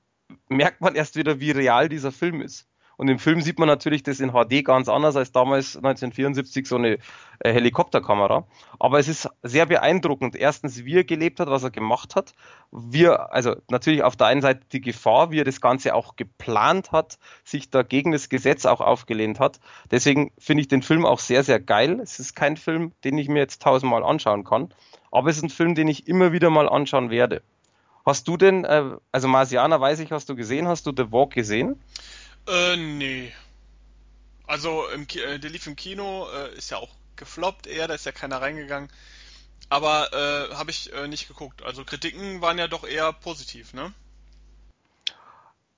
merkt 0.48 0.80
man 0.80 0.94
erst 0.94 1.16
wieder, 1.16 1.40
wie 1.40 1.50
real 1.50 1.88
dieser 1.88 2.12
Film 2.12 2.40
ist. 2.40 2.66
Und 2.98 3.06
im 3.06 3.20
Film 3.20 3.40
sieht 3.40 3.60
man 3.60 3.68
natürlich 3.68 4.02
das 4.02 4.18
in 4.18 4.32
HD 4.32 4.64
ganz 4.64 4.88
anders 4.88 5.14
als 5.14 5.30
damals 5.30 5.76
1974 5.76 6.66
so 6.66 6.74
eine 6.74 6.98
äh, 7.38 7.52
Helikopterkamera. 7.52 8.44
Aber 8.80 8.98
es 8.98 9.06
ist 9.06 9.28
sehr 9.44 9.66
beeindruckend. 9.66 10.34
Erstens, 10.34 10.84
wie 10.84 10.96
er 10.96 11.04
gelebt 11.04 11.38
hat, 11.38 11.48
was 11.48 11.62
er 11.62 11.70
gemacht 11.70 12.16
hat. 12.16 12.32
Wir, 12.72 13.32
also 13.32 13.54
natürlich 13.70 14.02
auf 14.02 14.16
der 14.16 14.26
einen 14.26 14.42
Seite 14.42 14.62
die 14.72 14.80
Gefahr, 14.80 15.30
wie 15.30 15.38
er 15.38 15.44
das 15.44 15.60
Ganze 15.60 15.94
auch 15.94 16.16
geplant 16.16 16.90
hat, 16.90 17.20
sich 17.44 17.70
da 17.70 17.84
gegen 17.84 18.10
das 18.10 18.28
Gesetz 18.28 18.66
auch 18.66 18.80
aufgelehnt 18.80 19.38
hat. 19.38 19.60
Deswegen 19.92 20.32
finde 20.36 20.62
ich 20.62 20.68
den 20.68 20.82
Film 20.82 21.06
auch 21.06 21.20
sehr, 21.20 21.44
sehr 21.44 21.60
geil. 21.60 22.00
Es 22.00 22.18
ist 22.18 22.34
kein 22.34 22.56
Film, 22.56 22.90
den 23.04 23.16
ich 23.16 23.28
mir 23.28 23.38
jetzt 23.38 23.62
tausendmal 23.62 24.02
anschauen 24.02 24.42
kann. 24.42 24.74
Aber 25.12 25.30
es 25.30 25.36
ist 25.36 25.44
ein 25.44 25.50
Film, 25.50 25.76
den 25.76 25.86
ich 25.86 26.08
immer 26.08 26.32
wieder 26.32 26.50
mal 26.50 26.68
anschauen 26.68 27.10
werde. 27.10 27.42
Hast 28.04 28.26
du 28.26 28.36
denn, 28.36 28.64
äh, 28.64 28.96
also 29.12 29.28
Marsianer 29.28 29.80
weiß 29.80 30.00
ich, 30.00 30.10
hast 30.10 30.28
du 30.28 30.34
gesehen? 30.34 30.66
Hast 30.66 30.84
du 30.86 30.92
The 30.96 31.12
Walk 31.12 31.34
gesehen? 31.34 31.78
Äh, 32.48 32.76
nee. 32.76 33.32
Also, 34.46 34.88
im 34.88 35.06
Ki 35.06 35.20
äh, 35.20 35.38
der 35.38 35.50
lief 35.50 35.66
im 35.66 35.76
Kino, 35.76 36.28
äh, 36.30 36.56
ist 36.56 36.70
ja 36.70 36.78
auch 36.78 36.90
gefloppt 37.16 37.66
eher, 37.66 37.86
da 37.88 37.94
ist 37.94 38.06
ja 38.06 38.12
keiner 38.12 38.40
reingegangen. 38.40 38.90
Aber 39.68 40.12
äh, 40.12 40.54
habe 40.54 40.70
ich 40.70 40.92
äh, 40.94 41.08
nicht 41.08 41.28
geguckt. 41.28 41.62
Also 41.62 41.84
Kritiken 41.84 42.40
waren 42.40 42.58
ja 42.58 42.68
doch 42.68 42.84
eher 42.84 43.12
positiv, 43.12 43.74
ne? 43.74 43.92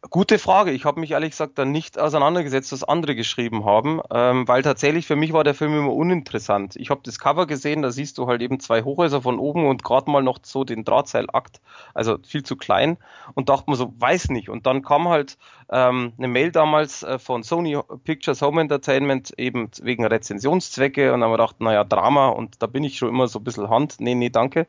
Gute 0.08 0.38
Frage. 0.38 0.70
Ich 0.70 0.86
habe 0.86 0.98
mich 0.98 1.10
ehrlich 1.10 1.32
gesagt 1.32 1.58
dann 1.58 1.72
nicht 1.72 1.98
auseinandergesetzt, 1.98 2.72
was 2.72 2.84
andere 2.84 3.14
geschrieben 3.14 3.66
haben, 3.66 4.00
ähm, 4.10 4.48
weil 4.48 4.62
tatsächlich 4.62 5.06
für 5.06 5.14
mich 5.14 5.34
war 5.34 5.44
der 5.44 5.54
Film 5.54 5.76
immer 5.76 5.92
uninteressant. 5.92 6.74
Ich 6.76 6.88
habe 6.88 7.02
das 7.04 7.18
Cover 7.18 7.46
gesehen, 7.46 7.82
da 7.82 7.90
siehst 7.90 8.16
du 8.16 8.26
halt 8.26 8.40
eben 8.40 8.60
zwei 8.60 8.82
Hochhäuser 8.82 9.20
von 9.20 9.38
oben 9.38 9.66
und 9.66 9.84
gerade 9.84 10.10
mal 10.10 10.22
noch 10.22 10.38
so 10.42 10.64
den 10.64 10.84
Drahtseilakt, 10.84 11.60
also 11.92 12.16
viel 12.26 12.42
zu 12.42 12.56
klein 12.56 12.96
und 13.34 13.50
dachte 13.50 13.70
mir 13.70 13.76
so, 13.76 13.92
weiß 13.98 14.30
nicht. 14.30 14.48
Und 14.48 14.64
dann 14.64 14.80
kam 14.80 15.06
halt 15.10 15.36
ähm, 15.70 16.14
eine 16.16 16.28
Mail 16.28 16.50
damals 16.50 17.02
äh, 17.02 17.18
von 17.18 17.42
Sony 17.42 17.78
Pictures 18.04 18.40
Home 18.40 18.62
Entertainment 18.62 19.34
eben 19.38 19.68
wegen 19.82 20.06
Rezensionszwecke 20.06 21.12
und 21.12 21.20
dann 21.20 21.24
haben 21.24 21.32
wir 21.32 21.36
gedacht, 21.36 21.60
naja, 21.60 21.84
Drama 21.84 22.28
und 22.28 22.62
da 22.62 22.66
bin 22.66 22.84
ich 22.84 22.96
schon 22.96 23.10
immer 23.10 23.28
so 23.28 23.38
ein 23.38 23.44
bisschen 23.44 23.68
Hand. 23.68 23.96
Nee, 23.98 24.14
nee, 24.14 24.30
danke. 24.30 24.66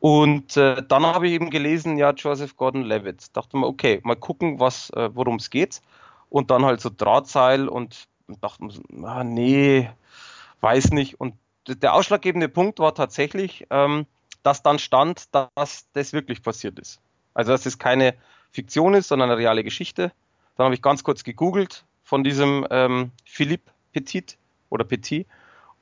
Und 0.00 0.56
äh, 0.56 0.82
dann 0.88 1.04
habe 1.04 1.28
ich 1.28 1.34
eben 1.34 1.50
gelesen, 1.50 1.98
ja, 1.98 2.12
Joseph 2.12 2.56
Gordon-Levitt. 2.56 3.36
Dachte 3.36 3.58
mir, 3.58 3.66
okay, 3.66 4.00
mal 4.02 4.16
gucken, 4.16 4.58
was, 4.58 4.90
äh, 4.90 5.10
worum 5.14 5.36
es 5.36 5.50
geht. 5.50 5.82
Und 6.30 6.50
dann 6.50 6.64
halt 6.64 6.80
so 6.80 6.90
Drahtseil 6.94 7.68
und 7.68 8.08
dachte 8.40 8.64
mir, 8.64 9.08
ah, 9.08 9.24
nee, 9.24 9.90
weiß 10.62 10.92
nicht. 10.92 11.20
Und 11.20 11.34
der 11.68 11.94
ausschlaggebende 11.94 12.48
Punkt 12.48 12.78
war 12.78 12.94
tatsächlich, 12.94 13.66
ähm, 13.70 14.06
dass 14.42 14.62
dann 14.62 14.78
stand, 14.78 15.34
dass 15.34 15.86
das 15.92 16.12
wirklich 16.14 16.42
passiert 16.42 16.78
ist. 16.78 17.00
Also 17.34 17.52
dass 17.52 17.66
es 17.66 17.78
keine 17.78 18.14
Fiktion 18.52 18.94
ist, 18.94 19.08
sondern 19.08 19.30
eine 19.30 19.38
reale 19.38 19.62
Geschichte. 19.64 20.12
Dann 20.56 20.64
habe 20.64 20.74
ich 20.74 20.82
ganz 20.82 21.04
kurz 21.04 21.24
gegoogelt 21.24 21.84
von 22.04 22.24
diesem 22.24 22.66
ähm, 22.70 23.10
Philippe 23.24 23.70
Petit 23.92 24.38
oder 24.70 24.84
Petit. 24.84 25.26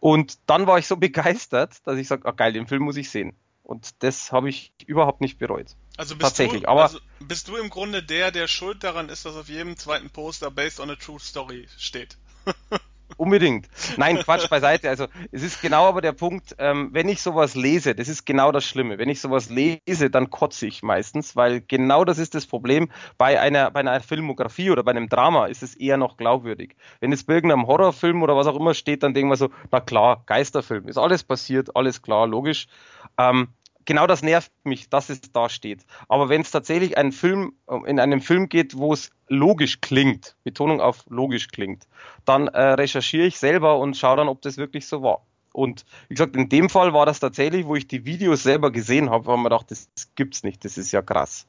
Und 0.01 0.39
dann 0.47 0.67
war 0.67 0.79
ich 0.79 0.89
so 0.89 0.97
begeistert, 0.99 1.87
dass 1.87 1.99
ich 1.99 2.09
sage, 2.09 2.27
ah 2.27 2.33
geil, 2.33 2.53
den 2.53 2.67
Film 2.67 2.83
muss 2.83 2.97
ich 2.97 3.11
sehen. 3.11 3.35
Und 3.69 4.03
das 4.03 4.33
habe 4.33 4.49
ich 4.49 4.73
überhaupt 4.87 5.21
nicht 5.21 5.37
bereut. 5.37 5.77
Also 5.99 6.15
bist 6.15 6.23
Tatsächlich. 6.23 6.63
Du, 6.63 6.69
aber 6.69 6.85
also 6.85 7.01
bist 7.21 7.49
du 7.49 7.57
im 7.57 7.69
Grunde 7.69 8.03
der, 8.03 8.31
der 8.31 8.49
schuld 8.49 8.83
daran 8.83 9.11
ist, 9.11 9.27
dass 9.27 9.37
auf 9.37 9.51
jedem 9.51 9.77
zweiten 9.77 10.09
Poster 10.09 10.51
Based 10.51 10.81
on 10.81 10.89
a 10.89 10.97
True 10.97 11.21
Story 11.21 11.69
steht? 11.77 12.17
Unbedingt. 13.19 13.69
Nein, 13.97 14.19
Quatsch 14.19 14.49
beiseite. 14.49 14.89
Also 14.89 15.09
es 15.33 15.43
ist 15.43 15.61
genau 15.61 15.87
aber 15.87 16.01
der 16.01 16.13
Punkt, 16.13 16.57
ähm, 16.59 16.91
wenn 16.93 17.09
ich 17.11 17.21
sowas 17.21 17.55
lese, 17.55 17.95
das 17.95 18.09
ist 18.09 18.25
genau 18.25 18.53
das 18.53 18.65
Schlimme. 18.65 18.97
Wenn 18.97 19.11
ich 19.11 19.21
sowas 19.21 19.51
lese, 19.51 20.09
dann 20.09 20.31
kotze 20.31 20.67
ich 20.67 20.83
meistens, 20.83 21.37
weil 21.37 21.61
genau 21.61 22.05
das 22.07 22.19
ist 22.19 22.35
das 22.35 22.47
Problem. 22.47 22.91
Bei 23.19 23.39
einer, 23.39 23.71
bei 23.71 23.81
einer 23.81 24.01
Filmografie 24.01 24.71
oder 24.71 24.83
bei 24.83 24.93
einem 24.93 25.11
Drama 25.11 25.47
ist 25.47 25.63
es 25.63 25.75
eher 25.75 25.99
noch 25.99 26.17
glaubwürdig. 26.17 26.77
Wenn 27.01 27.13
es 27.13 27.25
bei 27.25 27.35
irgendeinem 27.35 27.67
Horrorfilm 27.67 28.23
oder 28.23 28.35
was 28.35 28.47
auch 28.47 28.57
immer 28.57 28.73
steht, 28.73 29.03
dann 29.03 29.13
denken 29.13 29.31
wir 29.31 29.37
so, 29.37 29.51
na 29.71 29.81
klar, 29.81 30.23
Geisterfilm, 30.25 30.89
ist 30.89 30.97
alles 30.97 31.25
passiert, 31.25 31.77
alles 31.77 32.01
klar, 32.01 32.27
logisch. 32.27 32.67
Ähm, 33.19 33.49
genau 33.89 34.07
das 34.07 34.23
nervt 34.23 34.53
mich, 34.65 34.91
dass 34.91 35.09
es 35.09 35.21
da 35.33 35.49
steht. 35.49 35.87
Aber 36.09 36.29
wenn 36.29 36.43
es 36.43 36.51
tatsächlich 36.51 36.99
einen 36.99 37.11
Film, 37.11 37.55
in 37.87 37.99
einem 37.99 38.21
Film 38.21 38.51
geht, 38.51 38.77
wo 38.77 38.93
es 38.93 39.11
logisch 39.29 39.81
klingt, 39.81 40.37
Betonung 40.45 40.83
auf 40.83 41.05
logisch 41.09 41.49
klingt, 41.49 41.89
dann 42.27 42.49
äh, 42.49 42.61
recherchiere 42.75 43.27
ich 43.27 43.39
selber 43.39 43.79
und 43.79 43.97
schaue 43.97 44.19
dann, 44.19 44.29
ob 44.29 44.43
das 44.43 44.59
wirklich 44.59 44.87
so 44.87 45.03
war. 45.03 45.23
Und 45.53 45.87
wie 46.09 46.15
gesagt, 46.15 46.37
in 46.37 46.51
dem 46.51 46.69
Fall 46.69 46.93
war 46.93 47.07
das 47.07 47.19
tatsächlich, 47.19 47.65
wo 47.65 47.77
ich 47.77 47.89
die 47.89 48.05
Videos 48.05 48.43
selber 48.43 48.71
gesehen 48.71 49.09
habe, 49.09 49.33
haben 49.33 49.41
wir 49.41 49.49
gedacht, 49.49 49.71
das 49.71 49.89
gibt's 50.15 50.43
nicht, 50.43 50.67
das 50.67 50.77
ist 50.77 50.93
ja 50.93 51.01
krass. 51.01 51.47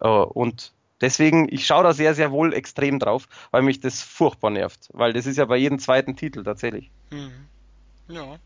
Äh, 0.00 0.08
und 0.08 0.72
deswegen, 1.02 1.52
ich 1.52 1.66
schaue 1.66 1.84
da 1.84 1.92
sehr, 1.92 2.14
sehr 2.14 2.32
wohl 2.32 2.54
extrem 2.54 2.98
drauf, 2.98 3.28
weil 3.50 3.60
mich 3.60 3.80
das 3.80 4.00
furchtbar 4.00 4.50
nervt, 4.50 4.88
weil 4.94 5.12
das 5.12 5.26
ist 5.26 5.36
ja 5.36 5.44
bei 5.44 5.58
jedem 5.58 5.78
zweiten 5.78 6.16
Titel 6.16 6.44
tatsächlich. 6.44 6.90
Mhm. 7.10 7.46
Ja. 8.08 8.38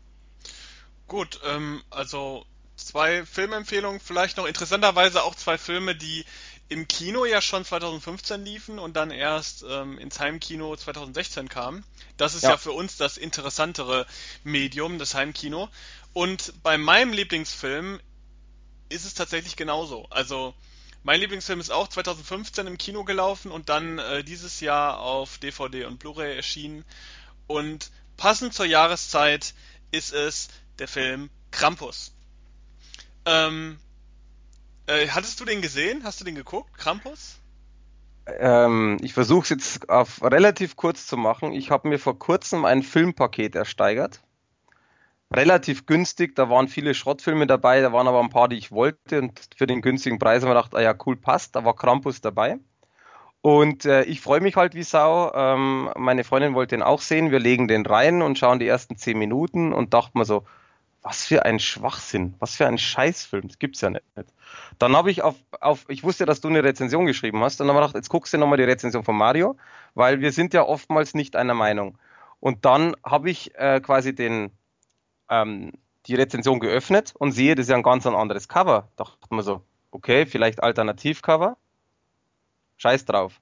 Gut, 1.07 1.39
ähm, 1.49 1.81
also 1.89 2.43
zwei 2.85 3.25
Filmempfehlungen, 3.25 3.99
vielleicht 3.99 4.37
noch 4.37 4.45
interessanterweise 4.45 5.23
auch 5.23 5.35
zwei 5.35 5.57
Filme, 5.57 5.95
die 5.95 6.25
im 6.69 6.87
Kino 6.87 7.25
ja 7.25 7.41
schon 7.41 7.65
2015 7.65 8.43
liefen 8.43 8.79
und 8.79 8.95
dann 8.95 9.11
erst 9.11 9.63
ähm, 9.67 9.97
ins 9.99 10.19
Heimkino 10.19 10.75
2016 10.75 11.49
kamen. 11.49 11.83
Das 12.17 12.33
ist 12.35 12.43
ja. 12.43 12.51
ja 12.51 12.57
für 12.57 12.71
uns 12.71 12.97
das 12.97 13.17
interessantere 13.17 14.07
Medium, 14.43 14.97
das 14.97 15.13
Heimkino. 15.13 15.69
Und 16.13 16.53
bei 16.63 16.77
meinem 16.77 17.13
Lieblingsfilm 17.13 17.99
ist 18.89 19.05
es 19.05 19.13
tatsächlich 19.13 19.55
genauso. 19.55 20.07
Also 20.09 20.53
mein 21.03 21.19
Lieblingsfilm 21.19 21.59
ist 21.59 21.71
auch 21.71 21.89
2015 21.89 22.65
im 22.65 22.77
Kino 22.77 23.03
gelaufen 23.03 23.51
und 23.51 23.69
dann 23.69 23.99
äh, 23.99 24.23
dieses 24.23 24.59
Jahr 24.61 24.99
auf 24.99 25.37
DVD 25.37 25.85
und 25.85 25.99
Blu-ray 25.99 26.35
erschienen. 26.35 26.85
Und 27.45 27.91
passend 28.15 28.53
zur 28.53 28.65
Jahreszeit 28.65 29.53
ist 29.91 30.13
es 30.13 30.47
der 30.79 30.87
Film 30.87 31.29
Krampus. 31.51 32.13
Ähm, 33.25 33.77
äh, 34.87 35.07
hattest 35.07 35.39
du 35.39 35.45
den 35.45 35.61
gesehen? 35.61 36.03
Hast 36.03 36.19
du 36.19 36.25
den 36.25 36.35
geguckt, 36.35 36.77
Krampus? 36.77 37.39
ähm, 38.25 38.97
ich 39.01 39.13
versuche 39.13 39.43
es 39.43 39.49
jetzt 39.49 39.89
auf 39.89 40.21
relativ 40.23 40.75
kurz 40.75 41.07
zu 41.07 41.17
machen. 41.17 41.51
Ich 41.51 41.71
habe 41.71 41.87
mir 41.87 41.99
vor 41.99 42.17
kurzem 42.17 42.65
ein 42.65 42.83
Filmpaket 42.83 43.55
ersteigert. 43.55 44.21
Relativ 45.33 45.87
günstig, 45.87 46.35
da 46.35 46.49
waren 46.49 46.67
viele 46.67 46.93
Schrottfilme 46.93 47.47
dabei, 47.47 47.81
da 47.81 47.91
waren 47.91 48.07
aber 48.07 48.19
ein 48.19 48.29
paar, 48.29 48.47
die 48.47 48.57
ich 48.57 48.71
wollte 48.71 49.19
und 49.19 49.41
für 49.55 49.65
den 49.65 49.81
günstigen 49.81 50.19
Preis 50.19 50.43
haben 50.43 50.49
wir 50.49 50.53
gedacht, 50.53 50.75
ah 50.75 50.81
ja, 50.81 50.95
cool, 51.05 51.15
passt, 51.15 51.55
da 51.55 51.65
war 51.65 51.75
Krampus 51.75 52.21
dabei. 52.21 52.59
Und 53.41 53.85
äh, 53.85 54.03
ich 54.03 54.21
freue 54.21 54.41
mich 54.41 54.55
halt 54.55 54.73
wie 54.73 54.83
Sau. 54.83 55.33
Ähm, 55.33 55.89
meine 55.97 56.23
Freundin 56.23 56.53
wollte 56.53 56.75
den 56.77 56.83
auch 56.83 57.01
sehen. 57.01 57.29
Wir 57.31 57.39
legen 57.39 57.67
den 57.67 57.85
rein 57.85 58.21
und 58.21 58.37
schauen 58.37 58.59
die 58.59 58.67
ersten 58.67 58.95
zehn 58.95 59.17
Minuten 59.17 59.73
und 59.73 59.93
dachten 59.93 60.17
mir 60.17 60.23
so, 60.23 60.45
was 61.03 61.25
für 61.25 61.45
ein 61.45 61.59
Schwachsinn, 61.59 62.33
was 62.39 62.55
für 62.55 62.65
ein 62.65 62.77
Scheißfilm, 62.77 63.49
das 63.49 63.59
gibt's 63.59 63.81
ja 63.81 63.89
nicht. 63.89 64.03
Dann 64.79 64.95
habe 64.95 65.11
ich 65.11 65.21
auf, 65.21 65.35
auf, 65.59 65.85
ich 65.89 66.03
wusste, 66.03 66.25
dass 66.25 66.39
du 66.41 66.47
eine 66.47 66.63
Rezension 66.63 67.05
geschrieben 67.05 67.43
hast, 67.43 67.59
und 67.59 67.67
dann 67.67 67.75
habe 67.75 67.85
ich 67.85 67.89
gedacht, 67.89 68.01
jetzt 68.01 68.09
guckst 68.09 68.33
du 68.33 68.37
nochmal 68.37 68.57
die 68.57 68.63
Rezension 68.63 69.03
von 69.03 69.17
Mario, 69.17 69.57
weil 69.95 70.21
wir 70.21 70.31
sind 70.31 70.53
ja 70.53 70.63
oftmals 70.63 71.13
nicht 71.13 71.35
einer 71.35 71.53
Meinung. 71.53 71.97
Und 72.39 72.65
dann 72.65 72.95
habe 73.05 73.29
ich 73.29 73.53
äh, 73.55 73.81
quasi 73.81 74.15
den, 74.15 74.51
ähm, 75.29 75.73
die 76.07 76.15
Rezension 76.15 76.59
geöffnet 76.59 77.13
und 77.17 77.33
sehe, 77.33 77.55
das 77.55 77.65
ist 77.65 77.69
ja 77.69 77.75
ein 77.75 77.83
ganz 77.83 78.05
anderes 78.05 78.47
Cover. 78.47 78.87
Da 78.95 79.03
dachte 79.03 79.27
man 79.29 79.43
so, 79.43 79.61
okay, 79.91 80.25
vielleicht 80.25 80.63
Alternativcover. 80.63 81.57
Scheiß 82.77 83.05
drauf. 83.05 83.39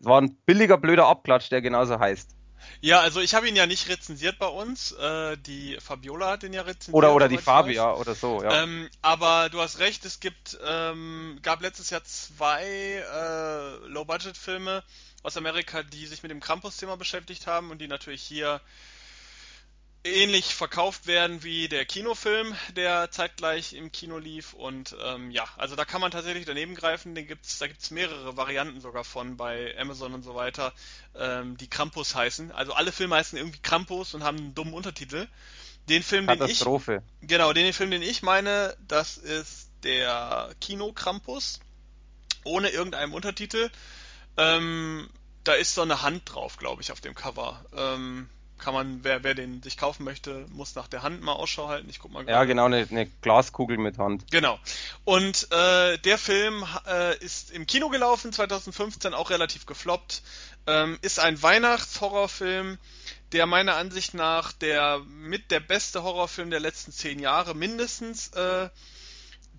Es 0.00 0.06
war 0.06 0.20
ein 0.20 0.34
billiger, 0.46 0.78
blöder 0.78 1.06
Abklatsch, 1.06 1.50
der 1.50 1.62
genauso 1.62 1.98
heißt. 1.98 2.34
Ja, 2.80 3.00
also 3.00 3.20
ich 3.20 3.34
habe 3.34 3.48
ihn 3.48 3.56
ja 3.56 3.66
nicht 3.66 3.88
rezensiert 3.88 4.38
bei 4.38 4.46
uns. 4.46 4.92
Äh, 4.92 5.36
die 5.38 5.78
Fabiola 5.80 6.30
hat 6.30 6.42
ihn 6.42 6.52
ja 6.52 6.62
rezensiert. 6.62 6.94
Oder, 6.94 7.14
oder 7.14 7.28
die 7.28 7.38
Fabia 7.38 7.92
oder 7.94 8.14
so, 8.14 8.42
ja. 8.42 8.62
Ähm, 8.62 8.88
aber 9.02 9.48
du 9.50 9.60
hast 9.60 9.78
recht, 9.78 10.04
es 10.04 10.20
gibt, 10.20 10.58
ähm, 10.64 11.38
gab 11.42 11.60
letztes 11.62 11.90
Jahr 11.90 12.04
zwei 12.04 12.64
äh, 12.64 13.86
Low-Budget-Filme 13.86 14.82
aus 15.22 15.36
Amerika, 15.36 15.82
die 15.82 16.06
sich 16.06 16.22
mit 16.22 16.30
dem 16.30 16.40
Krampus-Thema 16.40 16.96
beschäftigt 16.96 17.46
haben 17.46 17.70
und 17.70 17.78
die 17.80 17.88
natürlich 17.88 18.22
hier 18.22 18.60
ähnlich 20.04 20.54
verkauft 20.54 21.06
werden 21.06 21.44
wie 21.44 21.68
der 21.68 21.84
Kinofilm, 21.84 22.54
der 22.76 23.10
zeitgleich 23.10 23.72
im 23.74 23.92
Kino 23.92 24.18
lief. 24.18 24.52
Und 24.52 24.96
ähm, 25.04 25.30
ja, 25.30 25.44
also 25.56 25.76
da 25.76 25.84
kann 25.84 26.00
man 26.00 26.10
tatsächlich 26.10 26.44
daneben 26.44 26.74
greifen. 26.74 27.14
Den 27.14 27.26
gibt's, 27.26 27.58
da 27.58 27.68
gibt's 27.68 27.90
mehrere 27.90 28.36
Varianten 28.36 28.80
sogar 28.80 29.04
von 29.04 29.36
bei 29.36 29.74
Amazon 29.78 30.14
und 30.14 30.22
so 30.22 30.34
weiter, 30.34 30.72
ähm, 31.14 31.56
die 31.56 31.68
Krampus 31.68 32.14
heißen. 32.14 32.50
Also 32.50 32.72
alle 32.72 32.90
Filme 32.90 33.16
heißen 33.16 33.38
irgendwie 33.38 33.60
Krampus 33.60 34.14
und 34.14 34.24
haben 34.24 34.38
einen 34.38 34.54
dummen 34.54 34.74
Untertitel. 34.74 35.28
Den 35.88 36.02
Film, 36.02 36.26
den 36.26 36.42
ich 36.48 36.60
genau, 37.22 37.52
den 37.52 37.72
Film, 37.72 37.90
den 37.90 38.02
ich 38.02 38.22
meine, 38.22 38.76
das 38.86 39.16
ist 39.16 39.68
der 39.82 40.54
Kino 40.60 40.92
Krampus 40.92 41.60
ohne 42.44 42.70
irgendeinen 42.70 43.12
Untertitel. 43.12 43.70
Ähm, 44.36 45.08
da 45.44 45.54
ist 45.54 45.74
so 45.74 45.82
eine 45.82 46.02
Hand 46.02 46.22
drauf, 46.32 46.56
glaube 46.56 46.82
ich, 46.82 46.92
auf 46.92 47.00
dem 47.00 47.14
Cover. 47.14 47.64
Ähm, 47.74 48.28
kann 48.62 48.74
man, 48.74 49.02
wer, 49.02 49.24
wer 49.24 49.34
den 49.34 49.60
sich 49.60 49.76
kaufen 49.76 50.04
möchte, 50.04 50.46
muss 50.50 50.76
nach 50.76 50.86
der 50.86 51.02
Hand 51.02 51.20
mal 51.20 51.32
Ausschau 51.32 51.68
halten. 51.68 51.88
Ich 51.90 51.98
guck 51.98 52.12
mal. 52.12 52.26
Ja, 52.28 52.44
genau, 52.44 52.66
eine, 52.66 52.86
eine, 52.88 53.06
Glaskugel 53.20 53.76
mit 53.76 53.98
Hand. 53.98 54.30
Genau. 54.30 54.58
Und 55.04 55.50
äh, 55.50 55.98
der 55.98 56.16
Film 56.16 56.64
äh, 56.86 57.18
ist 57.18 57.50
im 57.50 57.66
Kino 57.66 57.88
gelaufen, 57.88 58.32
2015 58.32 59.14
auch 59.14 59.30
relativ 59.30 59.66
gefloppt. 59.66 60.22
Ähm, 60.68 60.96
ist 61.02 61.18
ein 61.18 61.42
Weihnachtshorrorfilm, 61.42 62.78
der 63.32 63.46
meiner 63.46 63.74
Ansicht 63.74 64.14
nach 64.14 64.52
der 64.52 65.00
mit 65.08 65.50
der 65.50 65.60
beste 65.60 66.04
Horrorfilm 66.04 66.50
der 66.50 66.60
letzten 66.60 66.92
zehn 66.92 67.18
Jahre 67.18 67.56
mindestens 67.56 68.28
äh, 68.28 68.68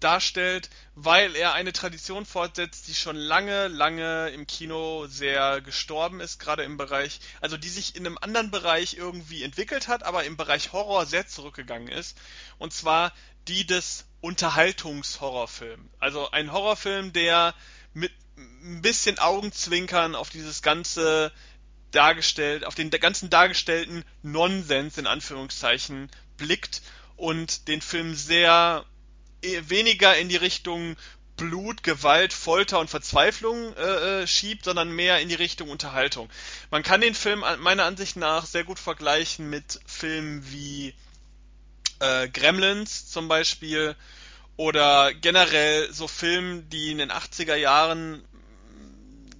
darstellt, 0.04 0.70
weil 0.96 1.36
er 1.36 1.54
eine 1.54 1.74
Tradition 1.74 2.26
fortsetzt, 2.26 2.88
die 2.88 2.96
schon 2.96 3.16
lange, 3.16 3.68
lange 3.68 4.30
im 4.30 4.48
Kino 4.48 5.08
sehr 5.08 5.62
gestorben 5.62 6.20
ist, 6.20 6.40
gerade 6.40 6.64
im 6.64 6.78
Bereich, 6.78 7.20
also 7.42 7.58
die 7.58 7.70
sich 7.70 7.96
in 7.96 8.06
einem 8.06 8.18
anderen 8.20 8.52
Bereich 8.52 8.96
irgendwie 8.96 9.44
entwickelt 9.44 9.88
hat, 9.88 10.04
aber 10.04 10.24
im 10.24 10.38
Bereich 10.38 10.74
Horror 10.74 11.06
sehr 11.06 11.28
zurückgegangen 11.28 11.88
ist. 11.88 12.18
Und 12.58 12.74
zwar 12.74 13.14
die 13.48 13.66
des 13.66 14.06
Unterhaltungshorrorfilms. 14.22 15.90
Also 16.00 16.32
ein 16.32 16.52
Horrorfilm, 16.52 17.14
der 17.14 17.54
mit 17.94 18.12
ein 18.38 18.82
bisschen 18.82 19.20
Augenzwinkern 19.20 20.16
auf 20.16 20.30
dieses 20.30 20.62
ganze 20.62 21.32
dargestellt, 21.92 22.66
auf 22.66 22.76
den 22.76 22.90
ganzen 22.90 23.30
dargestellten 23.30 24.04
Nonsens 24.24 24.98
in 24.98 25.08
Anführungszeichen 25.08 26.10
blickt 26.38 26.82
und 27.16 27.68
den 27.68 27.82
Film 27.82 28.16
sehr 28.16 28.86
weniger 29.70 30.18
in 30.18 30.30
die 30.30 30.38
Richtung 30.38 30.96
Blut, 31.36 31.84
Gewalt, 31.84 32.32
Folter 32.32 32.80
und 32.80 32.90
Verzweiflung 32.90 33.76
äh, 33.76 34.22
äh, 34.22 34.28
schiebt, 34.28 34.64
sondern 34.66 34.92
mehr 34.92 35.20
in 35.20 35.30
die 35.30 35.36
Richtung 35.36 35.70
Unterhaltung. 35.70 36.30
Man 36.70 36.84
kann 36.84 37.02
den 37.02 37.16
Film 37.16 37.44
meiner 37.60 37.86
Ansicht 37.86 38.18
nach 38.18 38.46
sehr 38.46 38.64
gut 38.64 38.78
vergleichen 38.80 39.50
mit 39.50 39.80
Filmen 39.86 40.52
wie 40.52 40.94
äh, 42.00 42.30
Gremlins 42.30 43.10
zum 43.10 43.28
Beispiel 43.28 43.96
oder 44.58 45.12
generell 45.14 45.92
so 45.92 46.08
Filmen, 46.08 46.70
die 46.70 46.92
in 46.92 47.00
den 47.00 47.12
80er 47.12 47.56
Jahren 47.56 48.24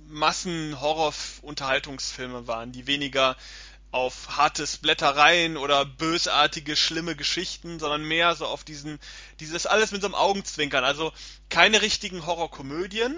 Massen-Horror-Unterhaltungsfilme 0.08 2.48
waren, 2.48 2.72
die 2.72 2.88
weniger 2.88 3.38
auf 3.94 4.38
harte 4.38 4.66
Blättereien 4.82 5.56
oder 5.56 5.86
bösartige, 5.86 6.76
schlimme 6.76 7.16
Geschichten, 7.16 7.80
sondern 7.80 8.04
mehr 8.04 8.36
so 8.36 8.48
auf 8.48 8.64
diesen, 8.64 9.00
dieses 9.40 9.68
alles 9.68 9.92
mit 9.92 10.02
so 10.02 10.08
einem 10.08 10.16
Augenzwinkern. 10.16 10.84
Also 10.84 11.14
keine 11.50 11.82
richtigen 11.84 12.26
Horrorkomödien. 12.26 13.16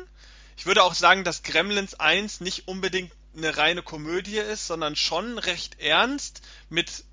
Ich 0.57 0.65
würde 0.65 0.84
auch 0.84 0.93
sagen, 0.93 1.23
dass 1.23 1.43
Gremlins 1.43 1.95
1 1.95 2.41
nicht 2.41 2.68
unbedingt 2.68 3.14
eine 3.38 3.56
reine 3.56 3.84
Komödie 3.84 4.38
ist, 4.38 4.68
sondern 4.68 4.97
schon 4.97 5.38
recht 5.38 5.80
ernst 5.80 6.41
mit 6.69 7.06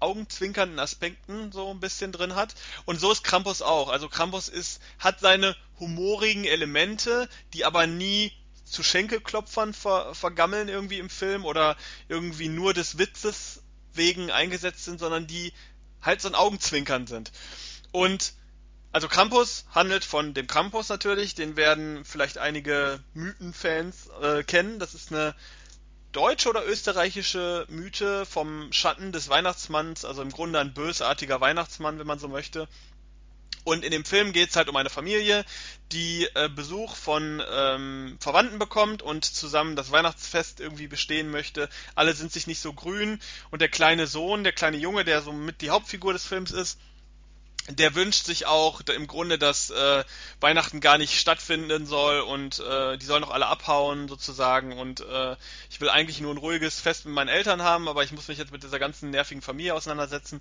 augenzwinkernden 0.00 0.80
Aspekten 0.80 1.52
so 1.52 1.70
ein 1.70 1.80
bisschen 1.80 2.10
drin 2.10 2.34
hat. 2.34 2.56
Und 2.84 3.00
so 3.00 3.12
ist 3.12 3.22
Krampus 3.22 3.62
auch. 3.62 3.90
Also 3.90 4.08
Krampus 4.08 4.48
ist, 4.48 4.82
hat 4.98 5.20
seine 5.20 5.56
humorigen 5.78 6.44
Elemente, 6.44 7.28
die 7.54 7.64
aber 7.64 7.86
nie 7.86 8.32
zu 8.70 8.82
Schenkelklopfern 8.82 9.74
ver, 9.74 10.14
vergammeln 10.14 10.68
irgendwie 10.68 10.98
im 10.98 11.10
Film 11.10 11.44
oder 11.44 11.76
irgendwie 12.08 12.48
nur 12.48 12.74
des 12.74 12.98
Witzes 12.98 13.62
wegen 13.92 14.30
eingesetzt 14.30 14.84
sind, 14.84 15.00
sondern 15.00 15.26
die 15.26 15.52
halt 16.00 16.20
so 16.20 16.28
ein 16.28 16.34
Augenzwinkern 16.34 17.06
sind. 17.06 17.32
Und 17.92 18.32
also 18.92 19.08
Krampus 19.08 19.66
handelt 19.74 20.04
von 20.04 20.34
dem 20.34 20.46
Krampus 20.46 20.88
natürlich, 20.88 21.34
den 21.34 21.56
werden 21.56 22.04
vielleicht 22.04 22.38
einige 22.38 23.00
Mythenfans 23.12 24.08
äh, 24.22 24.42
kennen. 24.44 24.78
Das 24.78 24.94
ist 24.94 25.12
eine 25.12 25.34
deutsche 26.12 26.48
oder 26.48 26.66
österreichische 26.66 27.66
Mythe 27.68 28.24
vom 28.24 28.72
Schatten 28.72 29.12
des 29.12 29.28
Weihnachtsmanns, 29.28 30.04
also 30.04 30.22
im 30.22 30.30
Grunde 30.30 30.58
ein 30.58 30.72
bösartiger 30.72 31.40
Weihnachtsmann, 31.40 31.98
wenn 31.98 32.06
man 32.06 32.18
so 32.18 32.28
möchte, 32.28 32.66
und 33.64 33.84
in 33.84 33.90
dem 33.90 34.04
Film 34.04 34.32
geht 34.32 34.50
es 34.50 34.56
halt 34.56 34.68
um 34.68 34.76
eine 34.76 34.90
Familie, 34.90 35.44
die 35.92 36.28
äh, 36.34 36.48
Besuch 36.48 36.96
von 36.96 37.42
ähm, 37.50 38.16
Verwandten 38.20 38.58
bekommt 38.58 39.02
und 39.02 39.24
zusammen 39.24 39.76
das 39.76 39.90
Weihnachtsfest 39.90 40.60
irgendwie 40.60 40.86
bestehen 40.86 41.30
möchte. 41.30 41.68
Alle 41.94 42.14
sind 42.14 42.32
sich 42.32 42.46
nicht 42.46 42.60
so 42.60 42.72
grün 42.72 43.20
und 43.50 43.60
der 43.60 43.68
kleine 43.68 44.06
Sohn, 44.06 44.44
der 44.44 44.52
kleine 44.52 44.76
Junge, 44.76 45.04
der 45.04 45.22
so 45.22 45.32
mit 45.32 45.60
die 45.60 45.70
Hauptfigur 45.70 46.12
des 46.12 46.26
Films 46.26 46.50
ist, 46.50 46.78
der 47.68 47.94
wünscht 47.94 48.24
sich 48.24 48.46
auch 48.46 48.80
im 48.80 49.06
Grunde, 49.06 49.38
dass 49.38 49.70
äh, 49.70 50.04
Weihnachten 50.40 50.80
gar 50.80 50.96
nicht 50.96 51.18
stattfinden 51.18 51.86
soll 51.86 52.20
und 52.20 52.60
äh, 52.60 52.96
die 52.96 53.04
sollen 53.04 53.22
doch 53.22 53.30
alle 53.30 53.46
abhauen 53.46 54.08
sozusagen 54.08 54.78
und 54.78 55.00
äh, 55.00 55.36
ich 55.68 55.80
will 55.80 55.90
eigentlich 55.90 56.20
nur 56.20 56.32
ein 56.32 56.38
ruhiges 56.38 56.80
Fest 56.80 57.04
mit 57.04 57.14
meinen 57.14 57.28
Eltern 57.28 57.62
haben, 57.62 57.88
aber 57.88 58.04
ich 58.04 58.12
muss 58.12 58.28
mich 58.28 58.38
jetzt 58.38 58.52
mit 58.52 58.62
dieser 58.62 58.78
ganzen 58.78 59.10
nervigen 59.10 59.42
Familie 59.42 59.74
auseinandersetzen. 59.74 60.40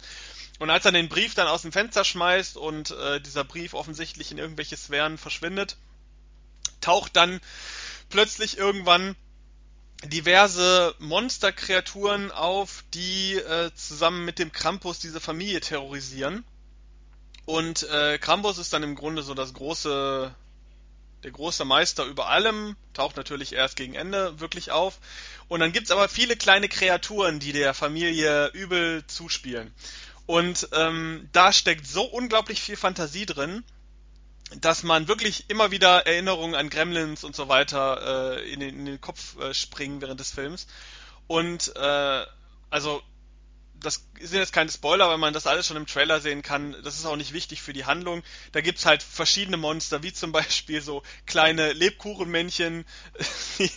Und 0.59 0.69
als 0.69 0.85
er 0.85 0.93
den 0.93 1.09
Brief 1.09 1.35
dann 1.35 1.47
aus 1.47 1.63
dem 1.63 1.73
Fenster 1.73 2.05
schmeißt 2.05 2.55
und 2.55 2.91
äh, 2.91 3.19
dieser 3.19 3.43
Brief 3.43 3.73
offensichtlich 3.73 4.31
in 4.31 4.37
irgendwelche 4.37 4.77
Sphären 4.77 5.17
verschwindet, 5.17 5.75
taucht 6.79 7.15
dann 7.17 7.41
plötzlich 8.09 8.57
irgendwann 8.57 9.15
diverse 10.05 10.95
Monsterkreaturen 10.99 12.31
auf, 12.31 12.85
die 12.93 13.33
äh, 13.33 13.71
zusammen 13.75 14.23
mit 14.23 14.39
dem 14.39 14.53
Krampus 14.53 14.99
diese 14.99 15.19
Familie 15.19 15.59
terrorisieren 15.59 16.45
und 17.47 17.83
äh, 17.83 18.17
Krampus 18.17 18.57
ist 18.57 18.73
dann 18.73 18.83
im 18.83 18.95
Grunde 18.95 19.23
so 19.23 19.33
das 19.33 19.53
große, 19.53 20.35
der 21.23 21.31
große 21.31 21.63
Meister 21.63 22.03
über 22.03 22.27
allem, 22.27 22.75
taucht 22.93 23.15
natürlich 23.15 23.53
erst 23.53 23.77
gegen 23.77 23.95
Ende 23.95 24.41
wirklich 24.41 24.71
auf. 24.71 24.99
Und 25.47 25.61
dann 25.61 25.71
gibt's 25.71 25.91
aber 25.91 26.09
viele 26.09 26.35
kleine 26.35 26.67
Kreaturen, 26.67 27.39
die 27.39 27.53
der 27.53 27.73
Familie 27.73 28.47
übel 28.49 29.07
zuspielen. 29.07 29.73
Und 30.25 30.67
ähm, 30.73 31.29
da 31.31 31.53
steckt 31.53 31.87
so 31.87 32.03
unglaublich 32.03 32.61
viel 32.61 32.75
Fantasie 32.75 33.25
drin, 33.25 33.63
dass 34.59 34.83
man 34.83 35.07
wirklich 35.07 35.49
immer 35.49 35.71
wieder 35.71 36.05
Erinnerungen 36.05 36.53
an 36.53 36.69
Gremlins 36.69 37.23
und 37.23 37.33
so 37.33 37.47
weiter 37.47 38.39
äh, 38.39 38.51
in, 38.51 38.59
den, 38.59 38.79
in 38.79 38.85
den 38.87 38.99
Kopf 38.99 39.39
äh, 39.39 39.53
springen 39.53 40.01
während 40.01 40.19
des 40.19 40.31
Films. 40.31 40.67
Und 41.27 41.73
äh, 41.77 42.25
also 42.69 43.01
das 43.79 44.07
sind 44.19 44.39
jetzt 44.39 44.53
keine 44.53 44.71
Spoiler, 44.71 45.09
weil 45.09 45.17
man 45.17 45.33
das 45.33 45.47
alles 45.47 45.67
schon 45.67 45.77
im 45.77 45.85
Trailer 45.85 46.19
sehen 46.19 46.41
kann. 46.41 46.75
Das 46.83 46.97
ist 46.97 47.05
auch 47.05 47.15
nicht 47.15 47.33
wichtig 47.33 47.61
für 47.61 47.73
die 47.73 47.85
Handlung. 47.85 48.23
Da 48.51 48.61
gibt's 48.61 48.85
halt 48.85 49.03
verschiedene 49.03 49.57
Monster, 49.57 50.03
wie 50.03 50.13
zum 50.13 50.31
Beispiel 50.37 50.81
so 50.81 51.03
kleine 51.25 51.73
Lebkuchenmännchen, 51.73 52.85
die, 53.59 53.71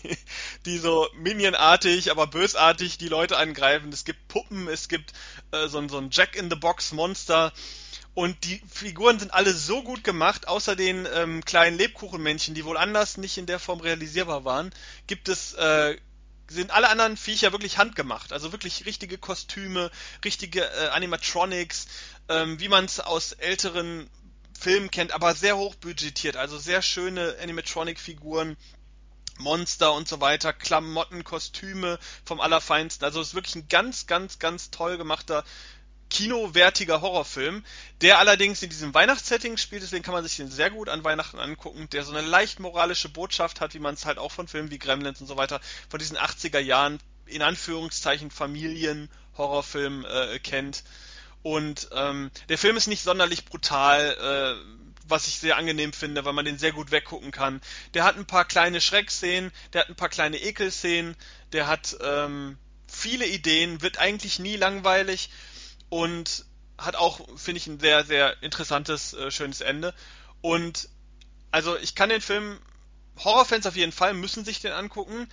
die 0.65 0.79
so 0.79 1.09
minionartig, 1.15 2.11
aber 2.11 2.27
bösartig 2.27 2.99
die 2.99 3.09
Leute 3.09 3.37
angreifen. 3.37 3.93
Es 3.93 4.05
gibt 4.05 4.29
Puppen, 4.29 4.69
es 4.69 4.89
gibt 4.89 5.13
äh, 5.53 5.69
so, 5.69 5.87
so 5.89 5.99
ein 5.99 6.11
Jack-in-the-Box-Monster. 6.11 7.53
Und 8.15 8.45
die 8.45 8.61
Figuren 8.69 9.19
sind 9.19 9.33
alle 9.33 9.55
so 9.55 9.83
gut 9.83 10.03
gemacht, 10.03 10.49
außer 10.49 10.75
den 10.75 11.07
ähm, 11.15 11.45
kleinen 11.45 11.79
Lebkuchenmännchen, 11.79 12.55
die 12.55 12.65
wohl 12.65 12.77
anders 12.77 13.17
nicht 13.19 13.39
in 13.39 13.47
der 13.47 13.61
Form 13.61 13.81
realisierbar 13.81 14.45
waren, 14.45 14.73
gibt 15.07 15.29
es 15.29 15.55
äh, 15.55 15.97
sind 16.51 16.73
alle 16.73 16.89
anderen 16.89 17.17
Viecher 17.17 17.53
wirklich 17.53 17.79
handgemacht. 17.79 18.33
Also 18.33 18.53
wirklich 18.53 18.85
richtige 18.87 19.19
Kostüme, 19.19 19.91
richtige 20.25 20.65
äh, 20.65 20.89
Animatronics, 20.89 21.87
ähm, 22.29 22.59
wie 22.61 22.69
man 22.69 22.85
es 22.85 23.01
aus 23.01 23.33
älteren 23.33 24.11
Filmen 24.59 24.91
kennt, 24.91 25.13
aber 25.13 25.35
sehr 25.35 25.57
hoch 25.57 25.75
budgetiert. 25.77 26.37
Also 26.37 26.59
sehr 26.59 26.83
schöne 26.83 27.37
Animatronic-Figuren. 27.43 28.57
Monster 29.39 29.95
und 29.95 30.07
so 30.07 30.21
weiter, 30.21 30.53
Klamotten, 30.53 31.25
Kostüme 31.25 31.99
vom 32.27 32.43
Allerfeinsten. 32.43 33.07
Also 33.07 33.23
es 33.23 33.29
ist 33.29 33.35
wirklich 33.35 33.57
ein 33.57 33.69
ganz, 33.69 34.07
ganz, 34.07 34.39
ganz 34.39 34.71
toll 34.71 34.99
gemachter 34.99 35.45
kinowertiger 36.11 37.01
Horrorfilm, 37.01 37.65
der 38.03 38.19
allerdings 38.19 38.63
in 38.63 38.69
diesem 38.69 38.93
Weihnachtssetting 38.93 39.57
spielt, 39.57 39.83
deswegen 39.83 40.03
kann 40.03 40.15
man 40.15 40.25
sich 40.25 40.37
den 40.37 40.51
sehr 40.51 40.71
gut 40.71 40.89
an 40.89 41.05
Weihnachten 41.05 41.39
angucken, 41.39 41.89
der 41.91 42.05
so 42.05 42.13
eine 42.13 42.27
leicht 42.27 42.61
moralische 42.61 43.09
Botschaft 43.09 43.61
hat, 43.61 43.75
wie 43.75 43.79
man 43.79 43.95
es 43.95 44.05
halt 44.05 44.19
auch 44.19 44.33
von 44.33 44.49
Filmen 44.49 44.71
wie 44.71 44.79
Gremlins 44.79 45.21
und 45.21 45.27
so 45.27 45.37
weiter, 45.37 45.61
von 45.89 45.99
diesen 45.99 46.19
80er 46.19 46.59
Jahren, 46.59 46.99
in 47.27 47.43
Anführungszeichen 47.43 48.31
Familien-Horrorfilm 48.31 50.05
äh, 50.05 50.39
kennt. 50.41 50.83
Und 51.43 51.89
ähm, 51.93 52.31
der 52.49 52.59
Film 52.59 52.77
ist 52.77 52.89
nicht 52.89 53.03
sonderlich 53.03 53.45
brutal, 53.47 54.59
äh, 54.61 54.91
was 55.09 55.27
ich 55.27 55.39
sehr 55.39 55.57
angenehm 55.57 55.93
finde, 55.93 56.25
weil 56.25 56.33
man 56.33 56.45
den 56.45 56.59
sehr 56.59 56.73
gut 56.73 56.91
weggucken 56.91 57.31
kann. 57.31 57.61
Der 57.95 58.05
hat 58.05 58.17
ein 58.17 58.27
paar 58.27 58.45
kleine 58.45 58.81
Schreckszenen, 58.81 59.53
der 59.73 59.83
hat 59.83 59.89
ein 59.89 59.97
paar 59.97 60.09
kleine 60.09 60.39
Ekelszenen, 60.39 61.17
der 61.53 61.67
hat 61.67 61.97
ähm, 62.03 62.59
viele 62.87 63.27
Ideen, 63.27 63.83
wird 63.83 63.99
eigentlich 63.99 64.39
nie 64.39 64.57
langweilig 64.57 65.31
und 65.91 66.47
hat 66.79 66.97
auch, 66.97 67.21
finde 67.37 67.59
ich, 67.59 67.67
ein 67.67 67.79
sehr, 67.79 68.05
sehr 68.05 68.43
interessantes, 68.43 69.13
äh, 69.13 69.31
schönes 69.31 69.61
Ende. 69.61 69.95
Und 70.41 70.89
also 71.51 71.77
ich 71.77 71.95
kann 71.95 72.09
den 72.09 72.23
Film, 72.23 72.59
Horrorfans 73.19 73.67
auf 73.67 73.77
jeden 73.77 73.93
Fall 73.93 74.15
müssen 74.15 74.45
sich 74.45 74.61
den 74.61 74.73
angucken. 74.73 75.29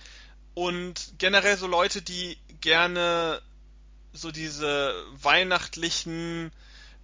Und 0.52 1.14
generell 1.18 1.56
so 1.56 1.66
Leute, 1.66 2.02
die 2.02 2.36
gerne 2.60 3.40
so 4.12 4.30
diese 4.30 4.94
weihnachtlichen, 5.22 6.52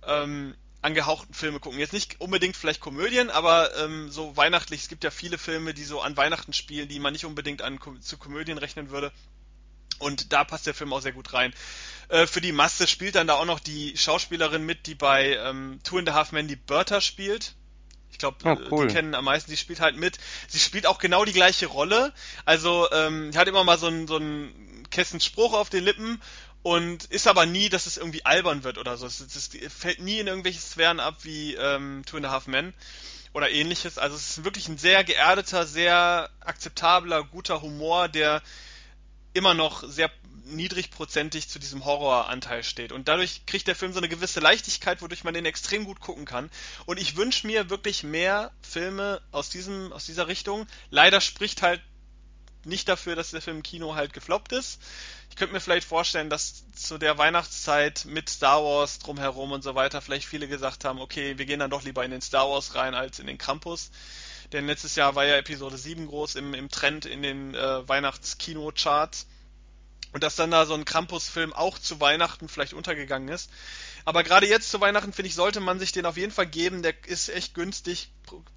ähm, 0.07 0.55
angehauchten 0.83 1.33
Filme 1.33 1.61
gucken. 1.61 1.79
Jetzt 1.79 1.95
nicht 1.95 2.21
unbedingt 2.21 2.57
vielleicht 2.57 2.81
Komödien, 2.81 3.31
aber 3.31 3.75
ähm, 3.77 4.11
so 4.11 4.37
weihnachtlich. 4.37 4.83
Es 4.83 4.89
gibt 4.89 5.03
ja 5.03 5.11
viele 5.11 5.39
Filme, 5.39 5.73
die 5.73 5.85
so 5.85 6.03
an 6.03 6.17
Weihnachten 6.17 6.53
spielen, 6.53 6.89
die 6.89 7.01
man 7.01 7.15
nicht 7.15 7.25
unbedingt 7.25 7.63
an, 7.63 7.81
zu 8.01 8.19
Komödien 8.19 8.59
rechnen 8.59 8.91
würde. 8.91 9.11
Und 9.99 10.33
da 10.33 10.45
passt 10.45 10.67
der 10.67 10.75
Film 10.75 10.93
auch 10.93 11.01
sehr 11.01 11.13
gut 11.13 11.33
rein. 11.33 11.55
Äh, 12.09 12.27
für 12.27 12.41
die 12.41 12.53
Masse 12.53 12.87
spielt 12.87 13.15
dann 13.15 13.27
da 13.27 13.35
auch 13.35 13.45
noch 13.45 13.61
die 13.61 13.97
Schauspielerin 13.97 14.65
mit, 14.65 14.87
die 14.87 14.95
bei 14.95 15.37
ähm, 15.37 15.81
Two 15.85 15.99
and 15.99 16.09
a 16.09 16.15
Half 16.15 16.33
Men 16.33 16.49
die 16.49 16.57
Bertha 16.57 17.01
spielt. 17.01 17.55
Ich 18.11 18.19
glaube, 18.19 18.37
oh, 18.45 18.51
äh, 18.51 18.69
cool. 18.71 18.87
die 18.87 18.95
kennen 18.95 19.15
am 19.15 19.25
meisten, 19.25 19.51
sie 19.51 19.57
spielt 19.57 19.81
halt 19.81 19.97
mit. 19.97 20.19
Sie 20.49 20.59
spielt 20.59 20.87
auch 20.87 20.99
genau 20.99 21.25
die 21.25 21.33
gleiche 21.33 21.67
Rolle. 21.67 22.13
Also, 22.45 22.89
ähm, 22.93 23.33
hat 23.35 23.49
immer 23.49 23.65
mal 23.65 23.79
so 23.79 23.87
einen 23.87 24.07
so 24.07 24.17
einen 24.17 24.87
Kessenspruch 24.91 25.53
auf 25.53 25.71
den 25.71 25.83
Lippen 25.83 26.23
und 26.63 27.05
ist 27.07 27.27
aber 27.27 27.45
nie, 27.45 27.69
dass 27.69 27.87
es 27.87 27.97
irgendwie 27.97 28.25
albern 28.25 28.65
wird 28.65 28.79
oder 28.79 28.97
so. 28.97 29.07
Es, 29.07 29.21
es, 29.21 29.51
es 29.55 29.73
fällt 29.73 30.01
nie 30.01 30.19
in 30.19 30.27
irgendwelche 30.27 30.61
Sphären 30.61 31.01
ab 31.01 31.19
wie 31.23 31.55
ähm, 31.55 32.05
Two 32.07 32.19
and 32.19 32.27
a 32.27 32.31
Half 32.31 32.47
Men 32.47 32.73
oder 33.35 33.51
ähnliches. 33.51 33.99
Also 33.99 34.17
es 34.17 34.31
ist 34.31 34.45
wirklich 34.45 34.69
ein 34.69 34.79
sehr 34.79 35.05
geerdeter, 35.05 35.67
sehr 35.67 36.31
akzeptabler, 36.41 37.25
guter 37.25 37.61
Humor, 37.61 38.09
der 38.09 38.43
immer 39.35 39.55
noch 39.55 39.85
sehr 39.87 40.11
niedrigprozentig 40.47 41.49
zu 41.49 41.59
diesem 41.59 41.85
Horroranteil 41.85 42.63
steht. 42.63 42.93
Und 42.93 43.09
dadurch 43.09 43.47
kriegt 43.47 43.67
der 43.67 43.77
Film 43.77 43.93
so 43.93 43.99
eine 43.99 44.09
gewisse 44.09 44.41
Leichtigkeit, 44.41 45.03
wodurch 45.03 45.25
man 45.25 45.35
den 45.35 45.47
extrem 45.47 45.85
gut 45.85 46.01
gucken 46.01 46.25
kann. 46.25 46.51
Und 46.87 46.99
ich 46.99 47.17
wünsche 47.17 47.47
mir 47.47 47.71
wirklich 47.71 48.03
mehr 48.03 48.53
Filme 48.63 49.21
aus 49.33 49.51
diesem, 49.51 49.93
aus 49.93 50.07
dieser 50.07 50.29
Richtung. 50.29 50.67
Leider 50.91 51.21
spricht 51.21 51.63
halt 51.63 51.81
nicht 52.65 52.89
dafür, 52.89 53.15
dass 53.15 53.31
der 53.31 53.43
Film 53.43 53.59
im 53.59 53.63
Kino 53.63 53.95
halt 53.95 54.13
gefloppt 54.13 54.53
ist. 54.53 54.81
Ich 55.31 55.37
könnte 55.37 55.53
mir 55.53 55.61
vielleicht 55.61 55.87
vorstellen, 55.87 56.31
dass 56.31 56.65
zu 56.73 56.99
der 56.99 57.19
Weihnachtszeit 57.19 58.05
mit 58.07 58.29
Star 58.29 58.63
Wars 58.63 58.99
drumherum 59.01 59.53
und 59.53 59.63
so 59.63 59.75
weiter 59.75 60.01
vielleicht 60.01 60.27
viele 60.27 60.49
gesagt 60.49 60.85
haben, 60.85 61.01
okay, 61.01 61.39
wir 61.39 61.47
gehen 61.47 61.61
dann 61.61 61.71
doch 61.71 61.83
lieber 61.83 62.05
in 62.05 62.11
den 62.11 62.23
Star 62.23 62.49
Wars 62.49 62.75
rein 62.75 62.95
als 62.95 63.19
in 63.19 63.27
den 63.27 63.39
Krampus. 63.39 63.91
Denn 64.53 64.67
letztes 64.67 64.97
Jahr 64.97 65.15
war 65.15 65.25
ja 65.25 65.37
Episode 65.37 65.77
7 65.77 66.07
groß 66.07 66.37
im, 66.37 66.55
im 66.55 66.69
Trend 66.69 67.07
in 67.07 67.23
den 67.23 67.55
äh, 67.55 67.89
Weihnachtskino-Charts. 67.89 69.27
Und 70.13 70.23
dass 70.23 70.37
dann 70.37 70.53
da 70.53 70.65
so 70.65 70.75
ein 70.75 70.85
Krampus-Film 70.85 71.53
auch 71.53 71.79
zu 71.79 72.01
Weihnachten 72.01 72.49
vielleicht 72.49 72.73
untergegangen 72.73 73.29
ist. 73.29 73.51
Aber 74.05 74.23
gerade 74.23 74.47
jetzt 74.47 74.71
zu 74.71 74.81
Weihnachten, 74.81 75.13
finde 75.13 75.29
ich, 75.29 75.35
sollte 75.35 75.61
man 75.61 75.81
sich 75.81 75.91
den 75.91 76.07
auf 76.07 76.17
jeden 76.17 76.33
Fall 76.33 76.47
geben. 76.47 76.83
Der 76.83 76.95
ist 77.07 77.31
echt 77.31 77.55
günstig, 77.55 78.11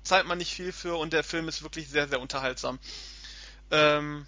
zahlt 0.04 0.28
man 0.28 0.38
nicht 0.38 0.54
viel 0.54 0.72
für 0.72 0.98
und 0.98 1.14
der 1.14 1.24
Film 1.24 1.48
ist 1.48 1.64
wirklich 1.64 1.90
sehr, 1.90 2.08
sehr 2.08 2.20
unterhaltsam. 2.20 2.80
Ähm, 3.72 4.28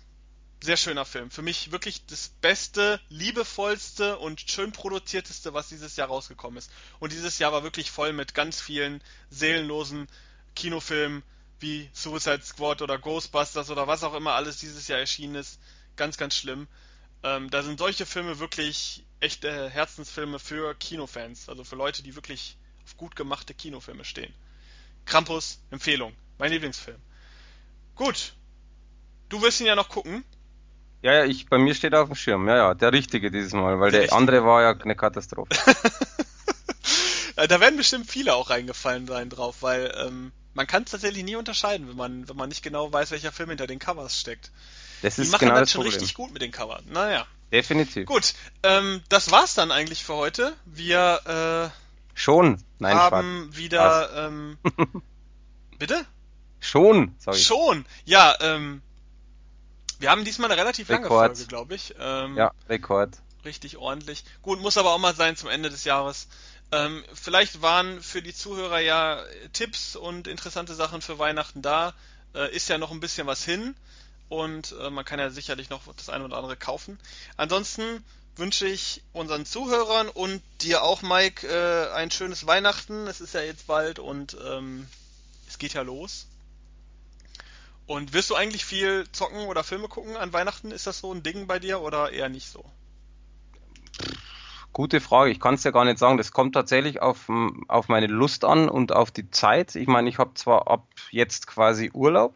sehr 0.61 0.77
schöner 0.77 1.05
Film. 1.05 1.31
Für 1.31 1.41
mich 1.41 1.71
wirklich 1.71 2.05
das 2.05 2.29
beste, 2.41 2.99
liebevollste 3.09 4.17
und 4.17 4.41
schön 4.49 4.71
produzierteste, 4.71 5.53
was 5.53 5.69
dieses 5.69 5.95
Jahr 5.95 6.07
rausgekommen 6.07 6.57
ist. 6.57 6.71
Und 6.99 7.11
dieses 7.11 7.39
Jahr 7.39 7.51
war 7.51 7.63
wirklich 7.63 7.91
voll 7.91 8.11
mit 8.11 8.33
ganz 8.33 8.59
vielen 8.59 9.01
seelenlosen 9.29 10.07
Kinofilmen 10.55 11.23
wie 11.59 11.89
Suicide 11.93 12.41
Squad 12.41 12.81
oder 12.81 12.97
Ghostbusters 12.97 13.69
oder 13.69 13.87
was 13.87 14.03
auch 14.03 14.13
immer 14.13 14.33
alles 14.33 14.57
dieses 14.57 14.87
Jahr 14.87 14.99
erschienen 14.99 15.35
ist. 15.35 15.59
Ganz, 15.95 16.17
ganz 16.17 16.35
schlimm. 16.35 16.67
Ähm, 17.23 17.49
da 17.49 17.63
sind 17.63 17.79
solche 17.79 18.05
Filme 18.05 18.39
wirklich 18.39 19.03
echte 19.19 19.69
Herzensfilme 19.69 20.39
für 20.39 20.73
Kinofans, 20.75 21.49
also 21.49 21.63
für 21.63 21.75
Leute, 21.75 22.03
die 22.03 22.15
wirklich 22.15 22.57
auf 22.85 22.95
gut 22.95 23.15
gemachte 23.15 23.53
Kinofilme 23.53 24.05
stehen. 24.05 24.33
Krampus, 25.05 25.59
Empfehlung, 25.69 26.13
mein 26.37 26.51
Lieblingsfilm. 26.51 26.99
Gut, 27.95 28.33
du 29.27 29.41
wirst 29.41 29.59
ihn 29.59 29.67
ja 29.67 29.75
noch 29.75 29.89
gucken. 29.89 30.23
Ja, 31.01 31.13
ja, 31.13 31.25
ich, 31.25 31.47
bei 31.47 31.57
mir 31.57 31.75
steht 31.75 31.93
er 31.93 32.01
auf 32.01 32.09
dem 32.09 32.15
Schirm. 32.15 32.47
Ja, 32.47 32.55
ja, 32.55 32.73
der 32.73 32.93
richtige 32.93 33.31
dieses 33.31 33.53
Mal, 33.53 33.79
weil 33.79 33.91
der, 33.91 34.01
der 34.01 34.13
andere 34.13 34.43
war 34.43 34.61
ja 34.61 34.71
eine 34.71 34.95
Katastrophe. 34.95 35.49
da 37.35 37.59
werden 37.59 37.77
bestimmt 37.77 38.09
viele 38.09 38.35
auch 38.35 38.49
reingefallen 38.49 39.07
sein 39.07 39.29
drauf, 39.29 39.57
weil 39.61 39.93
ähm, 39.97 40.31
man 40.53 40.67
kann 40.67 40.83
es 40.83 40.91
tatsächlich 40.91 41.23
nie 41.23 41.35
unterscheiden, 41.35 41.87
wenn 41.87 41.95
man, 41.95 42.27
wenn 42.27 42.35
man 42.35 42.49
nicht 42.49 42.63
genau 42.63 42.91
weiß, 42.91 43.11
welcher 43.11 43.31
Film 43.31 43.49
hinter 43.49 43.67
den 43.67 43.79
Covers 43.79 44.19
steckt. 44.19 44.51
Das 45.01 45.17
ist 45.17 45.27
Die 45.27 45.31
machen 45.31 45.47
genau 45.47 45.59
das, 45.59 45.71
schon 45.71 45.81
richtig 45.83 46.13
gut 46.13 46.31
mit 46.33 46.41
den 46.41 46.51
Covern. 46.51 46.83
Naja. 46.89 47.25
Definitiv. 47.51 48.05
Gut, 48.05 48.33
ähm, 48.63 49.01
das 49.09 49.31
war's 49.31 49.55
dann 49.55 49.71
eigentlich 49.71 50.03
für 50.03 50.15
heute. 50.15 50.55
Wir 50.65 51.71
äh, 51.73 52.19
schon. 52.19 52.63
Nein, 52.77 52.95
haben 52.95 53.45
Schwarz. 53.45 53.57
wieder. 53.57 54.27
Ähm, 54.27 54.57
bitte? 55.79 56.05
Schon. 56.59 57.15
Sorry. 57.17 57.39
Schon. 57.39 57.85
Ja. 58.05 58.35
Ähm, 58.41 58.81
wir 59.99 60.11
haben 60.11 60.25
diesmal 60.25 60.51
eine 60.51 60.59
relativ 60.59 60.89
lange 60.89 61.05
Rekord. 61.05 61.37
Folge, 61.37 61.47
glaube 61.47 61.75
ich. 61.75 61.95
Ähm, 61.99 62.37
ja, 62.37 62.51
Rekord. 62.67 63.17
Richtig 63.45 63.77
ordentlich. 63.77 64.23
Gut, 64.41 64.61
muss 64.61 64.77
aber 64.77 64.93
auch 64.93 64.99
mal 64.99 65.15
sein 65.15 65.35
zum 65.35 65.49
Ende 65.49 65.69
des 65.69 65.85
Jahres. 65.85 66.27
Ähm, 66.71 67.03
vielleicht 67.13 67.61
waren 67.61 68.01
für 68.01 68.21
die 68.21 68.33
Zuhörer 68.33 68.79
ja 68.79 69.23
Tipps 69.53 69.95
und 69.95 70.27
interessante 70.27 70.75
Sachen 70.75 71.01
für 71.01 71.17
Weihnachten 71.17 71.61
da. 71.61 71.93
Äh, 72.35 72.55
ist 72.55 72.69
ja 72.69 72.77
noch 72.77 72.91
ein 72.91 72.99
bisschen 72.99 73.25
was 73.25 73.43
hin 73.43 73.75
und 74.29 74.75
äh, 74.79 74.89
man 74.91 75.03
kann 75.03 75.19
ja 75.19 75.31
sicherlich 75.31 75.69
noch 75.69 75.81
das 75.95 76.09
eine 76.09 76.25
oder 76.25 76.37
andere 76.37 76.55
kaufen. 76.55 76.99
Ansonsten 77.37 78.03
wünsche 78.35 78.67
ich 78.67 79.01
unseren 79.11 79.45
Zuhörern 79.45 80.07
und 80.07 80.41
dir 80.61 80.83
auch, 80.83 81.01
Mike, 81.01 81.47
äh, 81.47 81.91
ein 81.93 82.11
schönes 82.11 82.45
Weihnachten. 82.45 83.07
Es 83.07 83.19
ist 83.19 83.33
ja 83.33 83.41
jetzt 83.41 83.67
bald 83.67 83.99
und 83.99 84.37
ähm, 84.45 84.87
es 85.47 85.57
geht 85.57 85.73
ja 85.73 85.81
los. 85.81 86.27
Und 87.87 88.13
wirst 88.13 88.29
du 88.29 88.35
eigentlich 88.35 88.65
viel 88.65 89.07
zocken 89.11 89.47
oder 89.47 89.63
Filme 89.63 89.87
gucken 89.87 90.15
an 90.15 90.31
Weihnachten? 90.31 90.69
Ist 90.69 90.85
das 90.85 90.99
so 90.99 91.11
ein 91.11 91.23
Ding 91.23 91.47
bei 91.47 91.57
dir 91.57 91.81
oder 91.81 92.11
eher 92.11 92.29
nicht 92.29 92.47
so? 92.47 92.63
Gute 94.79 95.01
Frage. 95.01 95.29
Ich 95.29 95.41
kann 95.41 95.55
es 95.55 95.65
ja 95.65 95.71
gar 95.71 95.83
nicht 95.83 95.97
sagen. 95.97 96.15
Das 96.15 96.31
kommt 96.31 96.55
tatsächlich 96.55 97.01
auf, 97.01 97.29
auf 97.67 97.89
meine 97.89 98.07
Lust 98.07 98.45
an 98.45 98.69
und 98.69 98.93
auf 98.93 99.11
die 99.11 99.29
Zeit. 99.29 99.75
Ich 99.75 99.87
meine, 99.87 100.07
ich 100.07 100.19
habe 100.19 100.35
zwar 100.35 100.71
ab 100.71 100.87
jetzt 101.11 101.47
quasi 101.47 101.91
Urlaub, 101.93 102.33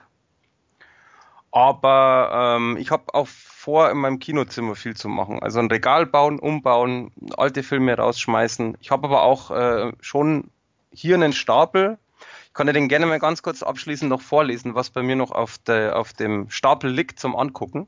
aber 1.52 2.58
ähm, 2.58 2.76
ich 2.76 2.92
habe 2.92 3.14
auch 3.14 3.30
vor, 3.30 3.90
in 3.92 3.98
meinem 3.98 4.20
Kinozimmer 4.20 4.76
viel 4.76 4.94
zu 4.94 5.08
machen. 5.08 5.42
Also 5.42 5.60
ein 5.60 5.72
Regal 5.72 6.06
bauen, 6.06 6.38
umbauen, 6.38 7.14
alte 7.38 7.64
Filme 7.64 7.96
rausschmeißen. 7.96 8.78
Ich 8.82 8.92
habe 8.92 9.08
aber 9.08 9.24
auch 9.24 9.50
äh, 9.50 9.94
schon 10.02 10.50
hier 10.92 11.16
einen 11.16 11.32
Stapel. 11.32 11.98
Ich 12.48 12.54
kann 12.54 12.68
dir 12.68 12.74
den 12.74 12.90
gerne 12.90 13.06
mal 13.06 13.20
ganz 13.20 13.42
kurz 13.42 13.64
abschließend 13.64 14.10
noch 14.10 14.22
vorlesen, 14.22 14.76
was 14.76 14.90
bei 14.90 15.02
mir 15.02 15.16
noch 15.16 15.32
auf, 15.32 15.60
der, 15.60 15.98
auf 15.98 16.12
dem 16.12 16.50
Stapel 16.50 16.92
liegt 16.92 17.22
zum 17.22 17.38
Angucken. 17.38 17.88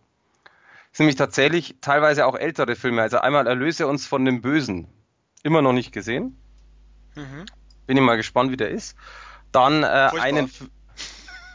Sind 0.95 1.07
nämlich 1.07 1.17
tatsächlich 1.17 1.75
teilweise 1.81 2.25
auch 2.25 2.35
ältere 2.35 2.77
Filme. 2.77 3.01
Also 3.01 3.17
einmal 3.17 3.45
Erlöse 3.47 3.85
uns 3.85 4.07
von 4.07 4.23
dem 4.23 4.39
Bösen. 4.39 4.87
Immer 5.43 5.61
noch 5.61 5.73
nicht 5.73 5.91
gesehen. 5.91 6.37
Mhm. 7.15 7.45
Bin 7.85 7.97
ich 7.97 8.03
mal 8.03 8.15
gespannt, 8.15 8.49
wie 8.49 8.55
der 8.55 8.69
ist. 8.69 8.95
Dann 9.51 9.83
äh, 9.83 9.85
einen. 9.85 10.49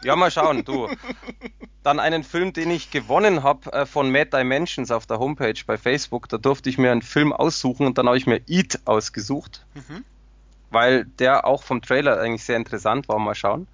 Ja, 0.05 0.15
mal 0.15 0.31
schauen, 0.31 0.63
du. 0.67 0.89
Dann 1.83 2.01
einen 2.01 2.23
Film, 2.23 2.53
den 2.53 2.71
ich 2.71 2.91
gewonnen 2.91 3.43
habe 3.43 3.73
äh, 3.73 3.87
von 3.87 4.13
Mad 4.13 4.29
Dimensions 4.37 4.91
auf 4.91 5.07
der 5.07 5.19
Homepage 5.19 5.55
bei 5.67 5.79
Facebook. 5.79 6.29
Da 6.29 6.37
durfte 6.37 6.69
ich 6.69 6.77
mir 6.77 6.93
einen 6.93 7.01
Film 7.01 7.33
aussuchen 7.33 7.87
und 7.87 7.97
dann 7.97 8.09
habe 8.09 8.19
ich 8.19 8.27
mir 8.27 8.43
Eat 8.47 8.81
ausgesucht. 8.85 9.65
Mhm. 9.73 10.05
Weil 10.71 11.07
der 11.07 11.47
auch 11.47 11.63
vom 11.63 11.81
Trailer 11.81 12.21
eigentlich 12.21 12.45
sehr 12.45 12.59
interessant 12.59 13.09
war. 13.09 13.19
Mal 13.19 13.35
schauen. 13.35 13.67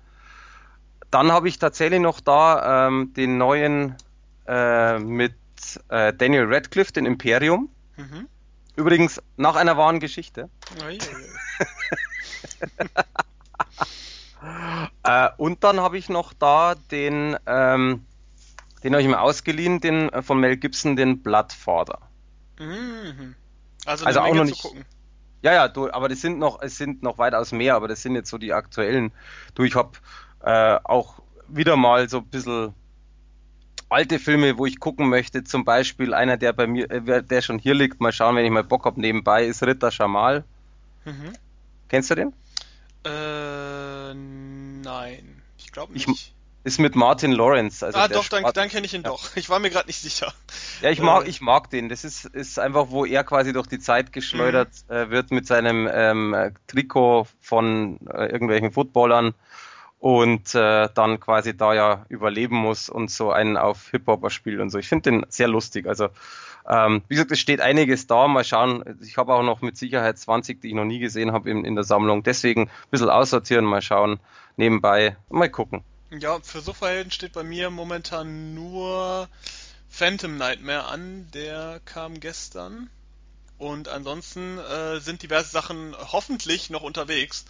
Dann 1.11 1.33
habe 1.33 1.49
ich 1.49 1.59
tatsächlich 1.59 2.01
noch 2.01 2.21
da 2.21 2.87
ähm, 2.87 3.13
den 3.15 3.37
neuen 3.37 3.97
äh, 4.47 5.01
mit 5.01 5.35
äh, 5.89 6.13
Daniel 6.13 6.47
Radcliffe, 6.47 6.93
den 6.93 7.07
Imperium. 7.07 7.69
Mhm. 7.97 8.29
Übrigens 8.77 9.21
nach 9.37 9.57
einer 9.57 9.77
wahren 9.77 10.01
Geschichte. 10.01 10.49
Oh, 10.79 10.89
yeah. 10.89 10.99
Äh, 15.03 15.31
und 15.37 15.65
dann 15.65 15.81
habe 15.81 15.99
ich 15.99 16.09
noch 16.09 16.33
da 16.33 16.75
den, 16.91 17.37
ähm, 17.47 18.05
den 18.83 18.93
habe 18.93 19.03
ich 19.03 19.09
mir 19.09 19.21
ausgeliehen, 19.21 19.81
den 19.81 20.09
äh, 20.11 20.23
von 20.23 20.39
Mel 20.39 20.57
Gibson, 20.57 20.97
den 20.97 21.23
Bloodfather. 21.23 22.01
Mhm. 22.59 23.35
Also, 23.85 24.05
also 24.05 24.21
auch 24.21 24.35
noch 24.35 24.45
nicht. 24.45 24.65
Ja, 25.43 25.53
ja, 25.53 25.69
du, 25.69 25.91
aber 25.91 26.09
das 26.09 26.21
sind 26.21 26.39
noch, 26.39 26.61
es 26.61 26.77
sind 26.77 27.03
noch 27.03 27.19
weitaus 27.19 27.53
mehr, 27.53 27.77
aber 27.77 27.89
das 27.89 28.03
sind 28.03 28.15
jetzt 28.15 28.31
so 28.31 28.39
die 28.39 28.53
aktuellen. 28.53 29.13
Du, 29.55 29.63
ich 29.63 29.75
habe 29.75 29.93
äh, 30.41 30.79
auch 30.83 31.21
wieder 31.49 31.77
mal 31.77 32.09
so 32.09 32.19
ein 32.19 32.27
bisschen 32.27 32.75
alte 33.89 34.19
Filme, 34.19 34.59
wo 34.59 34.67
ich 34.67 34.81
gucken 34.81 35.09
möchte. 35.09 35.45
Zum 35.45 35.65
Beispiel 35.65 36.15
einer, 36.15 36.37
der 36.37 36.53
bei 36.53 36.67
mir, 36.67 36.91
äh, 36.91 37.23
der 37.23 37.43
schon 37.43 37.59
hier 37.59 37.75
liegt, 37.75 38.01
mal 38.01 38.13
schauen, 38.13 38.37
wenn 38.37 38.45
ich 38.45 38.51
mal 38.51 38.65
Bock 38.65 38.85
habe 38.85 39.01
nebenbei, 39.01 39.45
ist 39.45 39.63
Ritter 39.63 39.91
Schamal. 39.91 40.45
Mhm. 41.05 41.33
Kennst 41.89 42.11
du 42.11 42.15
den? 42.15 42.33
Äh, 43.05 44.15
nein. 44.15 45.43
Ich 45.59 45.71
glaube 45.71 45.93
nicht. 45.93 46.09
Ich, 46.09 46.35
ist 46.67 46.81
mit 46.81 46.97
Martin 46.97 47.31
Lawrence. 47.31 47.87
Also 47.87 47.97
ah, 47.97 48.09
doch, 48.09 48.27
dann, 48.29 48.45
dann 48.53 48.69
kenne 48.69 48.87
ich 48.87 48.93
ihn 48.93 49.03
ja. 49.03 49.11
doch. 49.11 49.37
Ich 49.37 49.49
war 49.49 49.61
mir 49.61 49.71
gerade 49.71 49.87
nicht 49.87 50.01
sicher. 50.01 50.35
Ja, 50.83 50.91
ich 50.91 51.01
mag, 51.01 51.25
äh. 51.25 51.29
ich 51.29 51.41
mag 51.41 51.71
den. 51.71 51.89
Das 51.89 52.03
ist, 52.03 52.25
ist 52.25 52.59
einfach, 52.59 52.91
wo 52.91 53.05
er 53.05 53.23
quasi 53.23 53.53
durch 53.53 53.69
die 53.69 53.79
Zeit 53.79 54.13
geschleudert 54.13 54.71
mhm. 54.89 54.95
äh, 54.95 55.11
wird 55.11 55.31
mit 55.31 55.47
seinem 55.47 55.89
ähm, 55.89 56.53
Trikot 56.67 57.29
von 57.41 58.01
äh, 58.13 58.27
irgendwelchen 58.27 58.73
Footballern 58.73 59.35
und 59.99 60.55
äh, 60.55 60.89
dann 60.95 61.21
quasi 61.21 61.57
da 61.57 61.75
ja 61.75 62.07
überleben 62.09 62.57
muss 62.57 62.89
und 62.89 63.11
so 63.11 63.33
einen 63.33 63.57
auf 63.57 63.91
Hip-Hopper 63.91 64.31
spielt 64.31 64.61
und 64.61 64.71
so. 64.71 64.79
Ich 64.79 64.89
finde 64.89 65.11
den 65.11 65.27
sehr 65.29 65.49
lustig. 65.49 65.87
Also 65.87 66.09
ähm, 66.69 67.03
wie 67.09 67.15
gesagt, 67.15 67.31
es 67.31 67.39
steht 67.39 67.61
einiges 67.61 68.07
da. 68.07 68.27
Mal 68.29 68.45
schauen. 68.45 68.85
Ich 69.03 69.17
habe 69.17 69.35
auch 69.35 69.43
noch 69.43 69.63
mit 69.63 69.77
Sicherheit 69.77 70.19
20, 70.19 70.61
die 70.61 70.69
ich 70.69 70.75
noch 70.75 70.85
nie 70.85 70.99
gesehen 70.99 71.33
habe 71.33 71.51
in, 71.51 71.65
in 71.65 71.75
der 71.75 71.85
Sammlung. 71.85 72.23
Deswegen 72.23 72.63
ein 72.63 72.91
bisschen 72.91 73.11
aussortieren, 73.11 73.65
mal 73.65 73.83
schauen. 73.83 74.19
Nebenbei 74.57 75.17
mal 75.29 75.49
gucken. 75.49 75.83
Ja, 76.11 76.39
für 76.41 76.61
Superhelden 76.61 77.11
steht 77.11 77.33
bei 77.33 77.43
mir 77.43 77.71
momentan 77.71 78.55
nur 78.55 79.29
Phantom 79.89 80.37
Nightmare 80.37 80.87
an. 80.87 81.29
Der 81.33 81.81
kam 81.85 82.21
gestern. 82.21 82.91
Und 83.59 83.89
ansonsten 83.89 84.59
äh, 84.59 85.01
sind 85.01 85.23
diverse 85.23 85.51
Sachen 85.51 85.97
hoffentlich 86.13 86.69
noch 86.69 86.83
unterwegs. 86.83 87.45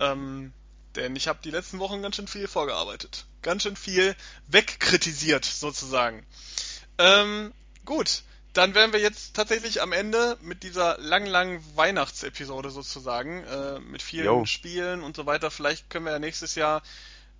Ähm, 0.00 0.52
denn 0.96 1.16
ich 1.16 1.28
habe 1.28 1.38
die 1.44 1.50
letzten 1.50 1.78
Wochen 1.78 2.02
ganz 2.02 2.16
schön 2.16 2.28
viel 2.28 2.48
vorgearbeitet. 2.48 3.26
Ganz 3.42 3.62
schön 3.62 3.76
viel 3.76 4.16
wegkritisiert, 4.48 5.44
sozusagen. 5.44 6.26
Ähm, 6.98 7.52
gut, 7.84 8.22
dann 8.52 8.74
wären 8.74 8.92
wir 8.92 9.00
jetzt 9.00 9.34
tatsächlich 9.34 9.82
am 9.82 9.92
Ende 9.92 10.38
mit 10.40 10.62
dieser 10.62 10.98
langen, 10.98 11.26
langen 11.26 11.76
Weihnachtsepisode 11.76 12.70
sozusagen, 12.70 13.44
äh, 13.44 13.80
mit 13.80 14.02
vielen 14.02 14.24
Yo. 14.24 14.46
Spielen 14.46 15.02
und 15.02 15.14
so 15.14 15.26
weiter. 15.26 15.50
Vielleicht 15.50 15.90
können 15.90 16.06
wir 16.06 16.12
ja 16.12 16.18
nächstes 16.18 16.54
Jahr 16.54 16.82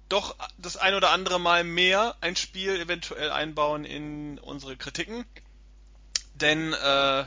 doch 0.09 0.37
das 0.59 0.77
ein 0.77 0.95
oder 0.95 1.11
andere 1.11 1.41
Mal 1.41 1.65
mehr 1.65 2.17
ein 2.21 2.37
Spiel 2.37 2.77
eventuell 2.77 3.31
einbauen 3.31 3.85
in 3.85 4.39
unsere 4.39 4.77
Kritiken. 4.77 5.25
Denn 6.35 6.75
äh, 6.75 7.25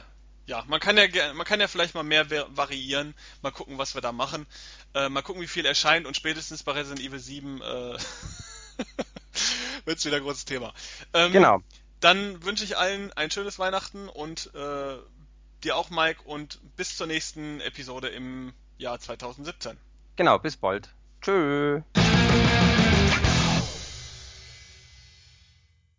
ja, 0.50 0.64
man 0.68 0.80
kann 0.80 0.98
ja 0.98 1.34
man 1.34 1.46
kann 1.46 1.60
ja 1.60 1.68
vielleicht 1.68 1.96
mal 1.96 2.04
mehr 2.04 2.30
variieren, 2.56 3.14
mal 3.42 3.52
gucken, 3.52 3.78
was 3.78 3.96
wir 3.96 4.02
da 4.02 4.12
machen, 4.12 4.48
äh, 4.94 5.10
mal 5.10 5.22
gucken, 5.22 5.42
wie 5.42 5.48
viel 5.48 5.66
erscheint 5.66 6.06
und 6.06 6.16
spätestens 6.16 6.64
bei 6.64 6.72
Resident 6.74 7.06
Evil 7.06 7.20
7 7.20 7.62
äh, 7.62 7.64
wird's 9.86 10.06
wieder 10.06 10.18
ein 10.18 10.24
großes 10.24 10.46
Thema. 10.46 10.74
Ähm, 11.14 11.32
genau. 11.32 11.62
Dann 12.00 12.44
wünsche 12.44 12.64
ich 12.64 12.78
allen 12.78 13.12
ein 13.14 13.30
schönes 13.30 13.60
Weihnachten 13.60 14.08
und 14.08 14.54
äh, 14.56 14.98
dir 15.64 15.76
auch, 15.76 15.90
Mike, 15.90 16.22
und 16.24 16.60
bis 16.78 16.96
zur 16.96 17.08
nächsten 17.08 17.60
Episode 17.62 18.08
im 18.08 18.54
Jahr 18.78 19.00
2017. 19.00 19.78
Genau, 20.16 20.40
bis 20.40 20.58
bald. 20.58 20.90
Tschö. 21.22 21.82